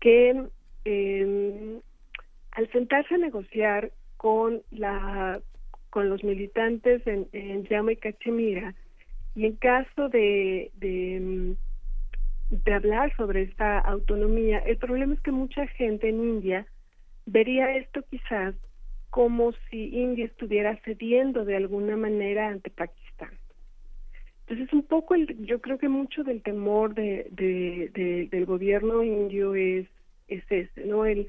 que 0.00 0.44
eh, 0.84 1.80
al 2.52 2.72
sentarse 2.72 3.14
a 3.14 3.18
negociar 3.18 3.92
con 4.16 4.62
la 4.70 5.40
con 5.90 6.10
los 6.10 6.22
militantes 6.22 7.06
en, 7.06 7.26
en 7.32 7.64
Yama 7.64 7.92
y 7.92 7.96
Cachemira 7.96 8.74
y 9.34 9.46
en 9.46 9.56
caso 9.56 10.08
de, 10.08 10.70
de, 10.74 11.54
de 12.50 12.72
hablar 12.74 13.14
sobre 13.16 13.42
esta 13.42 13.78
autonomía, 13.78 14.58
el 14.58 14.76
problema 14.78 15.14
es 15.14 15.20
que 15.20 15.30
mucha 15.30 15.66
gente 15.68 16.08
en 16.08 16.20
India 16.20 16.66
vería 17.24 17.76
esto 17.76 18.02
quizás 18.10 18.54
como 19.10 19.52
si 19.70 19.96
India 19.96 20.26
estuviera 20.26 20.76
cediendo 20.84 21.44
de 21.44 21.56
alguna 21.56 21.96
manera 21.96 22.48
ante 22.48 22.70
Pakistán. 22.70 23.07
Entonces, 24.48 24.72
un 24.72 24.82
poco, 24.82 25.14
el, 25.14 25.44
yo 25.44 25.60
creo 25.60 25.76
que 25.76 25.90
mucho 25.90 26.24
del 26.24 26.42
temor 26.42 26.94
de, 26.94 27.28
de, 27.32 28.28
del 28.30 28.46
gobierno 28.46 29.02
indio 29.04 29.54
es, 29.54 29.86
es 30.26 30.42
ese, 30.48 30.86
¿no? 30.86 31.04
El 31.04 31.28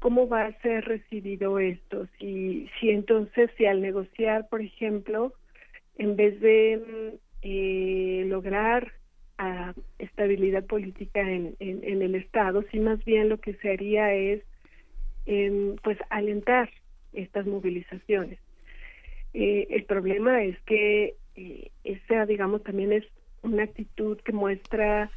cómo 0.00 0.28
va 0.28 0.46
a 0.46 0.60
ser 0.60 0.84
recibido 0.84 1.60
esto. 1.60 2.08
Si, 2.18 2.68
si 2.80 2.90
entonces, 2.90 3.48
si 3.56 3.66
al 3.66 3.80
negociar, 3.80 4.48
por 4.48 4.60
ejemplo, 4.60 5.34
en 5.98 6.16
vez 6.16 6.40
de 6.40 7.18
eh, 7.42 8.24
lograr 8.26 8.92
a 9.38 9.72
estabilidad 10.00 10.64
política 10.64 11.20
en, 11.20 11.54
en, 11.60 12.02
el 12.02 12.16
Estado, 12.16 12.64
si 12.72 12.80
más 12.80 13.04
bien 13.04 13.28
lo 13.28 13.38
que 13.38 13.54
se 13.54 13.70
haría 13.70 14.12
es, 14.14 14.42
em, 15.26 15.76
pues, 15.84 15.96
alentar 16.10 16.68
estas 17.12 17.46
movilizaciones. 17.46 18.40
Eh, 19.32 19.68
el 19.70 19.84
problema 19.84 20.42
es 20.42 20.58
que 20.62 21.14
eh, 21.38 21.70
esa, 21.84 22.26
digamos, 22.26 22.64
también 22.64 22.92
es 22.92 23.04
una 23.42 23.62
actitud 23.62 24.18
que 24.18 24.32
muestra, 24.32 25.08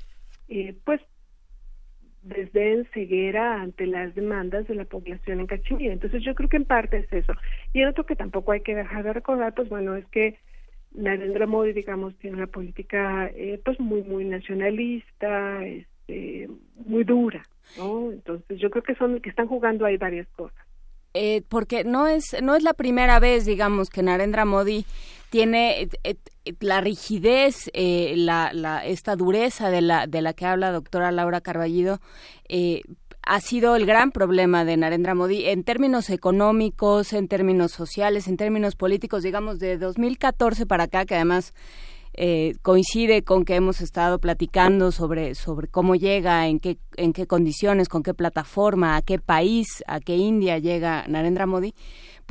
eh, 0.50 0.76
pues, 0.86 1.02
desde 2.22 2.86
ceguera 2.94 3.60
ante 3.60 3.88
las 3.88 4.14
demandas 4.14 4.68
de 4.68 4.76
la 4.76 4.86
población 4.86 5.40
en 5.40 5.48
Cachemira. 5.48 5.94
Entonces 5.94 6.24
yo 6.24 6.36
creo 6.36 6.48
que 6.48 6.58
en 6.58 6.66
parte 6.66 6.98
es 6.98 7.12
eso. 7.12 7.34
Y 7.74 7.82
el 7.82 7.90
otro 7.90 8.06
que 8.06 8.16
tampoco 8.16 8.52
hay 8.52 8.62
que 8.62 8.76
dejar 8.76 9.04
de 9.04 9.14
recordar, 9.14 9.56
pues 9.56 9.70
bueno, 9.70 9.96
es 9.96 10.06
que 10.08 10.38
Narendra 10.92 11.48
Modi, 11.48 11.74
digamos, 11.74 12.16
tiene 12.20 12.38
una 12.38 12.48
política 12.48 13.32
eh, 13.34 13.60
pues 13.66 13.80
muy, 13.80 14.04
muy 14.04 14.26
nacionalista, 14.26 15.66
este, 15.66 16.48
muy 16.86 17.04
dura, 17.04 17.42
¿no? 17.78 18.12
Entonces 18.12 18.60
yo 18.60 18.70
creo 18.70 18.84
que 18.84 18.94
son 18.94 19.20
que 19.22 19.32
están 19.32 19.48
jugando 19.48 19.86
ahí 19.86 19.98
varias 19.98 20.28
cosas. 20.36 20.64
Eh, 21.14 21.42
porque 21.50 21.84
no 21.84 22.08
es 22.08 22.42
no 22.42 22.56
es 22.56 22.64
la 22.64 22.74
primera 22.74 23.20
vez, 23.20 23.46
digamos, 23.46 23.90
que 23.90 24.04
Narendra 24.04 24.46
Modi 24.46 24.86
tiene 25.32 25.90
eh, 26.04 26.16
la 26.60 26.82
rigidez, 26.82 27.72
la, 27.74 28.52
la, 28.54 28.86
esta 28.86 29.16
dureza 29.16 29.72
de 29.72 29.82
la 29.82 30.06
de 30.06 30.22
la 30.22 30.34
que 30.34 30.46
habla 30.46 30.72
doctora 30.72 31.12
Laura 31.12 31.42
Carballido, 31.42 32.00
ha 33.24 33.40
sido 33.40 33.76
el 33.76 33.86
gran 33.86 34.12
problema 34.12 34.66
de 34.66 34.78
Narendra 34.78 35.16
Modi 35.16 35.46
en 35.46 35.64
términos 35.64 36.10
económicos, 36.10 37.14
en 37.14 37.28
términos 37.28 37.72
sociales, 37.72 38.28
en 38.28 38.38
términos 38.38 38.76
políticos, 38.76 39.24
digamos, 39.24 39.60
de 39.60 39.78
2014 39.78 40.66
para 40.66 40.86
acá, 40.86 41.06
que 41.06 41.16
además 41.16 41.54
eh, 42.14 42.56
coincide 42.62 43.24
con 43.24 43.46
que 43.46 43.56
hemos 43.56 43.80
estado 43.80 44.20
platicando 44.20 44.92
sobre, 44.92 45.34
sobre 45.34 45.70
cómo 45.70 45.96
llega, 45.96 46.48
en 46.48 46.60
qué, 46.60 46.78
en 46.98 47.14
qué 47.14 47.26
condiciones, 47.26 47.88
con 47.88 48.04
qué 48.04 48.14
plataforma, 48.14 48.98
a 48.98 49.02
qué 49.02 49.18
país, 49.18 49.84
a 49.88 50.02
qué 50.02 50.18
India 50.18 50.58
llega 50.58 51.06
Narendra 51.08 51.46
Modi, 51.46 51.74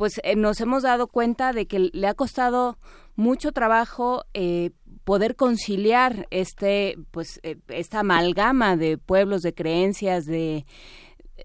pues 0.01 0.19
eh, 0.23 0.35
nos 0.35 0.59
hemos 0.61 0.81
dado 0.81 1.05
cuenta 1.05 1.53
de 1.53 1.67
que 1.67 1.91
le 1.93 2.07
ha 2.07 2.15
costado 2.15 2.79
mucho 3.15 3.51
trabajo 3.51 4.23
eh, 4.33 4.71
poder 5.03 5.35
conciliar 5.35 6.25
este 6.31 6.95
pues 7.11 7.39
eh, 7.43 7.57
esta 7.67 7.99
amalgama 7.99 8.77
de 8.77 8.97
pueblos 8.97 9.43
de 9.43 9.53
creencias 9.53 10.25
de 10.25 10.65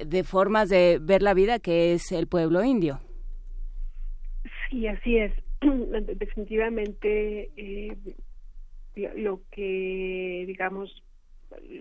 de 0.03 0.24
formas 0.24 0.70
de 0.70 0.99
ver 1.03 1.20
la 1.20 1.35
vida 1.35 1.59
que 1.59 1.93
es 1.93 2.11
el 2.12 2.28
pueblo 2.28 2.65
indio. 2.65 2.99
Sí 4.70 4.87
así 4.87 5.19
es. 5.19 5.35
Definitivamente 6.16 7.51
eh, 7.59 7.95
lo 9.16 9.43
que 9.51 10.45
digamos 10.47 11.05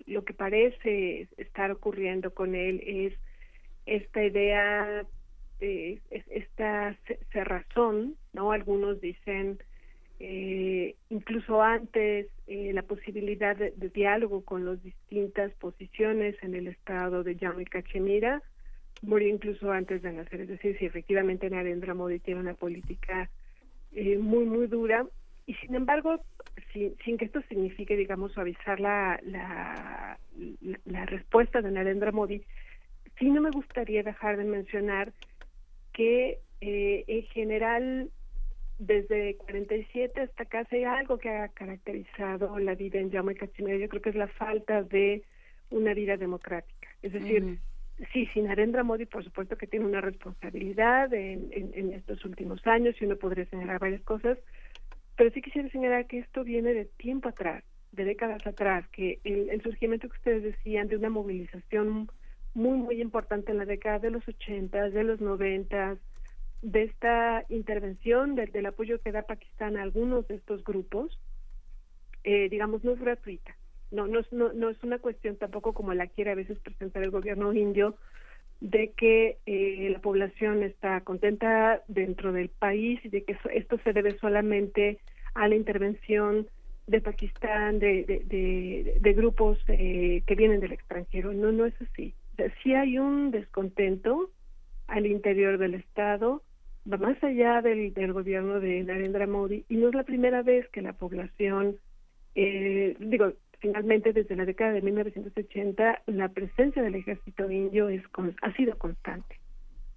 lo 0.08 0.26
que 0.26 0.34
parece 0.34 1.30
estar 1.38 1.72
ocurriendo 1.72 2.34
con 2.34 2.54
él 2.54 2.84
es 2.86 3.14
esta 3.86 4.22
idea 4.22 5.06
de 5.60 6.02
esta 6.10 6.96
cerrazón 7.32 8.16
no 8.34 8.52
algunos 8.52 9.00
dicen 9.02 9.60
eh, 10.20 10.96
incluso 11.10 11.62
antes 11.62 12.28
eh, 12.48 12.72
la 12.74 12.84
posibilidad 12.84 13.56
de, 13.56 13.72
diálogo 13.94 14.46
con 14.46 14.66
las 14.66 14.82
distintas 14.82 15.52
posiciones 15.54 16.36
en 16.42 16.56
el 16.56 16.68
estado 16.68 17.24
de 17.24 17.36
Jammu 17.36 17.62
y 17.62 17.66
Cachemira 17.66 18.42
murió 19.02 19.28
incluso 19.28 19.72
antes 19.72 20.02
de 20.02 20.14
nacer. 20.14 20.42
Es 20.42 20.48
decir, 20.48 20.78
si 20.80 20.86
efectivamente 20.86 21.50
Narendra 21.50 21.94
Modi 21.94 22.20
tiene 22.20 22.40
una 22.40 22.54
política 22.54 23.30
eh, 23.92 24.18
muy, 24.18 24.46
muy 24.46 24.68
dura 24.68 25.06
y 25.46 25.54
sin 25.56 25.76
embargo, 25.76 26.22
sin, 26.74 27.18
que 27.18 27.26
esto 27.26 27.42
signifique, 27.50 27.96
digamos, 27.96 28.32
suavizar 28.32 28.80
la, 28.80 29.20
la, 29.24 30.18
la 30.86 31.06
respuesta 31.06 31.62
de 31.62 31.72
Narendra 31.72 32.12
Modi, 32.12 32.42
sí 33.20 33.30
no 33.30 33.42
me 33.42 33.52
gustaría 33.52 34.02
dejar 34.02 34.38
de 34.38 34.46
mencionar 34.46 35.14
que 35.96 36.40
eh, 36.60 37.06
en 37.08 37.24
general 37.28 38.10
desde 38.78 39.38
47 39.38 40.22
hasta 40.22 40.44
acá, 40.44 40.68
hay 40.70 40.84
algo 40.84 41.18
que 41.18 41.30
ha 41.30 41.48
caracterizado 41.48 42.60
la 42.60 42.76
vida 42.76 43.00
en 43.00 43.10
Jammu 43.10 43.32
y 43.32 43.36
Cachemira, 43.36 43.78
yo 43.78 43.88
creo 43.88 44.02
que 44.02 44.10
es 44.10 44.16
la 44.16 44.28
falta 44.28 44.84
de 44.84 45.24
una 45.70 45.94
vida 45.94 46.18
democrática. 46.18 46.90
Es 47.02 47.14
decir, 47.14 47.60
sí, 48.12 48.26
sin 48.34 48.46
Narendra 48.46 48.84
Modi, 48.84 49.06
por 49.06 49.24
supuesto 49.24 49.56
que 49.56 49.68
tiene 49.68 49.86
una 49.86 50.02
responsabilidad 50.02 51.14
en, 51.14 51.50
en, 51.54 51.94
estos 51.94 52.26
últimos 52.26 52.66
años 52.68 52.96
y 53.00 53.06
uno 53.06 53.16
podría 53.16 53.46
señalar 53.46 53.80
varias 53.80 54.02
cosas, 54.02 54.38
pero 55.16 55.32
sí 55.32 55.42
quisiera 55.42 55.70
señalar 55.70 56.06
que 56.08 56.20
esto 56.20 56.44
viene 56.44 56.74
de 56.74 56.86
tiempo 56.86 57.30
atrás, 57.30 57.64
de 57.94 58.04
décadas 58.04 58.46
atrás, 58.46 58.86
que 58.90 59.20
el, 59.24 59.50
el 59.50 59.62
surgimiento 59.62 60.10
que 60.10 60.18
ustedes 60.18 60.44
decían 60.44 60.90
de 60.90 60.98
una 60.98 61.10
movilización 61.10 62.10
muy, 62.56 62.78
muy 62.78 63.02
importante 63.02 63.52
en 63.52 63.60
la 63.60 63.66
década 63.66 64.00
de 64.00 64.10
los 64.10 64.28
80, 64.28 64.90
de 64.90 65.04
los 65.04 65.22
90, 65.22 65.98
de 66.62 66.84
esta 66.84 67.46
intervención, 67.50 68.36
del 68.36 68.66
apoyo 68.66 69.00
que 69.02 69.12
da 69.12 69.22
Pakistán 69.22 69.78
a 69.78 69.84
algunos 69.84 70.28
de 70.28 70.36
estos 70.36 70.64
grupos, 70.64 71.20
eh, 72.24 72.50
digamos, 72.50 72.84
no 72.84 72.94
es 72.94 73.00
gratuita. 73.00 73.56
No, 73.92 74.08
no, 74.08 74.22
no, 74.32 74.52
no 74.54 74.70
es 74.70 74.84
una 74.84 74.98
cuestión 74.98 75.36
tampoco 75.36 75.74
como 75.74 75.94
la 75.94 76.08
quiere 76.08 76.32
a 76.32 76.36
veces 76.36 76.58
presentar 76.60 77.04
el 77.04 77.12
gobierno 77.12 77.54
indio, 77.54 77.96
de 78.62 78.92
que 78.98 79.38
eh, 79.46 79.90
la 79.92 80.00
población 80.00 80.64
está 80.64 81.02
contenta 81.02 81.84
dentro 81.88 82.32
del 82.32 82.50
país 82.50 83.00
y 83.04 83.10
de 83.10 83.24
que 83.24 83.38
esto 83.54 83.78
se 83.84 83.94
debe 83.94 84.18
solamente 84.18 85.00
a 85.34 85.48
la 85.48 85.56
intervención 85.56 86.48
de 86.88 87.02
Pakistán, 87.02 87.80
de, 87.80 88.04
de, 88.06 88.98
de, 89.00 89.14
grupos 89.14 89.60
eh, 89.68 90.24
que 90.26 90.36
vienen 90.36 90.62
del 90.62 90.72
extranjero. 90.72 91.34
No, 91.34 91.52
no 91.52 91.66
es 91.66 91.74
así. 91.82 92.14
Sí 92.64 92.74
hay 92.74 92.98
un 92.98 93.32
descontento 93.32 94.30
al 94.88 95.06
interior 95.06 95.58
del 95.58 95.76
Estado 95.76 96.42
va 96.92 96.98
más 96.98 97.22
allá 97.24 97.62
del, 97.62 97.92
gobierno 98.14 98.60
de 98.60 98.84
Narendra 98.84 99.28
Modi 99.28 99.66
y 99.70 99.78
no 99.78 99.90
es 99.90 99.96
la 99.96 100.04
primera 100.04 100.44
vez 100.44 100.68
que 100.70 100.82
la 100.82 100.94
población, 100.94 101.78
eh, 102.36 102.96
digo, 103.00 103.34
finalmente 103.60 104.14
desde 104.14 104.36
la 104.36 104.46
década 104.46 104.74
de 104.74 104.82
1980 104.82 106.04
la 106.08 106.30
presencia 106.30 106.84
del 106.84 106.96
ejército 106.96 107.50
indio 107.50 107.90
es 107.90 108.04
ha 108.42 108.54
sido 108.54 108.78
constante. 108.78 109.40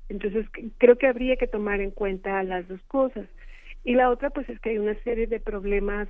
Entonces 0.09 0.47
creo 0.79 0.97
que 0.97 1.07
habría 1.07 1.37
que 1.37 1.47
tomar 1.47 1.81
en 1.81 1.91
cuenta 1.91 2.43
las 2.43 2.67
dos 2.67 2.81
cosas. 2.85 3.27
Y 3.85 3.95
la 3.95 4.11
otra 4.11 4.31
pues 4.31 4.49
es 4.49 4.59
que 4.61 4.71
hay 4.71 4.79
una 4.79 4.95
serie 5.03 5.27
de 5.27 5.41
problemas 5.41 6.09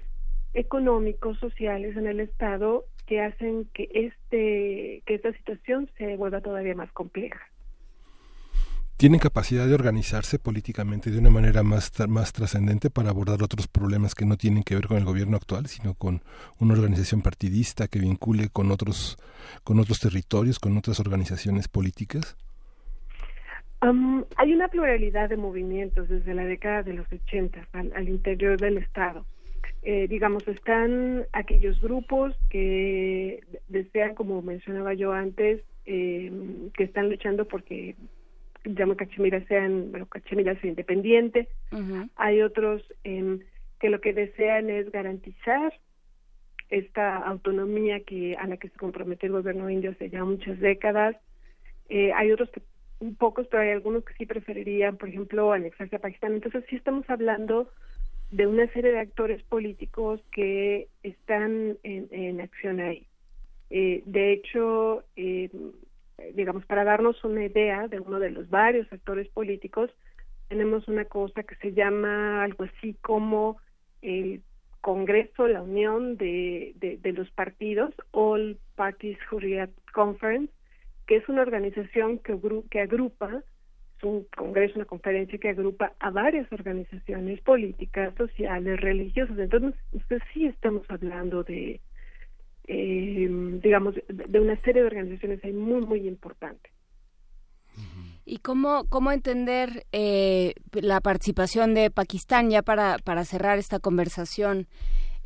económicos, 0.54 1.38
sociales 1.38 1.96
en 1.96 2.06
el 2.06 2.20
estado 2.20 2.84
que 3.06 3.22
hacen 3.22 3.66
que 3.72 3.88
este 3.92 5.02
que 5.06 5.14
esta 5.14 5.32
situación 5.32 5.90
se 5.96 6.16
vuelva 6.16 6.40
todavía 6.40 6.74
más 6.74 6.92
compleja 6.92 7.40
tienen 8.98 9.20
capacidad 9.20 9.68
de 9.68 9.74
organizarse 9.74 10.40
políticamente 10.40 11.12
de 11.12 11.20
una 11.20 11.30
manera 11.30 11.62
más, 11.62 11.92
más 12.08 12.32
trascendente 12.32 12.90
para 12.90 13.10
abordar 13.10 13.44
otros 13.44 13.68
problemas 13.68 14.16
que 14.16 14.26
no 14.26 14.36
tienen 14.36 14.64
que 14.64 14.74
ver 14.74 14.88
con 14.88 14.96
el 14.96 15.04
gobierno 15.04 15.36
actual, 15.36 15.68
sino 15.68 15.94
con 15.94 16.20
una 16.58 16.74
organización 16.74 17.22
partidista 17.22 17.86
que 17.86 18.00
vincule 18.00 18.48
con 18.48 18.72
otros, 18.72 19.16
con 19.62 19.78
otros 19.78 20.00
territorios, 20.00 20.58
con 20.58 20.76
otras 20.76 20.98
organizaciones 20.98 21.68
políticas? 21.68 22.36
hay 23.80 24.52
una 24.52 24.66
pluralidad 24.66 25.28
de 25.28 25.36
movimientos 25.36 26.08
desde 26.08 26.34
la 26.34 26.44
década 26.44 26.82
de 26.82 26.94
los 26.94 27.06
80 27.12 27.68
al, 27.72 28.08
interior 28.08 28.58
del 28.58 28.78
Estado. 28.78 29.24
Eh, 29.82 30.08
digamos, 30.08 30.46
están 30.48 31.26
aquellos 31.32 31.80
grupos 31.80 32.34
que 32.50 33.44
desean, 33.68 34.14
como 34.14 34.42
mencionaba 34.42 34.94
yo 34.94 35.12
antes, 35.12 35.62
eh, 35.86 36.32
que 36.74 36.84
están 36.84 37.08
luchando 37.08 37.46
porque 37.46 37.94
llamo 38.64 38.96
Cachemira 38.96 39.44
sean, 39.46 39.90
bueno, 39.90 40.06
Cachemira 40.06 40.58
sea 40.60 40.70
independiente. 40.70 41.48
Hay 42.16 42.42
otros 42.42 42.82
em, 43.04 43.40
que 43.80 43.88
lo 43.88 44.00
que 44.00 44.12
desean 44.12 44.68
es 44.68 44.90
garantizar 44.90 45.72
esta 46.68 47.16
autonomía 47.16 48.00
que 48.00 48.36
a 48.36 48.46
la 48.46 48.56
que 48.58 48.68
se 48.68 48.76
comprometió 48.76 49.28
el 49.28 49.32
gobierno 49.32 49.70
indio 49.70 49.92
hace 49.92 50.10
ya 50.10 50.24
muchas 50.24 50.58
décadas. 50.58 51.16
Eh, 51.88 52.12
hay 52.12 52.32
otros 52.32 52.50
que 52.50 52.60
pocos, 53.16 53.46
pero 53.46 53.62
hay 53.62 53.70
algunos 53.70 54.04
que 54.04 54.14
sí 54.14 54.26
preferirían, 54.26 54.96
por 54.96 55.08
ejemplo, 55.08 55.52
anexarse 55.52 55.96
a 55.96 56.00
Pakistán. 56.00 56.34
Entonces 56.34 56.64
sí 56.68 56.76
estamos 56.76 57.08
hablando 57.08 57.70
de 58.30 58.46
una 58.46 58.70
serie 58.72 58.92
de 58.92 59.00
actores 59.00 59.42
políticos 59.44 60.20
que 60.32 60.88
están 61.02 61.78
en, 61.82 62.40
acción 62.40 62.80
ahí. 62.80 63.06
Eh, 63.70 64.02
de 64.06 64.32
hecho, 64.32 65.04
eh, 65.16 65.50
digamos, 66.34 66.64
para 66.66 66.84
darnos 66.84 67.22
una 67.24 67.44
idea 67.44 67.88
de 67.88 68.00
uno 68.00 68.18
de 68.18 68.30
los 68.30 68.48
varios 68.50 68.90
actores 68.92 69.28
políticos, 69.28 69.90
tenemos 70.48 70.88
una 70.88 71.04
cosa 71.04 71.42
que 71.42 71.54
se 71.56 71.72
llama 71.72 72.42
algo 72.42 72.64
así 72.64 72.94
como 73.02 73.58
el 74.02 74.42
Congreso, 74.80 75.48
la 75.48 75.62
Unión 75.62 76.16
de, 76.16 76.72
de, 76.76 77.12
los 77.12 77.30
Partidos, 77.32 77.94
All 78.12 78.58
Parties 78.76 79.18
Hurriyat 79.30 79.70
Conference, 79.92 80.52
que 81.06 81.16
es 81.16 81.28
una 81.28 81.42
organización 81.42 82.18
que, 82.18 82.80
agrupa, 82.80 83.42
un 84.02 84.26
congreso, 84.36 84.76
una 84.76 84.84
conferencia 84.84 85.38
que 85.38 85.50
agrupa 85.50 85.92
a 85.98 86.10
varias 86.10 86.50
organizaciones 86.52 87.40
políticas, 87.42 88.14
sociales, 88.16 88.80
religiosas. 88.80 89.38
Entonces, 89.38 89.74
usted 89.92 90.18
sí 90.32 90.46
estamos 90.46 90.82
hablando 90.88 91.42
de, 91.42 91.80
eh, 92.66 93.28
digamos, 93.62 93.94
de 94.08 94.40
una 94.40 94.60
serie 94.62 94.82
de 94.82 94.88
organizaciones 94.88 95.42
ahí 95.44 95.52
muy, 95.52 95.84
muy 95.86 96.06
importantes. 96.06 96.72
¿Y 98.24 98.38
cómo, 98.38 98.84
cómo 98.90 99.10
entender 99.10 99.86
eh, 99.92 100.54
la 100.72 101.00
participación 101.00 101.72
de 101.72 101.90
Pakistán 101.90 102.50
ya 102.50 102.62
para, 102.62 102.98
para 102.98 103.24
cerrar 103.24 103.58
esta 103.58 103.78
conversación? 103.78 104.66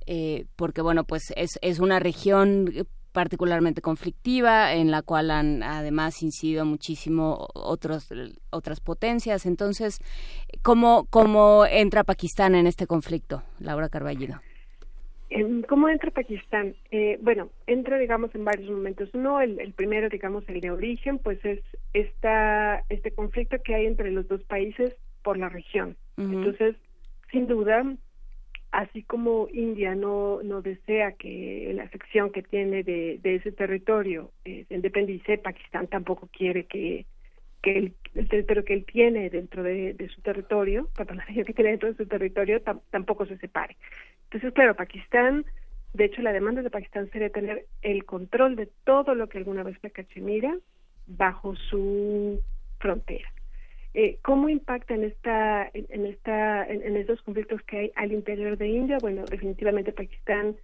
Eh, 0.06 0.46
porque, 0.56 0.82
bueno, 0.82 1.04
pues 1.04 1.32
es, 1.36 1.58
es 1.62 1.80
una 1.80 1.98
región 1.98 2.70
particularmente 3.12 3.82
conflictiva, 3.82 4.74
en 4.74 4.90
la 4.90 5.02
cual 5.02 5.30
han 5.30 5.62
además 5.62 6.22
incidido 6.22 6.64
muchísimo 6.64 7.48
otros, 7.54 8.12
otras 8.50 8.80
potencias. 8.80 9.46
Entonces, 9.46 10.00
¿cómo, 10.62 11.06
¿cómo 11.10 11.64
entra 11.66 12.04
Pakistán 12.04 12.54
en 12.54 12.66
este 12.66 12.86
conflicto, 12.86 13.42
Laura 13.60 13.88
Carballido? 13.88 14.40
¿Cómo 15.68 15.88
entra 15.88 16.10
Pakistán? 16.10 16.74
Eh, 16.90 17.18
bueno, 17.22 17.48
entra, 17.66 17.98
digamos, 17.98 18.34
en 18.34 18.44
varios 18.44 18.70
momentos. 18.70 19.08
Uno, 19.14 19.40
el, 19.40 19.72
primero, 19.72 20.10
digamos, 20.10 20.46
el 20.48 20.60
de 20.60 20.70
origen, 20.70 21.18
pues 21.18 21.42
es 21.44 21.60
esta, 21.94 22.84
este 22.90 23.12
conflicto 23.12 23.56
que 23.64 23.74
hay 23.74 23.86
entre 23.86 24.10
los 24.10 24.28
dos 24.28 24.42
países 24.42 24.94
por 25.22 25.38
la 25.38 25.48
región. 25.48 25.96
Entonces, 26.18 26.76
sin 27.30 27.46
duda, 27.46 27.82
así 28.72 29.02
como 29.02 29.48
India 29.52 29.94
no, 29.94 30.42
no 30.42 30.62
desea 30.62 31.12
que 31.12 31.70
la 31.74 31.88
sección 31.90 32.32
que 32.32 32.42
tiene 32.42 32.82
de, 32.82 33.20
ese 33.22 33.52
territorio 33.52 34.32
eh, 34.46 34.64
se 34.66 34.74
independice, 34.74 35.38
Pakistán 35.38 35.86
tampoco 35.86 36.28
quiere 36.32 36.64
que, 36.64 37.04
el, 37.62 37.94
territorio 38.28 38.64
que 38.64 38.74
él 38.74 38.86
tiene 38.86 39.28
dentro 39.28 39.62
de, 39.62 39.94
su 40.12 40.22
territorio, 40.22 40.88
perdón, 40.96 41.18
la 41.26 41.26
que 41.26 41.52
tiene 41.52 41.70
dentro 41.70 41.90
de 41.90 41.96
su 41.96 42.06
territorio 42.06 42.62
tampoco 42.90 43.26
se 43.26 43.36
separe. 43.36 43.76
Entonces, 44.24 44.52
claro, 44.54 44.74
Pakistán, 44.74 45.44
de 45.92 46.06
hecho, 46.06 46.22
la 46.22 46.32
demanda 46.32 46.62
de 46.62 46.70
Pakistán 46.70 47.10
sería 47.10 47.28
tener 47.28 47.66
el 47.82 48.06
control 48.06 48.56
de 48.56 48.70
todo 48.84 49.14
lo 49.14 49.28
que 49.28 49.38
alguna 49.38 49.62
vez 49.62 49.76
fue 49.78 49.90
Cachemira 49.90 50.56
bajo 51.06 51.54
su 51.56 52.40
frontera. 52.78 53.28
Eh, 53.94 54.18
¿Cómo 54.22 54.48
impacta 54.48 54.94
en 54.94 55.04
esta, 55.04 55.70
en, 55.74 56.06
esta, 56.06 56.66
en, 56.66 56.96
estos 56.96 57.20
conflictos 57.22 57.60
que 57.62 57.78
hay 57.78 57.92
al 57.94 58.12
interior 58.12 58.56
de 58.56 58.68
India? 58.68 58.98
Bueno, 59.00 59.24
definitivamente 59.24 59.92
Pakistán 59.92 60.56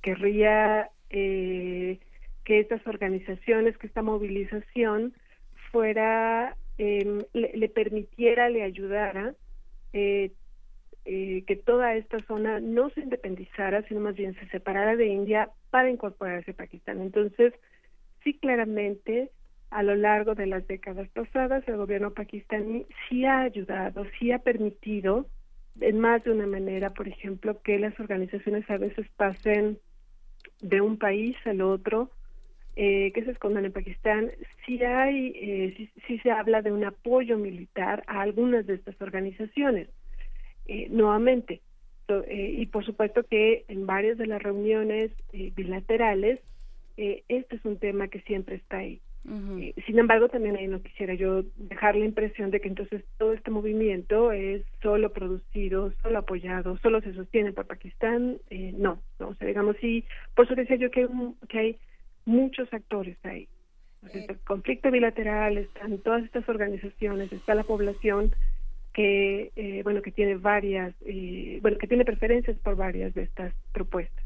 querría 0.00 0.90
eh, 1.10 1.98
que 2.44 2.60
estas 2.60 2.86
organizaciones, 2.86 3.76
que 3.76 3.86
esta 3.86 4.02
movilización 4.02 5.14
fuera, 5.70 6.56
eh, 6.78 7.24
le, 7.32 7.68
permitiera, 7.68 8.48
le 8.48 8.62
ayudara 8.62 9.34
eh, 9.92 10.32
eh, 11.04 11.44
que 11.46 11.56
toda 11.56 11.94
esta 11.94 12.18
zona 12.26 12.60
no 12.60 12.90
se 12.90 13.00
independizara, 13.00 13.82
sino 13.88 14.00
más 14.00 14.14
bien 14.14 14.34
se 14.34 14.46
separara 14.48 14.96
de 14.96 15.06
India 15.06 15.50
para 15.70 15.90
incorporarse 15.90 16.52
a 16.52 16.54
Pakistán. 16.54 17.00
Entonces, 17.00 17.52
sí 18.22 18.38
claramente, 18.38 19.30
a 19.72 19.82
lo 19.82 19.94
largo 19.94 20.34
de 20.34 20.46
las 20.46 20.66
décadas 20.66 21.08
pasadas, 21.08 21.66
el 21.66 21.76
gobierno 21.76 22.12
pakistaní 22.12 22.86
sí 23.08 23.24
ha 23.24 23.40
ayudado, 23.40 24.04
sí 24.18 24.32
ha 24.32 24.38
permitido, 24.38 25.26
en 25.80 26.00
más 26.00 26.22
de 26.24 26.30
una 26.30 26.46
manera, 26.46 26.90
por 26.90 27.08
ejemplo, 27.08 27.60
que 27.62 27.78
las 27.78 27.98
organizaciones 27.98 28.68
a 28.70 28.76
veces 28.76 29.06
pasen 29.16 29.78
de 30.60 30.80
un 30.80 30.98
país 30.98 31.36
al 31.44 31.62
otro, 31.62 32.10
eh, 32.76 33.12
que 33.12 33.24
se 33.24 33.32
escondan 33.32 33.64
en 33.64 33.72
Pakistán, 33.72 34.30
sí 34.64 34.82
hay, 34.82 35.32
eh, 35.34 35.90
sí 36.06 36.18
se 36.18 36.30
habla 36.30 36.62
de 36.62 36.72
un 36.72 36.84
apoyo 36.84 37.38
militar 37.38 38.02
a 38.06 38.22
algunas 38.22 38.66
de 38.66 38.74
estas 38.74 39.00
organizaciones 39.00 39.88
eh, 40.66 40.88
nuevamente. 40.90 41.60
Eh, 42.08 42.56
y 42.58 42.66
por 42.66 42.84
supuesto 42.84 43.22
que 43.24 43.64
en 43.68 43.86
varias 43.86 44.18
de 44.18 44.26
las 44.26 44.42
reuniones 44.42 45.10
eh, 45.32 45.52
bilaterales, 45.54 46.40
este 46.96 47.56
es 47.56 47.64
un 47.64 47.78
tema 47.78 48.08
que 48.08 48.20
siempre 48.20 48.56
está 48.56 48.78
ahí. 48.78 49.00
Sin 49.24 49.98
embargo, 49.98 50.28
también 50.28 50.56
ahí 50.56 50.66
no 50.66 50.82
quisiera 50.82 51.14
yo 51.14 51.44
dejar 51.56 51.94
la 51.94 52.04
impresión 52.04 52.50
de 52.50 52.60
que 52.60 52.68
entonces 52.68 53.04
todo 53.18 53.32
este 53.32 53.50
movimiento 53.50 54.32
es 54.32 54.62
solo 54.82 55.12
producido, 55.12 55.92
solo 56.02 56.18
apoyado, 56.18 56.76
solo 56.78 57.00
se 57.00 57.14
sostiene 57.14 57.52
por 57.52 57.66
Pakistán. 57.66 58.38
no, 58.50 59.00
no, 59.20 59.28
o 59.28 59.34
sea, 59.34 59.46
digamos, 59.46 59.76
sí, 59.80 60.04
por 60.34 60.46
eso 60.46 60.54
decía 60.56 60.76
yo 60.76 60.90
que, 60.90 61.08
que 61.48 61.58
hay 61.58 61.78
muchos 62.24 62.72
actores 62.72 63.16
ahí. 63.24 63.48
el 64.12 64.38
conflicto 64.40 64.90
bilateral, 64.90 65.58
están 65.58 65.98
todas 65.98 66.24
estas 66.24 66.48
organizaciones, 66.48 67.32
está 67.32 67.54
la 67.54 67.64
población, 67.64 68.34
que 68.92 69.52
eh, 69.56 69.80
bueno 69.84 70.02
que 70.02 70.12
tiene 70.12 70.36
varias 70.36 70.94
eh, 71.06 71.58
bueno 71.62 71.78
que 71.78 71.86
tiene 71.86 72.04
preferencias 72.04 72.58
por 72.58 72.76
varias 72.76 73.14
de 73.14 73.22
estas 73.22 73.54
propuestas 73.72 74.24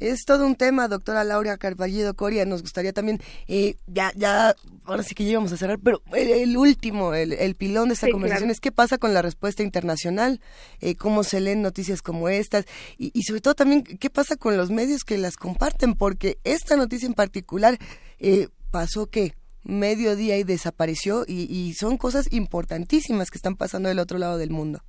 es 0.00 0.24
todo 0.24 0.46
un 0.46 0.56
tema, 0.56 0.88
doctora 0.88 1.22
Laura 1.24 1.56
Carballido 1.56 2.14
Coria. 2.14 2.44
Nos 2.44 2.62
gustaría 2.62 2.92
también, 2.92 3.20
eh, 3.46 3.76
ya, 3.86 4.12
ya, 4.16 4.56
ahora 4.84 5.02
sí 5.02 5.14
que 5.14 5.24
llegamos 5.24 5.52
a 5.52 5.56
cerrar, 5.56 5.78
pero 5.78 6.02
el, 6.12 6.56
último, 6.56 7.14
el, 7.14 7.32
el, 7.32 7.54
pilón 7.54 7.88
de 7.88 7.94
esta 7.94 8.10
conversación 8.10 8.50
es 8.50 8.60
qué 8.60 8.72
pasa 8.72 8.98
con 8.98 9.14
la 9.14 9.22
respuesta 9.22 9.62
internacional, 9.62 10.40
eh, 10.80 10.96
cómo 10.96 11.22
se 11.22 11.40
leen 11.40 11.62
noticias 11.62 12.02
como 12.02 12.28
estas 12.28 12.64
y, 12.98 13.12
y, 13.14 13.22
sobre 13.22 13.40
todo 13.40 13.54
también 13.54 13.84
qué 13.84 14.10
pasa 14.10 14.36
con 14.36 14.56
los 14.56 14.70
medios 14.70 15.04
que 15.04 15.18
las 15.18 15.36
comparten, 15.36 15.94
porque 15.94 16.38
esta 16.44 16.76
noticia 16.76 17.06
en 17.06 17.14
particular 17.14 17.78
eh, 18.18 18.48
pasó 18.70 19.06
que 19.06 19.34
mediodía 19.62 20.38
y 20.38 20.44
desapareció 20.44 21.24
y, 21.26 21.74
son 21.74 21.96
cosas 21.96 22.32
importantísimas 22.32 23.30
que 23.30 23.38
están 23.38 23.56
pasando 23.56 23.88
del 23.88 23.98
otro 23.98 24.18
lado 24.18 24.38
del 24.38 24.50
mundo. 24.50 24.82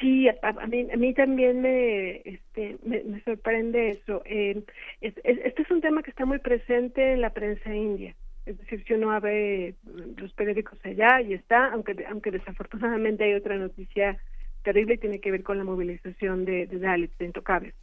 Sí, 0.00 0.28
a, 0.28 0.66
mí, 0.66 0.86
a 0.92 0.96
mí 0.96 1.14
también 1.14 1.62
me, 1.62 2.16
este, 2.24 2.76
me, 2.84 3.20
sorprende 3.22 3.90
eso. 3.90 4.22
Eh, 4.26 4.62
este 5.00 5.62
es 5.62 5.70
un 5.70 5.80
tema 5.80 6.02
que 6.02 6.10
está 6.10 6.26
muy 6.26 6.38
presente 6.38 7.12
en 7.12 7.20
la 7.20 7.30
prensa 7.30 7.74
india. 7.74 8.14
Es 8.44 8.58
decir, 8.58 8.84
si 8.84 8.94
uno 8.94 9.10
abre 9.10 9.74
los 10.16 10.32
periódicos 10.34 10.78
allá 10.84 11.20
y 11.20 11.34
está, 11.34 11.72
aunque, 11.72 12.04
aunque 12.08 12.30
desafortunadamente 12.30 13.24
hay 13.24 13.34
otra 13.34 13.56
noticia 13.56 14.18
terrible 14.62 14.94
y 14.94 14.98
tiene 14.98 15.20
que 15.20 15.30
ver 15.30 15.42
con 15.42 15.58
la 15.58 15.64
movilización 15.64 16.44
de, 16.44 16.66
de 16.66 16.78
Dalits, 16.78 17.16
de 17.18 17.26
intocables. 17.26 17.74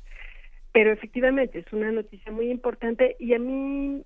Pero 0.72 0.91
efectivamente 0.91 1.60
es 1.60 1.73
una 1.73 1.91
noticia 1.91 2.31
muy 2.31 2.49
importante 2.49 3.15
y 3.19 3.34
a 3.34 3.40
mí 3.40 4.03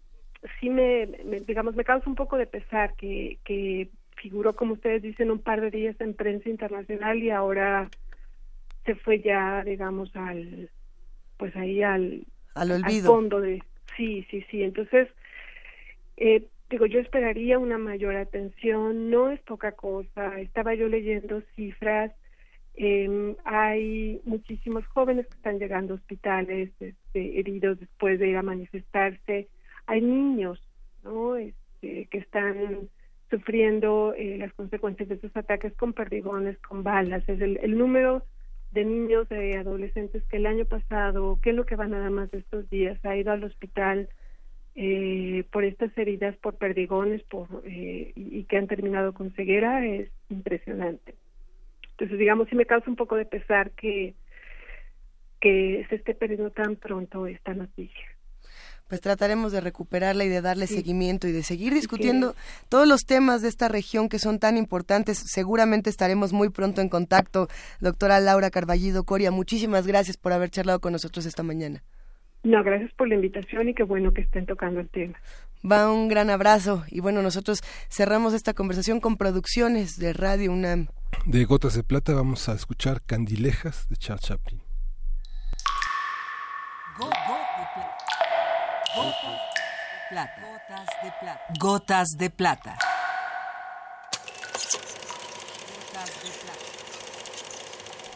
sí 0.60 0.70
me, 0.70 1.08
digamos, 1.46 1.76
me 1.76 1.84
causa 1.84 2.10
un 2.10 2.16
poco 2.16 2.38
de 2.38 2.48
pesar 2.48 2.96
que, 2.96 3.40
que 3.44 3.90
figuró, 4.22 4.56
como 4.56 4.74
ustedes 4.74 5.02
dicen, 5.02 5.32
un 5.32 5.40
par 5.40 5.62
de 5.62 5.72
días 5.72 5.96
en 6.00 6.14
prensa 6.14 6.50
internacional 6.50 7.22
y 7.22 7.30
ahora 7.30 7.90
se 8.86 8.96
fue 8.96 9.22
ya, 9.22 9.64
digamos, 9.64 10.16
al, 10.16 10.70
pues 11.38 11.56
ahí 11.56 11.84
al, 11.84 12.24
al, 12.56 12.72
olvido. 12.72 13.12
fondo 13.12 13.42
de, 13.42 13.64
sí, 13.96 14.26
sí, 14.30 14.46
sí. 14.50 14.64
Entonces, 14.64 15.08
eh, 16.18 16.44
digo, 16.70 16.86
yo 16.86 17.00
esperaría 17.00 17.60
una 17.60 17.78
mayor 17.78 18.16
atención, 18.16 19.10
no 19.10 19.32
es 19.32 19.40
poca 19.42 19.74
cosa. 19.74 20.40
Estaba 20.40 20.74
yo 20.74 20.88
leyendo 20.88 21.42
cifras. 21.56 22.12
Eh, 22.76 23.36
hay 23.44 24.22
muchísimos 24.24 24.86
jóvenes 24.88 25.26
que 25.28 25.36
están 25.36 25.58
llegando 25.58 25.94
a 25.94 25.98
hospitales 25.98 26.70
este, 26.80 27.40
heridos 27.40 27.80
después 27.80 28.20
de 28.20 28.30
ir 28.30 28.38
a 28.38 28.44
manifestarse 28.44 29.48
hay 29.88 30.02
niños 30.02 30.62
¿no? 31.04 31.36
Este, 31.38 32.06
que 32.12 32.18
están 32.18 32.90
sufriendo 33.30 34.14
eh, 34.16 34.38
las 34.38 34.54
consecuencias 34.54 35.10
de 35.10 35.16
estos 35.16 35.36
ataques 35.36 35.74
con 35.76 35.94
perdigones, 35.94 36.58
con 36.60 36.84
balas. 36.84 37.28
Es 37.28 37.42
el, 37.42 37.78
número 37.78 38.24
de 38.72 38.86
niños, 38.86 39.28
de 39.30 39.58
adolescentes 39.58 40.24
que 40.26 40.38
el 40.38 40.46
año 40.46 40.66
pasado, 40.66 41.40
que 41.42 41.52
es 41.52 41.56
lo 41.56 41.66
que 41.66 41.76
va 41.76 41.88
nada 41.88 42.10
más 42.10 42.32
de 42.32 42.40
estos 42.40 42.70
días, 42.70 43.04
ha 43.06 43.16
ido 43.16 43.32
al 43.32 43.44
hospital 43.44 44.10
eh, 44.76 45.44
por 45.52 45.64
estas 45.64 45.96
heridas, 45.98 46.36
por 46.38 46.58
perdigones, 46.58 47.24
por 47.24 47.48
eh, 47.66 48.12
y, 48.16 48.44
que 48.44 48.58
han 48.58 48.68
terminado 48.68 49.14
con 49.14 49.32
ceguera, 49.32 49.86
es 49.86 50.10
impresionante. 50.30 51.16
Entonces, 51.92 52.20
digamos, 52.20 52.48
sí 52.50 52.56
me 52.56 52.66
causa 52.66 52.90
un 52.90 52.96
poco 52.96 53.16
de 53.16 53.26
pesar 53.26 53.72
que 53.72 54.14
que 55.40 55.86
se 55.90 55.96
esté 55.98 56.16
perdiendo 56.16 56.50
tan 56.50 56.78
pronto 56.78 57.28
esta 57.28 57.54
noticia 57.54 58.17
pues 58.88 59.02
trataremos 59.02 59.52
de 59.52 59.62
recuperarla 59.62 60.24
y 60.24 60.30
de 60.30 60.42
darle 60.42 60.68
seguimiento 60.68 61.28
y 61.28 61.32
de 61.32 61.44
seguir 61.44 61.74
discutiendo 61.74 62.36
todos 62.70 62.88
los 62.88 63.02
temas 63.06 63.42
de 63.42 63.50
esta 63.50 63.68
región 63.68 64.10
que 64.10 64.20
son 64.20 64.40
tan 64.40 64.58
importantes. 64.58 65.22
Seguramente 65.26 65.90
estaremos 65.90 66.34
muy 66.34 66.50
pronto 66.50 66.82
en 66.82 66.90
contacto. 66.90 67.48
Doctora 67.80 68.20
Laura 68.20 68.50
Carballido 68.50 69.04
Coria, 69.04 69.32
muchísimas 69.32 69.88
gracias 69.88 70.18
por 70.18 70.34
haber 70.34 70.50
charlado 70.50 70.80
con 70.80 70.94
nosotros 70.94 71.26
esta 71.26 71.44
mañana. 71.44 71.84
No, 72.44 72.64
gracias 72.64 72.94
por 72.94 73.10
la 73.10 73.16
invitación 73.16 73.68
y 73.68 73.74
qué 73.74 73.84
bueno 73.84 74.14
que 74.14 74.22
estén 74.22 74.46
tocando 74.46 74.80
el 74.80 74.90
tema. 74.90 75.20
Va 75.70 75.92
un 75.92 76.08
gran 76.08 76.30
abrazo 76.30 76.86
y 76.88 77.02
bueno, 77.02 77.22
nosotros 77.22 77.62
cerramos 77.90 78.34
esta 78.34 78.54
conversación 78.54 79.00
con 79.00 79.18
producciones 79.18 79.98
de 79.98 80.14
Radio 80.14 80.52
UNAM. 80.54 80.88
De 81.26 81.44
Gotas 81.46 81.74
de 81.74 81.84
Plata 81.84 82.14
vamos 82.14 82.48
a 82.48 82.54
escuchar 82.54 83.02
Candilejas 83.02 83.88
de 83.90 83.98
Charles 83.98 84.26
Chaplin. 84.26 84.62
Gotas 88.98 89.22
de 89.94 90.00
plata. 90.10 90.42
Gotas 90.50 90.88
de 90.98 91.12
plata. 91.12 91.52
Gotas 91.60 92.08
de 92.18 92.30
plata. 92.32 92.78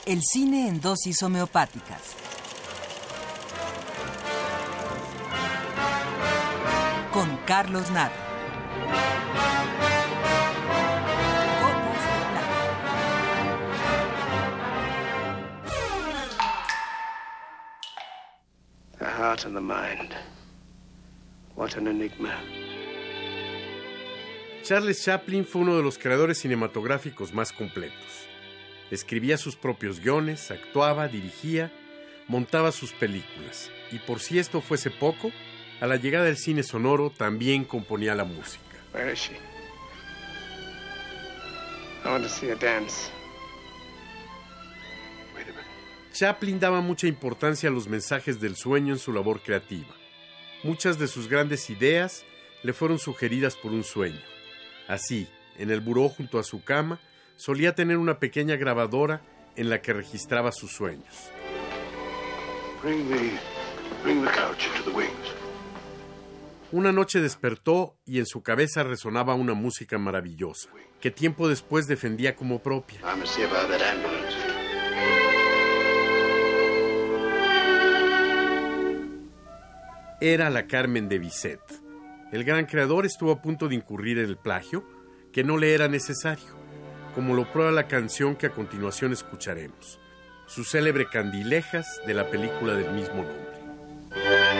El 0.07 0.21
cine 0.23 0.67
en 0.69 0.81
dosis 0.81 1.21
homeopáticas. 1.21 2.01
Con 7.11 7.37
Carlos 7.45 7.91
Nara. 7.91 8.11
Gotas 11.61 12.03
de 12.07 12.21
plata. 12.31 12.57
The 18.97 19.05
heart 19.05 19.45
and 19.45 19.55
the 19.55 19.61
mind. 19.61 20.15
What 21.61 21.77
an 21.77 21.85
enigma. 21.85 22.41
Charles 24.63 25.05
Chaplin 25.05 25.45
fue 25.45 25.61
uno 25.61 25.77
de 25.77 25.83
los 25.83 25.99
creadores 25.99 26.39
cinematográficos 26.39 27.35
más 27.35 27.53
completos. 27.53 28.27
Escribía 28.89 29.37
sus 29.37 29.55
propios 29.55 29.99
guiones, 29.99 30.49
actuaba, 30.49 31.07
dirigía, 31.07 31.71
montaba 32.27 32.71
sus 32.71 32.93
películas. 32.93 33.69
Y 33.91 33.99
por 33.99 34.21
si 34.21 34.39
esto 34.39 34.61
fuese 34.61 34.89
poco, 34.89 35.31
a 35.79 35.85
la 35.85 35.97
llegada 35.97 36.25
del 36.25 36.37
cine 36.37 36.63
sonoro 36.63 37.11
también 37.11 37.63
componía 37.63 38.15
la 38.15 38.23
música. 38.23 38.77
Where 38.91 39.13
is 39.13 39.19
she? 39.19 39.35
I 42.03 42.07
want 42.07 42.23
to 42.23 42.29
see 42.29 42.49
her 42.49 42.57
dance. 42.57 43.11
Chaplin 46.11 46.59
daba 46.59 46.81
mucha 46.81 47.05
importancia 47.05 47.69
a 47.69 47.71
los 47.71 47.87
mensajes 47.87 48.41
del 48.41 48.55
sueño 48.55 48.93
en 48.93 48.99
su 48.99 49.13
labor 49.13 49.43
creativa. 49.43 50.00
Muchas 50.63 50.99
de 50.99 51.07
sus 51.07 51.27
grandes 51.27 51.69
ideas 51.71 52.23
le 52.61 52.73
fueron 52.73 52.99
sugeridas 52.99 53.55
por 53.55 53.71
un 53.71 53.83
sueño. 53.83 54.21
Así, 54.87 55.27
en 55.57 55.71
el 55.71 55.81
buró 55.81 56.07
junto 56.07 56.37
a 56.37 56.43
su 56.43 56.63
cama, 56.63 56.99
solía 57.35 57.73
tener 57.73 57.97
una 57.97 58.19
pequeña 58.19 58.55
grabadora 58.57 59.21
en 59.55 59.69
la 59.69 59.81
que 59.81 59.93
registraba 59.93 60.51
sus 60.51 60.71
sueños. 60.71 61.31
Una 66.71 66.91
noche 66.91 67.19
despertó 67.19 67.97
y 68.05 68.19
en 68.19 68.25
su 68.27 68.43
cabeza 68.43 68.83
resonaba 68.83 69.33
una 69.33 69.55
música 69.55 69.97
maravillosa, 69.97 70.69
que 70.99 71.09
tiempo 71.11 71.49
después 71.49 71.87
defendía 71.87 72.35
como 72.35 72.59
propia. 72.59 72.99
Era 80.23 80.51
la 80.51 80.67
Carmen 80.67 81.09
de 81.09 81.17
Bizet. 81.17 81.59
El 82.31 82.43
gran 82.43 82.67
creador 82.67 83.07
estuvo 83.07 83.31
a 83.31 83.41
punto 83.41 83.67
de 83.67 83.73
incurrir 83.73 84.19
en 84.19 84.25
el 84.25 84.37
plagio, 84.37 84.87
que 85.33 85.43
no 85.43 85.57
le 85.57 85.73
era 85.73 85.87
necesario, 85.87 86.55
como 87.15 87.33
lo 87.33 87.51
prueba 87.51 87.71
la 87.71 87.87
canción 87.87 88.35
que 88.35 88.45
a 88.45 88.51
continuación 88.51 89.13
escucharemos, 89.13 89.99
su 90.45 90.63
célebre 90.63 91.07
Candilejas 91.09 91.99
de 92.05 92.13
la 92.13 92.29
película 92.29 92.75
del 92.75 92.93
mismo 92.93 93.23
nombre. 93.23 94.50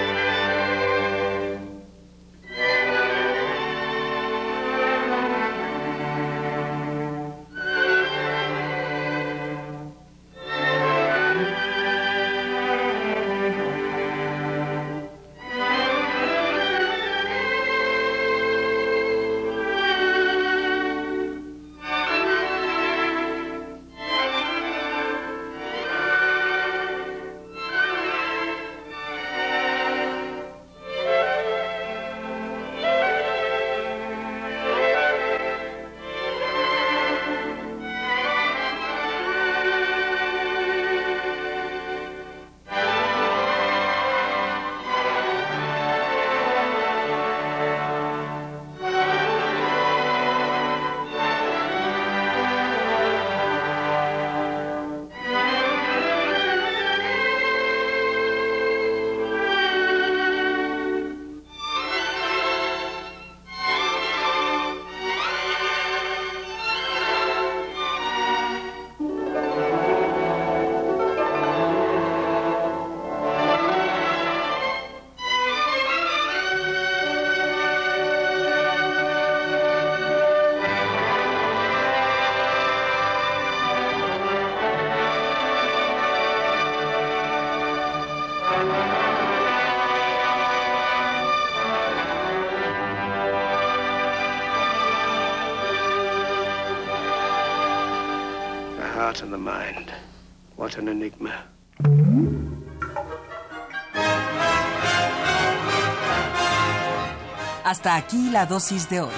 Hasta 107.81 107.95
aquí 107.95 108.29
la 108.29 108.45
dosis 108.45 108.87
de 108.91 109.01
hoy. 109.01 109.09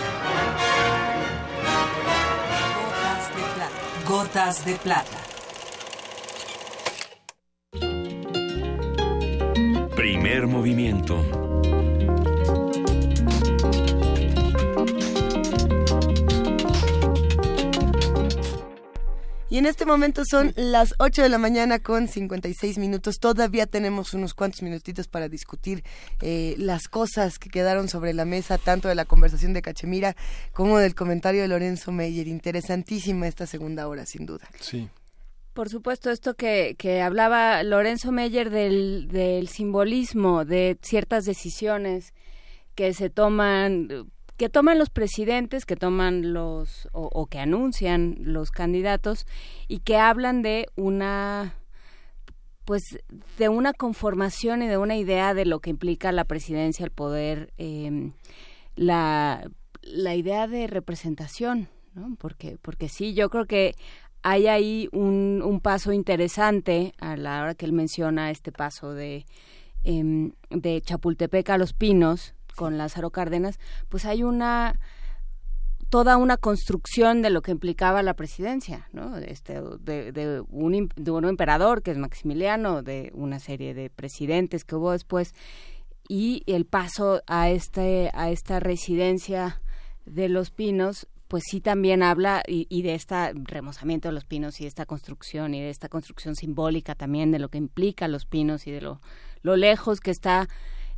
Gotas 2.88 3.36
de 3.36 3.44
plata. 3.56 3.70
Gotas 4.08 4.64
de 4.64 4.76
plata. 4.76 5.18
Primer 9.98 10.48
movimiento. 10.48 11.43
Y 19.54 19.60
en 19.60 19.68
este 19.68 19.86
momento 19.86 20.24
son 20.26 20.52
las 20.56 20.96
8 20.98 21.22
de 21.22 21.30
la 21.30 21.38
mañana 21.38 21.78
con 21.78 22.08
56 22.08 22.80
minutos. 22.80 23.20
Todavía 23.20 23.68
tenemos 23.68 24.16
unos 24.16 24.34
cuantos 24.34 24.64
minutitos 24.64 25.08
para 25.08 25.30
discutir 25.30 25.84
eh, 26.24 26.56
las 26.58 26.88
cosas 26.88 27.38
que 27.38 27.52
quedaron 27.52 27.88
sobre 27.88 28.16
la 28.16 28.26
mesa, 28.26 28.58
tanto 28.58 28.88
de 28.88 28.96
la 28.96 29.06
conversación 29.06 29.54
de 29.54 29.62
Cachemira 29.62 30.16
como 30.54 30.80
del 30.80 30.96
comentario 30.96 31.44
de 31.44 31.50
Lorenzo 31.50 31.92
Meyer. 31.92 32.28
Interesantísima 32.28 33.28
esta 33.28 33.46
segunda 33.46 33.88
hora, 33.88 34.08
sin 34.08 34.26
duda. 34.26 34.50
Sí. 34.60 34.90
Por 35.54 35.70
supuesto, 35.70 36.10
esto 36.10 36.34
que, 36.34 36.74
que 36.76 37.04
hablaba 37.04 37.62
Lorenzo 37.62 38.12
Meyer 38.12 38.50
del, 38.50 39.08
del 39.08 39.50
simbolismo 39.50 40.46
de 40.46 40.80
ciertas 40.82 41.26
decisiones 41.26 42.16
que 42.74 42.96
se 42.96 43.12
toman 43.12 44.10
que 44.44 44.50
toman 44.50 44.78
los 44.78 44.90
presidentes, 44.90 45.66
que 45.66 45.78
toman 45.78 46.34
los 46.34 46.90
o, 46.92 47.28
que 47.28 47.40
anuncian 47.40 48.18
los 48.20 48.52
candidatos 48.52 49.26
y 49.70 49.80
que 49.80 49.96
hablan 49.96 50.42
de 50.42 50.66
una 50.76 51.56
pues 52.66 52.84
de 53.38 53.48
una 53.48 53.72
conformación 53.72 54.62
y 54.62 54.68
de 54.68 54.78
una 54.78 54.98
idea 54.98 55.34
de 55.34 55.46
lo 55.46 55.62
que 55.62 55.70
implica 55.70 56.12
la 56.12 56.26
presidencia, 56.26 56.84
el 56.84 56.92
poder, 56.92 57.54
em, 57.58 58.12
la, 58.76 59.50
la 59.82 60.14
idea 60.14 60.46
de 60.48 60.68
representación, 60.68 61.70
¿no? 61.94 62.18
Porque, 62.20 62.58
porque 62.62 62.90
sí, 62.90 63.14
yo 63.14 63.30
creo 63.30 63.46
que 63.46 63.76
hay 64.24 64.48
ahí 64.48 64.90
un, 64.92 65.42
un 65.42 65.62
paso 65.62 65.94
interesante 65.94 66.92
a 67.00 67.16
la 67.16 67.44
hora 67.44 67.56
que 67.56 67.66
él 67.66 67.72
menciona 67.72 68.30
este 68.30 68.52
paso 68.52 68.94
de, 68.94 69.26
em, 69.86 70.34
de 70.50 70.82
Chapultepec 70.82 71.50
a 71.50 71.58
Los 71.58 71.72
Pinos, 71.72 72.36
con 72.56 72.78
Lázaro 72.78 73.10
Cárdenas, 73.10 73.60
pues 73.90 74.06
hay 74.06 74.24
una 74.24 74.80
toda 75.90 76.18
una 76.18 76.38
construcción 76.38 77.22
de 77.22 77.30
lo 77.30 77.44
que 77.44 77.52
implicaba 77.52 78.02
la 78.02 78.16
presidencia, 78.16 78.88
¿no? 78.94 79.16
Este, 79.18 79.62
de, 79.80 80.12
de, 80.12 80.42
un, 80.50 80.90
de 80.96 81.12
un 81.12 81.26
emperador 81.26 81.84
que 81.84 81.92
es 81.92 82.00
Maximiliano, 82.00 82.82
de 82.82 83.12
una 83.14 83.38
serie 83.38 83.76
de 83.76 83.92
presidentes 83.92 84.66
que 84.66 84.76
hubo 84.76 84.92
después 84.92 85.36
y 86.08 86.44
el 86.48 86.66
paso 86.66 87.22
a 87.28 87.50
este 87.50 88.10
a 88.14 88.32
esta 88.32 88.60
residencia 88.60 89.62
de 90.06 90.30
los 90.30 90.50
pinos 90.50 91.08
pues 91.28 91.44
sí 91.50 91.62
también 91.62 92.04
habla 92.04 92.44
y, 92.46 92.82
de 92.84 92.94
este 92.94 93.16
remozamiento 93.34 94.08
de 94.08 94.14
los 94.14 94.26
pinos 94.26 94.60
y 94.60 94.64
de 94.64 94.68
esta 94.68 94.86
construcción 94.86 95.56
y 95.56 95.62
de 95.62 95.72
esta 95.72 95.90
construcción 95.90 96.36
simbólica 96.36 96.94
también 96.94 97.32
de 97.32 97.40
lo 97.40 97.50
que 97.50 97.58
implica 97.58 98.08
los 98.08 98.26
pinos 98.26 98.68
y 98.68 98.72
de 98.72 98.82
lo, 98.82 99.02
lo 99.42 99.56
lejos 99.56 100.00
que 100.00 100.12
está 100.12 100.48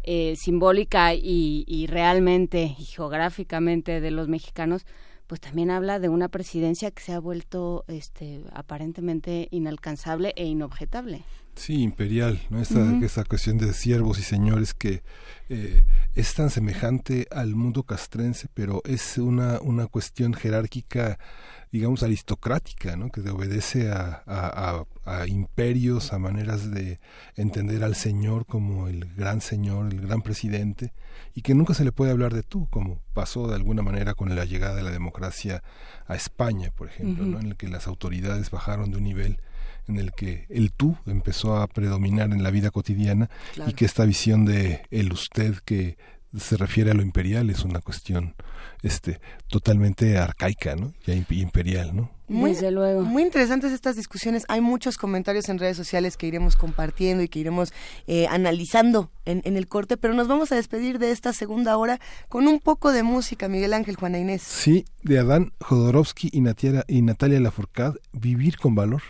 eh, 0.06 0.36
simbólica 0.38 1.14
y, 1.14 1.88
realmente 1.90 2.76
y 2.78 2.86
geográficamente 2.86 4.02
de 4.02 4.12
los 4.12 4.28
mexicanos, 4.28 4.86
pues 5.28 5.42
también 5.42 5.72
habla 5.72 6.00
de 6.00 6.10
una 6.10 6.30
presidencia 6.30 6.92
que 6.92 7.02
se 7.02 7.14
ha 7.14 7.20
vuelto 7.20 7.84
este, 7.88 8.42
aparentemente 8.54 9.48
inalcanzable 9.52 10.34
e 10.36 10.46
inobjetable. 10.46 11.24
Sí, 11.56 11.82
imperial, 11.82 12.40
¿no? 12.50 12.62
Esta, 12.62 13.24
cuestión 13.24 13.58
de 13.58 13.74
siervos 13.74 14.20
y 14.20 14.24
señores 14.24 14.74
que 14.74 15.04
eh, 15.50 15.86
es 16.14 16.34
tan 16.34 16.50
semejante 16.50 17.28
al 17.32 17.56
mundo 17.56 17.84
castrense, 17.84 18.48
pero 18.54 18.82
es 18.84 19.18
una, 19.18 19.60
una 19.62 19.88
cuestión 19.88 20.34
jerárquica 20.34 21.18
digamos, 21.76 22.04
aristocrática, 22.04 22.96
¿no? 22.96 23.10
que 23.10 23.20
obedece 23.30 23.92
a, 23.92 24.24
a, 24.26 25.28
imperios, 25.28 26.14
a 26.14 26.20
maneras 26.20 26.72
de 26.72 27.02
entender 27.36 27.84
al 27.84 27.96
Señor 27.96 28.46
como 28.46 28.88
el 28.88 29.14
gran 29.14 29.42
Señor, 29.42 29.92
el 29.92 30.00
gran 30.00 30.22
presidente, 30.22 30.94
y 31.34 31.42
que 31.42 31.54
nunca 31.54 31.74
se 31.74 31.84
le 31.84 31.92
puede 31.92 32.12
hablar 32.12 32.34
de 32.34 32.44
tú, 32.44 32.70
como 32.70 33.02
pasó 33.14 33.50
de 33.50 33.56
alguna 33.56 33.82
manera 33.82 34.14
con 34.14 34.34
la 34.34 34.46
llegada 34.46 34.76
de 34.76 34.84
la 34.84 34.92
democracia 34.92 35.64
a 36.08 36.16
España, 36.16 36.72
por 36.74 36.88
ejemplo, 36.88 37.26
¿no? 37.26 37.42
en 37.42 37.48
el 37.48 37.58
que 37.58 37.68
las 37.68 37.88
autoridades 37.88 38.52
bajaron 38.52 38.92
de 38.92 38.98
un 38.98 39.04
nivel 39.04 39.42
en 39.90 39.98
el 40.00 40.14
que 40.14 40.46
el 40.50 40.72
tú 40.72 40.98
empezó 41.06 41.58
a 41.58 41.68
predominar 41.68 42.32
en 42.32 42.42
la 42.42 42.52
vida 42.52 42.72
cotidiana 42.72 43.30
y 43.68 43.74
que 43.74 43.84
esta 43.84 44.06
visión 44.06 44.46
de 44.46 44.82
el 44.92 45.12
usted 45.12 45.58
que 45.66 45.98
se 46.38 46.58
refiere 46.58 46.92
a 46.92 46.94
lo 46.94 47.02
imperial 47.02 47.50
es 47.50 47.64
una 47.64 47.82
cuestión 47.82 48.36
este 48.82 49.20
totalmente 49.48 50.18
arcaica, 50.18 50.76
¿no? 50.76 50.94
Ya 51.06 51.14
imperial, 51.14 51.96
¿no? 51.96 52.12
Muy, 52.28 52.52
Desde 52.52 52.72
luego. 52.72 53.04
Muy 53.04 53.22
interesantes 53.22 53.72
estas 53.72 53.96
discusiones. 53.96 54.46
Hay 54.48 54.60
muchos 54.60 54.98
comentarios 54.98 55.48
en 55.50 55.60
redes 55.60 55.78
sociales 55.78 56.18
que 56.18 56.26
iremos 56.26 56.56
compartiendo 56.56 57.22
y 57.22 57.28
que 57.28 57.40
iremos 57.40 57.72
eh, 58.08 58.26
analizando 58.28 59.12
en, 59.26 59.42
en, 59.46 59.58
el 59.58 59.68
corte, 59.68 59.96
pero 59.96 60.16
nos 60.16 60.28
vamos 60.28 60.52
a 60.52 60.56
despedir 60.56 60.98
de 60.98 61.12
esta 61.12 61.34
segunda 61.34 61.78
hora 61.78 62.00
con 62.28 62.48
un 62.48 62.60
poco 62.60 62.92
de 62.92 63.04
música, 63.04 63.48
Miguel 63.48 63.74
Ángel, 63.74 63.96
Juana 63.96 64.18
Inés. 64.18 64.42
Sí, 64.42 64.86
de 65.04 65.20
Adán 65.20 65.54
Jodorowsky 65.62 66.30
y 66.32 66.42
Natalia, 66.42 66.84
y 66.88 67.04
Natalia 67.04 67.40
Lafourcade, 67.40 68.00
Vivir 68.12 68.58
con 68.58 68.74
Valor. 68.74 69.04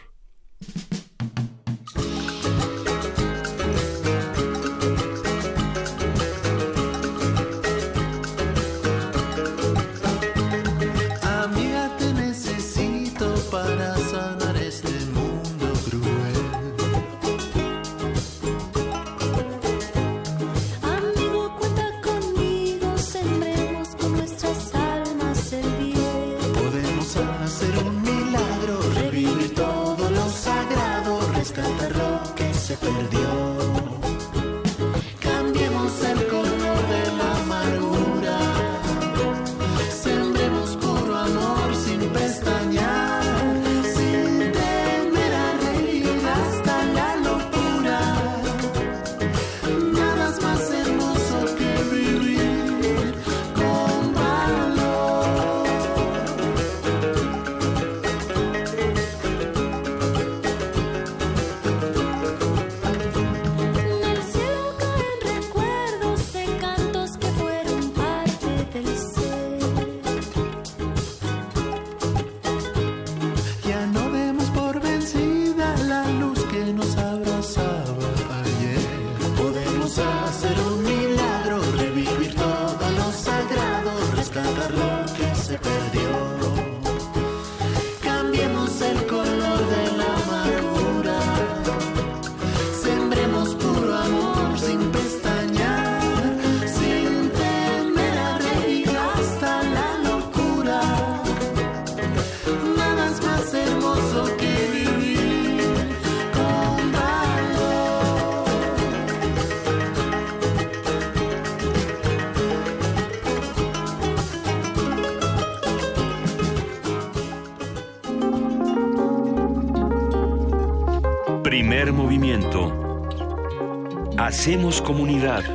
Hacemos 124.45 124.79
comunidad. 124.79 125.54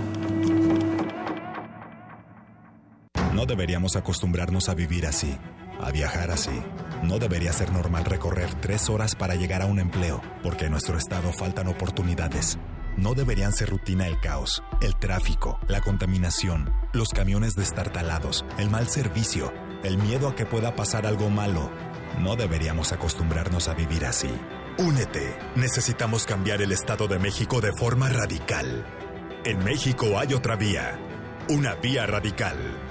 No 3.41 3.47
deberíamos 3.47 3.95
acostumbrarnos 3.95 4.69
a 4.69 4.75
vivir 4.75 5.07
así, 5.07 5.35
a 5.79 5.89
viajar 5.89 6.29
así. 6.29 6.61
No 7.01 7.17
debería 7.17 7.51
ser 7.51 7.71
normal 7.71 8.05
recorrer 8.05 8.53
tres 8.61 8.87
horas 8.87 9.15
para 9.15 9.33
llegar 9.33 9.63
a 9.63 9.65
un 9.65 9.79
empleo, 9.79 10.21
porque 10.43 10.65
en 10.65 10.71
nuestro 10.73 10.95
estado 10.95 11.33
faltan 11.33 11.67
oportunidades. 11.67 12.59
No 12.97 13.15
deberían 13.15 13.51
ser 13.51 13.71
rutina 13.71 14.05
el 14.05 14.19
caos, 14.19 14.61
el 14.79 14.95
tráfico, 14.95 15.57
la 15.67 15.81
contaminación, 15.81 16.71
los 16.93 17.09
camiones 17.09 17.55
destartalados, 17.55 18.45
el 18.59 18.69
mal 18.69 18.87
servicio, 18.89 19.51
el 19.83 19.97
miedo 19.97 20.27
a 20.27 20.35
que 20.35 20.45
pueda 20.45 20.75
pasar 20.75 21.07
algo 21.07 21.31
malo. 21.31 21.71
No 22.19 22.35
deberíamos 22.35 22.91
acostumbrarnos 22.91 23.67
a 23.69 23.73
vivir 23.73 24.05
así. 24.05 24.29
Únete. 24.77 25.35
Necesitamos 25.55 26.27
cambiar 26.27 26.61
el 26.61 26.71
Estado 26.71 27.07
de 27.07 27.17
México 27.17 27.59
de 27.59 27.73
forma 27.73 28.07
radical. 28.07 28.85
En 29.45 29.63
México 29.63 30.19
hay 30.19 30.35
otra 30.35 30.55
vía. 30.57 30.99
Una 31.49 31.73
vía 31.73 32.05
radical. 32.05 32.90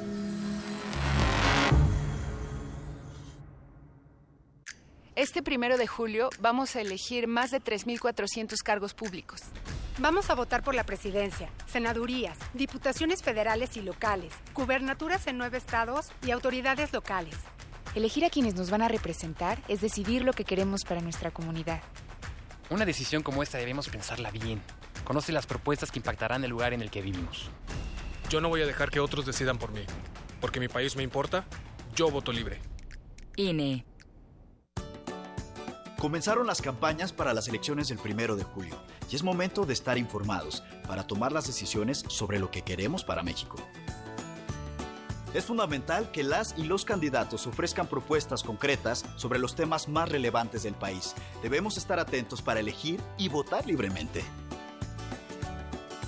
Este 5.15 5.43
primero 5.43 5.77
de 5.77 5.85
julio 5.85 6.29
vamos 6.39 6.75
a 6.75 6.81
elegir 6.81 7.27
más 7.27 7.51
de 7.51 7.61
3.400 7.61 8.55
cargos 8.63 8.93
públicos. 8.93 9.41
Vamos 9.99 10.29
a 10.29 10.35
votar 10.35 10.63
por 10.63 10.73
la 10.73 10.83
presidencia, 10.83 11.49
senadurías, 11.67 12.37
diputaciones 12.53 13.21
federales 13.21 13.77
y 13.77 13.81
locales, 13.81 14.33
gubernaturas 14.55 15.27
en 15.27 15.37
nueve 15.37 15.59
estados 15.59 16.07
y 16.25 16.31
autoridades 16.31 16.91
locales. 16.91 17.35
Elegir 17.93 18.25
a 18.25 18.29
quienes 18.29 18.55
nos 18.55 18.71
van 18.71 18.81
a 18.81 18.87
representar 18.87 19.61
es 19.67 19.81
decidir 19.81 20.23
lo 20.23 20.33
que 20.33 20.45
queremos 20.45 20.85
para 20.85 21.01
nuestra 21.01 21.29
comunidad. 21.29 21.81
Una 22.69 22.85
decisión 22.85 23.21
como 23.21 23.43
esta 23.43 23.57
debemos 23.57 23.89
pensarla 23.89 24.31
bien. 24.31 24.61
Conoce 25.03 25.33
las 25.33 25.45
propuestas 25.45 25.91
que 25.91 25.99
impactarán 25.99 26.43
el 26.45 26.49
lugar 26.49 26.73
en 26.73 26.81
el 26.81 26.89
que 26.89 27.01
vivimos. 27.01 27.49
Yo 28.29 28.41
no 28.41 28.49
voy 28.49 28.61
a 28.61 28.65
dejar 28.65 28.89
que 28.89 29.01
otros 29.01 29.25
decidan 29.25 29.57
por 29.57 29.71
mí. 29.71 29.85
Porque 30.41 30.59
mi 30.59 30.67
país 30.67 30.95
me 30.95 31.03
importa, 31.03 31.45
yo 31.95 32.09
voto 32.09 32.33
libre. 32.33 32.59
INE. 33.37 33.85
Comenzaron 35.99 36.47
las 36.47 36.63
campañas 36.63 37.13
para 37.13 37.31
las 37.31 37.47
elecciones 37.47 37.89
del 37.89 37.99
primero 37.99 38.35
de 38.35 38.43
julio 38.43 38.75
y 39.09 39.15
es 39.15 39.21
momento 39.23 39.67
de 39.67 39.73
estar 39.73 39.99
informados 39.99 40.63
para 40.87 41.05
tomar 41.05 41.31
las 41.31 41.45
decisiones 41.45 42.03
sobre 42.07 42.39
lo 42.39 42.49
que 42.49 42.63
queremos 42.63 43.03
para 43.03 43.21
México. 43.21 43.57
Es 45.35 45.45
fundamental 45.45 46.11
que 46.11 46.23
las 46.23 46.55
y 46.57 46.63
los 46.63 46.83
candidatos 46.85 47.45
ofrezcan 47.47 47.87
propuestas 47.87 48.43
concretas 48.43 49.05
sobre 49.15 49.39
los 49.39 49.55
temas 49.55 49.87
más 49.87 50.09
relevantes 50.09 50.63
del 50.63 50.73
país. 50.73 51.13
Debemos 51.41 51.77
estar 51.77 51.99
atentos 51.99 52.41
para 52.41 52.59
elegir 52.59 52.99
y 53.17 53.29
votar 53.29 53.65
libremente. 53.65 54.23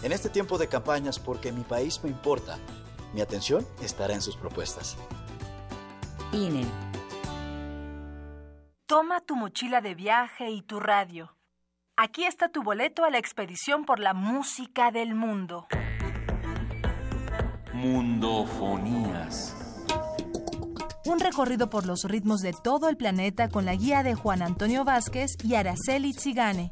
En 0.02 0.12
este 0.12 0.28
tiempo 0.28 0.58
de 0.58 0.68
campañas, 0.68 1.20
porque 1.20 1.54
mi 1.54 1.64
país 1.64 2.02
me 2.04 2.10
importa, 2.10 2.58
mi 3.14 3.22
atención 3.22 3.66
estará 3.82 4.14
en 4.14 4.22
sus 4.22 4.36
propuestas. 4.36 4.98
INE. 6.32 6.66
Toma 8.86 9.22
tu 9.22 9.36
mochila 9.36 9.82
de 9.82 9.96
viaje 9.96 10.50
y 10.50 10.62
tu 10.62 10.80
radio. 10.80 11.36
Aquí 11.96 12.26
está 12.26 12.50
tu 12.50 12.64
boleto 12.64 13.06
a 13.06 13.12
la 13.12 13.20
expedición 13.20 13.86
por 13.86 14.00
la 14.00 14.14
música 14.14 14.92
del 14.92 15.14
mundo. 15.14 15.68
Mundofonías. 17.74 19.56
Un 21.06 21.20
recorrido 21.20 21.70
por 21.70 21.86
los 21.86 22.06
ritmos 22.06 22.42
de 22.42 22.54
todo 22.54 22.90
el 22.90 22.98
planeta 22.98 23.50
con 23.50 23.66
la 23.66 23.76
guía 23.76 24.04
de 24.04 24.16
Juan 24.16 24.42
Antonio 24.42 24.86
Vázquez 24.86 25.32
y 25.44 25.56
Araceli 25.56 26.14
Zigane. 26.14 26.72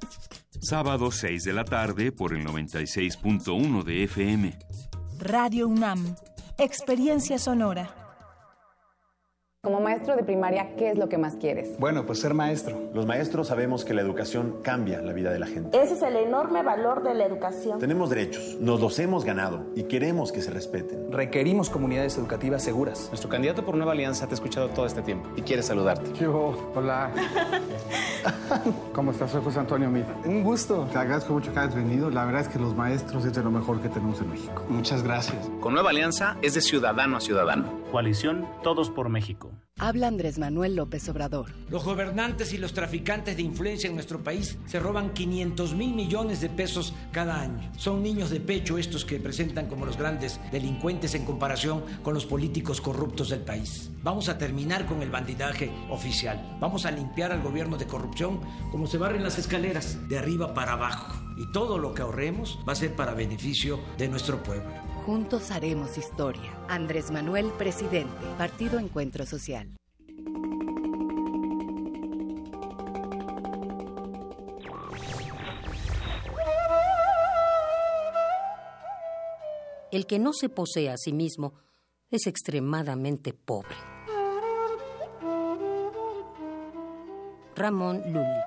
Sábado 0.62 1.12
6 1.12 1.44
de 1.44 1.54
la 1.54 1.66
tarde 1.66 2.12
por 2.12 2.34
el 2.34 2.46
96.1 2.46 3.84
de 3.84 4.04
FM. 4.04 4.58
Radio 5.20 5.68
UNAM. 5.68 6.16
Experiencia 6.58 7.40
sonora. 7.40 8.01
Como 9.64 9.80
maestro 9.80 10.16
de 10.16 10.24
primaria, 10.24 10.76
¿qué 10.76 10.90
es 10.90 10.98
lo 10.98 11.08
que 11.08 11.20
más 11.20 11.36
quieres? 11.36 11.78
Bueno, 11.78 12.04
pues 12.08 12.20
ser 12.20 12.34
maestro. 12.34 12.90
Los 12.96 13.06
maestros 13.06 13.50
sabemos 13.50 13.86
que 13.86 13.94
la 13.94 14.02
educación 14.02 14.58
cambia 14.64 15.00
la 15.04 15.14
vida 15.14 15.32
de 15.32 15.38
la 15.38 15.46
gente. 15.46 15.80
Ese 15.80 15.94
es 15.94 16.02
el 16.02 16.16
enorme 16.16 16.64
valor 16.64 17.04
de 17.04 17.14
la 17.14 17.26
educación. 17.26 17.78
Tenemos 17.78 18.10
derechos, 18.10 18.58
nos 18.60 18.82
los 18.82 18.98
hemos 18.98 19.24
ganado 19.24 19.68
y 19.76 19.84
queremos 19.84 20.32
que 20.32 20.42
se 20.42 20.50
respeten. 20.50 21.12
Requerimos 21.12 21.70
comunidades 21.70 22.18
educativas 22.18 22.64
seguras. 22.64 23.10
Nuestro 23.10 23.30
candidato 23.30 23.64
por 23.64 23.76
Nueva 23.76 23.92
Alianza 23.92 24.26
te 24.26 24.34
ha 24.34 24.34
escuchado 24.34 24.70
todo 24.70 24.88
este 24.88 25.04
tiempo 25.04 25.30
y 25.36 25.44
quiere 25.44 25.62
saludarte. 25.62 26.12
Yo, 26.14 26.72
hola. 26.74 27.12
¿Cómo 28.94 29.12
estás? 29.12 29.30
Soy 29.30 29.44
José 29.44 29.60
Antonio 29.60 29.92
Mita. 29.92 30.12
Un 30.26 30.44
gusto. 30.44 30.88
Te 30.92 30.98
agradezco 30.98 31.34
mucho 31.34 31.54
que 31.54 31.60
hayas 31.60 31.76
venido. 31.76 32.10
La 32.10 32.26
verdad 32.26 32.42
es 32.42 32.48
que 32.48 32.58
los 32.58 32.76
maestros 32.76 33.26
es 33.26 33.34
de 33.36 33.44
lo 33.44 33.52
mejor 33.52 33.80
que 33.80 33.90
tenemos 33.90 34.20
en 34.22 34.32
México. 34.32 34.66
Muchas 34.70 35.04
gracias. 35.04 35.52
Con 35.60 35.76
Nueva 35.76 35.92
Alianza 35.92 36.38
es 36.42 36.56
de 36.56 36.62
ciudadano 36.62 37.18
a 37.18 37.22
ciudadano. 37.22 37.81
Coalición 37.92 38.48
Todos 38.64 38.90
por 38.90 39.10
México. 39.10 39.52
Habla 39.78 40.08
Andrés 40.08 40.38
Manuel 40.38 40.76
López 40.76 41.10
Obrador. 41.10 41.48
Los 41.70 41.84
gobernantes 41.84 42.54
y 42.54 42.58
los 42.58 42.72
traficantes 42.72 43.36
de 43.36 43.42
influencia 43.42 43.90
en 43.90 43.96
nuestro 43.96 44.24
país 44.24 44.58
se 44.66 44.80
roban 44.80 45.12
500 45.12 45.74
mil 45.74 45.94
millones 45.94 46.40
de 46.40 46.50
pesos 46.50 46.94
cada 47.12 47.42
año. 47.42 47.72
Son 47.78 48.02
niños 48.02 48.30
de 48.30 48.40
pecho 48.40 48.78
estos 48.78 49.04
que 49.04 49.20
presentan 49.20 49.68
como 49.68 49.86
los 49.86 49.98
grandes 49.98 50.40
delincuentes 50.52 51.16
en 51.16 51.26
comparación 51.26 51.84
con 52.04 52.14
los 52.14 52.26
políticos 52.26 52.80
corruptos 52.80 53.30
del 53.30 53.42
país. 53.42 53.92
Vamos 54.04 54.30
a 54.30 54.38
terminar 54.38 54.86
con 54.86 55.02
el 55.02 55.10
bandidaje 55.10 55.72
oficial. 55.90 56.58
Vamos 56.62 56.86
a 56.86 56.92
limpiar 56.92 57.32
al 57.32 57.42
gobierno 57.42 57.78
de 57.78 57.88
corrupción 57.88 58.40
como 58.72 58.88
se 58.88 58.98
barren 58.98 59.24
las 59.24 59.38
escaleras, 59.38 59.98
de 60.08 60.18
arriba 60.18 60.54
para 60.54 60.74
abajo. 60.74 61.22
Y 61.38 61.52
todo 61.52 61.78
lo 61.80 61.94
que 61.94 62.04
ahorremos 62.04 62.60
va 62.68 62.74
a 62.74 62.76
ser 62.76 62.96
para 62.96 63.16
beneficio 63.16 63.80
de 63.98 64.08
nuestro 64.08 64.44
pueblo. 64.44 64.70
Juntos 65.06 65.50
haremos 65.50 65.98
historia. 65.98 66.56
Andrés 66.68 67.10
Manuel, 67.10 67.52
presidente. 67.58 68.26
Partido 68.38 68.78
Encuentro 68.78 69.26
Social. 69.26 69.68
El 79.92 80.06
que 80.06 80.20
no 80.20 80.34
se 80.34 80.50
posee 80.50 80.92
a 80.92 80.98
sí 80.98 81.14
mismo 81.14 81.54
es 82.12 82.28
extremadamente 82.28 83.34
pobre. 83.34 83.76
Ramón 87.56 88.02
Lully. 88.06 88.42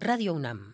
Radio 0.00 0.34
UNAM. 0.34 0.73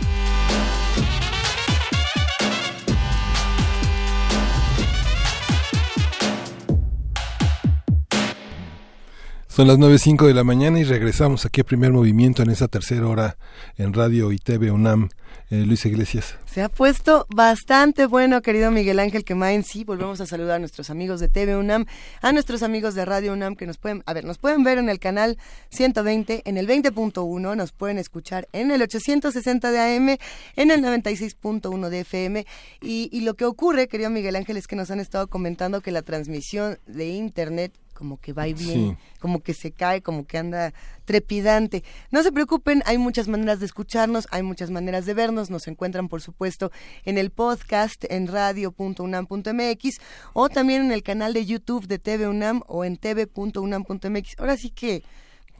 Son 9.51 9.67
las 9.67 9.77
9.05 9.77 10.27
de 10.27 10.33
la 10.33 10.45
mañana 10.45 10.79
y 10.79 10.85
regresamos 10.85 11.45
aquí 11.45 11.59
a 11.59 11.65
primer 11.65 11.91
movimiento 11.91 12.41
en 12.41 12.51
esa 12.51 12.69
tercera 12.69 13.05
hora 13.05 13.35
en 13.77 13.91
Radio 13.91 14.31
y 14.31 14.37
TV 14.37 14.71
UNAM. 14.71 15.09
Eh, 15.49 15.65
Luis 15.65 15.85
Iglesias. 15.85 16.37
Se 16.45 16.61
ha 16.61 16.69
puesto 16.69 17.27
bastante 17.35 18.05
bueno, 18.05 18.41
querido 18.41 18.71
Miguel 18.71 18.99
Ángel 18.99 19.25
Quemain. 19.25 19.65
Sí, 19.65 19.83
volvemos 19.83 20.21
a 20.21 20.25
saludar 20.25 20.55
a 20.55 20.59
nuestros 20.59 20.89
amigos 20.89 21.19
de 21.19 21.27
TV 21.27 21.57
UNAM, 21.57 21.85
a 22.21 22.31
nuestros 22.31 22.63
amigos 22.63 22.95
de 22.95 23.03
Radio 23.03 23.33
UNAM 23.33 23.57
que 23.57 23.67
nos 23.67 23.77
pueden, 23.77 24.01
a 24.05 24.13
ver, 24.13 24.23
nos 24.23 24.37
pueden 24.37 24.63
ver 24.63 24.77
en 24.77 24.87
el 24.87 24.99
canal 24.99 25.37
120, 25.71 26.43
en 26.45 26.57
el 26.57 26.69
20.1, 26.69 27.57
nos 27.57 27.73
pueden 27.73 27.97
escuchar 27.97 28.47
en 28.53 28.71
el 28.71 28.81
860 28.81 29.71
de 29.71 29.79
AM, 29.97 30.17
en 30.55 30.71
el 30.71 30.81
96.1 30.81 31.89
de 31.89 31.99
FM. 31.99 32.45
Y, 32.79 33.09
y 33.11 33.19
lo 33.19 33.33
que 33.33 33.43
ocurre, 33.43 33.89
querido 33.89 34.09
Miguel 34.09 34.37
Ángel, 34.37 34.55
es 34.55 34.67
que 34.67 34.77
nos 34.77 34.91
han 34.91 35.01
estado 35.01 35.27
comentando 35.27 35.81
que 35.81 35.91
la 35.91 36.03
transmisión 36.03 36.79
de 36.87 37.09
Internet 37.09 37.73
como 38.01 38.17
que 38.17 38.33
va 38.33 38.47
y 38.47 38.55
bien, 38.55 38.97
como 39.19 39.43
que 39.43 39.53
se 39.53 39.73
cae, 39.73 40.01
como 40.01 40.25
que 40.25 40.39
anda 40.39 40.73
trepidante. 41.05 41.83
No 42.09 42.23
se 42.23 42.31
preocupen, 42.31 42.81
hay 42.87 42.97
muchas 42.97 43.27
maneras 43.27 43.59
de 43.59 43.67
escucharnos, 43.67 44.27
hay 44.31 44.41
muchas 44.41 44.71
maneras 44.71 45.05
de 45.05 45.13
vernos, 45.13 45.51
nos 45.51 45.67
encuentran 45.67 46.09
por 46.09 46.19
supuesto 46.19 46.71
en 47.05 47.19
el 47.19 47.29
podcast 47.29 48.03
en 48.09 48.25
radio.unam.mx 48.25 49.99
o 50.33 50.49
también 50.49 50.81
en 50.81 50.91
el 50.91 51.03
canal 51.03 51.35
de 51.35 51.45
YouTube 51.45 51.85
de 51.85 51.99
TV 51.99 52.27
UNAM 52.27 52.63
o 52.65 52.85
en 52.85 52.97
tv.unam.mx. 52.97 54.39
Ahora 54.39 54.57
sí 54.57 54.71
que 54.71 55.03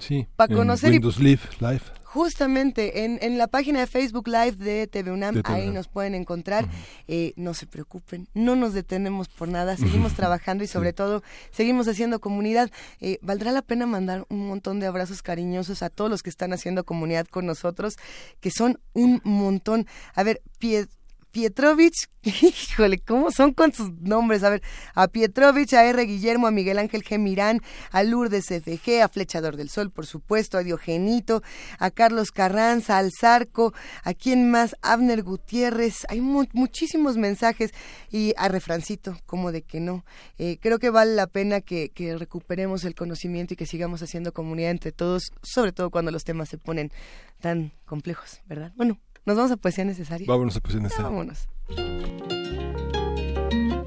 Sí, 0.02 0.28
para 0.36 0.54
conocer 0.54 0.92
Windows 0.92 1.20
Live, 1.20 1.42
Live. 1.60 1.82
Justamente 2.04 3.06
en, 3.06 3.20
en 3.22 3.38
la 3.38 3.48
página 3.48 3.80
de 3.80 3.88
Facebook 3.88 4.28
Live 4.28 4.58
de 4.58 4.86
TV 4.86 5.12
UNAM, 5.12 5.42
ahí 5.46 5.70
nos 5.70 5.88
pueden 5.88 6.14
encontrar. 6.14 6.68
eh, 7.08 7.32
no 7.38 7.54
se 7.54 7.68
preocupen, 7.68 8.28
no 8.34 8.58
nos 8.58 8.74
detenemos 8.74 9.30
por 9.30 9.48
nada, 9.48 9.78
seguimos 9.78 10.14
trabajando 10.16 10.66
y 10.66 10.68
sobre 10.68 10.92
todo 10.92 11.24
seguimos 11.52 11.88
haciendo 11.88 12.20
comunidad. 12.20 12.70
Eh, 13.00 13.18
valdrá 13.22 13.54
la 13.54 13.62
pena 13.62 13.86
mandar 13.86 14.26
un 14.30 14.46
montón 14.46 14.82
de 14.82 14.88
abrazos 14.88 15.22
cariñosos 15.22 15.84
a 15.84 15.90
todos 15.90 16.12
los 16.12 16.22
que 16.22 16.30
están 16.30 16.52
haciendo 16.52 16.84
comunidad 16.84 17.28
con 17.28 17.46
nosotros, 17.46 17.96
que 18.42 18.52
son 18.52 18.80
un 18.94 19.22
montón. 19.24 19.88
A 20.14 20.24
ver, 20.24 20.42
Pied 20.60 20.90
Pietrovich, 21.32 22.10
híjole, 22.24 23.00
¿cómo 23.00 23.32
son 23.32 23.54
con 23.54 23.74
sus 23.74 23.92
nombres? 24.02 24.44
A 24.44 24.50
ver, 24.50 24.62
a 24.94 25.08
Pietrovich, 25.08 25.74
a 25.74 25.86
R. 25.86 26.04
Guillermo, 26.04 26.48
a 26.48 26.52
Miguel 26.52 26.78
Ángel 26.78 27.04
G. 27.04 27.18
Mirán, 27.18 27.62
a 27.92 28.04
Lourdes 28.04 28.48
FG, 28.48 29.02
a 29.02 29.08
Flechador 29.08 29.56
del 29.56 29.70
Sol, 29.70 29.92
por 29.92 30.06
supuesto, 30.06 30.58
a 30.58 30.64
Diogenito, 30.64 31.42
a 31.80 31.90
Carlos 31.90 32.32
Carranza, 32.32 32.98
al 32.98 33.12
Zarco, 33.18 33.74
a 34.04 34.14
quién 34.14 34.52
más, 34.52 34.76
Abner 34.82 35.24
Gutiérrez, 35.24 36.06
hay 36.10 36.20
muchísimos 36.20 37.18
mensajes 37.18 37.72
y 38.10 38.34
a 38.38 38.50
Refrancito, 38.50 39.18
como 39.26 39.52
de 39.52 39.62
que 39.62 39.80
no. 39.80 40.06
Eh, 40.38 40.58
creo 40.62 40.80
que 40.80 40.90
vale 40.90 41.16
la 41.16 41.28
pena 41.28 41.62
que, 41.62 41.90
que 41.90 42.18
recuperemos 42.18 42.84
el 42.84 42.94
conocimiento 42.94 43.54
y 43.54 43.58
que 43.58 43.66
sigamos 43.66 44.04
haciendo 44.04 44.34
comunidad 44.34 44.72
entre 44.72 44.92
todos, 44.92 45.32
sobre 45.42 45.72
todo 45.72 45.90
cuando 45.90 46.12
los 46.12 46.24
temas 46.24 46.50
se 46.50 46.58
ponen 46.58 46.92
tan 47.40 47.72
complejos, 47.86 48.42
¿verdad? 48.48 48.74
Bueno, 48.76 49.00
¿Nos 49.24 49.38
vamos 49.38 49.52
a 49.52 49.58
poesía 49.58 49.86
necesaria? 49.86 50.26
Vámonos 50.28 50.58
a 50.58 50.62
poesía 50.62 50.82
necesaria. 50.82 51.10
vámonos. 51.10 51.48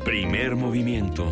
Primer 0.05 0.55
movimiento. 0.55 1.25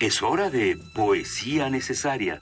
Es 0.00 0.22
hora 0.22 0.48
de 0.48 0.78
poesía 0.94 1.68
necesaria. 1.68 2.40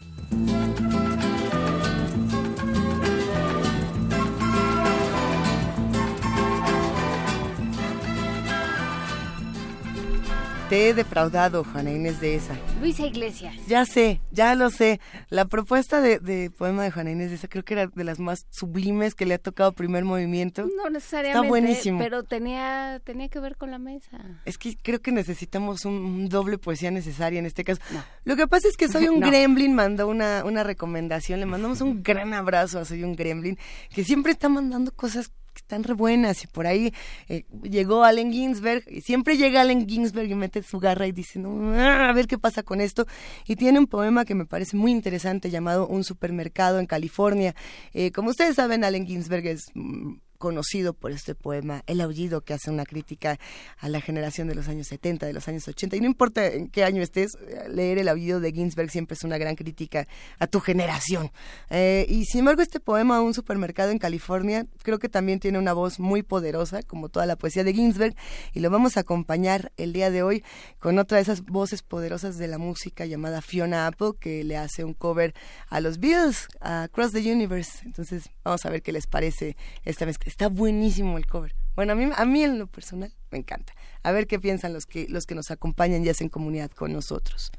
Te 10.68 10.88
he 10.88 10.94
defraudado, 10.94 11.62
Juana 11.62 11.92
Inés 11.92 12.22
de 12.22 12.36
esa. 12.36 12.56
Luisa 12.80 13.04
Iglesias. 13.04 13.54
Ya 13.68 13.84
sé, 13.84 14.22
ya 14.30 14.54
lo 14.54 14.70
sé. 14.70 14.98
La 15.28 15.44
propuesta 15.44 16.00
de, 16.00 16.50
poema 16.56 16.84
de 16.84 16.90
Juana 16.90 17.10
Inés 17.10 17.28
de 17.28 17.36
esa 17.36 17.48
creo 17.48 17.64
que 17.64 17.74
era 17.74 17.86
de 17.86 18.04
las 18.04 18.18
más 18.18 18.46
sublimes 18.48 19.14
que 19.14 19.26
le 19.26 19.34
ha 19.34 19.38
tocado 19.38 19.72
primer 19.72 20.04
movimiento. 20.04 20.66
No 20.74 20.88
necesariamente. 20.88 21.38
Está 21.38 21.46
buenísimo. 21.46 21.98
Pero 21.98 22.22
tenía, 22.22 22.98
tenía 23.04 23.28
que 23.28 23.40
ver 23.40 23.56
con 23.56 23.70
la 23.70 23.78
mesa. 23.78 24.40
Es 24.46 24.56
que 24.56 24.74
creo 24.80 25.02
que 25.02 25.12
necesitamos 25.12 25.84
un, 25.84 26.30
doble 26.30 26.56
poesía 26.56 26.90
necesaria 26.90 27.38
en 27.38 27.46
este 27.46 27.62
caso. 27.62 27.82
Lo 28.24 28.34
que 28.34 28.48
pasa 28.48 28.66
es 28.66 28.78
que 28.78 28.88
Soy 28.88 29.08
un 29.08 29.20
Gremlin 29.20 29.74
mandó 29.74 30.08
una, 30.08 30.44
una 30.46 30.62
recomendación. 30.62 31.40
Le 31.40 31.46
mandamos 31.46 31.82
un 31.82 32.02
gran 32.02 32.32
abrazo 32.32 32.78
a 32.78 32.86
Soy 32.86 33.04
un 33.04 33.16
Gremlin, 33.16 33.58
que 33.94 34.02
siempre 34.02 34.32
está 34.32 34.48
mandando 34.48 34.92
cosas 34.92 35.30
están 35.64 35.82
re 35.82 35.94
buenas 35.94 36.44
y 36.44 36.46
por 36.46 36.66
ahí 36.66 36.92
eh, 37.28 37.44
llegó 37.62 38.04
Allen 38.04 38.30
Ginsberg 38.32 38.84
y 38.86 39.00
siempre 39.00 39.38
llega 39.38 39.62
Allen 39.62 39.88
Ginsberg 39.88 40.30
y 40.30 40.34
mete 40.34 40.62
su 40.62 40.78
garra 40.78 41.06
y 41.06 41.12
dice, 41.12 41.38
no, 41.38 41.72
a 41.74 42.12
ver 42.12 42.26
qué 42.26 42.36
pasa 42.36 42.62
con 42.62 42.82
esto. 42.82 43.06
Y 43.46 43.56
tiene 43.56 43.78
un 43.78 43.86
poema 43.86 44.26
que 44.26 44.34
me 44.34 44.44
parece 44.44 44.76
muy 44.76 44.92
interesante 44.92 45.50
llamado 45.50 45.86
Un 45.86 46.04
supermercado 46.04 46.80
en 46.80 46.86
California. 46.86 47.54
Eh, 47.94 48.12
como 48.12 48.28
ustedes 48.28 48.56
saben, 48.56 48.84
Allen 48.84 49.06
Ginsberg 49.06 49.46
es 49.46 49.70
mm, 49.72 50.16
conocido 50.44 50.92
por 50.92 51.10
este 51.10 51.34
poema, 51.34 51.82
El 51.86 52.02
Aullido, 52.02 52.42
que 52.42 52.52
hace 52.52 52.70
una 52.70 52.84
crítica 52.84 53.38
a 53.78 53.88
la 53.88 54.02
generación 54.02 54.46
de 54.46 54.54
los 54.54 54.68
años 54.68 54.88
70, 54.88 55.24
de 55.24 55.32
los 55.32 55.48
años 55.48 55.66
80. 55.66 55.96
Y 55.96 56.00
no 56.00 56.06
importa 56.06 56.46
en 56.46 56.68
qué 56.68 56.84
año 56.84 57.02
estés, 57.02 57.30
leer 57.66 57.96
El 57.96 58.08
Aullido 58.08 58.40
de 58.40 58.52
Ginsberg 58.52 58.90
siempre 58.90 59.14
es 59.14 59.24
una 59.24 59.38
gran 59.38 59.56
crítica 59.56 60.06
a 60.38 60.46
tu 60.46 60.60
generación. 60.60 61.32
Eh, 61.70 62.04
y 62.10 62.26
sin 62.26 62.40
embargo, 62.40 62.60
este 62.60 62.78
poema, 62.78 63.22
Un 63.22 63.32
supermercado 63.32 63.90
en 63.90 63.98
California, 63.98 64.66
creo 64.82 64.98
que 64.98 65.08
también 65.08 65.40
tiene 65.40 65.58
una 65.58 65.72
voz 65.72 65.98
muy 65.98 66.22
poderosa, 66.22 66.82
como 66.82 67.08
toda 67.08 67.24
la 67.24 67.36
poesía 67.36 67.64
de 67.64 67.72
Ginsberg, 67.72 68.14
y 68.52 68.60
lo 68.60 68.68
vamos 68.68 68.98
a 68.98 69.00
acompañar 69.00 69.72
el 69.78 69.94
día 69.94 70.10
de 70.10 70.22
hoy 70.22 70.44
con 70.78 70.98
otra 70.98 71.16
de 71.16 71.22
esas 71.22 71.40
voces 71.40 71.82
poderosas 71.82 72.36
de 72.36 72.48
la 72.48 72.58
música 72.58 73.06
llamada 73.06 73.40
Fiona 73.40 73.86
Apple, 73.86 74.10
que 74.20 74.44
le 74.44 74.58
hace 74.58 74.84
un 74.84 74.92
cover 74.92 75.32
a 75.70 75.80
los 75.80 76.00
Beatles, 76.00 76.48
a 76.60 76.88
Cross 76.92 77.12
the 77.12 77.32
Universe. 77.32 77.78
Entonces, 77.86 78.28
vamos 78.44 78.66
a 78.66 78.68
ver 78.68 78.82
qué 78.82 78.92
les 78.92 79.06
parece 79.06 79.56
esta 79.86 80.04
vez 80.04 80.18
Está 80.34 80.48
buenísimo 80.48 81.16
el 81.16 81.28
cover. 81.28 81.54
Bueno, 81.76 81.92
a 81.92 81.94
mí, 81.94 82.10
a 82.12 82.24
mí 82.24 82.42
en 82.42 82.58
lo 82.58 82.66
personal 82.66 83.14
me 83.30 83.38
encanta. 83.38 83.72
A 84.02 84.10
ver 84.10 84.26
qué 84.26 84.40
piensan 84.40 84.72
los 84.72 84.84
que, 84.84 85.06
los 85.08 85.26
que 85.26 85.36
nos 85.36 85.52
acompañan 85.52 86.04
y 86.04 86.08
hacen 86.08 86.28
comunidad 86.28 86.72
con 86.72 86.92
nosotros. 86.92 87.52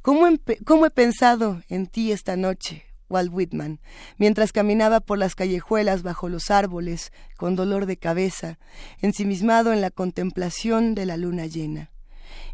¿Cómo, 0.00 0.28
¿Cómo 0.64 0.86
he 0.86 0.90
pensado 0.92 1.60
en 1.68 1.88
ti 1.88 2.12
esta 2.12 2.36
noche, 2.36 2.84
Walt 3.08 3.32
Whitman, 3.32 3.80
mientras 4.16 4.52
caminaba 4.52 5.00
por 5.00 5.18
las 5.18 5.34
callejuelas 5.34 6.04
bajo 6.04 6.28
los 6.28 6.52
árboles, 6.52 7.10
con 7.36 7.56
dolor 7.56 7.86
de 7.86 7.96
cabeza, 7.96 8.60
ensimismado 9.00 9.72
en 9.72 9.80
la 9.80 9.90
contemplación 9.90 10.94
de 10.94 11.04
la 11.04 11.16
luna 11.16 11.46
llena? 11.46 11.90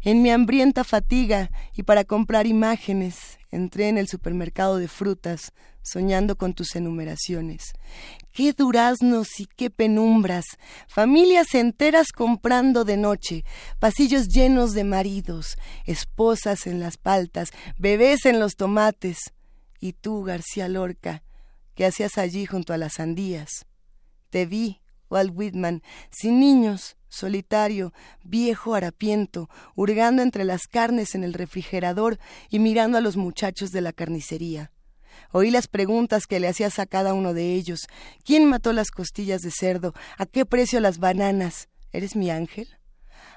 En 0.01 0.23
mi 0.23 0.31
hambrienta 0.31 0.83
fatiga 0.83 1.51
y 1.75 1.83
para 1.83 2.03
comprar 2.03 2.47
imágenes, 2.47 3.37
entré 3.51 3.89
en 3.89 3.99
el 3.99 4.07
supermercado 4.07 4.77
de 4.77 4.87
frutas, 4.87 5.51
soñando 5.83 6.35
con 6.35 6.55
tus 6.55 6.75
enumeraciones. 6.75 7.73
Qué 8.35 8.51
duraznos 8.51 9.39
y 9.39 9.45
qué 9.45 9.69
penumbras, 9.69 10.43
familias 10.89 11.55
enteras 11.55 12.07
comprando 12.11 12.83
de 12.83 12.97
noche, 12.97 13.45
pasillos 13.79 14.27
llenos 14.27 14.73
de 14.73 14.83
maridos, 14.83 15.55
esposas 15.85 16.67
en 16.67 16.81
las 16.81 16.97
paltas, 16.97 17.51
bebés 17.77 18.25
en 18.25 18.41
los 18.41 18.57
tomates. 18.57 19.31
Y 19.79 19.93
tú, 19.93 20.23
García 20.23 20.67
Lorca, 20.67 21.23
¿qué 21.75 21.85
hacías 21.85 22.17
allí 22.17 22.45
junto 22.45 22.73
a 22.73 22.77
las 22.77 22.95
sandías? 22.95 23.67
Te 24.31 24.45
vi, 24.45 24.81
Walt 25.09 25.31
Whitman, 25.33 25.81
sin 26.11 26.41
niños, 26.41 26.97
solitario, 27.07 27.93
viejo 28.25 28.75
harapiento, 28.75 29.49
hurgando 29.75 30.21
entre 30.21 30.43
las 30.43 30.63
carnes 30.63 31.15
en 31.15 31.23
el 31.23 31.33
refrigerador 31.33 32.19
y 32.49 32.59
mirando 32.59 32.97
a 32.97 33.01
los 33.01 33.15
muchachos 33.15 33.71
de 33.71 33.79
la 33.79 33.93
carnicería. 33.93 34.73
Oí 35.31 35.51
las 35.51 35.67
preguntas 35.67 36.27
que 36.27 36.39
le 36.39 36.47
hacías 36.47 36.79
a 36.79 36.85
cada 36.85 37.13
uno 37.13 37.33
de 37.33 37.53
ellos. 37.53 37.87
¿Quién 38.23 38.45
mató 38.45 38.73
las 38.73 38.91
costillas 38.91 39.41
de 39.41 39.51
cerdo? 39.51 39.93
¿A 40.17 40.25
qué 40.25 40.45
precio 40.45 40.79
las 40.79 40.99
bananas? 40.99 41.69
¿Eres 41.91 42.15
mi 42.15 42.29
ángel? 42.29 42.67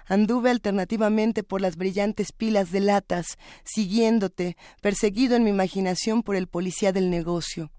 Anduve 0.06 0.50
alternativamente 0.50 1.42
por 1.42 1.60
las 1.60 1.76
brillantes 1.76 2.32
pilas 2.32 2.72
de 2.72 2.80
latas, 2.80 3.38
siguiéndote, 3.64 4.56
perseguido 4.80 5.36
en 5.36 5.44
mi 5.44 5.50
imaginación 5.50 6.22
por 6.22 6.34
el 6.34 6.46
policía 6.46 6.92
del 6.92 7.10
negocio. 7.10 7.70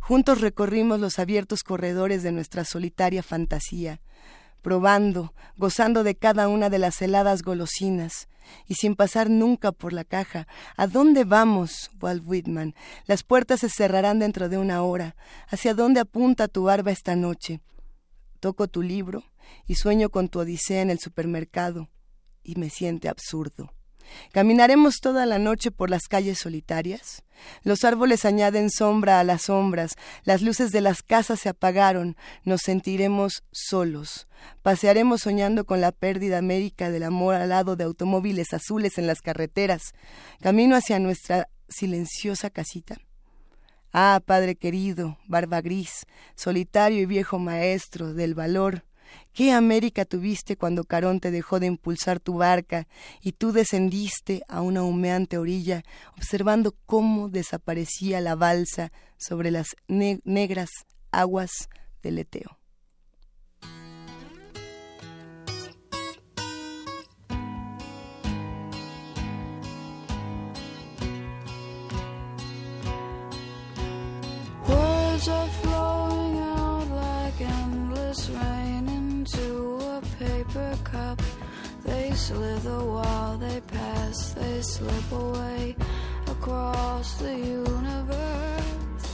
Juntos 0.00 0.40
recorrimos 0.40 1.00
los 1.00 1.18
abiertos 1.18 1.62
corredores 1.62 2.22
de 2.22 2.32
nuestra 2.32 2.64
solitaria 2.64 3.22
fantasía, 3.22 4.00
probando, 4.62 5.34
gozando 5.56 6.02
de 6.04 6.14
cada 6.14 6.48
una 6.48 6.70
de 6.70 6.78
las 6.78 7.00
heladas 7.02 7.42
golosinas, 7.42 8.28
y 8.66 8.74
sin 8.74 8.96
pasar 8.96 9.30
nunca 9.30 9.72
por 9.72 9.92
la 9.92 10.04
caja. 10.04 10.46
¿A 10.76 10.86
dónde 10.86 11.24
vamos, 11.24 11.90
Walt 12.00 12.22
Whitman? 12.26 12.74
Las 13.06 13.22
puertas 13.22 13.60
se 13.60 13.68
cerrarán 13.68 14.18
dentro 14.18 14.48
de 14.48 14.58
una 14.58 14.82
hora. 14.82 15.16
¿Hacia 15.48 15.74
dónde 15.74 16.00
apunta 16.00 16.48
tu 16.48 16.64
barba 16.64 16.90
esta 16.90 17.16
noche? 17.16 17.60
Toco 18.40 18.68
tu 18.68 18.82
libro 18.82 19.24
y 19.66 19.74
sueño 19.74 20.08
con 20.10 20.28
tu 20.28 20.40
odisea 20.40 20.82
en 20.82 20.90
el 20.90 20.98
supermercado 20.98 21.88
y 22.42 22.56
me 22.56 22.70
siente 22.70 23.08
absurdo. 23.08 23.72
Caminaremos 24.32 25.00
toda 25.00 25.26
la 25.26 25.38
noche 25.38 25.70
por 25.70 25.90
las 25.90 26.08
calles 26.08 26.38
solitarias. 26.38 27.22
Los 27.62 27.84
árboles 27.84 28.24
añaden 28.24 28.70
sombra 28.70 29.20
a 29.20 29.24
las 29.24 29.42
sombras, 29.42 29.92
las 30.24 30.42
luces 30.42 30.72
de 30.72 30.80
las 30.80 31.02
casas 31.02 31.40
se 31.40 31.48
apagaron, 31.48 32.16
nos 32.44 32.62
sentiremos 32.62 33.42
solos. 33.50 34.28
Pasearemos 34.62 35.22
soñando 35.22 35.64
con 35.64 35.80
la 35.80 35.92
pérdida 35.92 36.38
américa 36.38 36.90
del 36.90 37.04
amor 37.04 37.34
al 37.34 37.48
lado 37.48 37.76
de 37.76 37.84
automóviles 37.84 38.52
azules 38.52 38.98
en 38.98 39.06
las 39.06 39.20
carreteras, 39.20 39.92
camino 40.40 40.76
hacia 40.76 40.98
nuestra 40.98 41.48
silenciosa 41.68 42.50
casita. 42.50 42.98
Ah, 43.92 44.20
Padre 44.24 44.54
querido, 44.54 45.18
barba 45.26 45.60
gris, 45.60 46.06
solitario 46.36 47.00
y 47.00 47.06
viejo 47.06 47.38
maestro 47.38 48.14
del 48.14 48.34
valor, 48.34 48.84
¿Qué 49.32 49.52
América 49.52 50.04
tuviste 50.04 50.56
cuando 50.56 50.84
Carón 50.84 51.20
te 51.20 51.30
dejó 51.30 51.60
de 51.60 51.66
impulsar 51.66 52.20
tu 52.20 52.34
barca 52.34 52.88
y 53.22 53.32
tú 53.32 53.52
descendiste 53.52 54.42
a 54.48 54.60
una 54.60 54.82
humeante 54.82 55.38
orilla, 55.38 55.84
observando 56.16 56.74
cómo 56.86 57.28
desaparecía 57.28 58.20
la 58.20 58.34
balsa 58.34 58.92
sobre 59.16 59.50
las 59.50 59.68
negras 59.88 60.70
aguas 61.12 61.68
del 62.02 62.18
Eteo? 62.18 62.59
Slither 82.20 82.84
while 82.84 83.38
they 83.38 83.60
pass, 83.62 84.34
they 84.34 84.60
slip 84.60 85.10
away 85.10 85.74
across 86.26 87.14
the 87.14 87.34
universe. 87.34 89.10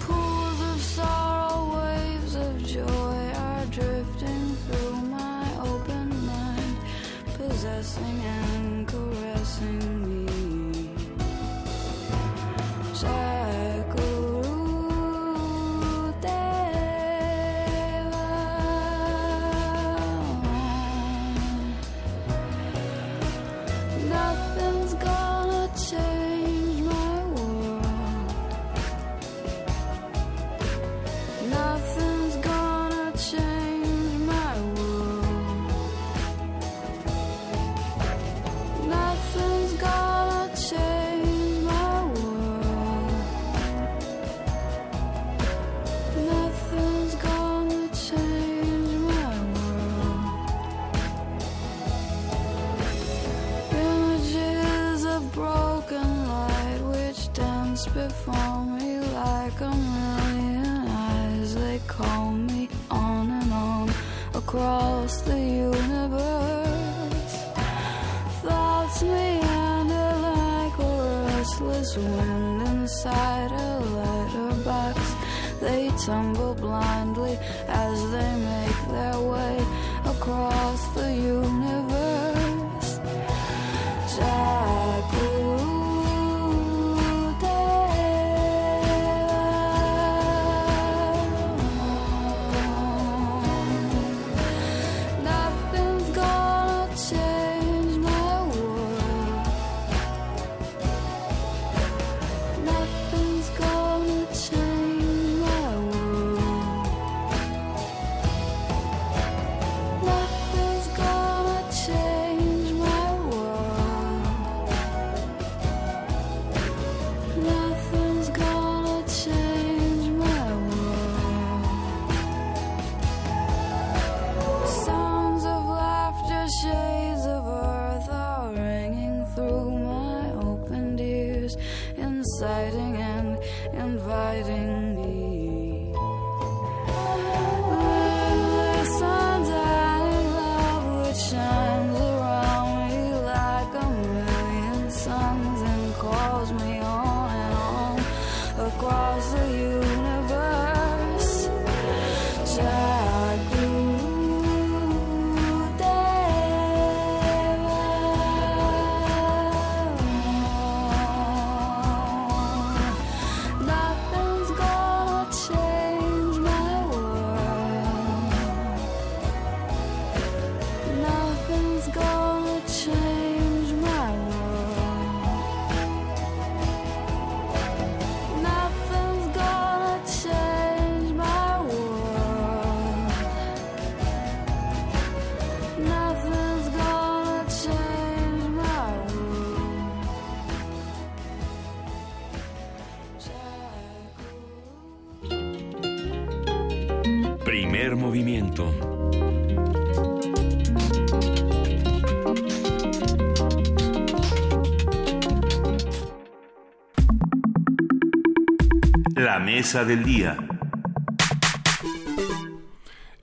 Pools 0.00 0.60
of 0.72 0.80
sorrow, 0.80 1.80
waves 1.80 2.34
of 2.34 2.54
joy 2.66 3.20
are 3.48 3.66
drifting 3.78 4.46
through 4.64 4.96
my 5.18 5.44
open 5.72 6.08
mind. 6.26 6.76
possessing 7.38 8.20
and 8.36 8.67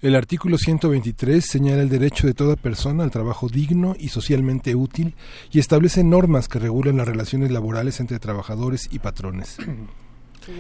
El 0.02 0.16
artículo 0.16 0.60
123 0.60 1.44
señala 1.44 1.82
el 1.82 1.90
derecho 1.90 2.28
de 2.28 2.36
toda 2.36 2.56
persona 2.56 3.04
al 3.04 3.10
trabajo 3.10 3.50
digno 3.50 3.96
y 3.98 4.10
socialmente 4.10 4.76
útil 4.76 5.16
y 5.52 5.58
establece 5.58 6.04
normas 6.04 6.48
que 6.48 6.60
regulan 6.60 6.98
las 6.98 7.08
relaciones 7.08 7.50
laborales 7.50 8.00
entre 8.00 8.20
trabajadores 8.20 8.88
y 8.92 9.00
patrones. 9.00 9.58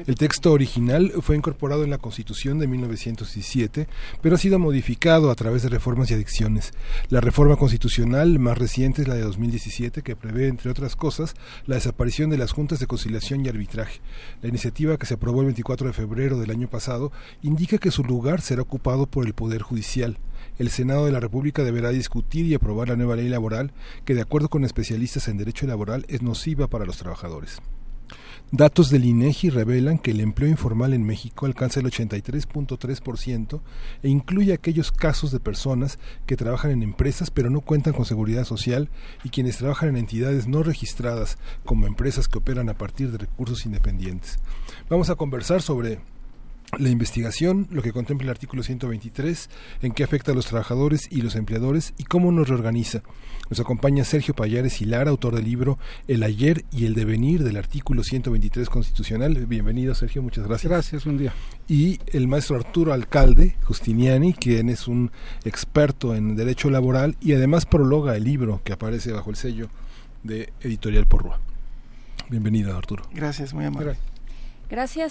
El 0.07 0.15
texto 0.15 0.51
original 0.51 1.13
fue 1.21 1.35
incorporado 1.35 1.83
en 1.83 1.89
la 1.89 1.97
Constitución 1.97 2.59
de 2.59 2.67
1917, 2.67 3.87
pero 4.21 4.35
ha 4.35 4.39
sido 4.39 4.57
modificado 4.57 5.29
a 5.29 5.35
través 5.35 5.63
de 5.63 5.69
reformas 5.69 6.09
y 6.09 6.13
adicciones. 6.13 6.71
La 7.09 7.21
reforma 7.21 7.55
constitucional 7.55 8.39
más 8.39 8.57
reciente 8.57 9.03
es 9.03 9.07
la 9.07 9.15
de 9.15 9.21
2017, 9.21 10.01
que 10.01 10.15
prevé, 10.15 10.47
entre 10.47 10.71
otras 10.71 10.95
cosas, 10.95 11.35
la 11.65 11.75
desaparición 11.75 12.29
de 12.29 12.37
las 12.37 12.51
juntas 12.51 12.79
de 12.79 12.87
conciliación 12.87 13.45
y 13.45 13.49
arbitraje. 13.49 14.01
La 14.41 14.49
iniciativa 14.49 14.97
que 14.97 15.05
se 15.05 15.15
aprobó 15.15 15.41
el 15.41 15.47
24 15.47 15.87
de 15.87 15.93
febrero 15.93 16.39
del 16.39 16.51
año 16.51 16.69
pasado 16.69 17.11
indica 17.41 17.77
que 17.77 17.91
su 17.91 18.03
lugar 18.03 18.41
será 18.41 18.61
ocupado 18.61 19.05
por 19.05 19.25
el 19.25 19.33
Poder 19.33 19.61
Judicial. 19.61 20.17
El 20.57 20.69
Senado 20.69 21.05
de 21.05 21.11
la 21.11 21.19
República 21.19 21.63
deberá 21.63 21.89
discutir 21.89 22.45
y 22.45 22.53
aprobar 22.53 22.89
la 22.89 22.95
nueva 22.95 23.15
ley 23.15 23.27
laboral, 23.27 23.73
que 24.05 24.15
de 24.15 24.21
acuerdo 24.21 24.49
con 24.49 24.63
especialistas 24.63 25.27
en 25.27 25.37
derecho 25.37 25.67
laboral 25.67 26.05
es 26.07 26.21
nociva 26.21 26.67
para 26.67 26.85
los 26.85 26.97
trabajadores. 26.97 27.61
Datos 28.55 28.89
del 28.89 29.03
INEGI 29.03 29.49
revelan 29.49 29.97
que 29.97 30.11
el 30.11 30.21
empleo 30.21 30.47
informal 30.47 30.93
en 30.93 31.03
México 31.03 31.45
alcanza 31.45 31.81
el 31.81 31.87
83.3% 31.87 33.59
e 34.01 34.07
incluye 34.07 34.53
aquellos 34.53 34.93
casos 34.93 35.31
de 35.31 35.41
personas 35.41 35.99
que 36.25 36.37
trabajan 36.37 36.71
en 36.71 36.81
empresas 36.81 37.31
pero 37.31 37.49
no 37.49 37.59
cuentan 37.59 37.91
con 37.91 38.05
seguridad 38.05 38.45
social 38.45 38.87
y 39.25 39.29
quienes 39.29 39.57
trabajan 39.57 39.89
en 39.89 39.97
entidades 39.97 40.47
no 40.47 40.63
registradas 40.63 41.37
como 41.65 41.85
empresas 41.85 42.29
que 42.29 42.37
operan 42.37 42.69
a 42.69 42.77
partir 42.77 43.11
de 43.11 43.17
recursos 43.17 43.65
independientes. 43.65 44.39
Vamos 44.89 45.09
a 45.09 45.15
conversar 45.15 45.61
sobre 45.61 45.99
la 46.77 46.89
investigación, 46.89 47.67
lo 47.71 47.81
que 47.81 47.93
contempla 47.93 48.25
el 48.25 48.31
artículo 48.31 48.63
123, 48.63 49.49
en 49.81 49.93
qué 49.93 50.03
afecta 50.03 50.31
a 50.31 50.35
los 50.35 50.47
trabajadores 50.47 51.07
y 51.09 51.21
los 51.21 51.35
empleadores 51.35 51.93
y 51.97 52.03
cómo 52.03 52.31
nos 52.31 52.49
reorganiza. 52.49 53.01
Nos 53.49 53.59
acompaña 53.59 54.03
Sergio 54.03 54.33
Payares 54.33 54.81
Hilar, 54.81 55.07
autor 55.07 55.35
del 55.35 55.45
libro 55.45 55.77
El 56.07 56.23
ayer 56.23 56.65
y 56.71 56.85
el 56.85 56.95
devenir 56.95 57.43
del 57.43 57.57
artículo 57.57 58.03
123 58.03 58.69
constitucional. 58.69 59.45
Bienvenido, 59.45 59.93
Sergio, 59.93 60.23
muchas 60.23 60.47
gracias. 60.47 60.71
Gracias, 60.71 61.05
un 61.05 61.17
día. 61.17 61.33
Y 61.67 61.99
el 62.07 62.27
maestro 62.27 62.55
Arturo 62.55 62.91
Alcalde 62.91 63.55
Justiniani, 63.63 64.33
quien 64.33 64.69
es 64.69 64.87
un 64.87 65.11
experto 65.43 66.15
en 66.15 66.35
derecho 66.35 66.69
laboral 66.69 67.15
y 67.21 67.33
además 67.33 67.65
prologa 67.65 68.15
el 68.15 68.23
libro 68.23 68.61
que 68.63 68.73
aparece 68.73 69.11
bajo 69.11 69.29
el 69.29 69.35
sello 69.35 69.69
de 70.23 70.51
Editorial 70.61 71.05
Porrua. 71.05 71.39
Bienvenido, 72.29 72.75
Arturo. 72.75 73.03
Gracias, 73.13 73.53
muy 73.53 73.65
amable. 73.65 73.85
Gracias 73.85 74.14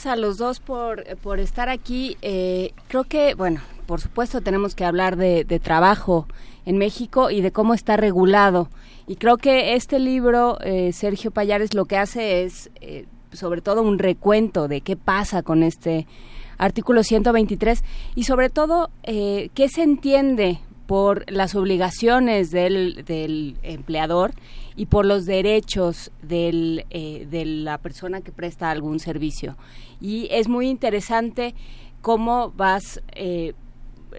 a 0.07 0.17
los 0.17 0.37
dos 0.37 0.61
por, 0.61 1.05
por 1.19 1.41
estar 1.41 1.69
aquí. 1.69 2.17
Eh, 2.23 2.73
creo 2.89 3.05
que, 3.05 3.35
bueno, 3.35 3.61
por 3.87 4.01
supuesto, 4.01 4.41
tenemos 4.41 4.75
que 4.75 4.85
hablar 4.85 5.17
de, 5.17 5.45
trabajo 5.63 6.27
en 6.67 6.77
México 6.79 7.31
y 7.31 7.41
de 7.41 7.53
cómo 7.53 7.75
está 7.75 7.97
regulado. 7.97 8.69
Y 9.07 9.17
creo 9.17 9.37
que 9.37 9.75
este 9.75 9.99
libro, 9.99 10.59
eh, 10.61 10.93
Sergio 10.93 11.31
Payares, 11.31 11.75
lo 11.75 11.85
que 11.85 11.97
hace 11.97 12.45
es, 12.45 12.71
eh, 12.81 13.07
sobre 13.33 13.61
todo, 13.61 13.83
un 13.83 13.99
recuento 13.99 14.69
de 14.69 14.81
qué 14.81 14.97
pasa 14.97 15.43
con 15.43 15.63
este 15.63 16.07
artículo 16.59 17.03
123 17.03 17.83
y, 18.15 18.25
sobre 18.25 18.51
todo, 18.51 18.91
qué 19.03 19.69
se 19.69 19.83
entiende 19.83 20.61
por 20.87 21.31
las 21.31 21.55
obligaciones 21.55 22.51
del, 22.51 23.57
empleador 23.63 24.33
y 24.77 24.87
por 24.87 25.07
los 25.07 25.25
derechos 25.25 26.11
del, 26.23 26.85
de 26.91 27.45
la 27.45 27.79
persona 27.79 28.21
que 28.21 28.33
presta 28.33 28.71
algún 28.71 29.01
servicio. 29.01 29.57
Y 30.01 30.29
es 30.31 30.49
muy 30.49 30.69
interesante 30.69 31.55
cómo 32.05 32.53
vas 32.55 33.01
eh, 33.15 33.55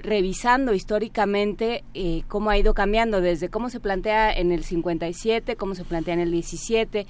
revisando 0.01 0.73
históricamente 0.73 1.83
eh, 1.93 2.23
cómo 2.27 2.49
ha 2.49 2.57
ido 2.57 2.73
cambiando, 2.73 3.21
desde 3.21 3.49
cómo 3.49 3.69
se 3.69 3.79
plantea 3.79 4.33
en 4.33 4.51
el 4.51 4.63
57, 4.63 5.55
cómo 5.55 5.75
se 5.75 5.83
plantea 5.83 6.15
en 6.15 6.19
el 6.19 6.31
17 6.31 7.05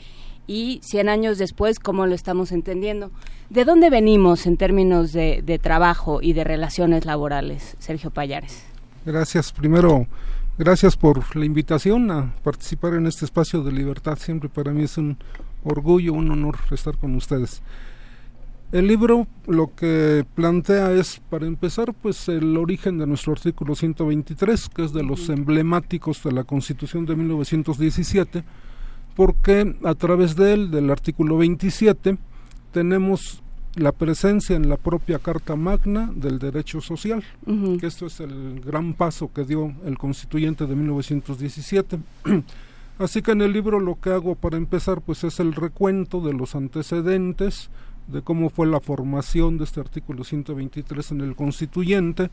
y 0.47 0.81
100 0.83 1.09
años 1.09 1.37
después, 1.37 1.79
cómo 1.79 2.05
lo 2.05 2.13
estamos 2.13 2.51
entendiendo. 2.51 3.11
¿De 3.49 3.63
dónde 3.63 3.89
venimos 3.89 4.45
en 4.45 4.57
términos 4.57 5.13
de, 5.13 5.41
de 5.43 5.59
trabajo 5.59 6.21
y 6.21 6.33
de 6.33 6.43
relaciones 6.43 7.05
laborales, 7.05 7.75
Sergio 7.79 8.11
Payares? 8.11 8.65
Gracias. 9.05 9.51
Primero, 9.51 10.07
gracias 10.57 10.97
por 10.97 11.35
la 11.35 11.45
invitación 11.45 12.09
a 12.09 12.33
participar 12.43 12.95
en 12.95 13.05
este 13.05 13.25
espacio 13.25 13.61
de 13.61 13.71
libertad. 13.71 14.17
Siempre 14.17 14.49
para 14.49 14.71
mí 14.71 14.83
es 14.83 14.97
un 14.97 15.17
orgullo, 15.63 16.13
un 16.13 16.31
honor 16.31 16.57
estar 16.71 16.97
con 16.97 17.13
ustedes. 17.13 17.61
El 18.71 18.87
libro 18.87 19.27
lo 19.45 19.75
que 19.75 20.25
plantea 20.33 20.91
es, 20.91 21.21
para 21.29 21.45
empezar, 21.45 21.93
pues 21.93 22.27
el 22.29 22.57
origen 22.57 22.97
de 22.97 23.05
nuestro 23.05 23.33
artículo 23.33 23.75
123, 23.75 24.69
que 24.69 24.85
es 24.85 24.91
de 24.91 25.03
los 25.03 25.29
emblemáticos 25.29 26.23
de 26.23 26.31
la 26.31 26.43
Constitución 26.43 27.05
de 27.05 27.15
1917, 27.15 28.43
porque 29.15 29.77
a 29.83 29.93
través 29.93 30.35
de 30.35 30.53
él, 30.53 30.71
del 30.71 30.89
artículo 30.89 31.37
27, 31.37 32.17
tenemos 32.71 33.43
la 33.75 33.91
presencia 33.91 34.55
en 34.55 34.69
la 34.69 34.77
propia 34.77 35.19
Carta 35.19 35.55
Magna 35.55 36.09
del 36.15 36.39
derecho 36.39 36.79
social, 36.79 37.23
que 37.79 37.87
esto 37.87 38.05
es 38.05 38.21
el 38.21 38.61
gran 38.61 38.93
paso 38.93 39.31
que 39.33 39.43
dio 39.43 39.73
el 39.85 39.97
constituyente 39.97 40.65
de 40.65 40.75
1917. 40.75 41.99
Así 42.99 43.21
que 43.21 43.31
en 43.31 43.41
el 43.41 43.51
libro 43.51 43.81
lo 43.81 43.99
que 43.99 44.11
hago 44.11 44.35
para 44.35 44.55
empezar 44.55 45.01
pues 45.01 45.25
es 45.25 45.41
el 45.41 45.53
recuento 45.53 46.21
de 46.21 46.33
los 46.33 46.55
antecedentes, 46.55 47.69
de 48.07 48.21
cómo 48.21 48.49
fue 48.49 48.67
la 48.67 48.79
formación 48.79 49.57
de 49.57 49.65
este 49.65 49.81
artículo 49.81 50.23
123 50.23 51.11
en 51.11 51.21
el 51.21 51.35
constituyente, 51.35 52.29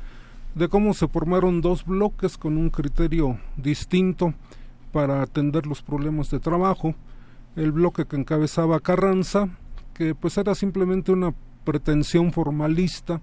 de 0.54 0.68
cómo 0.68 0.94
se 0.94 1.08
formaron 1.08 1.60
dos 1.60 1.84
bloques 1.84 2.38
con 2.38 2.56
un 2.56 2.70
criterio 2.70 3.38
distinto 3.56 4.34
para 4.92 5.22
atender 5.22 5.66
los 5.66 5.82
problemas 5.82 6.30
de 6.30 6.38
trabajo, 6.38 6.94
el 7.56 7.72
bloque 7.72 8.04
que 8.04 8.16
encabezaba 8.16 8.78
Carranza, 8.78 9.48
que 9.94 10.14
pues 10.14 10.36
era 10.38 10.54
simplemente 10.54 11.12
una 11.12 11.34
pretensión 11.64 12.32
formalista 12.32 13.20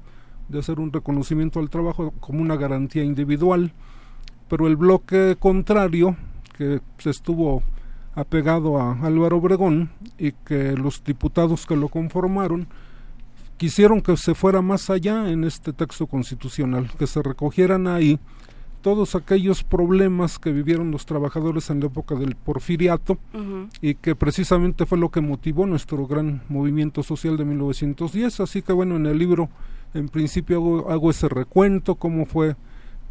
de 0.48 0.60
hacer 0.60 0.80
un 0.80 0.92
reconocimiento 0.92 1.60
al 1.60 1.70
trabajo 1.70 2.12
como 2.20 2.42
una 2.42 2.56
garantía 2.56 3.04
individual, 3.04 3.72
pero 4.48 4.68
el 4.68 4.76
bloque 4.76 5.36
contrario, 5.40 6.16
que 6.58 6.82
se 6.98 7.12
estuvo 7.12 7.62
apegado 8.16 8.80
a 8.80 9.00
Álvaro 9.02 9.38
Obregón 9.38 9.92
y 10.18 10.32
que 10.32 10.74
los 10.74 11.04
diputados 11.04 11.66
que 11.66 11.76
lo 11.76 11.88
conformaron 11.88 12.68
quisieron 13.58 14.02
que 14.02 14.18
se 14.18 14.34
fuera 14.36 14.62
más 14.62 14.90
allá 14.90 15.30
en 15.30 15.44
este 15.44 15.74
texto 15.74 16.08
constitucional, 16.08 16.90
que 16.98 17.08
se 17.08 17.22
recogieran 17.22 17.88
ahí 17.88 18.20
todos 18.82 19.16
aquellos 19.16 19.64
problemas 19.64 20.40
que 20.40 20.52
vivieron 20.52 20.92
los 20.92 21.06
trabajadores 21.06 21.70
en 21.70 21.80
la 21.80 21.88
época 21.88 22.16
del 22.16 22.36
porfiriato 22.36 23.18
y 23.82 23.96
que 23.96 24.16
precisamente 24.16 24.86
fue 24.86 24.98
lo 24.98 25.10
que 25.10 25.22
motivó 25.22 25.66
nuestro 25.66 26.08
gran 26.08 26.42
movimiento 26.50 27.04
social 27.04 27.38
de 27.38 27.46
1910. 27.46 28.40
Así 28.40 28.62
que 28.62 28.74
bueno, 28.74 28.96
en 28.96 29.06
el 29.06 29.18
libro 29.18 29.50
en 29.94 30.08
principio 30.08 30.90
hago, 30.90 31.10
ese 31.10 31.30
recuento, 31.30 31.96
cómo 31.96 32.26
fue 32.26 32.56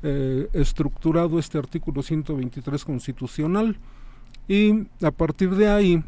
eh, 0.03 0.49
estructurado 0.53 1.39
este 1.39 1.59
artículo 1.59 2.03
123 2.03 2.85
constitucional 2.85 3.77
y 4.47 4.87
a 5.03 5.11
partir 5.11 5.55
de 5.57 5.69
ahí 5.69 6.03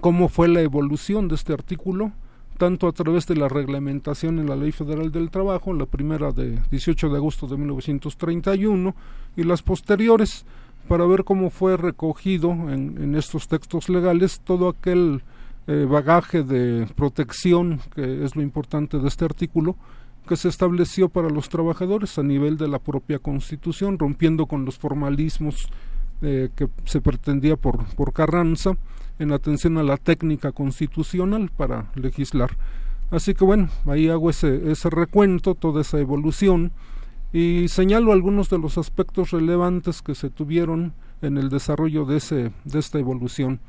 cómo 0.00 0.28
fue 0.28 0.48
la 0.48 0.60
evolución 0.60 1.28
de 1.28 1.34
este 1.34 1.52
artículo 1.52 2.12
tanto 2.60 2.88
a 2.88 2.92
través 2.92 3.26
de 3.26 3.36
la 3.36 3.48
reglamentación 3.48 4.38
en 4.38 4.46
la 4.46 4.54
Ley 4.54 4.70
Federal 4.70 5.10
del 5.10 5.30
Trabajo, 5.30 5.72
la 5.72 5.86
primera 5.86 6.30
de 6.30 6.58
18 6.70 7.08
de 7.08 7.16
agosto 7.16 7.46
de 7.46 7.56
1931 7.56 8.94
y 9.34 9.44
las 9.44 9.62
posteriores, 9.62 10.44
para 10.86 11.06
ver 11.06 11.24
cómo 11.24 11.48
fue 11.48 11.78
recogido 11.78 12.50
en, 12.50 13.14
estos 13.14 13.48
textos 13.48 13.88
legales 13.88 14.42
todo 14.44 14.68
aquel 14.68 15.22
eh, 15.68 15.86
bagaje 15.88 16.42
de 16.42 16.86
protección, 16.94 17.80
que 17.94 18.24
es 18.26 18.36
lo 18.36 18.42
importante 18.42 18.98
de 18.98 19.08
este 19.08 19.24
artículo, 19.24 19.76
que 20.28 20.36
se 20.36 20.48
estableció 20.48 21.08
para 21.08 21.30
los 21.30 21.48
trabajadores 21.48 22.18
a 22.18 22.22
nivel 22.22 22.58
de 22.58 22.68
la 22.68 22.78
propia 22.78 23.20
Constitución, 23.20 23.98
rompiendo 23.98 24.44
con 24.44 24.66
los 24.66 24.76
formalismos 24.76 25.66
eh, 26.20 26.50
que 26.54 26.68
se 26.84 27.00
pretendía 27.00 27.56
por, 27.56 27.86
por 27.94 28.12
Carranza 28.12 28.76
en 29.20 29.32
atención 29.32 29.78
a 29.78 29.84
la 29.84 29.98
técnica 29.98 30.50
constitucional 30.50 31.50
para 31.56 31.92
legislar. 31.94 32.56
Así 33.10 33.34
que 33.34 33.44
bueno, 33.44 33.68
ahí 33.86 34.08
hago 34.08 34.30
ese, 34.30 34.72
recuento, 34.90 35.54
toda 35.54 35.82
esa 35.82 36.00
evolución 36.00 36.72
y 37.32 37.68
señalo 37.68 38.12
algunos 38.12 38.48
de 38.48 38.58
los 38.58 38.78
aspectos 38.78 39.30
relevantes 39.30 40.02
que 40.02 40.14
se 40.14 40.30
tuvieron 40.30 40.94
en 41.22 41.36
el 41.36 41.50
desarrollo 41.50 42.06
de 42.06 42.16
esta 42.16 42.98
evolución. 42.98 43.60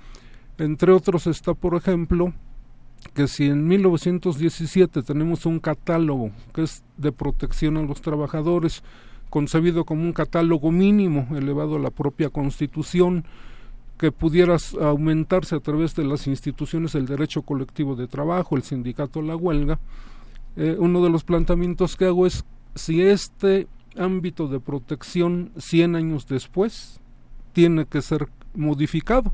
Entre 0.57 0.91
otros 0.93 1.27
está, 1.27 1.53
por 1.53 1.75
ejemplo, 1.75 2.33
que 3.13 3.27
si 3.27 3.47
en 3.47 3.67
1917 3.67 5.01
tenemos 5.01 5.45
un 5.45 5.59
catálogo 5.59 6.31
que 6.53 6.63
es 6.63 6.83
de 6.97 7.11
protección 7.11 7.77
a 7.77 7.81
los 7.81 8.01
trabajadores, 8.01 8.83
concebido 9.29 9.85
como 9.85 10.03
un 10.03 10.13
catálogo 10.13 10.71
mínimo 10.71 11.27
elevado 11.35 11.75
a 11.75 11.79
la 11.79 11.89
propia 11.89 12.29
Constitución, 12.29 13.25
que 14.01 14.11
pudiera 14.11 14.57
aumentarse 14.81 15.53
a 15.53 15.59
través 15.59 15.93
de 15.93 16.03
las 16.03 16.25
instituciones 16.25 16.93
del 16.93 17.05
derecho 17.05 17.43
colectivo 17.43 17.95
de 17.95 18.07
trabajo, 18.07 18.55
el 18.55 18.63
sindicato, 18.63 19.21
la 19.21 19.35
huelga. 19.35 19.79
Eh, 20.55 20.75
uno 20.79 21.03
de 21.03 21.11
los 21.11 21.23
planteamientos 21.23 21.95
que 21.95 22.05
hago 22.05 22.25
es 22.25 22.43
si 22.73 23.03
este 23.03 23.67
ámbito 23.95 24.47
de 24.47 24.59
protección 24.59 25.51
100 25.55 25.95
años 25.95 26.25
después 26.25 26.99
tiene 27.53 27.85
que 27.85 28.01
ser 28.01 28.27
modificado, 28.55 29.33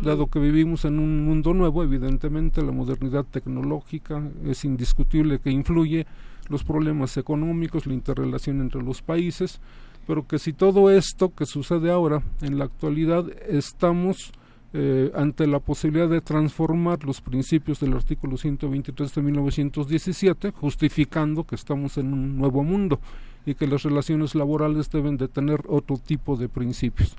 dado 0.00 0.28
que 0.28 0.38
vivimos 0.38 0.86
en 0.86 0.98
un 0.98 1.26
mundo 1.26 1.52
nuevo, 1.52 1.82
evidentemente 1.82 2.62
la 2.62 2.72
modernidad 2.72 3.26
tecnológica 3.26 4.22
es 4.46 4.64
indiscutible 4.64 5.40
que 5.40 5.50
influye 5.50 6.06
los 6.48 6.64
problemas 6.64 7.18
económicos, 7.18 7.86
la 7.86 7.92
interrelación 7.92 8.62
entre 8.62 8.82
los 8.82 9.02
países, 9.02 9.60
pero 10.06 10.26
que 10.26 10.38
si 10.38 10.52
todo 10.52 10.90
esto 10.90 11.34
que 11.34 11.46
sucede 11.46 11.90
ahora, 11.90 12.22
en 12.42 12.58
la 12.58 12.64
actualidad, 12.64 13.24
estamos 13.48 14.32
eh, 14.72 15.10
ante 15.14 15.46
la 15.46 15.58
posibilidad 15.58 16.08
de 16.08 16.20
transformar 16.20 17.02
los 17.04 17.20
principios 17.20 17.80
del 17.80 17.94
artículo 17.94 18.36
123 18.36 19.14
de 19.14 19.22
1917, 19.22 20.50
justificando 20.52 21.44
que 21.44 21.54
estamos 21.54 21.96
en 21.98 22.12
un 22.12 22.38
nuevo 22.38 22.62
mundo 22.62 23.00
y 23.46 23.54
que 23.54 23.66
las 23.66 23.84
relaciones 23.84 24.34
laborales 24.34 24.90
deben 24.90 25.16
de 25.16 25.28
tener 25.28 25.62
otro 25.68 25.96
tipo 25.96 26.36
de 26.36 26.48
principios. 26.48 27.16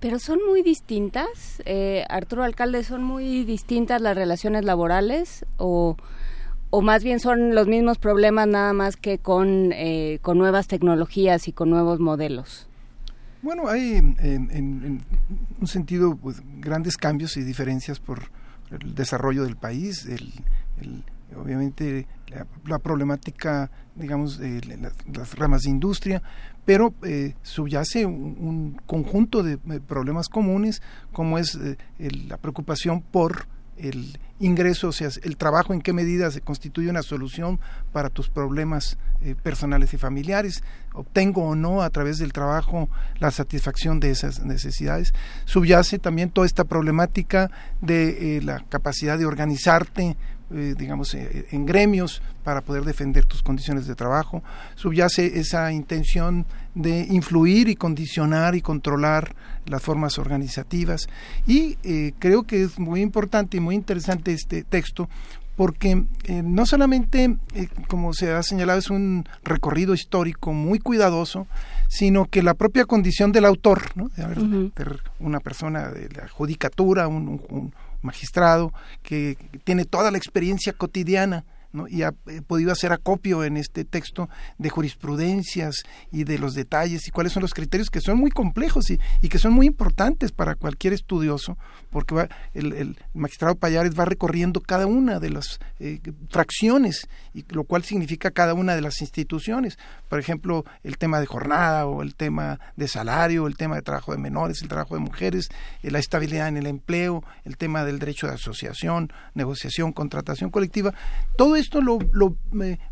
Pero 0.00 0.18
son 0.18 0.40
muy 0.46 0.62
distintas, 0.62 1.62
eh, 1.66 2.04
Arturo 2.08 2.42
Alcalde, 2.42 2.82
son 2.82 3.04
muy 3.04 3.44
distintas 3.44 4.00
las 4.00 4.16
relaciones 4.16 4.64
laborales 4.64 5.44
o 5.58 5.96
o 6.70 6.82
más 6.82 7.04
bien 7.04 7.20
son 7.20 7.54
los 7.54 7.66
mismos 7.66 7.98
problemas 7.98 8.46
nada 8.46 8.72
más 8.72 8.96
que 8.96 9.18
con, 9.18 9.72
eh, 9.72 10.18
con 10.22 10.38
nuevas 10.38 10.68
tecnologías 10.68 11.48
y 11.48 11.52
con 11.52 11.70
nuevos 11.70 12.00
modelos? 12.00 12.68
Bueno, 13.42 13.68
hay 13.68 13.96
en, 13.96 15.00
un 15.60 15.66
sentido 15.66 16.16
pues, 16.16 16.42
grandes 16.58 16.96
cambios 16.96 17.36
y 17.36 17.42
diferencias 17.42 17.98
por 17.98 18.30
el 18.70 18.94
desarrollo 18.94 19.44
del 19.44 19.56
país, 19.56 20.06
el, 20.06 21.04
obviamente 21.36 22.06
la, 22.66 22.78
problemática, 22.78 23.70
digamos, 23.94 24.38
de 24.38 24.60
las, 25.12 25.34
ramas 25.36 25.62
de 25.62 25.70
industria, 25.70 26.22
pero 26.66 26.94
eh, 27.02 27.34
subyace 27.42 28.04
un, 28.04 28.78
conjunto 28.86 29.42
de 29.42 29.56
problemas 29.80 30.28
comunes 30.28 30.82
como 31.12 31.38
es 31.38 31.54
eh, 31.56 31.76
la 32.28 32.36
preocupación 32.36 33.00
por 33.00 33.46
el 33.82 34.18
ingreso, 34.38 34.88
o 34.88 34.92
sea, 34.92 35.08
el 35.22 35.36
trabajo, 35.36 35.74
en 35.74 35.82
qué 35.82 35.92
medida 35.92 36.30
se 36.30 36.40
constituye 36.40 36.88
una 36.88 37.02
solución 37.02 37.60
para 37.92 38.08
tus 38.08 38.28
problemas 38.28 38.98
eh, 39.22 39.34
personales 39.40 39.92
y 39.92 39.98
familiares, 39.98 40.62
obtengo 40.94 41.44
o 41.44 41.54
no 41.54 41.82
a 41.82 41.90
través 41.90 42.18
del 42.18 42.32
trabajo 42.32 42.88
la 43.18 43.30
satisfacción 43.30 44.00
de 44.00 44.10
esas 44.10 44.40
necesidades. 44.40 45.12
Subyace 45.44 45.98
también 45.98 46.30
toda 46.30 46.46
esta 46.46 46.64
problemática 46.64 47.50
de 47.80 48.38
eh, 48.38 48.42
la 48.42 48.64
capacidad 48.68 49.18
de 49.18 49.26
organizarte 49.26 50.16
eh, 50.52 50.74
digamos, 50.76 51.14
en 51.14 51.64
gremios 51.64 52.22
para 52.42 52.60
poder 52.60 52.82
defender 52.82 53.24
tus 53.24 53.40
condiciones 53.40 53.86
de 53.86 53.94
trabajo. 53.94 54.42
Subyace 54.74 55.38
esa 55.38 55.70
intención 55.70 56.44
de 56.74 57.06
influir 57.08 57.68
y 57.68 57.76
condicionar 57.76 58.56
y 58.56 58.60
controlar 58.60 59.36
las 59.70 59.82
formas 59.82 60.18
organizativas. 60.18 61.06
Y 61.46 61.78
eh, 61.82 62.12
creo 62.18 62.42
que 62.42 62.62
es 62.62 62.78
muy 62.78 63.00
importante 63.00 63.56
y 63.56 63.60
muy 63.60 63.74
interesante 63.74 64.32
este 64.32 64.62
texto 64.64 65.08
porque 65.56 66.04
eh, 66.24 66.42
no 66.42 66.64
solamente, 66.64 67.36
eh, 67.54 67.68
como 67.86 68.14
se 68.14 68.32
ha 68.32 68.42
señalado, 68.42 68.78
es 68.78 68.88
un 68.88 69.24
recorrido 69.44 69.92
histórico 69.92 70.54
muy 70.54 70.78
cuidadoso, 70.78 71.46
sino 71.88 72.24
que 72.24 72.42
la 72.42 72.54
propia 72.54 72.86
condición 72.86 73.30
del 73.30 73.44
autor, 73.44 73.82
¿no? 73.94 74.08
de 74.16 74.22
haber- 74.24 74.38
una 75.18 75.38
persona 75.40 75.88
de 75.90 76.08
la 76.10 76.28
judicatura, 76.28 77.08
un, 77.08 77.28
un- 77.28 77.42
un 77.50 77.74
magistrado 78.00 78.72
que 79.02 79.36
tiene 79.64 79.84
toda 79.84 80.10
la 80.10 80.16
experiencia 80.16 80.72
cotidiana 80.72 81.44
¿no? 81.72 81.88
y 81.88 82.02
ha 82.02 82.14
eh, 82.26 82.42
podido 82.46 82.72
hacer 82.72 82.92
acopio 82.92 83.44
en 83.44 83.56
este 83.56 83.84
texto 83.84 84.28
de 84.58 84.70
jurisprudencias 84.70 85.82
y 86.10 86.24
de 86.24 86.38
los 86.38 86.54
detalles 86.54 87.06
y 87.06 87.10
cuáles 87.10 87.32
son 87.32 87.42
los 87.42 87.54
criterios 87.54 87.90
que 87.90 88.00
son 88.00 88.18
muy 88.18 88.30
complejos 88.30 88.90
y, 88.90 88.98
que 89.28 89.38
son 89.38 89.52
muy 89.52 89.66
importantes 89.66 90.32
para 90.32 90.56
cualquier 90.56 90.92
estudioso, 90.92 91.56
porque 91.90 92.14
va, 92.14 92.28
el, 92.52 92.72
el 92.72 92.98
magistrado 93.14 93.54
Payares 93.54 93.98
va 93.98 94.04
recorriendo 94.04 94.60
cada 94.60 94.86
una 94.86 95.20
de 95.20 95.30
las 95.30 95.60
eh, 95.78 96.00
fracciones, 96.28 97.08
y 97.32 97.44
lo 97.50 97.64
cual 97.64 97.84
significa 97.84 98.30
cada 98.30 98.54
una 98.54 98.74
de 98.74 98.80
las 98.80 99.00
instituciones. 99.00 99.78
Por 100.08 100.18
ejemplo, 100.18 100.64
el 100.82 100.98
tema 100.98 101.20
de 101.20 101.26
jornada 101.26 101.86
o 101.86 102.02
el 102.02 102.14
tema 102.14 102.58
de 102.76 102.88
salario, 102.88 103.46
el 103.46 103.56
tema 103.56 103.76
de 103.76 103.82
trabajo 103.82 104.12
de 104.12 104.18
menores, 104.18 104.62
el 104.62 104.68
trabajo 104.68 104.94
de 104.94 105.00
mujeres, 105.00 105.48
eh, 105.82 105.90
la 105.90 105.98
estabilidad 105.98 106.48
en 106.48 106.56
el 106.56 106.66
empleo, 106.66 107.22
el 107.44 107.56
tema 107.56 107.84
del 107.84 107.98
derecho 107.98 108.26
de 108.26 108.34
asociación, 108.34 109.12
negociación, 109.34 109.92
contratación 109.92 110.50
colectiva. 110.50 110.92
Todo 111.36 111.56
esto 111.60 111.80
lo, 111.80 111.98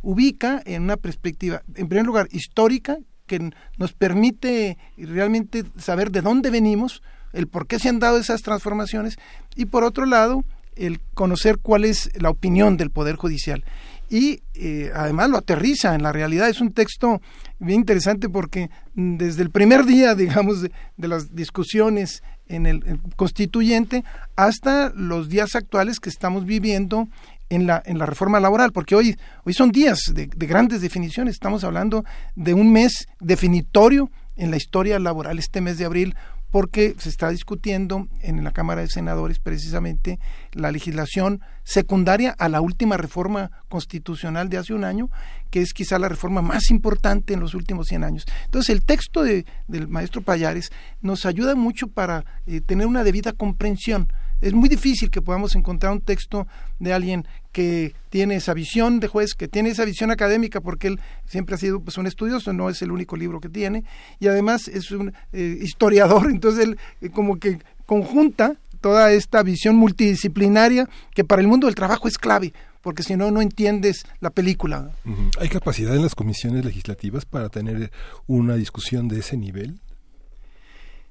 ubica 0.02 0.62
en 0.64 0.82
una 0.82 0.96
perspectiva, 0.96 1.62
en 1.74 1.88
primer 1.88 2.06
lugar, 2.06 2.28
histórica, 2.30 2.98
que 3.26 3.50
nos 3.76 3.92
permite 3.92 4.78
realmente 4.96 5.64
saber 5.76 6.10
de 6.10 6.22
dónde 6.22 6.50
venimos, 6.50 7.02
el 7.32 7.46
por 7.46 7.66
qué 7.66 7.78
se 7.78 7.88
han 7.88 7.98
dado 7.98 8.18
esas 8.18 8.42
transformaciones, 8.42 9.18
y 9.54 9.66
por 9.66 9.84
otro 9.84 10.06
lado, 10.06 10.44
el 10.76 11.00
conocer 11.14 11.58
cuál 11.58 11.84
es 11.84 12.10
la 12.20 12.30
opinión 12.30 12.76
del 12.76 12.90
Poder 12.90 13.16
Judicial. 13.16 13.64
Y 14.10 14.40
eh, 14.54 14.90
además 14.94 15.28
lo 15.28 15.36
aterriza 15.36 15.94
en 15.94 16.02
la 16.02 16.12
realidad. 16.12 16.48
Es 16.48 16.60
un 16.60 16.72
texto 16.72 17.20
bien 17.58 17.80
interesante 17.80 18.28
porque 18.28 18.70
mm, 18.94 19.16
desde 19.16 19.42
el 19.42 19.50
primer 19.50 19.84
día, 19.84 20.14
digamos, 20.14 20.62
de, 20.62 20.70
las 20.96 21.34
discusiones 21.34 22.22
en 22.46 22.64
el 22.66 23.00
constituyente 23.16 24.04
hasta 24.34 24.90
los 24.94 25.28
días 25.28 25.54
actuales 25.54 26.00
que 26.00 26.08
estamos 26.08 26.46
viviendo 26.46 27.06
en 27.50 27.66
la, 27.66 27.82
en 27.84 27.98
la 27.98 28.06
reforma 28.06 28.40
laboral, 28.40 28.72
porque 28.72 28.94
hoy, 28.94 29.16
hoy 29.44 29.54
son 29.54 29.70
días 29.70 30.12
de, 30.14 30.26
de 30.26 30.46
grandes 30.46 30.80
definiciones, 30.80 31.34
estamos 31.34 31.64
hablando 31.64 32.04
de 32.34 32.54
un 32.54 32.72
mes 32.72 33.08
definitorio 33.20 34.10
en 34.36 34.50
la 34.50 34.56
historia 34.56 34.98
laboral, 34.98 35.38
este 35.38 35.60
mes 35.60 35.78
de 35.78 35.84
abril, 35.84 36.14
porque 36.50 36.94
se 36.98 37.08
está 37.08 37.28
discutiendo 37.28 38.08
en 38.20 38.42
la 38.42 38.52
Cámara 38.52 38.80
de 38.80 38.88
Senadores 38.88 39.38
precisamente 39.38 40.18
la 40.52 40.72
legislación 40.72 41.42
secundaria 41.62 42.34
a 42.38 42.48
la 42.48 42.60
última 42.60 42.96
reforma 42.96 43.50
constitucional 43.68 44.48
de 44.48 44.56
hace 44.56 44.72
un 44.72 44.84
año, 44.84 45.10
que 45.50 45.60
es 45.60 45.74
quizá 45.74 45.98
la 45.98 46.08
reforma 46.08 46.40
más 46.40 46.70
importante 46.70 47.34
en 47.34 47.40
los 47.40 47.54
últimos 47.54 47.88
100 47.88 48.04
años. 48.04 48.24
Entonces 48.46 48.70
el 48.70 48.84
texto 48.84 49.22
de, 49.22 49.44
del 49.66 49.88
maestro 49.88 50.22
Payares 50.22 50.70
nos 51.02 51.26
ayuda 51.26 51.54
mucho 51.54 51.88
para 51.88 52.24
eh, 52.46 52.62
tener 52.62 52.86
una 52.86 53.04
debida 53.04 53.32
comprensión. 53.32 54.10
Es 54.40 54.52
muy 54.52 54.68
difícil 54.68 55.10
que 55.10 55.20
podamos 55.20 55.56
encontrar 55.56 55.92
un 55.92 56.00
texto 56.00 56.46
de 56.78 56.92
alguien 56.92 57.26
que 57.52 57.94
tiene 58.08 58.36
esa 58.36 58.54
visión 58.54 59.00
de 59.00 59.08
juez, 59.08 59.34
que 59.34 59.48
tiene 59.48 59.70
esa 59.70 59.84
visión 59.84 60.10
académica, 60.10 60.60
porque 60.60 60.88
él 60.88 61.00
siempre 61.26 61.56
ha 61.56 61.58
sido 61.58 61.80
pues, 61.80 61.98
un 61.98 62.06
estudioso, 62.06 62.52
no 62.52 62.70
es 62.70 62.80
el 62.82 62.92
único 62.92 63.16
libro 63.16 63.40
que 63.40 63.48
tiene, 63.48 63.84
y 64.20 64.28
además 64.28 64.68
es 64.68 64.90
un 64.92 65.12
eh, 65.32 65.58
historiador, 65.60 66.26
entonces 66.30 66.64
él 66.64 66.78
eh, 67.00 67.10
como 67.10 67.38
que 67.38 67.58
conjunta 67.86 68.56
toda 68.80 69.10
esta 69.12 69.42
visión 69.42 69.76
multidisciplinaria 69.76 70.88
que 71.14 71.24
para 71.24 71.42
el 71.42 71.48
mundo 71.48 71.66
del 71.66 71.74
trabajo 71.74 72.06
es 72.06 72.16
clave, 72.16 72.52
porque 72.80 73.02
si 73.02 73.16
no, 73.16 73.30
no 73.30 73.42
entiendes 73.42 74.04
la 74.20 74.30
película. 74.30 74.92
¿Hay 75.40 75.48
capacidad 75.48 75.96
en 75.96 76.02
las 76.02 76.14
comisiones 76.14 76.64
legislativas 76.64 77.24
para 77.24 77.48
tener 77.48 77.90
una 78.26 78.54
discusión 78.54 79.08
de 79.08 79.18
ese 79.18 79.36
nivel? 79.36 79.80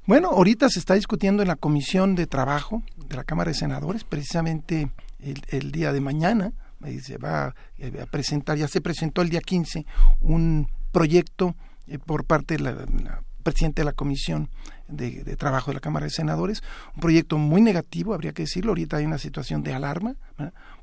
Bueno, 0.07 0.29
ahorita 0.29 0.69
se 0.69 0.79
está 0.79 0.93
discutiendo 0.93 1.41
en 1.41 1.49
la 1.49 1.57
Comisión 1.57 2.15
de 2.15 2.27
Trabajo 2.27 2.81
de 2.95 3.17
la 3.17 3.25
Cámara 3.25 3.51
de 3.51 3.55
Senadores, 3.55 4.05
precisamente 4.05 4.89
el, 5.19 5.71
día 5.73 5.91
de 5.91 5.99
mañana, 5.99 6.53
se 7.01 7.17
va 7.17 7.53
eh, 7.77 7.91
a 8.01 8.05
presentar, 8.05 8.57
ya 8.57 8.69
se 8.69 8.79
presentó 8.79 9.21
el 9.21 9.27
día 9.27 9.41
15, 9.41 9.85
un 10.21 10.69
proyecto 10.93 11.57
eh, 11.87 11.99
por 11.99 12.23
parte 12.23 12.55
de 12.55 12.63
la, 12.63 12.71
la 12.71 13.21
presidenta 13.43 13.81
de 13.81 13.85
la 13.85 13.91
Comisión 13.91 14.49
de, 14.87 15.35
Trabajo 15.37 15.71
de 15.71 15.75
la 15.75 15.79
Cámara 15.81 16.05
de 16.05 16.09
Senadores, 16.11 16.63
un 16.95 17.01
proyecto 17.01 17.37
muy 17.37 17.61
negativo, 17.61 18.13
habría 18.13 18.31
que 18.33 18.43
decirlo, 18.43 18.71
ahorita 18.71 18.97
hay 18.97 19.05
una 19.05 19.17
situación 19.17 19.63
de 19.63 19.73
alarma, 19.73 20.15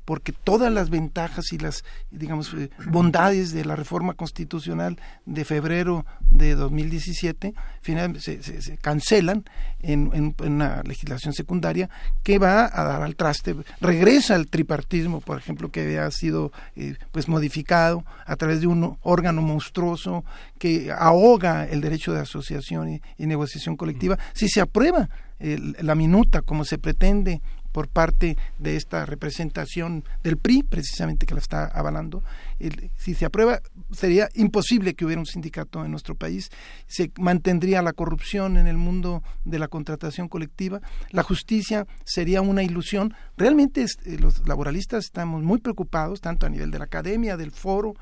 porque 0.03 0.33
todas 0.33 0.71
las 0.71 0.89
ventajas 0.91 1.51
y 1.51 1.57
las, 1.57 1.83
digamos, 2.11 2.53
eh, 2.53 2.69
bondades 2.91 3.53
de 3.53 3.65
la 3.65 3.75
reforma 3.75 4.13
constitucional 4.13 4.99
de 5.25 5.45
febrero 5.45 6.05
de 6.29 6.53
2017 6.55 7.53
finalmente 7.81 8.19
se, 8.21 8.43
se- 8.43 8.61
se 8.61 8.77
cancelan 8.77 9.45
en, 9.79 10.35
una 10.43 10.83
legislación 10.83 11.33
secundaria 11.33 11.89
que 12.23 12.37
va 12.37 12.65
a 12.71 12.83
dar 12.83 13.01
al 13.01 13.15
traste, 13.15 13.55
regresa 13.81 14.35
al 14.35 14.47
tripartismo, 14.47 15.21
por 15.21 15.39
ejemplo, 15.39 15.69
que 15.71 15.81
había 15.81 16.11
sido 16.11 16.51
eh, 16.75 16.97
pues 17.11 17.27
modificado 17.27 18.03
a 18.27 18.35
través 18.35 18.61
de 18.61 18.67
un 18.67 18.97
órgano 19.01 19.41
monstruoso 19.41 20.23
que 20.59 20.91
ahoga 20.91 21.65
el 21.65 21.81
derecho 21.81 22.13
de 22.13 22.19
asociación 22.19 23.01
y 23.17 23.25
negociación 23.25 23.75
colectiva. 23.75 23.94
Si 24.33 24.47
se 24.47 24.61
aprueba 24.61 25.09
el- 25.39 25.75
la 25.81 25.95
minuta 25.95 26.41
como 26.41 26.65
se 26.65 26.77
pretende 26.77 27.41
por 27.71 27.89
parte 27.89 28.37
de 28.57 28.77
esta 28.77 29.05
representación 29.05 30.05
del 30.23 30.37
PRI, 30.37 30.63
precisamente 30.63 31.25
que 31.25 31.33
la 31.33 31.41
está 31.41 31.65
avalando. 31.65 32.23
El- 32.59 32.91
si 32.97 33.13
se 33.13 33.25
aprueba, 33.25 33.59
sería 33.91 34.29
imposible 34.33 34.93
que 34.93 35.05
hubiera 35.05 35.19
un 35.19 35.25
sindicato 35.25 35.83
en 35.83 35.91
nuestro 35.91 36.15
país. 36.15 36.49
Se 36.87 37.11
mantendría 37.17 37.81
la 37.81 37.93
corrupción 37.93 38.57
en 38.57 38.67
el 38.67 38.77
mundo 38.77 39.23
de 39.43 39.59
la 39.59 39.67
contratación 39.67 40.27
colectiva. 40.29 40.81
La 41.11 41.23
justicia 41.23 41.85
sería 42.03 42.41
una 42.41 42.63
ilusión. 42.63 43.13
Realmente 43.37 43.81
es- 43.83 43.97
eh, 44.05 44.17
los 44.19 44.47
laboralistas 44.47 45.05
estamos 45.05 45.43
muy 45.43 45.59
preocupados, 45.59 46.21
tanto 46.21 46.45
a 46.45 46.49
nivel 46.49 46.71
de 46.71 46.79
la 46.79 46.85
academia, 46.85 47.37
del 47.37 47.51
foro. 47.51 47.93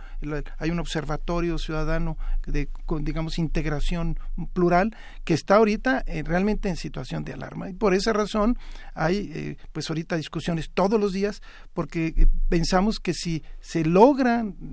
hay 0.57 0.69
un 0.69 0.79
observatorio 0.79 1.57
ciudadano 1.57 2.17
de, 2.47 2.69
con, 2.85 3.03
digamos, 3.03 3.37
integración 3.37 4.17
plural 4.53 4.95
que 5.25 5.33
está 5.33 5.55
ahorita 5.55 6.03
eh, 6.07 6.23
realmente 6.25 6.69
en 6.69 6.77
situación 6.77 7.23
de 7.25 7.33
alarma. 7.33 7.69
Y 7.69 7.73
por 7.73 7.93
esa 7.93 8.13
razón 8.13 8.57
hay 8.93 9.31
eh, 9.33 9.57
pues 9.73 9.89
ahorita 9.89 10.15
discusiones 10.15 10.69
todos 10.73 10.99
los 10.99 11.11
días 11.13 11.41
porque 11.73 12.13
eh, 12.15 12.27
pensamos 12.49 12.99
que 12.99 13.13
si 13.13 13.43
se 13.59 13.83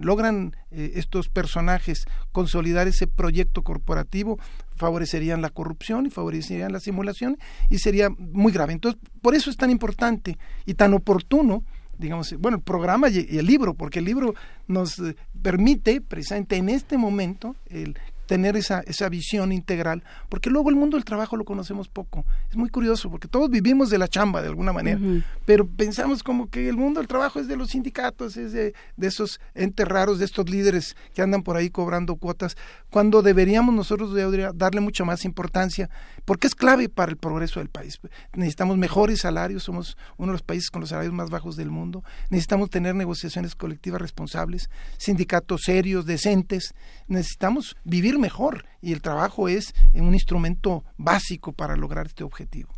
logran 0.01 0.57
eh, 0.71 0.93
estos 0.95 1.29
personajes 1.29 2.05
consolidar 2.33 2.89
ese 2.89 3.07
proyecto 3.07 3.63
corporativo 3.63 4.39
favorecerían 4.77 5.43
la 5.43 5.51
corrupción 5.51 6.07
y 6.07 6.11
favorecerían 6.11 6.73
la 6.73 6.81
simulación 6.81 7.39
y 7.69 7.79
sería 7.79 8.11
muy 8.11 8.53
grave. 8.53 8.73
Entonces, 8.73 9.01
por 9.21 9.35
eso 9.35 9.51
es 9.51 9.57
tan 9.57 9.71
importante 9.71 10.39
y 10.67 10.75
tan 10.75 10.95
oportuno 10.95 11.65
digamos, 12.01 12.35
bueno, 12.39 12.57
el 12.57 12.63
programa 12.63 13.11
y 13.11 13.27
y 13.31 13.37
el 13.37 13.45
libro, 13.45 13.75
porque 13.75 13.99
el 13.99 14.07
libro 14.07 14.35
nos 14.67 14.99
eh, 14.99 15.17
permite 15.43 16.01
precisamente 16.01 16.57
en 16.57 16.71
este 16.71 16.97
momento 16.97 17.57
el 17.69 17.99
tener 18.31 18.57
esa, 18.57 18.79
esa 18.87 19.09
visión 19.09 19.51
integral, 19.51 20.05
porque 20.29 20.51
luego 20.51 20.71
el 20.71 20.77
mundo 20.77 20.97
del 20.97 21.05
trabajo 21.05 21.37
lo 21.37 21.45
conocemos 21.45 21.89
poco. 21.89 22.25
Es 22.49 22.55
muy 22.55 22.69
curioso, 22.69 23.11
porque 23.11 23.27
todos 23.27 23.51
vivimos 23.51 23.91
de 23.91 23.99
la 23.99 24.07
chamba 24.07 24.41
de 24.41 24.47
alguna 24.47 24.73
manera, 24.73 25.01
pero 25.45 25.67
pensamos 25.67 26.23
como 26.23 26.49
que 26.49 26.69
el 26.69 26.77
mundo 26.77 27.01
del 27.01 27.09
trabajo 27.09 27.41
es 27.41 27.49
de 27.49 27.57
los 27.57 27.71
sindicatos, 27.71 28.37
es 28.37 28.53
de, 28.53 28.73
de 28.97 29.07
esos 29.09 29.41
entes 29.53 29.89
raros, 29.89 30.21
de 30.21 30.27
estos 30.27 30.49
líderes 30.49 30.95
que 31.13 31.23
andan 31.23 31.43
por 31.43 31.57
ahí 31.57 31.71
cobrando 31.71 32.15
cuotas, 32.15 32.57
cuando 32.89 33.21
deberíamos 33.21 33.75
nosotros 33.75 34.15
debería 34.15 34.53
darle 34.55 34.81
mucha 34.81 35.05
más 35.05 35.25
importancia, 35.25 35.91
porque 36.25 36.47
es 36.47 36.55
clave 36.55 36.89
para 36.89 37.11
el 37.11 37.17
progreso 37.17 37.59
del 37.59 37.69
país. 37.69 37.99
Necesitamos 38.33 38.79
mejores 38.79 39.23
salarios, 39.23 39.65
somos 39.65 39.97
uno 40.19 40.29
de 40.29 40.35
los 40.35 40.43
países 40.43 40.71
con 40.71 40.83
los 40.83 40.91
salarios 40.91 41.13
más 41.13 41.31
bajos 41.31 41.57
del 41.57 41.71
mundo, 41.71 42.05
necesitamos 42.31 42.71
tener 42.71 42.95
negociaciones 42.95 43.57
colectivas 43.57 44.01
responsables, 44.01 44.71
sindicatos 44.99 45.63
serios, 45.65 46.07
decentes, 46.07 46.75
necesitamos 47.09 47.77
vivir 47.83 48.20
mejor 48.21 48.65
y 48.81 48.93
el 48.93 49.03
trabajo 49.03 49.49
es 49.49 49.75
un 49.95 50.15
instrumento 50.15 50.85
básico 50.97 51.53
para 51.53 51.77
lograr 51.77 52.07
este 52.07 52.25
objetivo. 52.25 52.71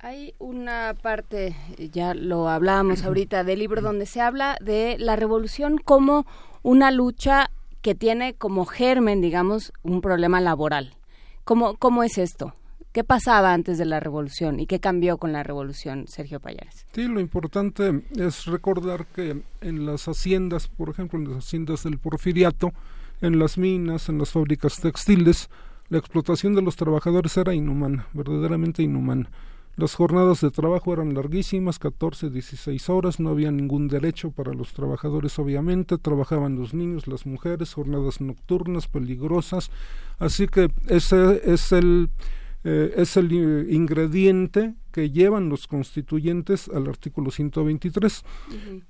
Hay 0.00 0.34
una 0.40 0.94
parte, 1.00 1.54
eh, 1.78 1.88
ya 1.90 2.12
lo 2.12 2.48
hablábamos 2.48 3.02
ahorita, 3.04 3.44
del 3.44 3.60
libro 3.60 3.80
donde 3.80 4.06
se 4.06 4.20
habla 4.20 4.58
de 4.60 4.96
la 4.98 5.16
revolución 5.16 5.78
como 5.78 6.26
una 6.62 6.90
lucha 6.90 7.50
que 7.82 7.94
tiene 7.94 8.34
como 8.34 8.64
germen, 8.64 9.20
digamos, 9.20 9.72
un 9.82 10.00
problema 10.00 10.40
laboral. 10.40 10.94
¿Cómo, 11.44 11.76
cómo 11.76 12.02
es 12.02 12.18
esto? 12.18 12.54
¿Qué 12.92 13.04
pasaba 13.04 13.54
antes 13.54 13.78
de 13.78 13.86
la 13.86 14.00
revolución 14.00 14.60
y 14.60 14.66
qué 14.66 14.78
cambió 14.78 15.16
con 15.16 15.32
la 15.32 15.42
revolución, 15.42 16.06
Sergio 16.08 16.40
Payares? 16.40 16.86
Sí, 16.92 17.08
lo 17.08 17.20
importante 17.20 18.02
es 18.16 18.44
recordar 18.44 19.06
que 19.06 19.40
en 19.62 19.86
las 19.86 20.08
haciendas, 20.08 20.68
por 20.68 20.90
ejemplo, 20.90 21.18
en 21.18 21.32
las 21.32 21.46
haciendas 21.46 21.84
del 21.84 21.98
Porfiriato, 21.98 22.72
en 23.22 23.38
las 23.38 23.56
minas, 23.56 24.08
en 24.08 24.18
las 24.18 24.30
fábricas 24.30 24.80
textiles, 24.80 25.48
la 25.88 25.98
explotación 25.98 26.54
de 26.54 26.62
los 26.62 26.76
trabajadores 26.76 27.36
era 27.36 27.54
inhumana, 27.54 28.06
verdaderamente 28.12 28.82
inhumana. 28.82 29.30
Las 29.76 29.94
jornadas 29.94 30.42
de 30.42 30.50
trabajo 30.50 30.92
eran 30.92 31.14
larguísimas, 31.14 31.78
14, 31.78 32.28
16 32.28 32.90
horas, 32.90 33.20
no 33.20 33.30
había 33.30 33.50
ningún 33.50 33.88
derecho 33.88 34.30
para 34.30 34.52
los 34.52 34.74
trabajadores, 34.74 35.38
obviamente, 35.38 35.96
trabajaban 35.96 36.58
los 36.58 36.74
niños, 36.74 37.06
las 37.06 37.24
mujeres, 37.24 37.72
jornadas 37.72 38.20
nocturnas, 38.20 38.86
peligrosas, 38.86 39.70
así 40.18 40.46
que 40.46 40.70
ese 40.88 41.40
es 41.50 41.72
el 41.72 42.10
eh, 42.64 42.94
es 42.96 43.16
el 43.16 43.32
eh, 43.32 43.74
ingrediente 43.74 44.74
que 44.92 45.10
llevan 45.10 45.48
los 45.48 45.66
constituyentes 45.66 46.68
al 46.68 46.86
artículo 46.86 47.30
123, 47.30 48.24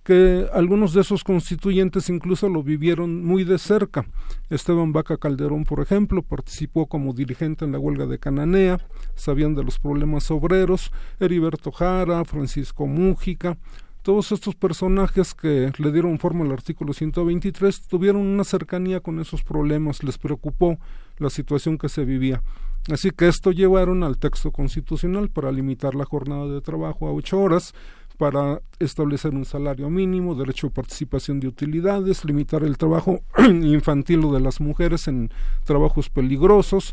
que 0.03 0.47
algunos 0.53 0.95
de 0.95 1.01
esos 1.01 1.23
constituyentes 1.23 2.11
incluso 2.11 2.49
lo 2.49 2.63
vivieron 2.63 3.25
muy 3.25 3.45
de 3.45 3.59
cerca. 3.59 4.05
Esteban 4.51 4.93
Vaca 4.93 5.17
Calderón, 5.17 5.65
por 5.65 5.81
ejemplo, 5.81 6.23
participó 6.23 6.87
como 6.87 7.15
dirigente 7.15 7.65
en 7.65 7.73
la 7.73 7.79
huelga 7.79 8.07
de 8.07 8.19
Cananea, 8.19 8.79
sabían 9.15 9.55
de 9.55 9.63
los 9.63 9.79
problemas 9.79 10.31
obreros, 10.31 10.91
Heriberto 11.21 11.71
Jara, 11.71 12.25
Francisco 12.25 12.87
Mújica, 12.87 13.57
todos 14.03 14.33
estos 14.33 14.57
personajes 14.57 15.33
que 15.33 15.73
le 15.79 15.93
dieron 15.93 16.19
forma 16.19 16.45
al 16.45 16.51
artículo 16.51 16.93
123 16.93 17.83
tuvieron 17.83 18.23
una 18.23 18.43
cercanía 18.43 18.99
con 18.99 19.21
esos 19.21 19.45
problemas, 19.45 20.03
les 20.03 20.19
preocupó 20.19 20.77
la 21.19 21.31
situación 21.31 21.79
que 21.79 21.89
se 21.89 22.05
vivía. 22.05 22.43
Así 22.91 23.11
que 23.11 23.29
esto 23.29 23.53
llevaron 23.53 24.03
al 24.03 24.19
texto 24.19 24.51
constitucional 24.51 25.31
para 25.31 25.53
limitar 25.53 25.95
la 25.95 26.05
jornada 26.05 26.49
de 26.49 26.61
trabajo 26.61 27.07
a 27.07 27.13
ocho 27.13 27.39
horas, 27.39 27.75
para 28.19 28.61
establecer 28.79 29.35
un 29.35 29.45
salario 29.45 29.89
mínimo, 29.89 30.35
derecho 30.35 30.67
a 30.67 30.71
participación 30.71 31.41
de 31.41 31.49
utilidades, 31.49 32.25
limitar 32.25 32.65
el 32.65 32.77
trabajo 32.77 33.21
infantil 33.39 34.25
o 34.25 34.33
de 34.33 34.41
las 34.41 34.61
mujeres 34.61 35.09
en 35.09 35.31
trabajos 35.65 36.11
peligrosos, 36.11 36.93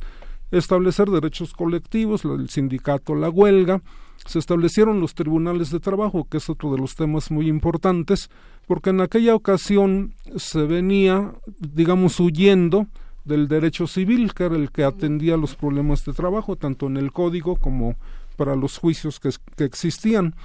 establecer 0.51 1.09
derechos 1.09 1.53
colectivos, 1.53 2.23
el 2.25 2.49
sindicato, 2.49 3.15
la 3.15 3.29
huelga, 3.29 3.81
se 4.25 4.39
establecieron 4.39 4.99
los 4.99 5.15
tribunales 5.15 5.71
de 5.71 5.79
trabajo, 5.79 6.27
que 6.29 6.37
es 6.37 6.49
otro 6.49 6.71
de 6.71 6.79
los 6.79 6.95
temas 6.95 7.31
muy 7.31 7.47
importantes, 7.47 8.29
porque 8.67 8.91
en 8.91 9.01
aquella 9.01 9.33
ocasión 9.33 10.13
se 10.35 10.63
venía, 10.63 11.33
digamos, 11.59 12.19
huyendo 12.19 12.87
del 13.29 13.47
derecho 13.47 13.87
civil, 13.87 14.33
que 14.33 14.43
era 14.43 14.57
el 14.57 14.71
que 14.71 14.83
atendía 14.83 15.37
los 15.37 15.55
problemas 15.55 16.03
de 16.03 16.11
trabajo, 16.11 16.57
tanto 16.57 16.87
en 16.87 16.97
el 16.97 17.13
código 17.13 17.55
como 17.55 17.95
para 18.35 18.55
los 18.55 18.77
juicios 18.77 19.19
que, 19.21 19.29
que 19.55 19.63
existían. 19.63 20.35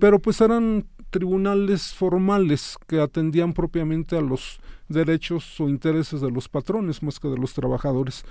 Pero 0.00 0.18
pues 0.18 0.40
eran 0.40 0.86
tribunales 1.10 1.94
formales 1.94 2.76
que 2.88 3.00
atendían 3.00 3.52
propiamente 3.52 4.16
a 4.16 4.20
los 4.20 4.58
derechos 4.88 5.60
o 5.60 5.68
intereses 5.68 6.20
de 6.20 6.30
los 6.30 6.48
patrones 6.48 7.02
más 7.02 7.20
que 7.20 7.28
de 7.28 7.36
los 7.36 7.52
trabajadores. 7.52 8.24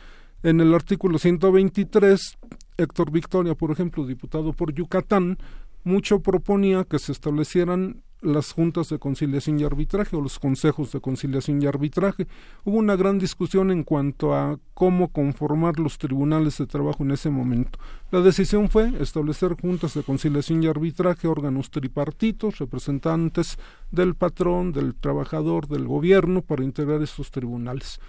En 0.44 0.60
el 0.60 0.74
artículo 0.74 1.20
123, 1.20 2.38
Héctor 2.78 3.12
Victoria, 3.12 3.54
por 3.54 3.72
ejemplo, 3.72 4.06
diputado 4.06 4.54
por 4.54 4.74
Yucatán, 4.74 5.38
mucho 5.84 6.20
proponía 6.20 6.84
que 6.84 7.00
se 7.00 7.12
establecieran 7.12 8.02
las 8.22 8.52
juntas 8.52 8.90
de 8.90 9.00
conciliación 9.00 9.60
y 9.60 9.64
arbitraje 9.64 10.16
o 10.16 10.22
los 10.22 10.40
consejos 10.40 10.92
de 10.92 11.02
conciliación 11.02 11.62
y 11.62 11.66
arbitraje. 11.66 12.28
Hubo 12.64 12.78
una 12.78 12.96
gran 12.96 13.20
discusión 13.20 13.72
en 13.72 13.84
cuanto 13.84 14.34
a 14.34 14.60
cómo 14.74 15.10
conformar 15.10 15.80
los 15.80 15.98
tribunales 15.98 16.58
de 16.58 16.68
trabajo 16.68 17.04
en 17.04 17.12
ese 17.12 17.30
momento. 17.30 17.80
La 18.12 18.22
decisión 18.22 18.70
fue 18.70 18.92
establecer 19.00 19.56
juntas 19.60 19.94
de 19.94 20.04
conciliación 20.04 20.64
y 20.64 20.68
arbitraje, 20.68 21.28
órganos 21.28 21.72
tripartitos, 21.72 22.60
representantes 22.60 23.58
del 23.92 24.16
patrón, 24.16 24.72
del 24.72 24.96
trabajador, 24.96 25.68
del 25.68 25.88
gobierno 25.88 26.42
para 26.42 26.64
integrar 26.64 27.02
estos 27.02 27.32
tribunales. 27.32 28.00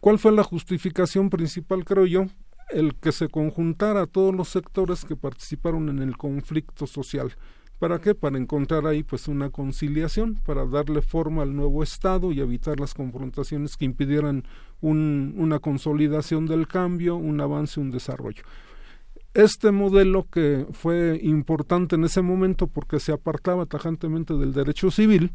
¿Cuál 0.00 0.18
fue 0.18 0.32
la 0.32 0.44
justificación 0.44 1.30
principal, 1.30 1.84
creo 1.84 2.06
yo? 2.06 2.26
El 2.70 2.94
que 2.94 3.12
se 3.12 3.28
conjuntara 3.28 4.06
todos 4.06 4.34
los 4.34 4.48
sectores 4.48 5.04
que 5.04 5.16
participaron 5.16 5.88
en 5.88 6.00
el 6.00 6.16
conflicto 6.16 6.86
social 6.86 7.32
¿Para 7.78 8.00
qué? 8.00 8.14
Para 8.14 8.38
encontrar 8.38 8.86
ahí 8.86 9.04
pues 9.04 9.28
una 9.28 9.50
conciliación, 9.50 10.34
para 10.44 10.66
darle 10.66 11.00
forma 11.00 11.42
al 11.42 11.54
nuevo 11.54 11.82
Estado 11.82 12.32
y 12.32 12.40
evitar 12.40 12.80
las 12.80 12.92
confrontaciones 12.92 13.76
que 13.76 13.84
impidieran 13.84 14.44
un, 14.80 15.34
una 15.36 15.60
consolidación 15.60 16.46
del 16.46 16.66
cambio, 16.66 17.16
un 17.16 17.40
avance, 17.40 17.78
un 17.78 17.90
desarrollo. 17.90 18.42
Este 19.32 19.70
modelo 19.70 20.26
que 20.28 20.66
fue 20.72 21.20
importante 21.22 21.94
en 21.94 22.04
ese 22.04 22.22
momento 22.22 22.66
porque 22.66 22.98
se 22.98 23.12
apartaba 23.12 23.66
tajantemente 23.66 24.34
del 24.34 24.52
derecho 24.52 24.90
civil, 24.90 25.32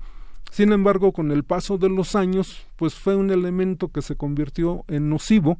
sin 0.51 0.71
embargo, 0.71 1.13
con 1.13 1.31
el 1.31 1.43
paso 1.43 1.77
de 1.77 1.89
los 1.89 2.15
años, 2.15 2.67
pues 2.75 2.93
fue 2.93 3.15
un 3.15 3.31
elemento 3.31 3.87
que 3.87 4.01
se 4.01 4.15
convirtió 4.15 4.83
en 4.87 5.09
nocivo 5.09 5.57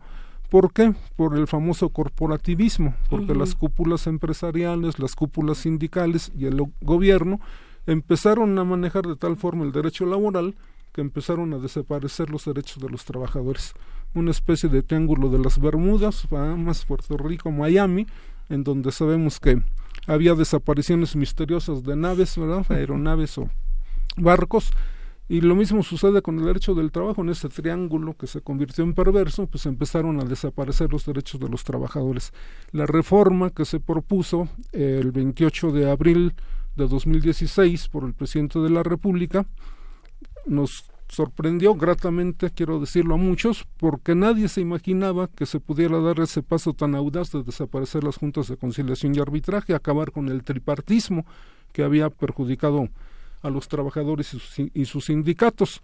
¿Por 0.53 0.71
qué? 0.71 0.93
Por 1.15 1.35
el 1.35 1.47
famoso 1.47 1.89
corporativismo, 1.89 2.93
porque 3.09 3.33
las 3.33 3.55
cúpulas 3.55 4.05
empresariales, 4.05 4.99
las 4.99 5.15
cúpulas 5.15 5.57
sindicales 5.57 6.31
y 6.37 6.45
el 6.45 6.61
gobierno 6.79 7.39
empezaron 7.87 8.59
a 8.59 8.63
manejar 8.63 9.07
de 9.07 9.15
tal 9.15 9.35
forma 9.35 9.65
el 9.65 9.71
derecho 9.71 10.05
laboral 10.05 10.53
que 10.91 11.01
empezaron 11.01 11.55
a 11.55 11.57
desaparecer 11.57 12.29
los 12.29 12.45
derechos 12.45 12.83
de 12.83 12.87
los 12.87 13.03
trabajadores. 13.03 13.73
Una 14.13 14.29
especie 14.29 14.69
de 14.69 14.83
triángulo 14.83 15.29
de 15.29 15.39
las 15.39 15.57
Bermudas, 15.57 16.27
más 16.29 16.85
Puerto 16.85 17.17
Rico, 17.17 17.49
Miami, 17.49 18.05
en 18.49 18.63
donde 18.63 18.91
sabemos 18.91 19.39
que 19.39 19.59
había 20.05 20.35
desapariciones 20.35 21.15
misteriosas 21.15 21.83
de 21.83 21.95
naves, 21.95 22.37
¿verdad? 22.37 22.63
aeronaves 22.69 23.39
o 23.39 23.49
barcos, 24.17 24.69
y 25.29 25.41
lo 25.41 25.55
mismo 25.55 25.83
sucede 25.83 26.21
con 26.21 26.37
el 26.39 26.45
derecho 26.45 26.75
del 26.75 26.91
trabajo, 26.91 27.21
en 27.21 27.29
ese 27.29 27.49
triángulo 27.49 28.15
que 28.15 28.27
se 28.27 28.41
convirtió 28.41 28.83
en 28.83 28.93
perverso, 28.93 29.47
pues 29.47 29.65
empezaron 29.65 30.19
a 30.19 30.25
desaparecer 30.25 30.91
los 30.91 31.05
derechos 31.05 31.39
de 31.39 31.49
los 31.49 31.63
trabajadores. 31.63 32.33
La 32.71 32.85
reforma 32.85 33.49
que 33.49 33.65
se 33.65 33.79
propuso 33.79 34.49
el 34.73 35.11
28 35.11 35.71
de 35.71 35.89
abril 35.89 36.33
de 36.75 36.87
2016 36.87 37.87
por 37.87 38.03
el 38.03 38.13
presidente 38.13 38.59
de 38.59 38.69
la 38.69 38.83
República 38.83 39.45
nos 40.45 40.85
sorprendió 41.07 41.75
gratamente, 41.75 42.49
quiero 42.49 42.79
decirlo 42.79 43.15
a 43.15 43.17
muchos, 43.17 43.65
porque 43.77 44.15
nadie 44.15 44.47
se 44.49 44.61
imaginaba 44.61 45.27
que 45.27 45.45
se 45.45 45.59
pudiera 45.59 45.99
dar 45.99 46.19
ese 46.19 46.41
paso 46.41 46.73
tan 46.73 46.95
audaz 46.95 47.31
de 47.31 47.43
desaparecer 47.43 48.03
las 48.03 48.17
juntas 48.17 48.47
de 48.47 48.57
conciliación 48.57 49.15
y 49.15 49.19
arbitraje, 49.19 49.75
acabar 49.75 50.11
con 50.11 50.27
el 50.27 50.43
tripartismo 50.43 51.25
que 51.71 51.83
había 51.83 52.09
perjudicado 52.09 52.89
a 53.43 53.49
los 53.49 53.67
trabajadores 53.67 54.33
y 54.73 54.85
sus, 54.85 55.05
sindicatos. 55.05 55.81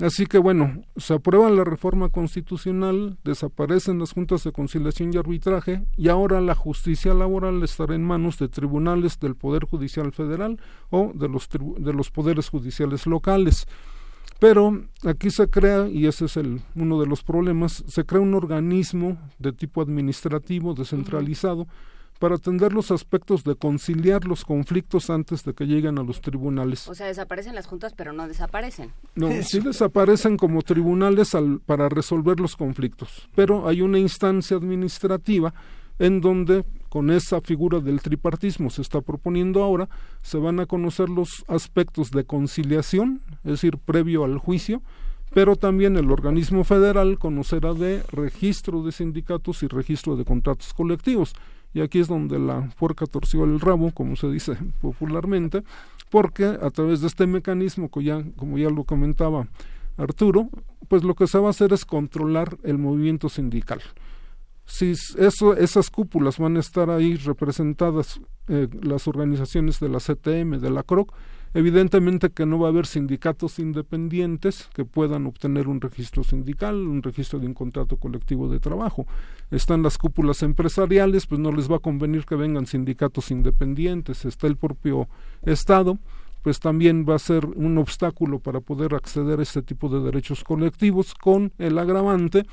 Así 0.00 0.26
que 0.26 0.38
bueno, 0.38 0.82
se 0.96 1.14
aprueba 1.14 1.48
la 1.50 1.62
reforma 1.62 2.08
constitucional, 2.08 3.16
desaparecen 3.22 4.00
las 4.00 4.12
juntas 4.12 4.42
de 4.42 4.50
conciliación 4.50 5.14
y 5.14 5.18
arbitraje 5.18 5.84
y 5.96 6.08
ahora 6.08 6.40
la 6.40 6.56
justicia 6.56 7.14
laboral 7.14 7.62
estará 7.62 7.94
en 7.94 8.02
manos 8.02 8.38
de 8.38 8.48
tribunales 8.48 9.20
del 9.20 9.36
Poder 9.36 9.64
Judicial 9.64 10.10
Federal 10.10 10.58
o 10.90 11.12
de 11.14 11.28
los, 11.28 11.48
de 11.48 11.92
los 11.92 12.10
poderes 12.10 12.48
judiciales 12.48 13.06
locales. 13.06 13.68
Pero 14.40 14.82
aquí 15.04 15.30
se 15.30 15.48
crea, 15.48 15.88
y 15.88 16.06
ese 16.06 16.24
es 16.24 16.36
el, 16.36 16.60
uno 16.74 17.00
de 17.00 17.06
los 17.06 17.22
problemas, 17.22 17.84
se 17.86 18.04
crea 18.04 18.20
un 18.20 18.34
organismo 18.34 19.16
de 19.38 19.52
tipo 19.52 19.80
administrativo 19.80 20.74
descentralizado 20.74 21.68
para 22.18 22.36
atender 22.36 22.72
los 22.72 22.90
aspectos 22.90 23.44
de 23.44 23.54
conciliar 23.54 24.24
los 24.24 24.44
conflictos 24.44 25.10
antes 25.10 25.44
de 25.44 25.54
que 25.54 25.66
lleguen 25.66 25.98
a 25.98 26.02
los 26.02 26.20
tribunales. 26.20 26.88
O 26.88 26.94
sea, 26.94 27.06
desaparecen 27.06 27.54
las 27.54 27.66
juntas, 27.66 27.92
pero 27.94 28.12
no 28.12 28.28
desaparecen. 28.28 28.92
No, 29.14 29.30
sí 29.42 29.60
desaparecen 29.60 30.36
como 30.36 30.62
tribunales 30.62 31.34
al, 31.34 31.60
para 31.60 31.88
resolver 31.88 32.40
los 32.40 32.56
conflictos, 32.56 33.28
pero 33.34 33.68
hay 33.68 33.80
una 33.80 33.98
instancia 33.98 34.56
administrativa 34.56 35.52
en 35.98 36.20
donde 36.20 36.64
con 36.88 37.10
esa 37.10 37.40
figura 37.40 37.80
del 37.80 38.00
tripartismo 38.00 38.70
se 38.70 38.82
está 38.82 39.00
proponiendo 39.00 39.62
ahora, 39.62 39.88
se 40.22 40.38
van 40.38 40.60
a 40.60 40.66
conocer 40.66 41.08
los 41.08 41.44
aspectos 41.48 42.10
de 42.10 42.24
conciliación, 42.24 43.20
es 43.44 43.52
decir, 43.52 43.78
previo 43.78 44.24
al 44.24 44.38
juicio, 44.38 44.82
pero 45.32 45.56
también 45.56 45.96
el 45.96 46.10
organismo 46.12 46.62
federal 46.62 47.18
conocerá 47.18 47.74
de 47.74 48.02
registro 48.12 48.84
de 48.84 48.92
sindicatos 48.92 49.64
y 49.64 49.66
registro 49.66 50.16
de 50.16 50.24
contratos 50.24 50.72
colectivos 50.72 51.34
y 51.74 51.80
aquí 51.80 51.98
es 51.98 52.08
donde 52.08 52.38
la 52.38 52.70
puerca 52.78 53.04
torció 53.04 53.44
el 53.44 53.60
rabo, 53.60 53.90
como 53.90 54.14
se 54.16 54.30
dice 54.30 54.56
popularmente, 54.80 55.64
porque 56.08 56.44
a 56.44 56.70
través 56.70 57.00
de 57.00 57.08
este 57.08 57.26
mecanismo, 57.26 57.90
que 57.90 58.04
ya, 58.04 58.22
como 58.36 58.56
ya 58.56 58.70
lo 58.70 58.84
comentaba 58.84 59.48
Arturo, 59.96 60.48
pues 60.88 61.02
lo 61.02 61.14
que 61.14 61.26
se 61.26 61.38
va 61.38 61.48
a 61.48 61.50
hacer 61.50 61.72
es 61.72 61.84
controlar 61.84 62.56
el 62.62 62.78
movimiento 62.78 63.28
sindical. 63.28 63.82
Si 64.66 64.92
eso, 65.18 65.56
esas 65.56 65.90
cúpulas 65.90 66.38
van 66.38 66.56
a 66.56 66.60
estar 66.60 66.88
ahí 66.90 67.16
representadas, 67.16 68.20
eh, 68.48 68.68
las 68.82 69.08
organizaciones 69.08 69.80
de 69.80 69.88
la 69.88 69.98
CTM, 69.98 70.60
de 70.60 70.70
la 70.70 70.84
CROC, 70.84 71.12
Evidentemente 71.56 72.30
que 72.30 72.46
no 72.46 72.58
va 72.58 72.66
a 72.66 72.70
haber 72.70 72.84
sindicatos 72.84 73.60
independientes 73.60 74.68
que 74.74 74.84
puedan 74.84 75.24
obtener 75.26 75.68
un 75.68 75.80
registro 75.80 76.24
sindical, 76.24 76.74
un 76.74 77.00
registro 77.00 77.38
de 77.38 77.46
un 77.46 77.54
contrato 77.54 77.96
colectivo 77.96 78.48
de 78.48 78.58
trabajo. 78.58 79.06
Están 79.52 79.84
las 79.84 79.96
cúpulas 79.96 80.42
empresariales, 80.42 81.28
pues 81.28 81.40
no 81.40 81.52
les 81.52 81.70
va 81.70 81.76
a 81.76 81.78
convenir 81.78 82.26
que 82.26 82.34
vengan 82.34 82.66
sindicatos 82.66 83.30
independientes. 83.30 84.24
Está 84.24 84.48
el 84.48 84.56
propio 84.56 85.08
Estado, 85.42 85.98
pues 86.42 86.58
también 86.58 87.06
va 87.08 87.14
a 87.14 87.20
ser 87.20 87.46
un 87.46 87.78
obstáculo 87.78 88.40
para 88.40 88.60
poder 88.60 88.92
acceder 88.92 89.38
a 89.38 89.44
este 89.44 89.62
tipo 89.62 89.88
de 89.88 90.00
derechos 90.00 90.42
colectivos 90.42 91.14
con 91.14 91.52
el 91.58 91.78
agravante 91.78 92.46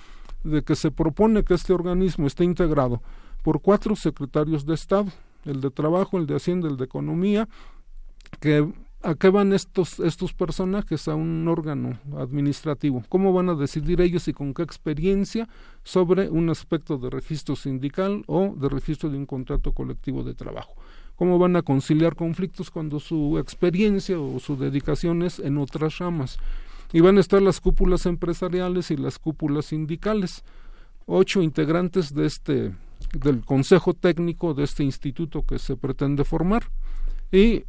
de 0.44 0.62
que 0.62 0.76
se 0.76 0.92
propone 0.92 1.44
que 1.44 1.56
este 1.56 1.74
organismo 1.74 2.28
esté 2.28 2.44
integrado 2.44 3.02
por 3.42 3.62
cuatro 3.62 3.96
secretarios 3.96 4.68
de 4.68 4.76
Estado, 4.76 5.08
el 5.46 5.60
de 5.60 5.72
Trabajo, 5.72 6.20
el 6.20 6.28
de 6.28 6.36
Hacienda, 6.36 6.68
el 6.68 6.78
de 6.78 6.86
Economía, 6.86 7.50
que 8.40 8.72
¿A 9.04 9.16
qué 9.16 9.30
van 9.30 9.52
estos, 9.52 10.00
estos 10.00 10.32
personajes? 10.34 11.08
A 11.08 11.16
un 11.16 11.48
órgano 11.48 11.98
administrativo. 12.20 13.04
¿Cómo 13.10 13.34
van 13.34 13.50
a 13.50 13.56
decidir 13.56 14.00
ellos 14.00 14.28
y 14.28 14.34
con 14.34 14.54
qué 14.54 14.62
experiencia 14.62 15.50
sobre 15.84 16.30
un 16.30 16.52
aspecto 16.52 17.00
de 17.00 17.10
registro 17.10 17.56
sindical 17.56 18.24
o 18.28 18.54
de 18.56 18.70
registro 18.70 19.10
de 19.10 19.18
un 19.18 19.26
contrato 19.26 19.72
colectivo 19.72 20.24
de 20.24 20.36
trabajo? 20.36 20.76
¿Cómo 21.16 21.40
van 21.40 21.56
a 21.56 21.64
conciliar 21.64 22.16
conflictos 22.16 22.70
cuando 22.70 23.00
su 23.00 23.40
experiencia 23.40 24.20
o 24.20 24.40
su 24.40 24.56
dedicación 24.56 25.24
es 25.24 25.40
en 25.40 25.58
otras 25.58 25.98
ramas? 25.98 26.38
Y 26.94 27.00
van 27.00 27.18
a 27.18 27.22
estar 27.22 27.42
las 27.42 27.60
cúpulas 27.60 28.06
empresariales 28.06 28.92
y 28.92 28.98
las 28.98 29.18
cúpulas 29.18 29.66
sindicales. 29.66 30.44
Ocho 31.08 31.42
integrantes 31.42 32.14
de 32.14 32.28
este, 32.28 32.76
del 33.14 33.44
consejo 33.46 33.96
técnico 33.96 34.54
de 34.54 34.64
este 34.64 34.84
instituto 34.84 35.42
que 35.42 35.58
se 35.58 35.76
pretende 35.76 36.24
formar. 36.24 36.66
Y 37.32 37.64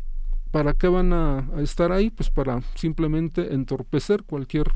¿Para 0.53 0.75
qué 0.75 0.87
van 0.87 1.15
a, 1.15 1.49
estar 1.63 1.93
ahí? 1.93 2.11
Pues 2.11 2.29
para 2.29 2.61
simplemente 2.75 3.55
entorpecer 3.55 4.23
cualquier, 4.23 4.71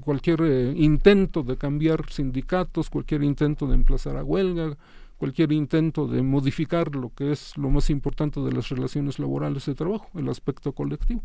cualquier 0.00 0.40
eh, 0.42 0.72
intento 0.76 1.42
de 1.42 1.56
cambiar 1.56 2.08
sindicatos, 2.08 2.88
cualquier 2.88 3.24
intento 3.24 3.66
de 3.66 3.74
emplazar 3.74 4.16
a 4.16 4.22
huelga, 4.22 4.76
cualquier 5.18 5.50
intento 5.50 6.06
de 6.06 6.22
modificar 6.22 6.94
lo 6.94 7.12
que 7.12 7.32
es 7.32 7.56
lo 7.58 7.68
más 7.68 7.90
importante 7.90 8.40
de 8.40 8.52
las 8.52 8.68
relaciones 8.68 9.18
laborales 9.18 9.66
de 9.66 9.74
trabajo, 9.74 10.08
el 10.14 10.28
aspecto 10.28 10.70
colectivo. 10.70 11.20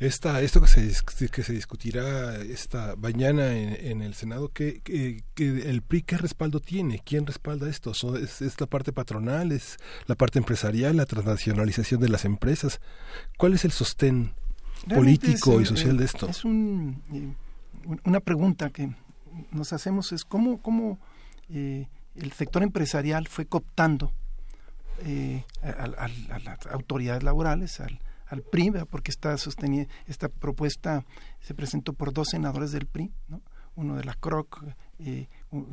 Esta, 0.00 0.40
esto 0.42 0.60
que 0.60 0.68
se, 0.68 1.28
que 1.28 1.42
se 1.42 1.52
discutirá 1.52 2.36
esta 2.36 2.94
mañana 2.94 3.52
en, 3.56 4.00
el 4.00 4.14
Senado, 4.14 4.48
¿qué, 4.52 4.80
que, 4.80 5.24
el 5.36 5.82
PRI 5.82 6.02
qué 6.02 6.16
respaldo 6.16 6.60
tiene? 6.60 7.00
¿Quién 7.04 7.26
respalda 7.26 7.68
esto? 7.68 7.90
¿Es, 8.16 8.40
¿Es, 8.40 8.60
la 8.60 8.68
parte 8.68 8.92
patronal? 8.92 9.50
¿Es 9.50 9.76
la 10.06 10.14
parte 10.14 10.38
empresarial? 10.38 10.96
¿La 10.96 11.06
transnacionalización 11.06 12.00
de 12.00 12.10
las 12.10 12.24
empresas? 12.24 12.80
¿Cuál 13.36 13.54
es 13.54 13.64
el 13.64 13.72
sostén 13.72 14.34
político 14.88 15.60
y 15.60 15.66
social 15.66 15.96
de 15.96 16.04
esto? 16.04 16.28
Es 16.28 16.44
un, 16.44 17.02
eh, 17.12 17.34
una 18.04 18.20
pregunta 18.20 18.70
que 18.70 18.94
nos 19.50 19.72
hacemos, 19.72 20.12
es 20.12 20.24
cómo, 20.24 20.62
cómo 20.62 21.00
eh, 21.50 21.88
el 22.14 22.32
sector 22.32 22.62
empresarial 22.62 23.26
fue 23.26 23.46
cooptando 23.46 24.12
eh, 25.04 25.44
a, 25.60 26.04
a, 26.04 26.38
las 26.38 26.66
autoridades 26.66 27.24
laborales, 27.24 27.80
al 27.80 28.00
al 28.28 28.42
PRI, 28.42 28.72
porque 28.90 29.10
esta, 29.10 29.34
esta 30.06 30.28
propuesta 30.28 31.04
se 31.40 31.54
presentó 31.54 31.92
por 31.92 32.12
dos 32.12 32.28
senadores 32.28 32.72
del 32.72 32.86
PRI, 32.86 33.10
uno 33.74 33.96
de 33.96 34.04
la 34.04 34.14
CROC 34.14 34.64
eh, 34.98 35.28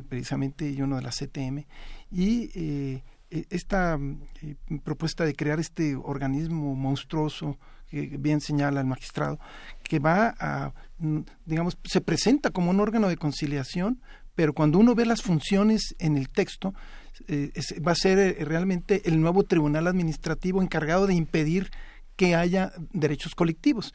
precisamente 0.08 0.70
y 0.70 0.80
uno 0.80 0.96
de 0.96 1.02
la 1.02 1.10
CTM, 1.10 1.66
y 2.10 2.50
eh, 2.54 3.02
e, 3.30 3.46
esta 3.50 3.98
eh, 4.42 4.54
propuesta 4.84 5.24
de 5.24 5.34
crear 5.34 5.58
este 5.58 5.96
organismo 5.96 6.74
monstruoso 6.74 7.58
que 7.88 8.16
bien 8.18 8.40
señala 8.40 8.80
el 8.80 8.86
magistrado, 8.86 9.38
que 9.84 9.98
va 10.00 10.34
a, 10.40 10.72
digamos, 11.44 11.78
se 11.84 12.00
presenta 12.00 12.50
como 12.50 12.70
un 12.70 12.80
órgano 12.80 13.08
de 13.08 13.16
conciliación, 13.16 14.00
pero 14.34 14.54
cuando 14.54 14.78
uno 14.78 14.94
ve 14.94 15.06
las 15.06 15.22
funciones 15.22 15.94
en 16.00 16.16
el 16.16 16.28
texto, 16.28 16.74
va 17.86 17.92
a 17.92 17.94
ser 17.94 18.44
realmente 18.46 19.02
el 19.08 19.20
nuevo 19.20 19.44
tribunal 19.44 19.86
administrativo 19.86 20.62
encargado 20.62 21.06
de 21.06 21.14
impedir 21.14 21.70
que 22.16 22.34
haya 22.34 22.72
derechos 22.92 23.34
colectivos. 23.34 23.94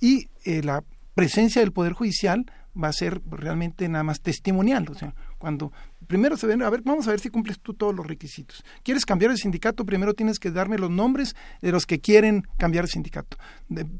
Y 0.00 0.28
eh, 0.44 0.62
la 0.62 0.82
presencia 1.14 1.60
del 1.60 1.72
Poder 1.72 1.92
Judicial 1.92 2.46
va 2.80 2.88
a 2.88 2.92
ser 2.92 3.20
realmente 3.28 3.88
nada 3.88 4.04
más 4.04 4.20
testimonial. 4.20 4.86
O 4.90 4.94
sea, 4.94 5.14
cuando 5.38 5.72
primero 6.06 6.36
se 6.36 6.46
ven, 6.46 6.62
a 6.62 6.70
ver, 6.70 6.82
vamos 6.82 7.08
a 7.08 7.10
ver 7.10 7.20
si 7.20 7.28
cumples 7.28 7.58
tú 7.60 7.74
todos 7.74 7.94
los 7.94 8.06
requisitos. 8.06 8.64
¿Quieres 8.82 9.04
cambiar 9.04 9.30
el 9.30 9.38
sindicato? 9.38 9.84
Primero 9.84 10.14
tienes 10.14 10.38
que 10.38 10.50
darme 10.50 10.78
los 10.78 10.90
nombres 10.90 11.34
de 11.60 11.72
los 11.72 11.86
que 11.86 12.00
quieren 12.00 12.46
cambiar 12.56 12.84
el 12.84 12.90
sindicato. 12.90 13.36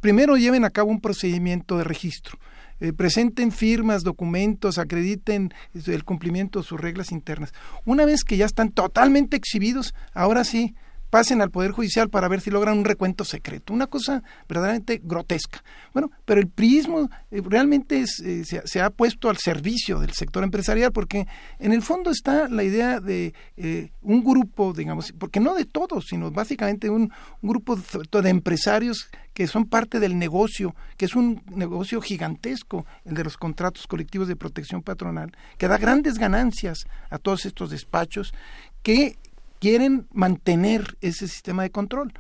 primero 0.01 0.37
lleven 0.37 0.65
a 0.65 0.71
cabo 0.71 0.91
un 0.91 1.01
procedimiento 1.01 1.77
de 1.77 1.85
registro. 1.85 2.39
Eh, 2.81 2.93
presenten 2.93 3.51
firmas, 3.51 4.05
documentos, 4.05 4.79
acrediten 4.79 5.53
el 5.75 6.05
cumplimiento 6.05 6.61
de 6.61 6.65
sus 6.65 6.81
reglas 6.81 7.11
internas. 7.11 7.53
Una 7.85 8.05
vez 8.05 8.23
que 8.23 8.37
ya 8.37 8.47
están 8.47 8.71
totalmente 8.71 9.37
exhibidos, 9.37 9.95
ahora 10.15 10.45
sí, 10.45 10.77
pasen 11.11 11.41
al 11.41 11.51
Poder 11.51 11.73
Judicial 11.73 12.11
para 12.11 12.29
ver 12.29 12.41
si 12.41 12.51
logran 12.51 12.79
un 12.79 12.85
recuento 12.85 13.25
secreto. 13.25 13.73
Una 13.73 13.87
cosa 13.87 14.23
verdaderamente 14.49 15.01
grotesca. 15.03 15.63
Bueno, 15.93 16.11
pero 16.25 16.41
el 16.41 16.49
priismo 16.49 17.09
eh, 17.31 17.43
realmente 17.45 18.05
eh, 18.25 18.45
se, 18.45 18.81
ha 18.81 18.91
puesto 18.91 19.31
al 19.31 19.39
servicio 19.39 19.99
del 19.99 20.13
sector 20.13 20.45
empresarial 20.45 20.93
porque 20.93 21.27
en 21.59 21.73
el 21.73 21.83
fondo 21.83 22.11
está 22.11 22.49
la 22.49 22.63
idea 22.63 23.01
de 23.01 23.35
eh, 23.57 23.91
un 24.03 24.23
grupo, 24.23 24.73
digamos, 24.73 25.13
porque 25.19 25.41
no 25.41 25.55
de 25.55 25.65
todos, 25.65 26.07
sino 26.09 26.31
básicamente 26.31 26.91
un, 26.91 27.13
un 27.43 27.49
grupo 27.49 27.77
de 27.77 28.29
empresarios 28.29 29.09
que 29.33 29.47
son 29.47 29.67
parte 29.67 30.01
del 30.01 30.19
negocio, 30.19 30.75
que 30.97 31.05
es 31.05 31.15
un 31.15 31.43
negocio 31.47 32.01
gigantesco, 32.01 32.87
el 33.05 33.15
de 33.15 33.23
los 33.23 33.37
contratos 33.37 33.87
colectivos 33.87 34.27
de 34.27 34.35
protección 34.35 34.83
patronal, 34.83 35.31
que 35.59 35.69
da 35.69 35.79
grandes 35.79 36.19
ganancias 36.19 36.87
a 37.09 37.19
todos 37.19 37.47
estos 37.47 37.71
despachos, 37.71 38.35
que 38.83 39.17
quieren 39.61 40.07
mantener 40.13 40.97
ese 41.01 41.29
sistema 41.29 41.63
de 41.63 41.71
control. 41.71 42.13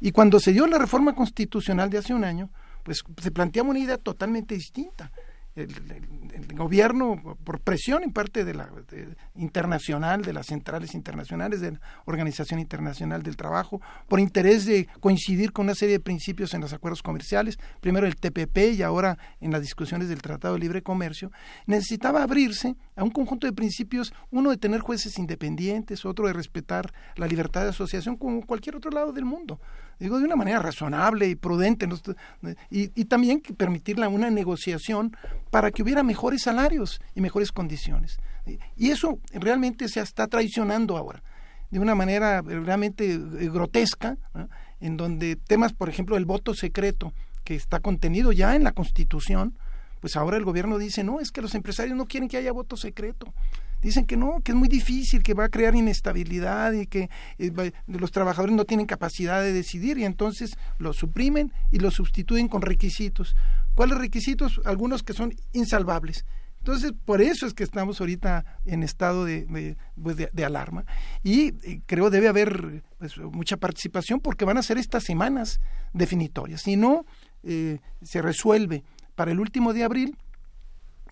Y 0.00 0.12
cuando 0.12 0.40
se 0.40 0.52
dio 0.52 0.66
la 0.66 0.78
reforma 0.78 1.14
constitucional 1.14 1.90
de 1.90 1.98
hace 1.98 2.14
un 2.14 2.24
año, 2.24 2.50
pues 2.82 3.02
se 3.20 3.30
planteaba 3.30 3.70
una 3.70 3.78
idea 3.78 3.98
totalmente 3.98 4.54
distinta 4.54 5.10
el, 5.56 6.54
gobierno, 6.54 7.36
por 7.44 7.60
presión 7.60 8.02
en 8.02 8.12
parte 8.12 8.44
de 8.44 8.54
la 8.54 8.70
internacional, 9.34 10.22
de 10.22 10.32
las 10.32 10.46
centrales 10.46 10.94
internacionales, 10.94 11.60
de 11.60 11.72
la 11.72 11.80
Organización 12.04 12.60
Internacional 12.60 13.22
del 13.22 13.36
Trabajo, 13.36 13.80
por 14.08 14.20
interés 14.20 14.66
de 14.66 14.86
coincidir 15.00 15.52
con 15.52 15.66
una 15.66 15.74
serie 15.74 15.94
de 15.94 16.00
principios 16.00 16.54
en 16.54 16.60
los 16.60 16.72
acuerdos 16.72 17.02
comerciales, 17.02 17.58
primero 17.80 18.06
el 18.06 18.16
TPP 18.16 18.74
y 18.74 18.82
ahora 18.82 19.18
en 19.40 19.50
las 19.50 19.62
discusiones 19.62 20.08
del 20.08 20.22
Tratado 20.22 20.54
de 20.54 20.60
Libre 20.60 20.82
Comercio, 20.82 21.32
necesitaba 21.66 22.22
abrirse 22.22 22.76
a 22.94 23.02
un 23.02 23.10
conjunto 23.10 23.46
de 23.46 23.52
principios, 23.52 24.12
uno 24.30 24.50
de 24.50 24.56
tener 24.58 24.80
jueces 24.80 25.18
independientes, 25.18 26.04
otro 26.04 26.26
de 26.26 26.34
respetar 26.34 26.92
la 27.16 27.26
libertad 27.26 27.62
de 27.62 27.70
asociación 27.70 28.16
como 28.16 28.44
cualquier 28.46 28.76
otro 28.76 28.90
lado 28.90 29.12
del 29.12 29.24
mundo 29.24 29.60
digo, 29.98 30.18
de 30.18 30.24
una 30.24 30.36
manera 30.36 30.60
razonable 30.60 31.28
y 31.28 31.34
prudente, 31.34 31.88
y, 32.70 33.04
también 33.06 33.40
permitirle 33.40 34.06
una 34.06 34.30
negociación 34.30 35.16
para 35.50 35.70
que 35.70 35.82
hubiera 35.82 36.02
mejores 36.02 36.42
salarios 36.42 37.00
y 37.14 37.20
mejores 37.20 37.52
condiciones. 37.52 38.18
Y 38.76 38.90
eso 38.90 39.18
realmente 39.32 39.88
se 39.88 40.00
está 40.00 40.26
traicionando 40.26 40.96
ahora, 40.96 41.22
de 41.70 41.80
una 41.80 41.94
manera 41.94 42.42
realmente 42.42 43.12
eh, 43.12 43.18
grotesca, 43.50 44.16
en 44.80 44.96
donde 44.96 45.36
temas, 45.36 45.72
por 45.72 45.88
ejemplo, 45.88 46.16
el 46.16 46.26
voto 46.26 46.54
secreto, 46.54 47.12
que 47.44 47.54
está 47.54 47.80
contenido 47.80 48.32
ya 48.32 48.56
en 48.56 48.64
la 48.64 48.72
Constitución, 48.72 49.56
pues 50.00 50.16
ahora 50.16 50.36
el 50.36 50.44
gobierno 50.44 50.78
dice, 50.78 51.04
no, 51.04 51.20
es 51.20 51.32
que 51.32 51.40
los 51.42 51.54
empresarios 51.54 51.96
no 51.96 52.06
quieren 52.06 52.28
que 52.28 52.36
haya 52.36 52.52
voto 52.52 52.76
secreto 52.76 53.32
dicen 53.86 54.04
que 54.04 54.16
no, 54.16 54.40
que 54.42 54.52
es 54.52 54.56
muy 54.56 54.68
difícil, 54.68 55.22
que 55.22 55.32
va 55.32 55.44
a 55.44 55.48
crear 55.48 55.74
inestabilidad 55.76 56.72
y 56.72 56.86
que 56.86 57.08
eh, 57.38 57.72
los 57.86 58.10
trabajadores 58.10 58.54
no 58.54 58.64
tienen 58.64 58.86
capacidad 58.86 59.40
de 59.40 59.52
decidir 59.52 59.96
y 59.98 60.04
entonces 60.04 60.56
lo 60.78 60.92
suprimen 60.92 61.52
y 61.70 61.78
lo 61.78 61.92
sustituyen 61.92 62.48
con 62.48 62.62
requisitos. 62.62 63.36
¿Cuáles 63.76 63.98
requisitos? 63.98 64.60
Algunos 64.64 65.04
que 65.04 65.12
son 65.12 65.34
insalvables. 65.52 66.24
Entonces, 66.58 66.94
por 67.04 67.22
eso 67.22 67.46
es 67.46 67.54
que 67.54 67.62
estamos 67.62 68.00
ahorita 68.00 68.44
en 68.64 68.82
estado 68.82 69.24
de, 69.24 69.44
de, 69.46 69.76
pues, 70.02 70.16
alarma. 70.44 70.84
Y 71.22 71.54
eh, 71.62 71.80
creo 71.86 72.10
debe 72.10 72.26
haber 72.26 72.82
pues, 72.98 73.16
mucha 73.18 73.56
participación 73.56 74.18
porque 74.18 74.44
van 74.44 74.58
a 74.58 74.64
ser 74.64 74.78
estas 74.78 75.04
semanas 75.04 75.60
definitorias. 75.92 76.62
Si 76.62 76.74
no 76.74 77.06
eh, 77.44 77.78
se 78.02 78.20
resuelve 78.20 78.82
para 79.14 79.30
el 79.30 79.38
último 79.38 79.72
de 79.72 79.84
abril, 79.84 80.16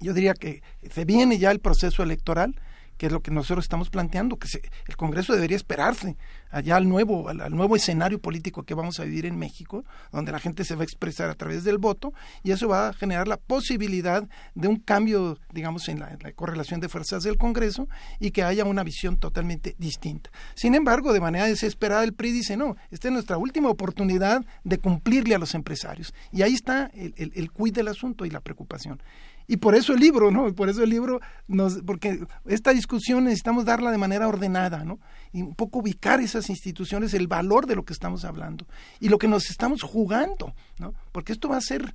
yo 0.00 0.12
diría 0.12 0.34
que 0.34 0.62
se 0.90 1.04
viene 1.04 1.38
ya 1.38 1.50
el 1.50 1.60
proceso 1.60 2.02
electoral, 2.02 2.54
que 2.96 3.06
es 3.06 3.12
lo 3.12 3.20
que 3.20 3.30
nosotros 3.30 3.64
estamos 3.64 3.90
planteando, 3.90 4.36
que 4.36 4.48
se, 4.48 4.62
el 4.86 4.96
Congreso 4.96 5.32
debería 5.32 5.56
esperarse 5.56 6.16
allá 6.50 6.76
al 6.76 6.88
nuevo, 6.88 7.28
al, 7.28 7.54
nuevo 7.54 7.74
escenario 7.74 8.20
político 8.20 8.62
que 8.62 8.74
vamos 8.74 9.00
a 9.00 9.04
vivir 9.04 9.26
en 9.26 9.36
México, 9.36 9.84
donde 10.12 10.30
la 10.30 10.38
gente 10.38 10.64
se 10.64 10.76
va 10.76 10.82
a 10.82 10.84
expresar 10.84 11.28
a 11.28 11.34
través 11.34 11.64
del 11.64 11.78
voto, 11.78 12.12
y 12.42 12.52
eso 12.52 12.68
va 12.68 12.88
a 12.88 12.92
generar 12.92 13.26
la 13.26 13.36
posibilidad 13.36 14.28
de 14.54 14.68
un 14.68 14.76
cambio, 14.76 15.38
digamos, 15.52 15.88
en 15.88 16.00
la, 16.00 16.16
correlación 16.34 16.80
de 16.80 16.88
fuerzas 16.88 17.22
del 17.22 17.36
Congreso 17.36 17.88
y 18.18 18.30
que 18.30 18.42
haya 18.42 18.64
una 18.64 18.82
visión 18.82 19.16
totalmente 19.16 19.74
distinta. 19.78 20.30
Sin 20.54 20.74
embargo, 20.74 21.12
de 21.12 21.20
manera 21.20 21.46
desesperada, 21.46 22.04
el 22.04 22.12
PRI 22.12 22.32
dice, 22.32 22.56
no, 22.56 22.76
esta 22.90 23.08
es 23.08 23.12
nuestra 23.12 23.38
última 23.38 23.68
oportunidad 23.68 24.44
de 24.62 24.78
cumplirle 24.78 25.34
a 25.34 25.38
los 25.38 25.54
empresarios. 25.54 26.14
Y 26.32 26.42
ahí 26.42 26.54
está 26.54 26.90
el, 26.94 27.14
el, 27.16 27.32
el 27.34 27.50
quid 27.50 27.74
del 27.74 27.88
asunto 27.88 28.24
y 28.24 28.30
la 28.30 28.40
preocupación. 28.40 29.00
Y 29.46 29.58
por 29.58 29.74
eso 29.74 29.92
el 29.92 30.00
libro, 30.00 30.30
¿no? 30.30 30.54
Por 30.54 30.68
eso 30.68 30.82
el 30.82 30.90
libro, 30.90 31.20
nos, 31.48 31.82
porque 31.82 32.26
esta 32.46 32.72
discusión 32.72 33.24
necesitamos 33.24 33.64
darla 33.64 33.90
de 33.90 33.98
manera 33.98 34.26
ordenada, 34.26 34.84
¿no? 34.84 34.98
Y 35.32 35.42
un 35.42 35.54
poco 35.54 35.80
ubicar 35.80 36.20
esas 36.20 36.48
instituciones, 36.48 37.12
el 37.12 37.28
valor 37.28 37.66
de 37.66 37.74
lo 37.74 37.84
que 37.84 37.92
estamos 37.92 38.24
hablando 38.24 38.66
y 39.00 39.08
lo 39.08 39.18
que 39.18 39.28
nos 39.28 39.50
estamos 39.50 39.82
jugando, 39.82 40.54
¿no? 40.78 40.94
Porque 41.12 41.32
esto 41.32 41.48
va 41.48 41.58
a 41.58 41.60
ser 41.60 41.94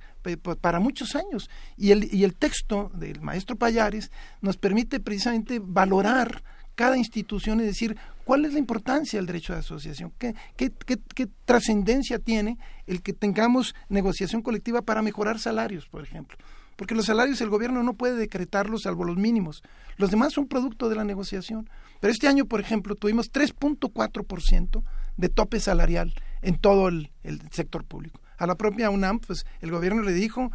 para 0.60 0.78
muchos 0.78 1.16
años. 1.16 1.50
Y 1.76 1.90
el, 1.90 2.12
y 2.14 2.24
el 2.24 2.34
texto 2.34 2.90
del 2.94 3.20
maestro 3.20 3.56
Payares 3.56 4.12
nos 4.40 4.56
permite 4.56 5.00
precisamente 5.00 5.60
valorar 5.62 6.42
cada 6.76 6.96
institución 6.96 7.60
y 7.60 7.64
decir 7.64 7.96
cuál 8.24 8.44
es 8.44 8.52
la 8.52 8.58
importancia 8.60 9.18
del 9.18 9.26
derecho 9.26 9.52
de 9.52 9.58
asociación, 9.58 10.12
qué, 10.18 10.34
qué, 10.56 10.70
qué, 10.86 10.98
qué 11.14 11.28
trascendencia 11.44 12.18
tiene 12.20 12.58
el 12.86 13.02
que 13.02 13.12
tengamos 13.12 13.74
negociación 13.88 14.40
colectiva 14.40 14.82
para 14.82 15.02
mejorar 15.02 15.38
salarios, 15.38 15.88
por 15.88 16.02
ejemplo 16.02 16.38
porque 16.80 16.94
los 16.94 17.04
salarios 17.04 17.42
el 17.42 17.50
gobierno 17.50 17.82
no 17.82 17.92
puede 17.92 18.14
decretarlos 18.14 18.84
salvo 18.84 19.04
los 19.04 19.18
mínimos. 19.18 19.62
Los 19.98 20.10
demás 20.10 20.32
son 20.32 20.46
producto 20.46 20.88
de 20.88 20.94
la 20.94 21.04
negociación. 21.04 21.68
Pero 22.00 22.10
este 22.10 22.26
año, 22.26 22.46
por 22.46 22.58
ejemplo, 22.58 22.94
tuvimos 22.94 23.30
3.4% 23.30 24.82
de 25.18 25.28
tope 25.28 25.60
salarial 25.60 26.14
en 26.40 26.56
todo 26.56 26.88
el, 26.88 27.10
sector 27.50 27.84
público. 27.84 28.22
A 28.38 28.46
la 28.46 28.54
propia 28.54 28.88
UNAM, 28.88 29.18
pues 29.18 29.44
el 29.60 29.70
gobierno 29.70 30.00
le 30.00 30.14
dijo, 30.14 30.50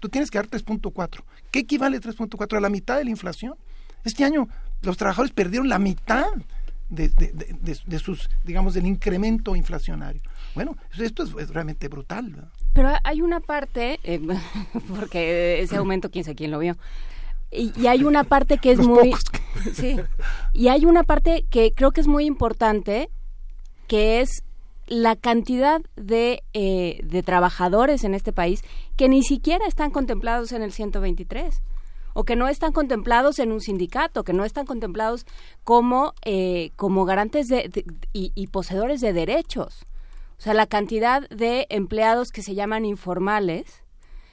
tú 0.00 0.08
tienes 0.08 0.32
que 0.32 0.38
dar 0.38 0.48
3.4. 0.48 1.22
¿Qué 1.52 1.60
equivale 1.60 2.00
3.4? 2.00 2.56
A 2.56 2.60
la 2.60 2.68
mitad 2.68 2.98
de 2.98 3.04
la 3.04 3.10
inflación. 3.10 3.54
Este 4.02 4.24
año 4.24 4.48
los 4.82 4.96
trabajadores 4.96 5.32
perdieron 5.32 5.68
la 5.68 5.78
mitad 5.78 6.26
de, 6.88 8.00
sus, 8.00 8.28
digamos, 8.44 8.74
del 8.74 8.86
incremento 8.86 9.54
inflacionario. 9.54 10.20
Bueno, 10.56 10.76
esto 10.98 11.22
es, 11.22 11.48
realmente 11.50 11.86
brutal. 11.86 12.50
Pero 12.78 12.92
hay 13.02 13.22
una 13.22 13.40
parte, 13.40 13.98
eh, 14.04 14.20
porque 14.96 15.60
ese 15.60 15.74
aumento, 15.78 16.12
quién 16.12 16.22
sabe 16.22 16.36
quién 16.36 16.52
lo 16.52 16.60
vio. 16.60 16.76
Y, 17.50 17.72
y 17.76 17.88
hay 17.88 18.04
una 18.04 18.22
parte 18.22 18.58
que 18.58 18.70
es 18.70 18.78
Los 18.78 18.86
muy... 18.86 19.10
pocos 19.10 19.24
Sí. 19.74 19.96
Y 20.52 20.68
hay 20.68 20.84
una 20.84 21.02
parte 21.02 21.44
que 21.50 21.72
creo 21.72 21.90
que 21.90 22.00
es 22.00 22.06
muy 22.06 22.24
importante, 22.24 23.10
que 23.88 24.20
es 24.20 24.44
la 24.86 25.16
cantidad 25.16 25.80
de, 25.96 26.44
eh, 26.52 27.00
de 27.02 27.24
trabajadores 27.24 28.04
en 28.04 28.14
este 28.14 28.32
país 28.32 28.62
que 28.94 29.08
ni 29.08 29.24
siquiera 29.24 29.66
están 29.66 29.90
contemplados 29.90 30.52
en 30.52 30.62
el 30.62 30.70
123 30.70 31.60
o 32.14 32.22
que 32.22 32.36
no 32.36 32.46
están 32.46 32.70
contemplados 32.70 33.40
en 33.40 33.50
un 33.50 33.60
sindicato, 33.60 34.22
que 34.22 34.32
no 34.32 34.44
están 34.44 34.66
contemplados 34.66 35.26
como, 35.64 36.14
eh, 36.24 36.70
como 36.76 37.04
garantes 37.06 37.48
de, 37.48 37.70
de, 37.70 37.84
y, 38.12 38.30
y, 38.36 38.46
poseedores 38.46 39.00
de 39.00 39.12
derechos. 39.12 39.84
O 40.38 40.40
sea, 40.40 40.54
la 40.54 40.66
cantidad 40.66 41.28
de 41.30 41.66
empleados 41.68 42.30
que 42.30 42.42
se 42.42 42.54
llaman 42.54 42.84
informales, 42.84 43.82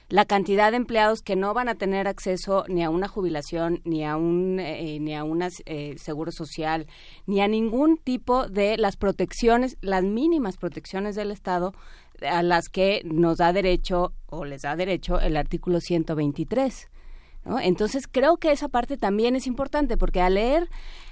la 0.08 0.24
cantidad 0.24 0.70
de 0.70 0.76
empleados 0.76 1.20
que 1.20 1.34
no 1.34 1.52
van 1.52 1.68
a 1.68 1.74
tener 1.74 2.06
acceso 2.06 2.64
ni 2.68 2.84
a 2.84 2.90
una 2.90 3.08
jubilación, 3.08 3.80
ni 3.84 4.04
a 4.04 4.16
un 4.16 4.60
eh, 4.60 4.98
ni 5.00 5.16
a 5.16 5.24
un 5.24 5.42
eh, 5.42 5.96
seguro 5.98 6.30
social, 6.30 6.86
ni 7.26 7.40
a 7.40 7.48
ningún 7.48 7.98
tipo 7.98 8.46
de 8.46 8.76
las 8.76 8.96
protecciones, 8.96 9.78
las 9.80 10.04
mínimas 10.04 10.58
protecciones 10.58 11.16
del 11.16 11.32
Estado 11.32 11.74
a 12.22 12.44
las 12.44 12.68
que 12.68 13.02
nos 13.04 13.38
da 13.38 13.52
derecho 13.52 14.12
o 14.26 14.44
les 14.44 14.62
da 14.62 14.76
derecho 14.76 15.18
el 15.18 15.36
artículo 15.36 15.80
123. 15.80 16.88
¿no? 17.44 17.58
Entonces 17.58 18.06
creo 18.06 18.36
que 18.36 18.52
esa 18.52 18.68
parte 18.68 18.96
también 18.96 19.34
es 19.34 19.48
importante 19.48 19.96
porque 19.96 20.20
al 20.20 20.34
leer 20.34 20.68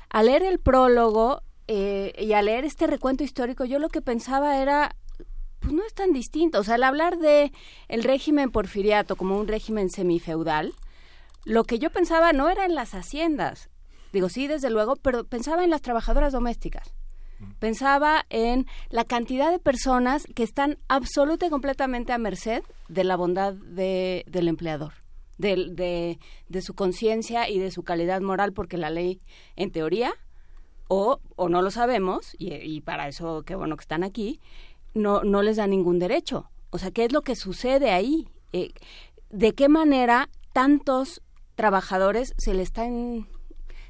al 0.08 0.26
leer 0.26 0.44
el 0.44 0.60
prólogo 0.60 1.42
eh, 1.68 2.12
y 2.18 2.32
al 2.32 2.46
leer 2.46 2.64
este 2.64 2.86
recuento 2.86 3.24
histórico 3.24 3.64
yo 3.64 3.78
lo 3.78 3.88
que 3.88 4.02
pensaba 4.02 4.60
era 4.60 4.94
pues 5.64 5.72
no 5.72 5.84
es 5.84 5.94
tan 5.94 6.12
distinto. 6.12 6.60
O 6.60 6.64
sea, 6.64 6.74
al 6.74 6.84
hablar 6.84 7.18
de 7.18 7.50
el 7.88 8.04
régimen 8.04 8.50
porfiriato 8.50 9.16
como 9.16 9.38
un 9.38 9.48
régimen 9.48 9.88
semifeudal, 9.88 10.74
lo 11.44 11.64
que 11.64 11.78
yo 11.78 11.90
pensaba 11.90 12.32
no 12.32 12.50
era 12.50 12.66
en 12.66 12.74
las 12.74 12.94
haciendas, 12.94 13.70
digo 14.12 14.28
sí, 14.28 14.46
desde 14.46 14.70
luego, 14.70 14.96
pero 14.96 15.24
pensaba 15.24 15.64
en 15.64 15.70
las 15.70 15.82
trabajadoras 15.82 16.32
domésticas. 16.32 16.92
Pensaba 17.58 18.24
en 18.30 18.66
la 18.90 19.04
cantidad 19.04 19.50
de 19.50 19.58
personas 19.58 20.26
que 20.34 20.44
están 20.44 20.78
absoluta 20.88 21.46
y 21.46 21.50
completamente 21.50 22.12
a 22.12 22.18
merced 22.18 22.62
de 22.88 23.04
la 23.04 23.16
bondad 23.16 23.54
de, 23.54 24.24
del 24.28 24.48
empleador. 24.48 24.92
De, 25.36 25.68
de, 25.68 26.20
de 26.48 26.62
su 26.62 26.74
conciencia 26.74 27.50
y 27.50 27.58
de 27.58 27.72
su 27.72 27.82
calidad 27.82 28.20
moral, 28.20 28.52
porque 28.52 28.78
la 28.78 28.88
ley, 28.88 29.20
en 29.56 29.72
teoría, 29.72 30.14
o, 30.88 31.20
o 31.36 31.48
no 31.48 31.62
lo 31.62 31.70
sabemos, 31.70 32.34
y, 32.38 32.52
y 32.54 32.80
para 32.80 33.08
eso 33.08 33.42
qué 33.44 33.54
bueno 33.54 33.76
que 33.76 33.82
están 33.82 34.04
aquí, 34.04 34.40
no, 34.94 35.22
no 35.24 35.42
les 35.42 35.56
da 35.56 35.66
ningún 35.66 35.98
derecho. 35.98 36.50
O 36.70 36.78
sea, 36.78 36.90
¿qué 36.90 37.04
es 37.04 37.12
lo 37.12 37.22
que 37.22 37.36
sucede 37.36 37.90
ahí? 37.90 38.28
Eh, 38.52 38.70
¿De 39.30 39.52
qué 39.54 39.68
manera 39.68 40.28
tantos 40.52 41.20
trabajadores 41.54 42.34
se 42.36 42.54
le 42.54 42.62
están 42.62 43.26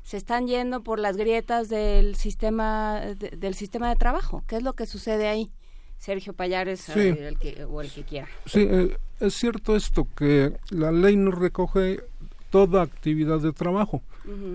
se 0.02 0.18
están 0.18 0.46
yendo 0.46 0.82
por 0.82 0.98
las 0.98 1.16
grietas 1.16 1.70
del 1.70 2.14
sistema 2.16 3.00
de, 3.00 3.30
del 3.30 3.54
sistema 3.54 3.88
de 3.88 3.96
trabajo? 3.96 4.44
¿Qué 4.46 4.56
es 4.56 4.62
lo 4.62 4.74
que 4.74 4.84
sucede 4.86 5.28
ahí? 5.28 5.50
Sergio 5.96 6.34
Payares 6.34 6.80
Sí. 6.80 7.00
el 7.00 7.38
que, 7.38 7.64
o 7.64 7.80
el 7.80 7.90
que 7.90 8.02
quiera. 8.04 8.28
Sí, 8.44 8.66
eh, 8.70 8.98
es 9.20 9.32
cierto 9.34 9.74
esto, 9.76 10.06
que 10.14 10.52
la 10.70 10.92
ley 10.92 11.16
no 11.16 11.30
recoge 11.30 12.02
toda 12.50 12.82
actividad 12.82 13.40
de 13.40 13.52
trabajo, 13.52 14.02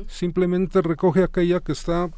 simplemente 0.08 0.82
recoge 0.82 1.24
aquella 1.24 1.60
que 1.60 1.72
está 1.72 2.10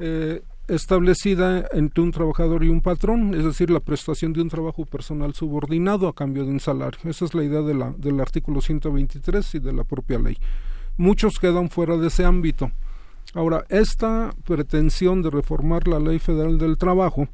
eh, 0.00 0.42
establecida 0.66 1.68
entre 1.72 2.02
un 2.02 2.10
trabajador 2.10 2.64
y 2.64 2.68
un 2.68 2.80
patrón, 2.80 3.34
es 3.34 3.44
decir, 3.44 3.70
la 3.70 3.80
prestación 3.80 4.32
de 4.32 4.40
un 4.40 4.48
trabajo 4.48 4.86
personal 4.86 5.34
subordinado 5.34 6.08
a 6.08 6.14
cambio 6.14 6.44
de 6.44 6.50
un 6.50 6.60
salario. 6.60 6.98
Esa 7.04 7.26
es 7.26 7.34
la 7.34 7.44
idea 7.44 7.60
del 7.60 8.20
artículo 8.20 8.60
123 8.60 9.56
y 9.56 9.58
de 9.58 9.72
la 9.72 9.84
propia 9.84 10.18
ley. 10.18 10.38
Muchos 10.96 11.38
quedan 11.38 11.68
fuera 11.70 11.96
de 11.96 12.06
ese 12.06 12.24
ámbito. 12.24 12.70
Ahora, 13.34 13.64
esta 13.68 14.30
pretensión 14.44 15.22
de 15.22 15.30
reformar 15.30 15.86
la 15.86 15.98
ley 15.98 16.18
federal 16.18 16.56
del 16.56 16.78
trabajo 16.78 17.28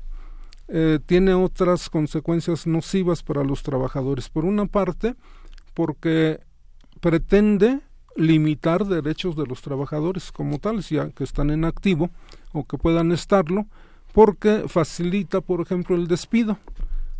eh, 0.68 0.98
tiene 1.06 1.34
otras 1.34 1.88
consecuencias 1.88 2.66
nocivas 2.66 3.22
para 3.22 3.44
los 3.44 3.62
trabajadores. 3.62 4.28
Por 4.28 4.44
una 4.44 4.66
parte, 4.66 5.14
porque 5.74 6.40
pretende 7.00 7.80
limitar 8.16 8.86
derechos 8.86 9.36
de 9.36 9.46
los 9.46 9.62
trabajadores 9.62 10.32
como 10.32 10.58
tales, 10.58 10.88
ya 10.88 11.10
que 11.10 11.24
están 11.24 11.50
en 11.50 11.64
activo 11.64 12.10
o 12.57 12.65
que 12.65 12.78
puedan 12.78 13.12
estarlo, 13.12 13.67
porque 14.12 14.65
facilita, 14.67 15.41
por 15.41 15.60
ejemplo, 15.60 15.94
el 15.94 16.07
despido. 16.07 16.59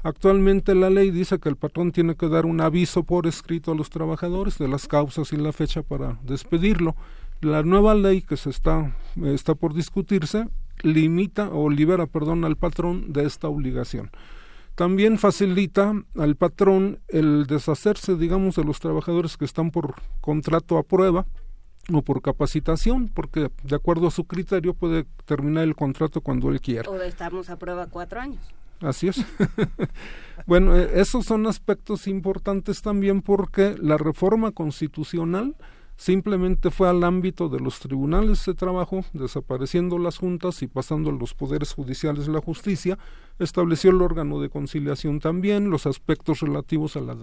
Actualmente 0.03 0.75
la 0.75 0.89
ley 0.89 1.11
dice 1.11 1.39
que 1.39 1.49
el 1.49 1.57
patrón 1.57 1.93
tiene 1.93 2.15
que 2.15 2.29
dar 2.29 2.47
un 2.47 2.61
aviso 2.61 3.03
por 3.03 3.27
escrito 3.27 3.73
a 3.73 3.75
los 3.75 3.91
trabajadores 3.91 4.57
de 4.57 4.69
las 4.69 4.87
causas 4.87 5.33
y 5.33 5.37
la 5.37 5.53
fecha 5.53 5.83
para 5.83 6.19
despedirlo. 6.23 6.95
La 7.41 7.63
nueva 7.63 7.95
ley 7.95 8.23
que 8.23 8.37
se 8.37 8.51
está, 8.51 8.97
está 9.23 9.55
por 9.55 9.75
discutirse 9.75 10.49
limita 10.83 11.49
o 11.51 11.69
libera, 11.71 12.07
perdón, 12.07 12.45
al 12.45 12.57
patrón 12.57 13.13
de 13.13 13.25
esta 13.25 13.49
obligación. 13.49 14.11
También 14.75 15.19
facilita 15.19 15.95
al 16.17 16.37
patrón 16.37 17.01
el 17.09 17.47
deshacerse, 17.47 18.17
digamos, 18.17 18.57
de 18.57 18.65
los 18.65 18.79
trabajadores 18.79 19.37
que 19.37 19.47
están 19.47 19.71
por 19.71 19.95
contrato 20.21 20.77
a 20.77 20.83
prueba 20.83 21.27
o 21.93 22.03
por 22.03 22.23
capacitación, 22.23 23.09
porque 23.09 23.51
de 23.63 23.77
acuerdo 23.77 24.09
a 24.09 24.11
su 24.11 24.25
criterio 24.25 24.75
puede 24.75 25.07
terminar 25.25 25.65
el 25.65 25.77
contrato 25.77 26.21
cuando 26.21 26.51
él 26.51 26.61
quiera. 26.61 26.91
O 26.91 27.01
estamos 27.01 27.49
a 27.51 27.57
prueba 27.57 27.87
cuatro 27.87 28.21
años. 28.21 28.41
Así 28.81 29.09
es. 29.09 29.25
bueno, 30.47 30.77
eh, 30.77 30.91
esos 30.95 31.25
son 31.25 31.47
aspectos 31.47 32.07
importantes 32.07 32.83
también 32.83 33.23
porque 33.23 33.77
la 33.81 33.97
reforma 33.97 34.53
constitucional 34.53 35.57
simplemente 35.97 36.71
fue 36.71 36.91
al 36.91 37.03
ámbito 37.05 37.49
de 37.49 37.59
los 37.59 37.81
tribunales 37.81 38.45
de 38.45 38.53
trabajo, 38.53 39.05
desapareciendo 39.15 39.99
las 39.99 40.19
juntas 40.19 40.63
y 40.63 40.67
pasando 40.67 41.09
a 41.09 41.15
los 41.15 41.33
poderes 41.33 41.73
judiciales 41.73 42.29
la 42.29 42.43
justicia, 42.43 42.99
estableció 43.39 43.91
el 43.91 44.03
órgano 44.03 44.41
de 44.41 44.51
conciliación 44.51 45.21
también, 45.21 45.71
los 45.71 45.87
aspectos 45.87 46.41
relativos 46.41 46.97
a 46.97 47.01
la, 47.01 47.17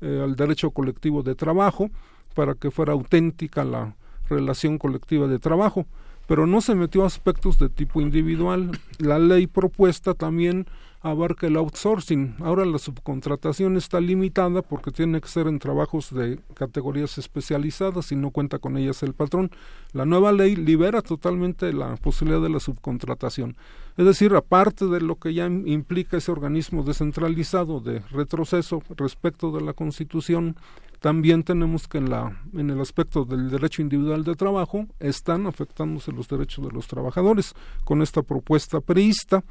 eh, 0.00 0.20
al 0.22 0.36
derecho 0.36 0.70
colectivo 0.70 1.24
de 1.24 1.34
trabajo, 1.34 1.90
para 2.34 2.54
que 2.54 2.70
fuera 2.70 2.92
auténtica 2.92 3.64
la 3.64 3.96
relación 4.32 4.78
colectiva 4.78 5.28
de 5.28 5.38
trabajo 5.38 5.86
pero 6.26 6.46
no 6.46 6.60
se 6.60 6.74
metió 6.74 7.04
a 7.04 7.06
aspectos 7.06 7.58
de 7.58 7.68
tipo 7.68 8.00
individual. 8.00 8.70
La 8.98 9.18
ley 9.18 9.46
propuesta 9.46 10.14
también 10.14 10.66
abarca 11.02 11.48
el 11.48 11.56
outsourcing. 11.56 12.36
Ahora 12.40 12.64
la 12.64 12.78
subcontratación 12.78 13.76
está 13.76 14.00
limitada 14.00 14.62
porque 14.62 14.92
tiene 14.92 15.20
que 15.20 15.28
ser 15.28 15.48
en 15.48 15.58
trabajos 15.58 16.14
de 16.14 16.38
categorías 16.54 17.18
especializadas 17.18 18.12
y 18.12 18.16
no 18.16 18.30
cuenta 18.30 18.58
con 18.58 18.76
ellas 18.76 19.02
el 19.02 19.12
patrón. 19.12 19.50
La 19.92 20.04
nueva 20.04 20.32
ley 20.32 20.54
libera 20.54 21.02
totalmente 21.02 21.72
la 21.72 21.96
posibilidad 21.96 22.40
de 22.40 22.50
la 22.50 22.60
subcontratación. 22.60 23.56
Es 23.96 24.06
decir, 24.06 24.34
aparte 24.34 24.86
de 24.86 25.00
lo 25.00 25.16
que 25.16 25.34
ya 25.34 25.46
implica 25.46 26.16
ese 26.16 26.30
organismo 26.30 26.82
descentralizado 26.84 27.80
de 27.80 28.00
retroceso 28.10 28.82
respecto 28.96 29.50
de 29.50 29.60
la 29.60 29.72
Constitución, 29.74 30.56
también 31.02 31.42
tenemos 31.42 31.88
que 31.88 31.98
en, 31.98 32.10
la, 32.10 32.40
en 32.54 32.70
el 32.70 32.80
aspecto 32.80 33.24
del 33.24 33.50
derecho 33.50 33.82
individual 33.82 34.22
de 34.22 34.36
trabajo 34.36 34.86
están 35.00 35.48
afectándose 35.48 36.12
los 36.12 36.28
derechos 36.28 36.64
de 36.64 36.70
los 36.70 36.86
trabajadores 36.86 37.54
con 37.84 38.02
esta 38.02 38.22
propuesta 38.22 38.80
preista 38.80 39.42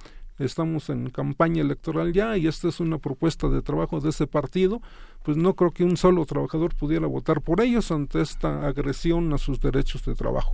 estamos 0.45 0.89
en 0.89 1.09
campaña 1.09 1.61
electoral 1.61 2.13
ya 2.13 2.37
y 2.37 2.47
esta 2.47 2.67
es 2.67 2.79
una 2.79 2.97
propuesta 2.97 3.49
de 3.49 3.61
trabajo 3.61 3.99
de 3.99 4.09
ese 4.09 4.27
partido, 4.27 4.81
pues 5.23 5.37
no 5.37 5.53
creo 5.53 5.71
que 5.71 5.83
un 5.83 5.97
solo 5.97 6.25
trabajador 6.25 6.75
pudiera 6.75 7.07
votar 7.07 7.41
por 7.41 7.61
ellos 7.61 7.91
ante 7.91 8.21
esta 8.21 8.67
agresión 8.67 9.33
a 9.33 9.37
sus 9.37 9.59
derechos 9.59 10.03
de 10.05 10.15
trabajo. 10.15 10.53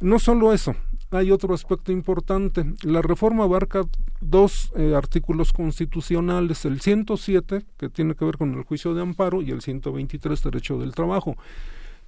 No 0.00 0.18
solo 0.18 0.52
eso, 0.52 0.74
hay 1.12 1.30
otro 1.30 1.54
aspecto 1.54 1.92
importante. 1.92 2.64
La 2.82 3.02
reforma 3.02 3.44
abarca 3.44 3.84
dos 4.20 4.72
eh, 4.76 4.94
artículos 4.96 5.52
constitucionales, 5.52 6.64
el 6.64 6.80
107, 6.80 7.64
que 7.76 7.88
tiene 7.88 8.14
que 8.14 8.24
ver 8.24 8.36
con 8.36 8.52
el 8.54 8.64
juicio 8.64 8.94
de 8.94 9.02
amparo, 9.02 9.42
y 9.42 9.50
el 9.52 9.62
123, 9.62 10.42
derecho 10.42 10.78
del 10.78 10.92
trabajo. 10.92 11.36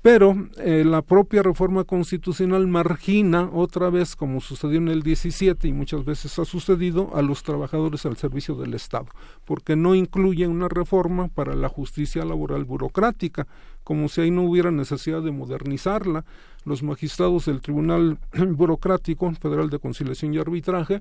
Pero 0.04 0.36
eh, 0.58 0.84
la 0.84 1.00
propia 1.00 1.42
reforma 1.42 1.84
constitucional 1.84 2.66
margina 2.66 3.48
otra 3.50 3.88
vez, 3.88 4.16
como 4.16 4.42
sucedió 4.42 4.76
en 4.76 4.88
el 4.88 5.02
17 5.02 5.66
y 5.66 5.72
muchas 5.72 6.04
veces 6.04 6.38
ha 6.38 6.44
sucedido, 6.44 7.16
a 7.16 7.22
los 7.22 7.42
trabajadores 7.42 8.04
al 8.04 8.18
servicio 8.18 8.54
del 8.54 8.74
Estado, 8.74 9.06
porque 9.46 9.76
no 9.76 9.94
incluye 9.94 10.46
una 10.46 10.68
reforma 10.68 11.28
para 11.28 11.54
la 11.54 11.70
justicia 11.70 12.22
laboral 12.26 12.66
burocrática, 12.66 13.46
como 13.82 14.10
si 14.10 14.20
ahí 14.20 14.30
no 14.30 14.42
hubiera 14.42 14.70
necesidad 14.70 15.22
de 15.22 15.30
modernizarla. 15.30 16.26
Los 16.66 16.82
magistrados 16.82 17.46
del 17.46 17.62
Tribunal 17.62 18.18
Burocrático 18.48 19.32
Federal 19.32 19.70
de 19.70 19.78
Conciliación 19.78 20.34
y 20.34 20.38
Arbitraje, 20.38 21.00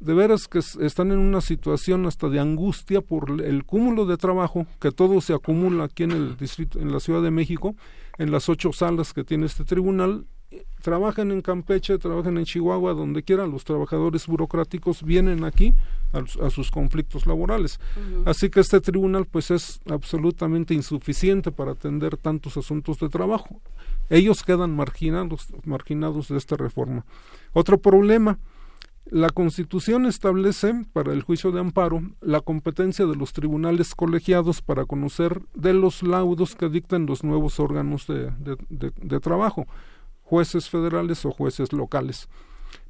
de 0.00 0.14
veras 0.14 0.48
que 0.48 0.58
están 0.58 1.12
en 1.12 1.18
una 1.18 1.40
situación 1.40 2.04
hasta 2.04 2.28
de 2.28 2.40
angustia 2.40 3.00
por 3.00 3.40
el 3.42 3.64
cúmulo 3.64 4.04
de 4.04 4.18
trabajo 4.18 4.66
que 4.80 4.92
todo 4.92 5.22
se 5.22 5.32
acumula 5.32 5.84
aquí 5.84 6.02
en 6.02 6.12
el 6.12 6.36
distrito, 6.36 6.78
en 6.78 6.92
la 6.92 7.00
Ciudad 7.00 7.22
de 7.22 7.30
México 7.30 7.74
en 8.18 8.30
las 8.30 8.48
ocho 8.48 8.72
salas 8.72 9.12
que 9.12 9.24
tiene 9.24 9.46
este 9.46 9.64
tribunal. 9.64 10.26
Trabajan 10.82 11.32
en 11.32 11.40
Campeche, 11.40 11.98
trabajan 11.98 12.36
en 12.36 12.44
Chihuahua, 12.44 12.92
donde 12.92 13.22
quiera, 13.22 13.46
los 13.46 13.64
trabajadores 13.64 14.26
burocráticos 14.26 15.02
vienen 15.02 15.42
aquí 15.42 15.74
a, 16.12 16.50
sus 16.50 16.70
conflictos 16.70 17.26
laborales. 17.26 17.80
Así 18.24 18.50
que 18.50 18.60
este 18.60 18.80
tribunal 18.80 19.24
pues 19.24 19.50
es 19.50 19.80
absolutamente 19.90 20.74
insuficiente 20.74 21.50
para 21.50 21.72
atender 21.72 22.16
tantos 22.16 22.56
asuntos 22.56 22.98
de 22.98 23.08
trabajo. 23.08 23.60
Ellos 24.10 24.44
quedan 24.44 24.76
marginados, 24.76 25.48
marginados 25.64 26.28
de 26.28 26.36
esta 26.36 26.56
reforma. 26.56 27.04
Otro 27.52 27.78
problema, 27.78 28.38
la 29.06 29.28
Constitución 29.30 30.06
establece 30.06 30.72
para 30.92 31.12
el 31.12 31.22
juicio 31.22 31.52
de 31.52 31.60
amparo 31.60 32.02
la 32.20 32.40
competencia 32.40 33.06
de 33.06 33.14
los 33.14 33.32
tribunales 33.32 33.94
colegiados 33.94 34.62
para 34.62 34.86
conocer 34.86 35.42
de 35.54 35.74
los 35.74 36.02
laudos 36.02 36.54
que 36.54 36.70
dictan 36.70 37.06
los 37.06 37.22
nuevos 37.22 37.60
órganos 37.60 38.06
de, 38.06 39.20
trabajo, 39.20 39.66
jueces 40.22 40.70
federales 40.70 41.24
o 41.26 41.32
jueces 41.32 41.72
locales. 41.72 42.28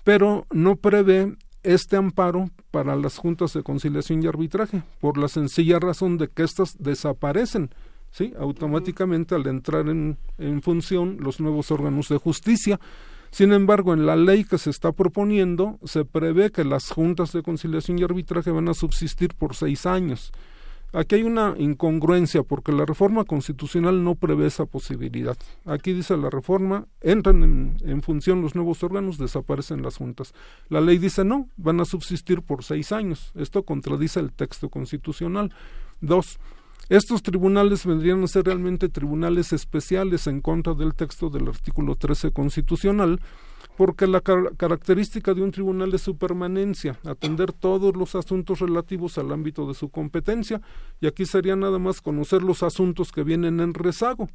Pero 0.04 0.46
no 0.52 0.76
prevé 0.76 1.36
este 1.64 1.96
amparo 1.96 2.48
para 2.70 2.94
las 2.94 3.18
juntas 3.18 3.52
de 3.54 3.62
conciliación 3.62 4.22
y 4.22 4.26
arbitraje, 4.26 4.82
por 5.00 5.18
la 5.18 5.28
sencilla 5.28 5.80
razón 5.80 6.16
de 6.16 6.28
que 6.28 6.44
éstas 6.44 6.76
desaparecen 6.78 7.70
¿sí? 8.10 8.32
automáticamente 8.38 9.34
al 9.34 9.46
entrar 9.46 9.88
en, 9.88 10.18
en 10.38 10.62
función 10.62 11.16
los 11.20 11.40
nuevos 11.40 11.72
órganos 11.72 12.08
de 12.08 12.18
justicia. 12.18 12.78
Sin 13.34 13.52
embargo, 13.52 13.94
en 13.94 14.06
la 14.06 14.14
ley 14.14 14.44
que 14.44 14.58
se 14.58 14.70
está 14.70 14.92
proponiendo 14.92 15.80
se 15.82 16.04
prevé 16.04 16.52
que 16.52 16.62
las 16.62 16.92
juntas 16.92 17.32
de 17.32 17.42
conciliación 17.42 17.98
y 17.98 18.04
arbitraje 18.04 18.52
van 18.52 18.68
a 18.68 18.74
subsistir 18.74 19.34
por 19.34 19.56
seis 19.56 19.86
años. 19.86 20.30
Aquí 20.92 21.16
hay 21.16 21.24
una 21.24 21.56
incongruencia 21.58 22.44
porque 22.44 22.70
la 22.70 22.86
reforma 22.86 23.24
constitucional 23.24 24.04
no 24.04 24.14
prevé 24.14 24.46
esa 24.46 24.66
posibilidad. 24.66 25.36
Aquí 25.64 25.92
dice 25.92 26.16
la 26.16 26.30
reforma, 26.30 26.86
entran 27.00 27.76
en, 27.82 28.02
función 28.02 28.40
los 28.40 28.54
nuevos 28.54 28.84
órganos, 28.84 29.18
desaparecen 29.18 29.82
las 29.82 29.96
juntas. 29.96 30.32
La 30.68 30.80
ley 30.80 30.98
dice 30.98 31.24
no, 31.24 31.48
van 31.56 31.80
a 31.80 31.86
subsistir 31.86 32.40
por 32.40 32.62
seis 32.62 32.92
años. 32.92 33.32
Esto 33.34 33.64
contradice 33.64 34.20
el 34.20 34.30
texto 34.30 34.68
constitucional. 34.68 35.52
Dos, 36.00 36.38
estos 36.88 37.22
tribunales 37.22 37.86
vendrían 37.86 38.22
a 38.22 38.26
ser 38.26 38.44
realmente 38.44 38.88
tribunales 38.88 39.52
especiales 39.52 40.26
en 40.26 40.40
contra 40.40 40.74
del 40.74 40.94
texto 40.94 41.30
del 41.30 41.48
artículo 41.48 41.96
13 41.96 42.30
constitucional, 42.32 43.20
porque 43.76 44.06
la 44.06 44.20
característica 44.20 45.34
de 45.34 45.42
un 45.42 45.50
tribunal 45.50 45.92
es 45.94 46.02
su 46.02 46.16
permanencia, 46.16 46.98
atender 47.04 47.52
todos 47.52 47.96
los 47.96 48.14
asuntos 48.14 48.60
relativos 48.60 49.18
al 49.18 49.32
ámbito 49.32 49.66
de 49.66 49.74
su 49.74 49.88
competencia, 49.88 50.60
y 51.00 51.06
aquí 51.06 51.26
sería 51.26 51.56
nada 51.56 51.78
más 51.78 52.00
conocer 52.00 52.42
los 52.42 52.62
asuntos 52.62 53.10
que 53.10 53.24
vienen 53.24 53.60
en 53.60 53.74
rezago. 53.74 54.28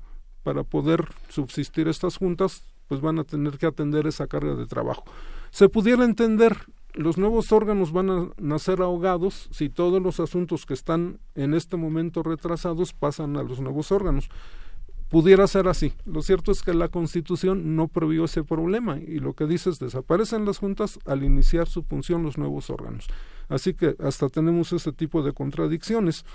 Para 0.44 0.64
poder 0.64 1.06
subsistir 1.28 1.88
estas 1.88 2.18
juntas, 2.18 2.64
pues 2.88 3.02
van 3.02 3.20
a 3.20 3.24
tener 3.24 3.58
que 3.58 3.68
atender 3.68 4.08
esa 4.08 4.28
carga 4.28 4.56
de 4.56 4.66
trabajo. 4.66 5.04
Se 5.52 5.70
pudiera 5.70 6.04
entender 6.04 6.58
los 7.00 7.18
nuevos 7.18 7.54
órganos 7.54 7.94
van 7.94 8.10
a 8.10 8.30
nacer 8.38 8.82
ahogados 8.82 9.48
si 9.52 9.70
todos 9.70 10.02
los 10.02 10.20
asuntos 10.20 10.66
que 10.66 10.74
están 10.74 11.22
en 11.34 11.54
este 11.54 11.78
momento 11.78 12.24
retrasados 12.24 12.92
pasan 12.92 13.38
a 13.38 13.44
los 13.44 13.62
nuevos 13.62 13.94
órganos. 13.94 14.30
Pudiera 15.08 15.48
ser 15.48 15.70
así. 15.70 15.94
Lo 16.04 16.22
cierto 16.22 16.52
es 16.52 16.62
que 16.62 16.74
la 16.74 16.90
Constitución 16.90 17.78
no 17.78 17.88
previó 17.88 18.26
ese 18.26 18.44
problema 18.44 19.00
y 19.00 19.20
lo 19.20 19.34
que 19.34 19.46
dice 19.46 19.70
es 19.70 19.80
desaparecen 19.80 20.44
las 20.44 20.58
juntas 20.58 21.00
al 21.06 21.24
iniciar 21.24 21.70
su 21.70 21.84
función 21.84 22.22
los 22.22 22.38
nuevos 22.38 22.70
órganos. 22.70 23.08
Así 23.48 23.74
que 23.74 23.96
hasta 24.04 24.28
tenemos 24.28 24.74
ese 24.74 24.92
tipo 24.92 25.24
de 25.24 25.32
contradicciones. 25.32 26.26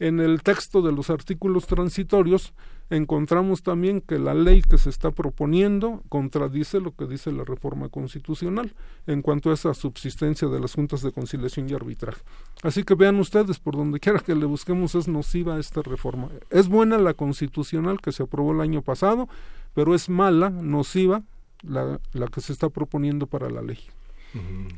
En 0.00 0.20
el 0.20 0.42
texto 0.42 0.80
de 0.80 0.92
los 0.92 1.10
artículos 1.10 1.66
transitorios 1.66 2.52
encontramos 2.90 3.62
también 3.62 4.00
que 4.00 4.18
la 4.18 4.32
ley 4.32 4.62
que 4.62 4.78
se 4.78 4.90
está 4.90 5.10
proponiendo 5.10 6.02
contradice 6.08 6.80
lo 6.80 6.94
que 6.94 7.06
dice 7.06 7.32
la 7.32 7.44
reforma 7.44 7.88
constitucional 7.88 8.74
en 9.06 9.22
cuanto 9.22 9.50
a 9.50 9.54
esa 9.54 9.74
subsistencia 9.74 10.48
de 10.48 10.60
las 10.60 10.74
juntas 10.74 11.02
de 11.02 11.12
conciliación 11.12 11.68
y 11.68 11.74
arbitraje. 11.74 12.22
Así 12.62 12.84
que 12.84 12.94
vean 12.94 13.18
ustedes, 13.18 13.58
por 13.58 13.76
donde 13.76 14.00
quiera 14.00 14.20
que 14.20 14.34
le 14.34 14.46
busquemos 14.46 14.94
es 14.94 15.08
nociva 15.08 15.58
esta 15.58 15.82
reforma. 15.82 16.28
Es 16.50 16.68
buena 16.68 16.96
la 16.96 17.14
constitucional 17.14 18.00
que 18.00 18.12
se 18.12 18.22
aprobó 18.22 18.52
el 18.52 18.60
año 18.60 18.82
pasado, 18.82 19.28
pero 19.74 19.94
es 19.94 20.08
mala, 20.08 20.48
nociva, 20.48 21.22
la, 21.62 22.00
la 22.12 22.28
que 22.28 22.40
se 22.40 22.52
está 22.52 22.68
proponiendo 22.68 23.26
para 23.26 23.50
la 23.50 23.62
ley. 23.62 23.80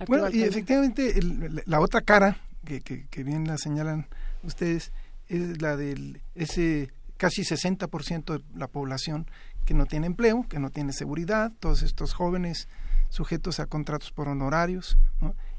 Bueno, 0.06 0.30
y 0.30 0.42
efectivamente 0.42 1.14
la 1.66 1.80
otra 1.80 2.00
cara, 2.00 2.38
que, 2.64 2.80
que, 2.80 3.06
que 3.08 3.22
bien 3.22 3.46
la 3.46 3.58
señalan 3.58 4.06
ustedes, 4.42 4.92
es 5.30 5.62
la 5.62 5.76
del 5.76 6.20
ese 6.34 6.92
casi 7.16 7.42
60% 7.42 8.38
de 8.38 8.58
la 8.58 8.66
población 8.66 9.26
que 9.64 9.74
no 9.74 9.86
tiene 9.86 10.06
empleo, 10.06 10.46
que 10.48 10.58
no 10.58 10.70
tiene 10.70 10.92
seguridad, 10.92 11.52
todos 11.60 11.82
estos 11.82 12.14
jóvenes 12.14 12.66
sujetos 13.10 13.60
a 13.60 13.66
contratos 13.66 14.10
por 14.10 14.28
honorarios. 14.28 14.96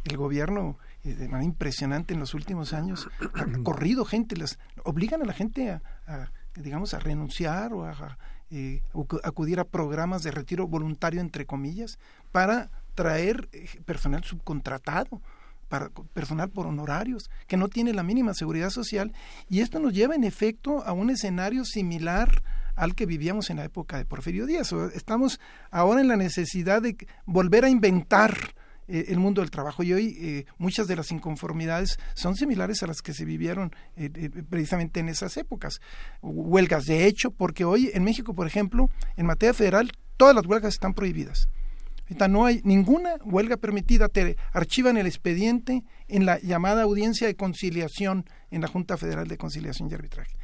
El 0.04 0.18
gobierno, 0.18 0.78
eh, 1.04 1.14
de 1.14 1.28
manera 1.28 1.46
impresionante 1.46 2.14
en 2.14 2.20
los 2.20 2.34
últimos 2.34 2.74
años, 2.74 3.10
ha 3.36 3.46
corrido 3.64 4.06
gente, 4.06 4.36
les 4.36 4.58
obligan 4.84 5.22
a 5.22 5.26
la 5.26 5.34
gente 5.34 5.70
a, 5.70 6.32
digamos, 6.56 6.94
a 6.94 7.00
renunciar 7.00 7.74
o 7.74 7.86
a, 7.86 8.18
eh, 8.50 8.82
acudir 9.24 9.60
a 9.60 9.66
programas 9.66 10.24
de 10.24 10.32
retiro 10.32 10.68
voluntario, 10.68 11.22
entre 11.22 11.46
comillas, 11.46 12.00
para 12.32 12.70
traer 12.96 13.50
eh, 13.54 13.68
personal 13.86 14.24
subcontratado 14.24 15.22
para 15.72 15.90
personal 15.90 16.50
por 16.50 16.68
honorarios, 16.68 17.30
que 17.48 17.56
no 17.56 17.70
tiene 17.70 17.94
la 17.94 18.04
mínima 18.04 18.34
seguridad 18.34 18.70
social, 18.72 19.14
y 19.50 19.62
esto 19.62 19.80
nos 19.80 19.94
lleva 19.94 20.16
en 20.16 20.26
efecto 20.26 20.84
a 20.86 20.92
un 20.92 21.10
escenario 21.10 21.64
similar 21.64 22.44
al 22.76 22.94
que 22.94 23.06
vivíamos 23.06 23.50
en 23.50 23.56
la 23.56 23.64
época 23.64 23.98
de 23.98 24.04
Porfirio 24.04 24.46
Díaz. 24.46 24.74
Estamos 24.94 25.40
ahora 25.72 26.02
en 26.02 26.10
la 26.10 26.18
necesidad 26.18 26.82
de 26.82 26.98
volver 27.26 27.64
a 27.64 27.70
inventar 27.70 28.54
eh, 28.90 29.06
el 29.08 29.20
mundo 29.20 29.40
del 29.40 29.50
trabajo 29.50 29.82
y 29.82 29.94
hoy 29.94 30.18
eh, 30.20 30.46
muchas 30.58 30.88
de 30.88 30.98
las 30.98 31.10
inconformidades 31.14 31.98
son 32.16 32.36
similares 32.36 32.84
a 32.84 32.88
las 32.88 33.02
que 33.02 33.14
se 33.14 33.24
vivieron 33.24 33.72
eh, 33.96 34.30
precisamente 34.50 35.00
en 35.00 35.08
esas 35.08 35.38
épocas. 35.38 35.80
Huelgas 36.22 36.84
de 36.84 37.06
hecho, 37.06 37.32
porque 37.32 37.64
hoy 37.64 37.92
en 37.94 38.04
México, 38.04 38.34
por 38.34 38.46
ejemplo, 38.46 38.90
en 39.16 39.26
materia 39.26 39.54
federal, 39.54 39.90
todas 40.18 40.36
las 40.36 40.46
huelgas 40.46 40.74
están 40.74 40.94
prohibidas 40.94 41.48
no 42.28 42.46
hay 42.46 42.62
ninguna 42.64 43.16
huelga 43.24 43.58
permitida. 43.58 44.10
Te 44.10 44.38
archivan 44.54 44.98
el 44.98 45.08
expediente 45.08 45.84
en 46.08 46.26
la 46.26 46.40
llamada 46.40 46.84
audiencia 46.84 47.28
de 47.28 47.36
conciliación 47.36 48.26
en 48.50 48.62
la 48.62 48.68
Junta 48.68 48.98
Federal 48.98 49.28
de 49.28 49.38
Conciliación 49.38 49.90
y 49.90 49.94
Arbitraje. 49.94 50.36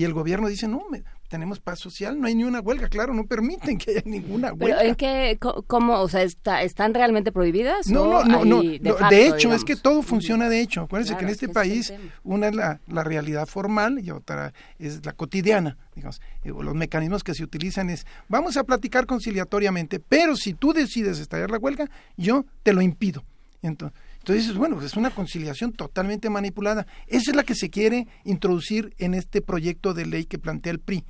Y 0.00 0.04
el 0.04 0.12
gobierno 0.12 0.46
dice, 0.48 0.68
no, 0.68 0.82
me- 0.90 1.02
tenemos 1.28 1.58
paz 1.60 1.78
social, 1.80 2.18
no 2.20 2.26
hay 2.28 2.34
ni 2.34 2.44
una 2.44 2.60
huelga, 2.60 2.88
claro, 2.88 3.12
no 3.12 3.24
permiten 3.26 3.76
que 3.78 3.90
haya 3.90 4.02
ninguna 4.04 4.54
Pero 4.54 4.76
huelga. 4.76 4.84
en 4.84 4.94
qué, 4.94 5.36
co- 5.40 5.62
cómo, 5.66 6.00
o 6.00 6.08
sea, 6.08 6.22
está, 6.22 6.62
¿están 6.62 6.94
realmente 6.94 7.32
prohibidas? 7.32 7.88
No, 7.88 8.24
no, 8.24 8.44
no, 8.44 8.62
no, 8.80 8.94
facto, 8.94 9.08
de 9.14 9.26
hecho 9.26 9.36
digamos? 9.36 9.56
es 9.56 9.64
que 9.64 9.76
todo 9.76 10.02
funciona 10.02 10.48
de 10.48 10.60
hecho. 10.60 10.82
Acuérdense 10.82 11.10
Claro, 11.14 11.18
que 11.18 11.24
en 11.24 11.28
es 11.30 11.34
este 11.34 11.46
que 11.48 11.52
país 11.52 11.90
es 11.90 11.98
una 12.22 12.48
es 12.48 12.54
la, 12.54 12.80
la 12.86 13.02
realidad 13.04 13.46
formal 13.46 13.98
y 14.02 14.10
otra 14.12 14.52
es 14.78 15.04
la 15.04 15.12
cotidiana. 15.12 15.76
Digamos, 15.96 16.20
Eh, 16.44 16.52
los 16.62 16.74
mecanismos 16.74 17.24
que 17.24 17.34
se 17.34 17.42
utilizan 17.42 17.90
es, 17.90 18.06
vamos 18.28 18.56
a 18.56 18.62
platicar 18.64 19.04
conciliatoriamente, 19.06 19.98
pero 20.00 20.36
si 20.36 20.54
tú 20.54 20.72
decides 20.72 21.18
estallar 21.18 21.50
la 21.50 21.58
huelga, 21.58 21.90
yo 22.16 22.44
te 22.62 22.72
lo 22.72 22.80
impido. 22.82 23.24
Entonces, 23.60 23.98
entonces 24.18 24.54
bueno, 24.56 24.80
es 24.82 24.96
una 24.96 25.10
conciliación 25.10 25.72
totalmente 25.72 26.28
manipulada. 26.30 26.86
Esa 27.06 27.30
es 27.30 27.36
la 27.36 27.44
que 27.44 27.54
se 27.54 27.70
quiere 27.70 28.06
introducir 28.24 28.94
en 28.98 29.14
este 29.14 29.40
proyecto 29.40 29.94
de 29.94 30.06
ley 30.06 30.24
que 30.24 30.38
plantea 30.38 30.72
el 30.72 30.80
PRI, 30.80 31.04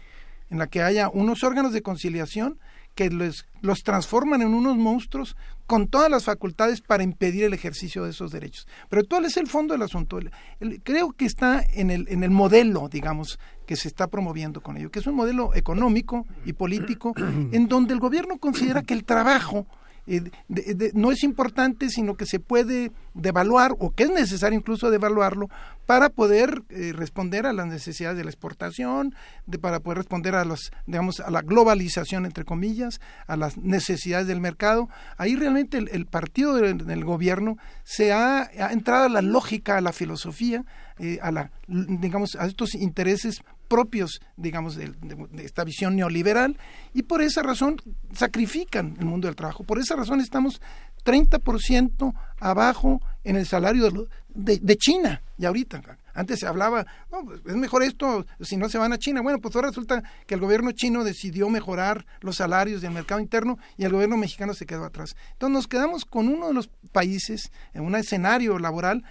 en 0.51 0.59
la 0.59 0.67
que 0.69 0.83
haya 0.83 1.09
unos 1.09 1.43
órganos 1.45 1.73
de 1.73 1.83
conciliación 1.83 2.59
que 2.95 3.11
les- 3.11 3.47
los 3.61 3.83
transforman 3.85 4.43
en 4.43 4.55
unos 4.55 4.77
monstruos 4.77 5.37
con 5.67 5.87
todas 5.87 6.11
las 6.11 6.25
facultades 6.25 6.81
para 6.81 7.05
impedir 7.05 7.45
el 7.45 7.55
ejercicio 7.55 8.03
de 8.05 8.11
esos 8.11 8.33
derechos. 8.33 8.67
Pero 8.89 9.03
¿cuál 9.09 9.25
es 9.27 9.37
el 9.37 9.47
fondo 9.47 9.73
del 9.75 9.83
asunto? 9.83 10.19
El- 10.19 10.33
el- 10.59 10.83
creo 10.83 11.12
que 11.12 11.25
está 11.25 11.62
en 11.75 11.91
el, 11.93 12.07
en 12.09 12.25
el 12.25 12.31
modelo, 12.31 12.89
digamos, 12.89 13.39
que 13.67 13.77
se 13.77 13.87
está 13.87 14.09
promoviendo 14.09 14.61
con 14.62 14.77
ello, 14.77 14.91
que 14.91 14.99
es 14.99 15.07
un 15.07 15.15
modelo 15.15 15.55
económico 15.55 16.27
y 16.45 16.55
político 16.55 17.15
en 17.53 17.69
donde 17.69 17.95
el 17.95 18.01
gobierno 18.01 18.39
considera 18.39 18.83
que 18.83 18.95
el 18.95 19.05
trabajo 19.05 19.67
eh, 20.09 20.31
de- 20.49 20.91
no 20.95 21.12
es 21.12 21.23
importante, 21.23 21.91
sino 21.91 22.17
que 22.17 22.27
se 22.27 22.41
puede 22.41 22.91
devaluar 23.15 23.75
o 23.78 23.91
que 23.91 24.05
es 24.05 24.11
necesario 24.11 24.59
incluso 24.59 24.91
devaluarlo 24.91 25.49
para 25.87 26.09
poder 26.11 26.62
eh, 26.70 26.93
responder 26.95 27.47
a 27.47 27.53
las 27.53 27.67
necesidades 27.67 28.17
de 28.19 28.25
la 28.25 28.31
exportación, 28.31 29.15
de, 29.47 29.59
para 29.59 29.81
poder 29.81 29.99
responder 29.99 30.35
a 30.35 30.45
los, 30.45 30.70
digamos, 30.87 31.20
a 31.20 31.31
la 31.31 31.43
globalización 31.43 32.27
entre 32.27 32.45
comillas, 32.45 33.01
a 33.27 33.37
las 33.37 33.57
necesidades 33.57 34.27
del 34.27 34.41
mercado. 34.41 34.89
Ahí 35.17 35.37
realmente 35.37 35.78
el, 35.78 35.89
el 35.93 36.07
partido 36.07 36.55
del, 36.55 36.87
del 36.87 37.05
gobierno 37.05 37.57
se 37.85 38.12
ha, 38.12 38.43
ha 38.43 38.73
entrado 38.73 39.05
a 39.05 39.09
la 39.09 39.23
lógica, 39.23 39.77
a 39.77 39.81
la 39.81 39.93
filosofía, 39.93 40.65
eh, 40.99 41.19
a 41.23 41.31
la, 41.31 41.51
digamos, 41.69 42.35
a 42.37 42.47
estos 42.47 42.75
intereses 42.75 43.41
propios, 43.69 44.21
digamos, 44.37 44.75
de, 44.77 44.89
de- 45.01 45.45
esta 45.45 45.63
visión 45.65 45.95
neoliberal 45.97 46.59
y 46.95 47.03
por 47.03 47.23
esa 47.23 47.43
razón 47.43 47.77
sacrifican 48.13 48.97
el 48.99 49.05
mundo 49.07 49.29
del 49.29 49.37
trabajo. 49.37 49.63
Por 49.65 49.79
esa 49.79 49.95
razón 49.95 50.21
estamos 50.21 50.61
30% 51.05 52.15
abajo 52.41 53.01
en 53.25 53.37
el 53.37 53.47
salario 53.47 54.09
de 54.35 54.77
China. 54.77 55.23
Y 55.37 55.45
ahorita, 55.47 55.81
antes 56.15 56.41
se 56.41 56.47
hablaba, 56.47 56.85
no, 57.13 57.25
pues, 57.25 57.41
es 57.47 57.55
mejor 57.57 57.83
esto 57.83 58.27
si 58.41 58.57
no 58.57 58.69
se 58.69 58.79
van 58.79 58.93
a 58.93 58.99
China. 58.99 59.21
Bueno, 59.23 59.39
pues 59.41 59.55
ahora 59.55 59.69
resulta 59.69 60.03
que 60.27 60.35
el 60.35 60.41
gobierno 60.41 60.73
chino 60.73 61.05
decidió 61.05 61.49
mejorar 61.49 62.07
los 62.21 62.37
salarios 62.37 62.81
del 62.81 62.91
mercado 62.93 63.21
interno 63.21 63.57
y 63.77 63.85
el 63.85 63.93
gobierno 63.93 64.17
mexicano 64.17 64.55
se 64.55 64.67
quedó 64.67 64.85
atrás. 64.85 65.15
Entonces 65.33 65.53
nos 65.55 65.69
quedamos 65.69 66.05
con 66.05 66.29
uno 66.29 66.49
de 66.49 66.55
los 66.55 66.69
países 66.93 67.53
en 67.73 67.83
un 67.85 67.95
escenario 67.95 68.59
laboral 68.59 69.05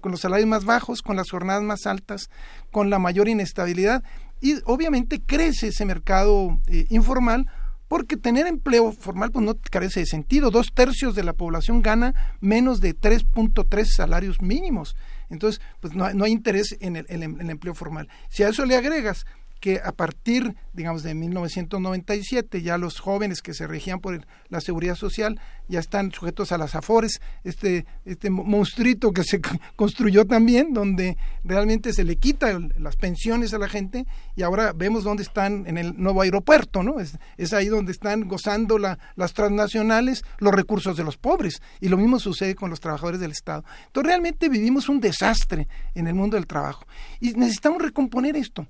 con 0.00 0.12
los 0.12 0.20
salarios 0.20 0.48
más 0.48 0.64
bajos, 0.64 1.02
con 1.02 1.16
las 1.16 1.30
jornadas 1.30 1.62
más 1.62 1.86
altas, 1.86 2.30
con 2.70 2.90
la 2.90 2.98
mayor 2.98 3.28
inestabilidad 3.28 4.02
y 4.40 4.56
obviamente 4.64 5.20
crece 5.24 5.68
ese 5.68 5.84
mercado 5.84 6.60
eh, 6.66 6.86
informal 6.90 7.46
porque 7.88 8.16
tener 8.16 8.46
empleo 8.48 8.90
formal 8.92 9.30
pues 9.30 9.44
no 9.44 9.54
carece 9.70 10.00
de 10.00 10.06
sentido. 10.06 10.50
Dos 10.50 10.72
tercios 10.74 11.14
de 11.14 11.22
la 11.22 11.32
población 11.34 11.82
gana 11.82 12.36
menos 12.40 12.80
de 12.80 12.94
3.3 12.96 13.84
salarios 13.86 14.42
mínimos. 14.42 14.96
Entonces, 15.30 15.60
pues 15.80 15.94
no, 15.94 16.04
hay- 16.04 16.32
interés 16.32 16.76
en 16.80 16.96
el- 16.96 17.06
en 17.08 17.22
el 17.40 17.50
empleo 17.50 17.74
formal. 17.74 18.08
Si 18.28 18.42
a 18.42 18.48
eso 18.48 18.66
le 18.66 18.76
agregas 18.76 19.24
que 19.60 19.80
a 19.82 19.92
partir, 19.92 20.54
digamos, 20.74 21.02
de 21.02 21.14
1997 21.14 22.62
ya 22.62 22.78
los 22.78 23.00
jóvenes 23.00 23.42
que 23.42 23.54
se 23.54 23.66
regían 23.66 24.00
por 24.00 24.26
la 24.48 24.60
seguridad 24.60 24.94
social 24.94 25.40
ya 25.68 25.80
están 25.80 26.12
sujetos 26.12 26.52
a 26.52 26.58
las 26.58 26.74
afores, 26.76 27.20
este, 27.42 27.86
este 28.04 28.30
mo- 28.30 28.44
monstruito 28.44 29.12
que 29.12 29.24
se 29.24 29.40
construyó 29.74 30.24
también, 30.24 30.72
donde 30.72 31.16
realmente 31.42 31.92
se 31.92 32.04
le 32.04 32.16
quita 32.16 32.58
las 32.78 32.96
pensiones 32.96 33.52
a 33.54 33.58
la 33.58 33.68
gente 33.68 34.06
y 34.36 34.42
ahora 34.42 34.72
vemos 34.72 35.02
dónde 35.04 35.24
están 35.24 35.64
en 35.66 35.76
el 35.78 36.00
nuevo 36.00 36.22
aeropuerto, 36.22 36.82
¿no? 36.84 37.00
Es, 37.00 37.18
es 37.36 37.52
ahí 37.52 37.66
donde 37.66 37.92
están 37.92 38.28
gozando 38.28 38.78
la- 38.78 38.98
las 39.16 39.32
transnacionales 39.32 40.22
los 40.38 40.54
recursos 40.54 40.96
de 40.96 41.04
los 41.04 41.16
pobres 41.16 41.60
y 41.80 41.88
lo 41.88 41.96
mismo 41.96 42.20
sucede 42.20 42.54
con 42.54 42.70
los 42.70 42.80
trabajadores 42.80 43.18
del 43.20 43.32
Estado. 43.32 43.64
Entonces 43.86 44.08
realmente 44.08 44.48
vivimos 44.48 44.88
un 44.88 45.00
desastre 45.00 45.66
en 45.94 46.06
el 46.06 46.14
mundo 46.14 46.36
del 46.36 46.46
trabajo 46.46 46.86
y 47.20 47.32
necesitamos 47.32 47.82
recomponer 47.82 48.36
esto. 48.36 48.66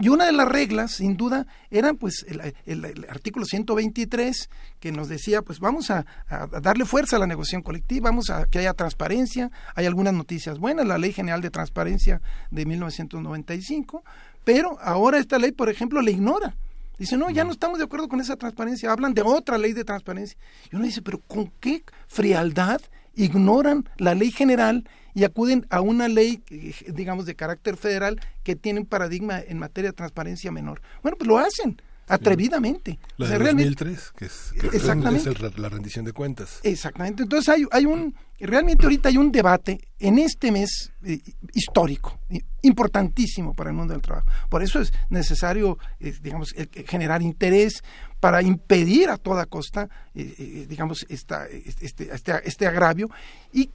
Y 0.00 0.08
una 0.08 0.24
de 0.26 0.32
las 0.32 0.48
reglas, 0.48 0.92
sin 0.92 1.16
duda, 1.16 1.46
era 1.70 1.92
pues 1.94 2.24
el, 2.26 2.40
el- 2.66 2.84
el 2.84 3.06
artículo 3.08 3.44
123 3.44 4.48
que 4.80 4.92
nos 4.92 5.08
decía, 5.08 5.42
pues 5.42 5.60
vamos 5.60 5.90
a, 5.90 6.06
a 6.28 6.46
darle 6.46 6.84
fuerza 6.86 7.16
a 7.16 7.18
la 7.18 7.26
negociación 7.26 7.62
colectiva, 7.62 8.08
vamos 8.10 8.30
a 8.30 8.46
que 8.46 8.58
haya 8.60 8.72
transparencia, 8.74 9.50
hay 9.74 9.86
algunas 9.86 10.14
noticias 10.14 10.58
buenas, 10.58 10.86
la 10.86 10.98
Ley 10.98 11.12
General 11.12 11.40
de 11.42 11.50
Transparencia 11.50 12.22
de 12.50 12.64
1995, 12.66 14.02
pero 14.44 14.78
ahora 14.80 15.18
esta 15.18 15.38
ley, 15.38 15.52
por 15.52 15.68
ejemplo, 15.68 16.00
le 16.00 16.12
ignora. 16.12 16.56
Dice, 16.98 17.16
no, 17.16 17.30
ya 17.30 17.44
no 17.44 17.50
estamos 17.52 17.78
de 17.78 17.84
acuerdo 17.84 18.08
con 18.08 18.20
esa 18.20 18.36
transparencia, 18.36 18.92
hablan 18.92 19.14
de 19.14 19.22
otra 19.22 19.56
ley 19.58 19.72
de 19.72 19.84
transparencia. 19.84 20.36
Y 20.70 20.76
uno 20.76 20.84
dice, 20.84 21.00
pero 21.02 21.18
¿con 21.20 21.50
qué 21.60 21.82
frialdad 22.08 22.80
ignoran 23.14 23.88
la 23.96 24.14
ley 24.14 24.30
general 24.30 24.86
y 25.14 25.24
acuden 25.24 25.66
a 25.70 25.80
una 25.80 26.08
ley, 26.08 26.42
eh, 26.50 26.74
digamos, 26.92 27.26
de 27.26 27.34
carácter 27.34 27.76
federal 27.76 28.20
que 28.42 28.56
tiene 28.56 28.80
un 28.80 28.86
paradigma 28.86 29.40
en 29.40 29.58
materia 29.58 29.90
de 29.90 29.96
transparencia 29.96 30.50
menor? 30.50 30.80
Bueno, 31.02 31.16
pues 31.16 31.28
lo 31.28 31.38
hacen 31.38 31.80
atrevidamente. 32.10 32.98
La 33.16 33.26
O 33.26 33.28
sea, 33.28 33.38
de 33.38 33.44
realmente- 33.44 33.70
2003, 33.84 34.12
que 34.16 34.24
es, 34.26 34.52
que 34.60 34.66
es- 34.68 34.74
Exactamente. 34.74 35.30
es 35.30 35.40
el- 35.40 35.62
la 35.62 35.68
rendición 35.68 36.04
de 36.04 36.12
cuentas. 36.12 36.60
Exactamente. 36.62 37.22
Entonces 37.22 37.48
hay, 37.48 37.64
hay 37.70 37.86
un, 37.86 38.14
realmente 38.38 38.84
ahorita 38.84 39.08
hay 39.08 39.16
un 39.16 39.30
debate 39.32 39.80
en 39.98 40.18
este 40.18 40.50
mes 40.52 40.92
eh, 41.04 41.20
histórico, 41.54 42.18
i- 42.30 42.42
importantísimo 42.62 43.54
para 43.54 43.70
el 43.70 43.76
mundo 43.76 43.92
del 43.94 44.02
trabajo. 44.02 44.28
Por 44.48 44.62
eso 44.62 44.80
es 44.80 44.92
necesario, 45.08 45.78
eh, 45.98 46.14
digamos, 46.22 46.54
generar 46.86 47.22
interés 47.22 47.82
para 48.20 48.42
impedir 48.42 49.08
a 49.08 49.16
toda 49.16 49.46
costa, 49.46 49.88
eh, 50.14 50.34
eh, 50.38 50.66
digamos, 50.68 51.06
esta, 51.08 51.46
este, 51.46 52.12
este, 52.14 52.40
este 52.44 52.66
agravio 52.66 53.08
y 53.52 53.68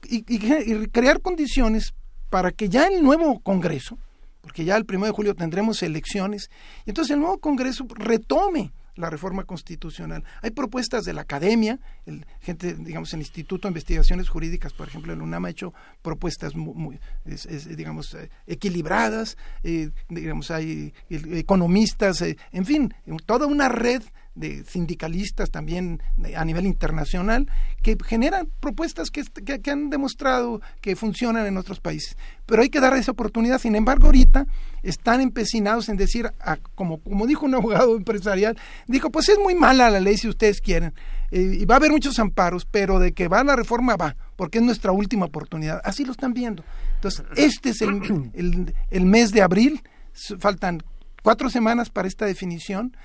crear 0.92 1.20
condiciones 1.20 1.94
para 2.30 2.50
que 2.52 2.68
ya 2.68 2.86
el 2.86 3.02
nuevo 3.02 3.40
Congreso, 3.40 3.98
porque 4.46 4.64
ya 4.64 4.76
el 4.76 4.84
primero 4.84 5.08
de 5.08 5.16
julio 5.16 5.34
tendremos 5.34 5.82
elecciones, 5.82 6.50
y 6.84 6.90
entonces 6.90 7.12
el 7.12 7.18
nuevo 7.18 7.38
Congreso 7.38 7.84
retome 7.96 8.70
la 8.94 9.10
reforma 9.10 9.42
constitucional. 9.42 10.22
Hay 10.40 10.52
propuestas 10.52 11.02
de 11.02 11.12
la 11.12 11.22
academia, 11.22 11.80
el, 12.06 12.24
gente, 12.40 12.74
digamos, 12.74 13.12
el 13.12 13.18
Instituto 13.18 13.66
de 13.66 13.72
Investigaciones 13.72 14.28
Jurídicas, 14.28 14.72
por 14.72 14.86
ejemplo, 14.86 15.12
el 15.12 15.20
UNAM 15.20 15.46
ha 15.46 15.50
hecho 15.50 15.74
propuestas 16.00 16.54
muy, 16.54 17.00
digamos, 17.76 18.14
eh, 18.14 18.30
equilibradas, 18.46 19.36
eh, 19.64 19.90
digamos, 20.08 20.52
hay 20.52 20.94
eh, 21.10 21.22
economistas, 21.32 22.22
en 22.22 22.64
fin, 22.64 22.94
toda 23.26 23.48
una 23.48 23.68
red 23.68 24.04
de 24.36 24.64
sindicalistas 24.64 25.50
también 25.50 26.00
a 26.36 26.44
nivel 26.44 26.66
internacional 26.66 27.48
que 27.82 27.96
generan 28.04 28.48
propuestas 28.60 29.10
que, 29.10 29.24
que- 29.24 29.60
que 29.60 29.70
han 29.70 29.90
demostrado 29.90 30.60
que 30.80 30.94
funcionan 30.94 31.46
en 31.46 31.56
otros 31.56 31.80
países. 31.80 32.16
Pero 32.46 32.62
hay 32.62 32.68
que 32.68 32.78
dar 32.80 32.94
esa 32.96 33.10
oportunidad. 33.12 33.58
Sin 33.58 33.74
embargo, 33.74 34.06
ahorita 34.06 34.46
están 34.82 35.20
empecinados 35.20 35.88
en 35.88 35.96
decir, 35.96 36.30
ah, 36.40 36.58
como, 36.74 36.98
como 36.98 37.26
dijo 37.26 37.46
un 37.46 37.54
abogado 37.54 37.96
empresarial, 37.96 38.56
dijo, 38.86 39.10
pues 39.10 39.28
es 39.28 39.38
muy 39.38 39.54
mala 39.54 39.90
la 39.90 39.98
ley 40.00 40.16
si 40.16 40.28
ustedes 40.28 40.60
quieren. 40.60 40.92
Eh, 41.32 41.58
y 41.60 41.64
va 41.64 41.74
a 41.74 41.78
haber 41.78 41.90
muchos 41.90 42.18
amparos, 42.20 42.66
pero 42.70 43.00
de 43.00 43.12
que 43.12 43.26
va 43.26 43.42
la 43.42 43.56
reforma 43.56 43.96
va, 43.96 44.14
porque 44.36 44.58
es 44.58 44.64
nuestra 44.64 44.92
última 44.92 45.24
oportunidad. 45.26 45.80
Así 45.82 46.04
lo 46.04 46.12
están 46.12 46.34
viendo. 46.34 46.62
Entonces, 46.96 47.24
este 47.36 47.70
es 47.70 47.80
el, 47.82 48.30
el- 48.34 48.74
el 48.90 49.06
mes 49.06 49.32
de 49.32 49.42
abril, 49.42 49.82
faltan 50.38 50.82
cuatro 51.22 51.50
semanas 51.50 51.90
para 51.90 52.06
esta 52.06 52.26
definición 52.26 52.96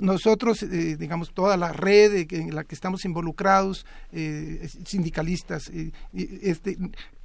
nosotros, 0.00 0.62
eh, 0.62 0.96
digamos, 0.96 1.32
toda 1.32 1.56
la 1.56 1.72
red 1.72 2.26
en 2.30 2.54
la 2.54 2.64
que 2.64 2.74
estamos 2.74 3.04
involucrados, 3.04 3.86
eh, 4.12 4.68
sindicalistas, 4.84 5.70
eh, 5.70 5.92
este, 6.12 6.76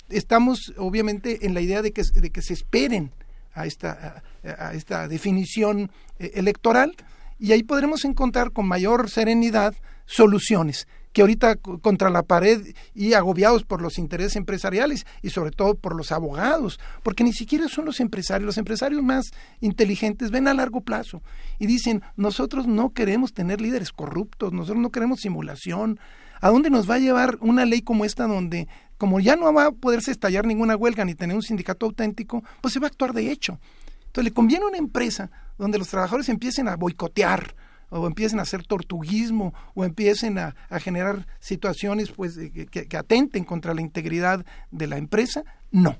estamos 0.09 0.73
obviamente 0.77 1.45
en 1.45 1.53
la 1.53 1.61
idea 1.61 1.81
de 1.81 1.91
que, 1.91 2.03
de 2.03 2.29
que 2.29 2.41
se 2.41 2.53
esperen 2.53 3.11
a 3.53 3.65
esta, 3.65 4.23
a, 4.43 4.73
esta 4.73 5.07
definición 5.07 5.91
electoral 6.17 6.95
y 7.39 7.51
ahí 7.51 7.63
podremos 7.63 8.03
encontrar 8.05 8.51
con 8.51 8.67
mayor 8.67 9.09
serenidad 9.09 9.75
soluciones 10.05 10.87
que 11.13 11.21
ahorita 11.21 11.55
co- 11.55 11.79
contra 11.79 12.09
la 12.09 12.23
pared 12.23 12.75
y 12.93 13.13
agobiados 13.13 13.63
por 13.63 13.81
los 13.81 13.97
intereses 13.97 14.35
empresariales 14.35 15.05
y 15.21 15.29
sobre 15.29 15.51
todo 15.51 15.75
por 15.75 15.95
los 15.95 16.11
abogados, 16.11 16.79
porque 17.03 17.23
ni 17.23 17.31
siquiera 17.33 17.67
son 17.69 17.85
los 17.85 17.99
empresarios, 17.99 18.45
los 18.45 18.57
empresarios 18.57 19.01
más 19.03 19.31
inteligentes 19.61 20.31
ven 20.31 20.47
a 20.47 20.53
largo 20.53 20.81
plazo 20.81 21.21
y 21.59 21.67
dicen, 21.67 22.01
nosotros 22.17 22.67
no 22.67 22.89
queremos 22.93 23.33
tener 23.33 23.61
líderes 23.61 23.91
corruptos, 23.91 24.51
nosotros 24.51 24.81
no 24.81 24.89
queremos 24.91 25.19
simulación, 25.21 25.99
¿a 26.41 26.49
dónde 26.49 26.69
nos 26.69 26.89
va 26.89 26.95
a 26.95 26.99
llevar 26.99 27.37
una 27.41 27.65
ley 27.65 27.81
como 27.81 28.03
esta 28.05 28.27
donde 28.27 28.67
como 28.97 29.19
ya 29.19 29.35
no 29.35 29.51
va 29.53 29.65
a 29.67 29.71
poderse 29.71 30.11
estallar 30.11 30.45
ninguna 30.45 30.75
huelga 30.75 31.05
ni 31.05 31.13
tener 31.13 31.35
un 31.35 31.41
sindicato 31.43 31.85
auténtico, 31.85 32.43
pues 32.61 32.73
se 32.73 32.79
va 32.79 32.87
a 32.87 32.89
actuar 32.89 33.13
de 33.13 33.31
hecho? 33.31 33.59
Entonces 34.07 34.25
le 34.25 34.33
conviene 34.33 34.65
a 34.65 34.67
una 34.69 34.77
empresa 34.77 35.29
donde 35.57 35.77
los 35.77 35.89
trabajadores 35.89 36.29
empiecen 36.29 36.67
a 36.67 36.75
boicotear 36.75 37.55
o 37.99 38.07
empiecen 38.07 38.39
a 38.39 38.43
hacer 38.43 38.65
tortuguismo 38.65 39.53
o 39.73 39.85
empiecen 39.85 40.39
a, 40.39 40.55
generar 40.79 41.27
situaciones 41.39 42.11
pues 42.11 42.37
que, 42.37 42.65
que 42.67 42.97
atenten 42.97 43.43
contra 43.43 43.73
la 43.73 43.81
integridad 43.81 44.45
de 44.71 44.87
la 44.87 44.97
empresa, 44.97 45.43
no. 45.71 45.97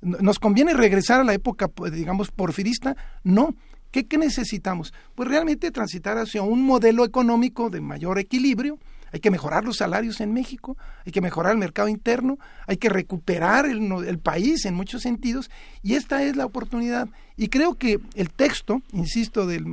¿Nos 0.00 0.38
conviene 0.38 0.74
regresar 0.74 1.20
a 1.20 1.24
la 1.24 1.34
época, 1.34 1.66
pues, 1.66 1.92
digamos, 1.92 2.30
porfirista? 2.30 2.96
No. 3.24 3.54
¿Qué, 3.90 4.06
¿Qué, 4.06 4.16
necesitamos? 4.16 4.92
Pues 5.14 5.28
realmente 5.28 5.70
transitar 5.70 6.18
hacia 6.18 6.42
un 6.42 6.62
modelo 6.62 7.04
económico 7.04 7.68
de 7.70 7.80
mayor 7.80 8.18
equilibrio. 8.18 8.78
Hay 9.10 9.20
que 9.20 9.30
mejorar 9.30 9.64
los 9.64 9.78
salarios 9.78 10.20
en 10.20 10.34
México, 10.34 10.76
hay 11.06 11.12
que 11.12 11.22
mejorar 11.22 11.52
el 11.52 11.58
mercado 11.58 11.88
interno, 11.88 12.38
hay 12.66 12.76
que 12.76 12.90
recuperar 12.90 13.64
el, 13.64 13.90
el 14.06 14.18
país 14.18 14.66
en 14.66 14.74
muchos 14.74 15.00
sentidos 15.00 15.50
y 15.82 15.94
esta 15.94 16.22
es 16.22 16.36
la 16.36 16.44
oportunidad. 16.44 17.08
Y 17.34 17.48
creo 17.48 17.74
que 17.74 18.00
el 18.14 18.30
texto, 18.30 18.82
insisto, 18.92 19.46
del 19.46 19.64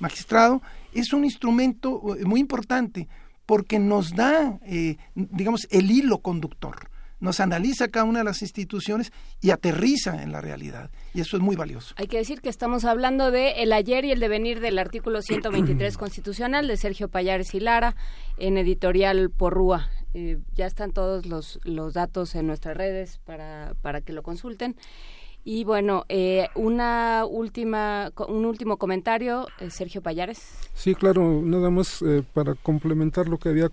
magistrado 0.00 0.60
es 0.92 1.12
un 1.12 1.24
instrumento 1.24 2.16
eh, 2.16 2.24
muy 2.24 2.40
importante 2.40 3.08
porque 3.46 3.78
nos 3.78 4.14
da, 4.14 4.60
eh, 4.64 4.96
digamos, 5.14 5.66
el 5.70 5.90
hilo 5.90 6.18
conductor 6.18 6.90
nos 7.20 7.38
analiza 7.38 7.88
cada 7.88 8.04
una 8.04 8.20
de 8.20 8.24
las 8.24 8.42
instituciones 8.42 9.12
y 9.40 9.50
aterriza 9.50 10.22
en 10.22 10.32
la 10.32 10.40
realidad. 10.40 10.90
Y 11.14 11.20
eso 11.20 11.36
es 11.36 11.42
muy 11.42 11.54
valioso. 11.54 11.94
Hay 11.98 12.08
que 12.08 12.16
decir 12.16 12.40
que 12.40 12.48
estamos 12.48 12.84
hablando 12.84 13.30
de 13.30 13.62
el 13.62 13.72
ayer 13.72 14.04
y 14.06 14.10
el 14.10 14.20
devenir 14.20 14.60
del 14.60 14.78
artículo 14.78 15.22
123 15.22 15.96
constitucional 15.96 16.66
de 16.66 16.76
Sergio 16.76 17.08
Payares 17.08 17.54
y 17.54 17.60
Lara 17.60 17.94
en 18.38 18.56
editorial 18.56 19.30
Porrúa. 19.30 19.88
Eh, 20.14 20.38
ya 20.54 20.66
están 20.66 20.92
todos 20.92 21.26
los, 21.26 21.60
los 21.62 21.94
datos 21.94 22.34
en 22.34 22.46
nuestras 22.46 22.76
redes 22.76 23.18
para, 23.24 23.74
para 23.82 24.00
que 24.00 24.12
lo 24.12 24.22
consulten. 24.22 24.76
Y 25.44 25.64
bueno, 25.64 26.04
eh, 26.08 26.48
una 26.54 27.24
última, 27.28 28.12
un 28.28 28.44
último 28.44 28.76
comentario, 28.76 29.46
eh, 29.58 29.70
Sergio 29.70 30.02
Payares. 30.02 30.68
Sí, 30.74 30.94
claro, 30.94 31.40
nada 31.42 31.70
más 31.70 32.02
eh, 32.02 32.22
para 32.34 32.54
complementar 32.54 33.28
lo 33.28 33.38
que 33.38 33.48
había 33.48 33.70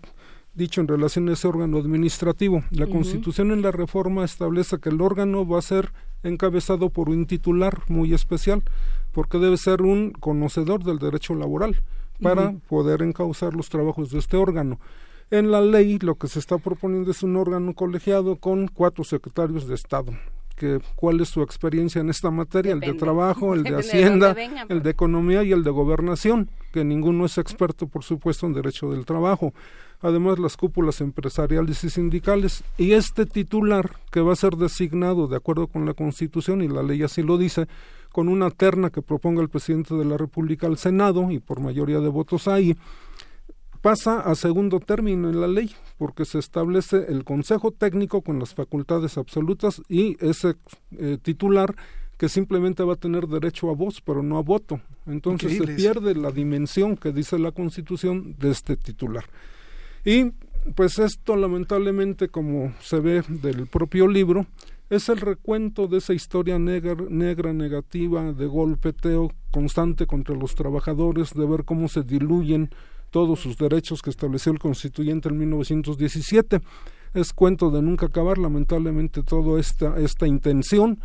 dicho 0.53 0.81
en 0.81 0.87
relación 0.87 1.27
a 1.29 1.33
ese 1.33 1.47
órgano 1.47 1.77
administrativo. 1.77 2.63
La 2.71 2.85
uh 2.85 2.87
-huh. 2.87 2.91
Constitución 2.93 3.51
en 3.51 3.61
la 3.61 3.71
reforma 3.71 4.23
establece 4.23 4.79
que 4.79 4.89
el 4.89 5.01
órgano 5.01 5.45
va 5.45 5.59
a 5.59 5.61
ser 5.61 5.91
encabezado 6.23 6.89
por 6.89 7.09
un 7.09 7.25
titular 7.25 7.81
muy 7.89 8.13
especial, 8.13 8.63
porque 9.11 9.37
debe 9.37 9.57
ser 9.57 9.81
un 9.81 10.11
conocedor 10.11 10.83
del 10.83 10.99
derecho 10.99 11.35
laboral 11.35 11.83
para 12.21 12.47
uh 12.47 12.51
-huh. 12.53 12.59
poder 12.61 13.01
encauzar 13.01 13.53
los 13.53 13.69
trabajos 13.69 14.09
de 14.09 14.19
este 14.19 14.37
órgano. 14.37 14.79
En 15.29 15.51
la 15.51 15.61
ley 15.61 15.99
lo 15.99 16.15
que 16.15 16.27
se 16.27 16.39
está 16.39 16.57
proponiendo 16.57 17.11
es 17.11 17.21
un 17.21 17.35
órgano 17.35 17.73
colegiado 17.73 18.37
con 18.37 18.67
cuatro 18.69 19.03
secretarios 19.03 19.67
de 19.67 19.75
Estado. 19.75 20.13
Que, 20.57 20.81
¿Cuál 20.95 21.21
es 21.21 21.29
su 21.29 21.41
experiencia 21.41 22.01
en 22.01 22.09
esta 22.09 22.31
materia? 22.31 22.73
Depende. 22.73 22.87
El 22.87 22.93
de 22.93 22.99
trabajo, 22.99 23.53
el 23.53 23.63
de 23.63 23.75
hacienda, 23.79 24.29
de 24.29 24.33
venga, 24.33 24.65
el 24.67 24.83
de 24.83 24.89
economía 24.89 25.43
y 25.43 25.53
el 25.53 25.63
de 25.63 25.69
gobernación, 25.69 26.49
que 26.73 26.83
ninguno 26.83 27.25
es 27.25 27.37
experto, 27.37 27.87
por 27.87 28.03
supuesto, 28.03 28.45
en 28.47 28.53
derecho 28.53 28.89
del 28.91 29.05
trabajo 29.05 29.53
además 30.01 30.39
las 30.39 30.57
cúpulas 30.57 31.01
empresariales 31.01 31.83
y 31.83 31.89
sindicales. 31.89 32.63
Y 32.77 32.93
este 32.93 33.25
titular, 33.25 33.91
que 34.11 34.21
va 34.21 34.33
a 34.33 34.37
ser 34.37 34.55
designado 34.55 35.27
de 35.27 35.37
acuerdo 35.37 35.67
con 35.67 35.85
la 35.85 35.93
Constitución, 35.93 36.61
y 36.61 36.67
la 36.67 36.83
ley 36.83 37.03
así 37.03 37.23
lo 37.23 37.37
dice, 37.37 37.67
con 38.11 38.29
una 38.29 38.49
terna 38.49 38.89
que 38.89 39.01
proponga 39.01 39.41
el 39.41 39.49
presidente 39.49 39.95
de 39.95 40.05
la 40.05 40.17
República 40.17 40.67
al 40.67 40.77
Senado, 40.77 41.31
y 41.31 41.39
por 41.39 41.59
mayoría 41.59 41.99
de 41.99 42.09
votos 42.09 42.47
ahí, 42.47 42.77
pasa 43.81 44.19
a 44.19 44.35
segundo 44.35 44.79
término 44.79 45.29
en 45.29 45.41
la 45.41 45.47
ley, 45.47 45.73
porque 45.97 46.25
se 46.25 46.39
establece 46.39 47.05
el 47.09 47.23
Consejo 47.23 47.71
Técnico 47.71 48.21
con 48.21 48.39
las 48.39 48.53
facultades 48.53 49.17
absolutas 49.17 49.81
y 49.87 50.17
ese 50.25 50.55
eh, 50.97 51.17
titular 51.21 51.75
que 52.17 52.29
simplemente 52.29 52.83
va 52.83 52.93
a 52.93 52.97
tener 52.97 53.27
derecho 53.27 53.69
a 53.69 53.75
voz, 53.75 54.01
pero 54.01 54.23
no 54.23 54.37
a 54.37 54.41
voto. 54.41 54.81
Entonces 55.05 55.53
Increíble. 55.53 55.75
se 55.75 55.81
pierde 55.81 56.15
la 56.15 56.31
dimensión 56.31 56.97
que 56.97 57.11
dice 57.11 57.37
la 57.37 57.51
Constitución 57.51 58.35
de 58.39 58.51
este 58.51 58.75
titular. 58.75 59.25
Y 60.03 60.31
pues 60.75 60.99
esto 60.99 61.35
lamentablemente, 61.35 62.29
como 62.29 62.73
se 62.81 62.99
ve 62.99 63.23
del 63.27 63.67
propio 63.67 64.07
libro, 64.07 64.47
es 64.89 65.09
el 65.09 65.17
recuento 65.17 65.87
de 65.87 65.97
esa 65.97 66.13
historia 66.13 66.57
negra, 66.59 66.95
negra, 67.09 67.53
negativa, 67.53 68.31
de 68.31 68.45
golpeteo 68.47 69.31
constante 69.51 70.07
contra 70.07 70.35
los 70.35 70.55
trabajadores, 70.55 71.33
de 71.33 71.45
ver 71.45 71.65
cómo 71.65 71.87
se 71.89 72.03
diluyen 72.03 72.69
todos 73.17 73.39
sus 73.39 73.57
derechos 73.57 74.03
que 74.03 74.11
estableció 74.11 74.51
el 74.51 74.59
constituyente 74.59 75.27
en 75.27 75.39
1917. 75.39 76.61
Es 77.15 77.33
cuento 77.33 77.71
de 77.71 77.81
nunca 77.81 78.05
acabar, 78.05 78.37
lamentablemente, 78.37 79.23
toda 79.23 79.59
esta, 79.59 79.97
esta 79.97 80.27
intención 80.27 80.99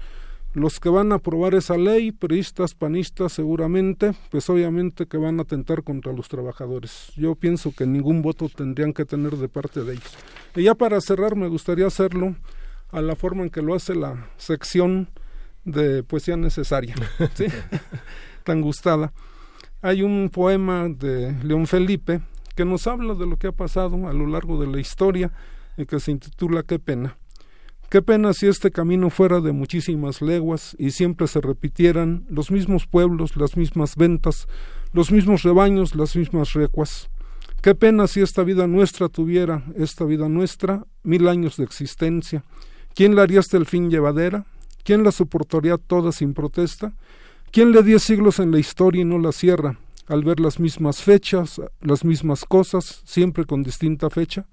los 0.52 0.78
que 0.78 0.90
van 0.90 1.10
a 1.12 1.14
aprobar 1.14 1.54
esa 1.54 1.78
ley, 1.78 2.12
priistas, 2.12 2.74
panistas, 2.74 3.32
seguramente, 3.32 4.12
pues 4.30 4.50
obviamente 4.50 5.06
que 5.06 5.16
van 5.16 5.38
a 5.38 5.44
atentar 5.44 5.84
contra 5.84 6.12
los 6.12 6.28
trabajadores. 6.28 7.12
Yo 7.16 7.34
pienso 7.34 7.72
que 7.72 7.86
ningún 7.86 8.20
voto 8.20 8.50
tendrían 8.54 8.92
que 8.92 9.06
tener 9.06 9.38
de 9.38 9.48
parte 9.48 9.82
de 9.82 9.94
ellos. 9.94 10.14
Y 10.54 10.64
ya 10.64 10.74
para 10.74 11.00
cerrar, 11.00 11.34
me 11.34 11.48
gustaría 11.48 11.86
hacerlo 11.86 12.36
a 12.90 13.00
la 13.00 13.16
forma 13.16 13.42
en 13.44 13.48
que 13.48 13.62
lo 13.62 13.74
hace 13.74 13.94
la 13.94 14.28
sección 14.36 15.08
de 15.64 16.02
poesía 16.02 16.36
necesaria, 16.36 16.94
¿sí? 17.34 17.46
tan 18.44 18.60
gustada. 18.60 19.14
Hay 19.84 20.02
un 20.02 20.30
poema 20.32 20.88
de 20.88 21.34
León 21.42 21.66
Felipe 21.66 22.20
que 22.54 22.64
nos 22.64 22.86
habla 22.86 23.14
de 23.14 23.26
lo 23.26 23.36
que 23.36 23.48
ha 23.48 23.52
pasado 23.52 24.06
a 24.06 24.12
lo 24.12 24.28
largo 24.28 24.60
de 24.60 24.68
la 24.68 24.78
historia 24.78 25.32
y 25.76 25.86
que 25.86 25.98
se 25.98 26.12
intitula 26.12 26.62
Qué 26.62 26.78
pena. 26.78 27.18
Qué 27.90 28.00
pena 28.00 28.32
si 28.32 28.46
este 28.46 28.70
camino 28.70 29.10
fuera 29.10 29.40
de 29.40 29.50
muchísimas 29.50 30.22
leguas 30.22 30.76
y 30.78 30.92
siempre 30.92 31.26
se 31.26 31.40
repitieran 31.40 32.24
los 32.30 32.52
mismos 32.52 32.86
pueblos, 32.86 33.36
las 33.36 33.56
mismas 33.56 33.96
ventas, 33.96 34.46
los 34.92 35.10
mismos 35.10 35.42
rebaños, 35.42 35.96
las 35.96 36.14
mismas 36.14 36.52
recuas. 36.52 37.10
Qué 37.60 37.74
pena 37.74 38.06
si 38.06 38.20
esta 38.20 38.44
vida 38.44 38.68
nuestra 38.68 39.08
tuviera, 39.08 39.64
esta 39.74 40.04
vida 40.04 40.28
nuestra, 40.28 40.86
mil 41.02 41.26
años 41.26 41.56
de 41.56 41.64
existencia. 41.64 42.44
¿Quién 42.94 43.16
la 43.16 43.22
haría 43.22 43.40
hasta 43.40 43.56
el 43.56 43.66
fin 43.66 43.90
llevadera? 43.90 44.46
¿Quién 44.84 45.02
la 45.02 45.10
soportaría 45.10 45.76
toda 45.76 46.12
sin 46.12 46.34
protesta? 46.34 46.94
¿Quién 47.52 47.70
le 47.72 47.82
diez 47.82 48.02
siglos 48.02 48.38
en 48.38 48.50
la 48.50 48.58
historia 48.58 49.02
y 49.02 49.04
no 49.04 49.18
la 49.18 49.30
cierra, 49.30 49.78
al 50.08 50.24
ver 50.24 50.40
las 50.40 50.58
mismas 50.58 51.02
fechas, 51.02 51.60
las 51.82 52.02
mismas 52.02 52.44
cosas, 52.46 53.02
siempre 53.04 53.44
con 53.44 53.62
distinta 53.62 54.10
fecha? 54.10 54.46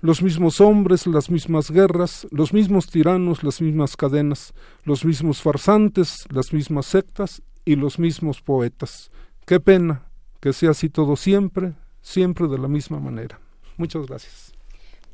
los 0.00 0.20
mismos 0.20 0.60
hombres, 0.60 1.06
las 1.06 1.30
mismas 1.30 1.70
guerras, 1.70 2.26
los 2.32 2.52
mismos 2.52 2.88
tiranos, 2.88 3.44
las 3.44 3.60
mismas 3.60 3.96
cadenas, 3.96 4.52
los 4.82 5.04
mismos 5.04 5.40
farsantes, 5.40 6.26
las 6.28 6.52
mismas 6.52 6.86
sectas 6.86 7.40
y 7.64 7.76
los 7.76 8.00
mismos 8.00 8.42
poetas. 8.42 9.12
Qué 9.46 9.60
pena 9.60 10.02
que 10.40 10.52
sea 10.52 10.70
así 10.70 10.88
todo 10.88 11.14
siempre, 11.14 11.74
siempre 12.00 12.48
de 12.48 12.58
la 12.58 12.66
misma 12.66 12.98
manera. 12.98 13.38
Muchas 13.76 14.08
gracias. 14.08 14.52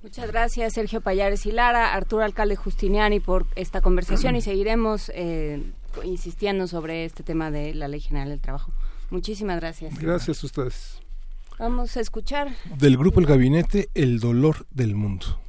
Muchas 0.03 0.31
gracias, 0.31 0.73
Sergio 0.73 1.03
Payares 1.03 1.45
y 1.45 1.53
Lara, 1.53 1.93
Arturo 1.93 2.25
Alcalde 2.25 2.57
Justiniani, 2.57 3.21
por 3.21 3.45
esta 3.57 3.83
conversación 3.83 4.37
y 4.37 4.41
seguiremos 4.41 5.13
eh, 5.15 5.63
insistiendo 6.03 6.67
sobre 6.67 7.05
este 7.05 7.23
tema 7.23 7.51
de 7.51 7.75
la 7.75 7.89
Ley 7.89 8.01
General 8.01 8.29
del 8.29 8.41
Trabajo. 8.41 8.73
Muchísimas 9.11 9.57
gracias. 9.61 9.99
Gracias 9.99 10.43
a 10.43 10.47
ustedes. 10.47 11.01
Vamos 11.59 11.97
a 11.97 12.01
escuchar. 12.01 12.55
Del 12.79 12.97
grupo 12.97 13.21
El 13.21 13.27
Gabinete, 13.27 13.89
El 13.95 14.21
Dolor 14.21 14.67
del 14.71 14.95
Mundo. 14.95 15.41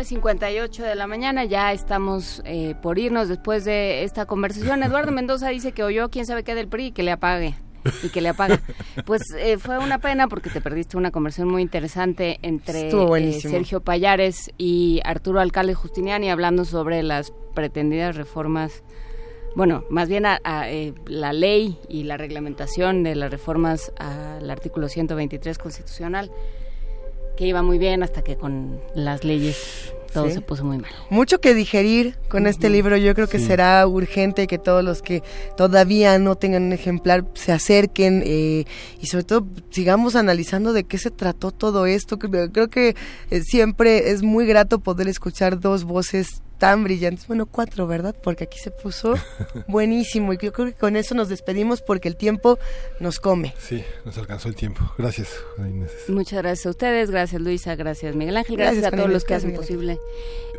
9.58 0.00 0.82
de 0.82 0.94
la 0.94 1.06
mañana, 1.06 1.44
ya 1.44 1.72
estamos 1.72 2.40
eh, 2.46 2.74
por 2.80 2.98
irnos 2.98 3.28
después 3.28 3.66
de 3.66 4.02
esta 4.02 4.24
conversación. 4.24 4.82
Eduardo 4.82 5.12
Mendoza 5.12 5.50
dice 5.50 5.72
que 5.72 5.82
oyó 5.82 6.08
quién 6.08 6.24
sabe 6.24 6.42
qué 6.42 6.54
del 6.54 6.68
PRI 6.68 6.86
y 6.86 6.92
que 6.92 7.02
le 7.02 7.12
apague. 7.12 7.54
Y 8.02 8.08
que 8.08 8.20
le 8.22 8.30
apaga. 8.30 8.60
Pues 9.04 9.22
eh, 9.38 9.58
fue 9.58 9.78
una 9.78 9.98
pena 9.98 10.26
porque 10.28 10.48
te 10.48 10.62
perdiste 10.62 10.96
una 10.96 11.10
conversación 11.10 11.48
muy 11.48 11.60
interesante 11.60 12.38
entre 12.42 12.88
eh. 12.88 13.40
Sergio 13.40 13.80
Payares 13.82 14.50
y 14.56 15.00
Arturo 15.04 15.40
Alcalde 15.40 15.74
Justiniani 15.74 16.30
hablando 16.30 16.64
sobre 16.64 17.02
las 17.02 17.32
pretendidas 17.54 18.16
reformas 18.16 18.82
bueno, 19.56 19.82
más 19.90 20.08
bien 20.08 20.26
a, 20.26 20.38
a, 20.44 20.70
eh, 20.70 20.94
la 21.06 21.32
ley 21.32 21.76
y 21.88 22.04
la 22.04 22.16
reglamentación 22.16 23.02
de 23.02 23.16
las 23.16 23.32
reformas 23.32 23.92
al 23.98 24.48
artículo 24.48 24.88
123 24.88 25.58
constitucional, 25.58 26.30
que 27.36 27.46
iba 27.46 27.62
muy 27.62 27.78
bien 27.78 28.02
hasta 28.02 28.22
que 28.22 28.36
con 28.36 28.80
las 28.94 29.24
leyes 29.24 29.92
todo 30.12 30.26
Sí. 30.26 30.32
se 30.34 30.40
puso 30.40 30.64
muy 30.64 30.78
mal. 30.78 30.90
Mucho 31.08 31.40
que 31.40 31.54
digerir 31.54 32.16
con 32.28 32.48
este 32.48 32.68
libro. 32.68 32.96
Yo 32.96 33.14
creo 33.14 33.28
que 33.28 33.38
Sí. 33.38 33.46
será 33.46 33.86
urgente 33.86 34.48
que 34.48 34.58
todos 34.58 34.82
los 34.82 35.02
que 35.02 35.22
todavía 35.56 36.18
no 36.18 36.34
tengan 36.34 36.64
un 36.64 36.72
ejemplar 36.72 37.24
se 37.34 37.52
acerquen 37.52 38.22
eh, 38.26 38.64
y 39.00 39.06
sobre 39.06 39.22
todo 39.24 39.46
sigamos 39.70 40.16
analizando 40.16 40.72
de 40.72 40.82
qué 40.82 40.98
se 40.98 41.10
trató 41.12 41.52
todo 41.52 41.86
esto. 41.86 42.18
Creo, 42.18 42.50
creo 42.50 42.68
que 42.68 42.96
eh, 43.30 43.40
siempre 43.42 44.10
es 44.10 44.22
muy 44.24 44.46
grato 44.46 44.80
poder 44.80 45.06
escuchar 45.06 45.60
dos 45.60 45.84
voces 45.84 46.42
tan 46.60 46.84
brillantes. 46.84 47.26
Bueno, 47.26 47.46
cuatro, 47.46 47.88
¿verdad? 47.88 48.14
Porque 48.22 48.44
aquí 48.44 48.58
se 48.58 48.70
puso 48.70 49.14
buenísimo 49.66 50.32
y 50.34 50.38
yo 50.38 50.52
creo 50.52 50.66
que 50.66 50.74
con 50.74 50.94
eso 50.94 51.16
nos 51.16 51.28
despedimos 51.28 51.82
porque 51.82 52.06
el 52.06 52.14
tiempo 52.14 52.60
nos 53.00 53.18
come. 53.18 53.54
Sí, 53.58 53.82
nos 54.04 54.16
alcanzó 54.18 54.48
el 54.48 54.54
tiempo. 54.54 54.82
Gracias, 54.96 55.34
Inés. 55.58 55.90
Muchas 56.08 56.42
gracias 56.42 56.66
a 56.66 56.70
ustedes, 56.70 57.10
gracias 57.10 57.40
Luisa, 57.40 57.74
gracias 57.74 58.14
Miguel 58.14 58.36
Ángel, 58.36 58.56
Gracias, 58.56 58.82
gracias, 58.82 58.92
a 58.92 58.96
todos 58.96 59.06
Inés, 59.06 59.14
los 59.14 59.24
que 59.24 59.34
gracias, 59.34 59.52
hacen 59.52 59.76
Miguel 59.76 59.96
posible 59.96 60.00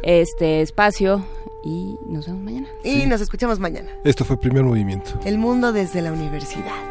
este 0.04 0.62
espacio 0.62 1.24
y 1.64 1.96
nos 2.08 2.26
vemos 2.26 2.42
mañana. 2.44 2.68
Y 2.84 3.06
nos 3.06 3.22
escuchamos 3.22 3.60
mañana. 3.60 3.92
Esto 4.04 4.26
fue 4.26 4.38
Primer 4.38 4.64
Movimiento. 4.64 5.20
El 5.24 5.38
mundo 5.38 5.72
desde 5.72 6.02
la 6.02 6.12
universidad. 6.12 6.91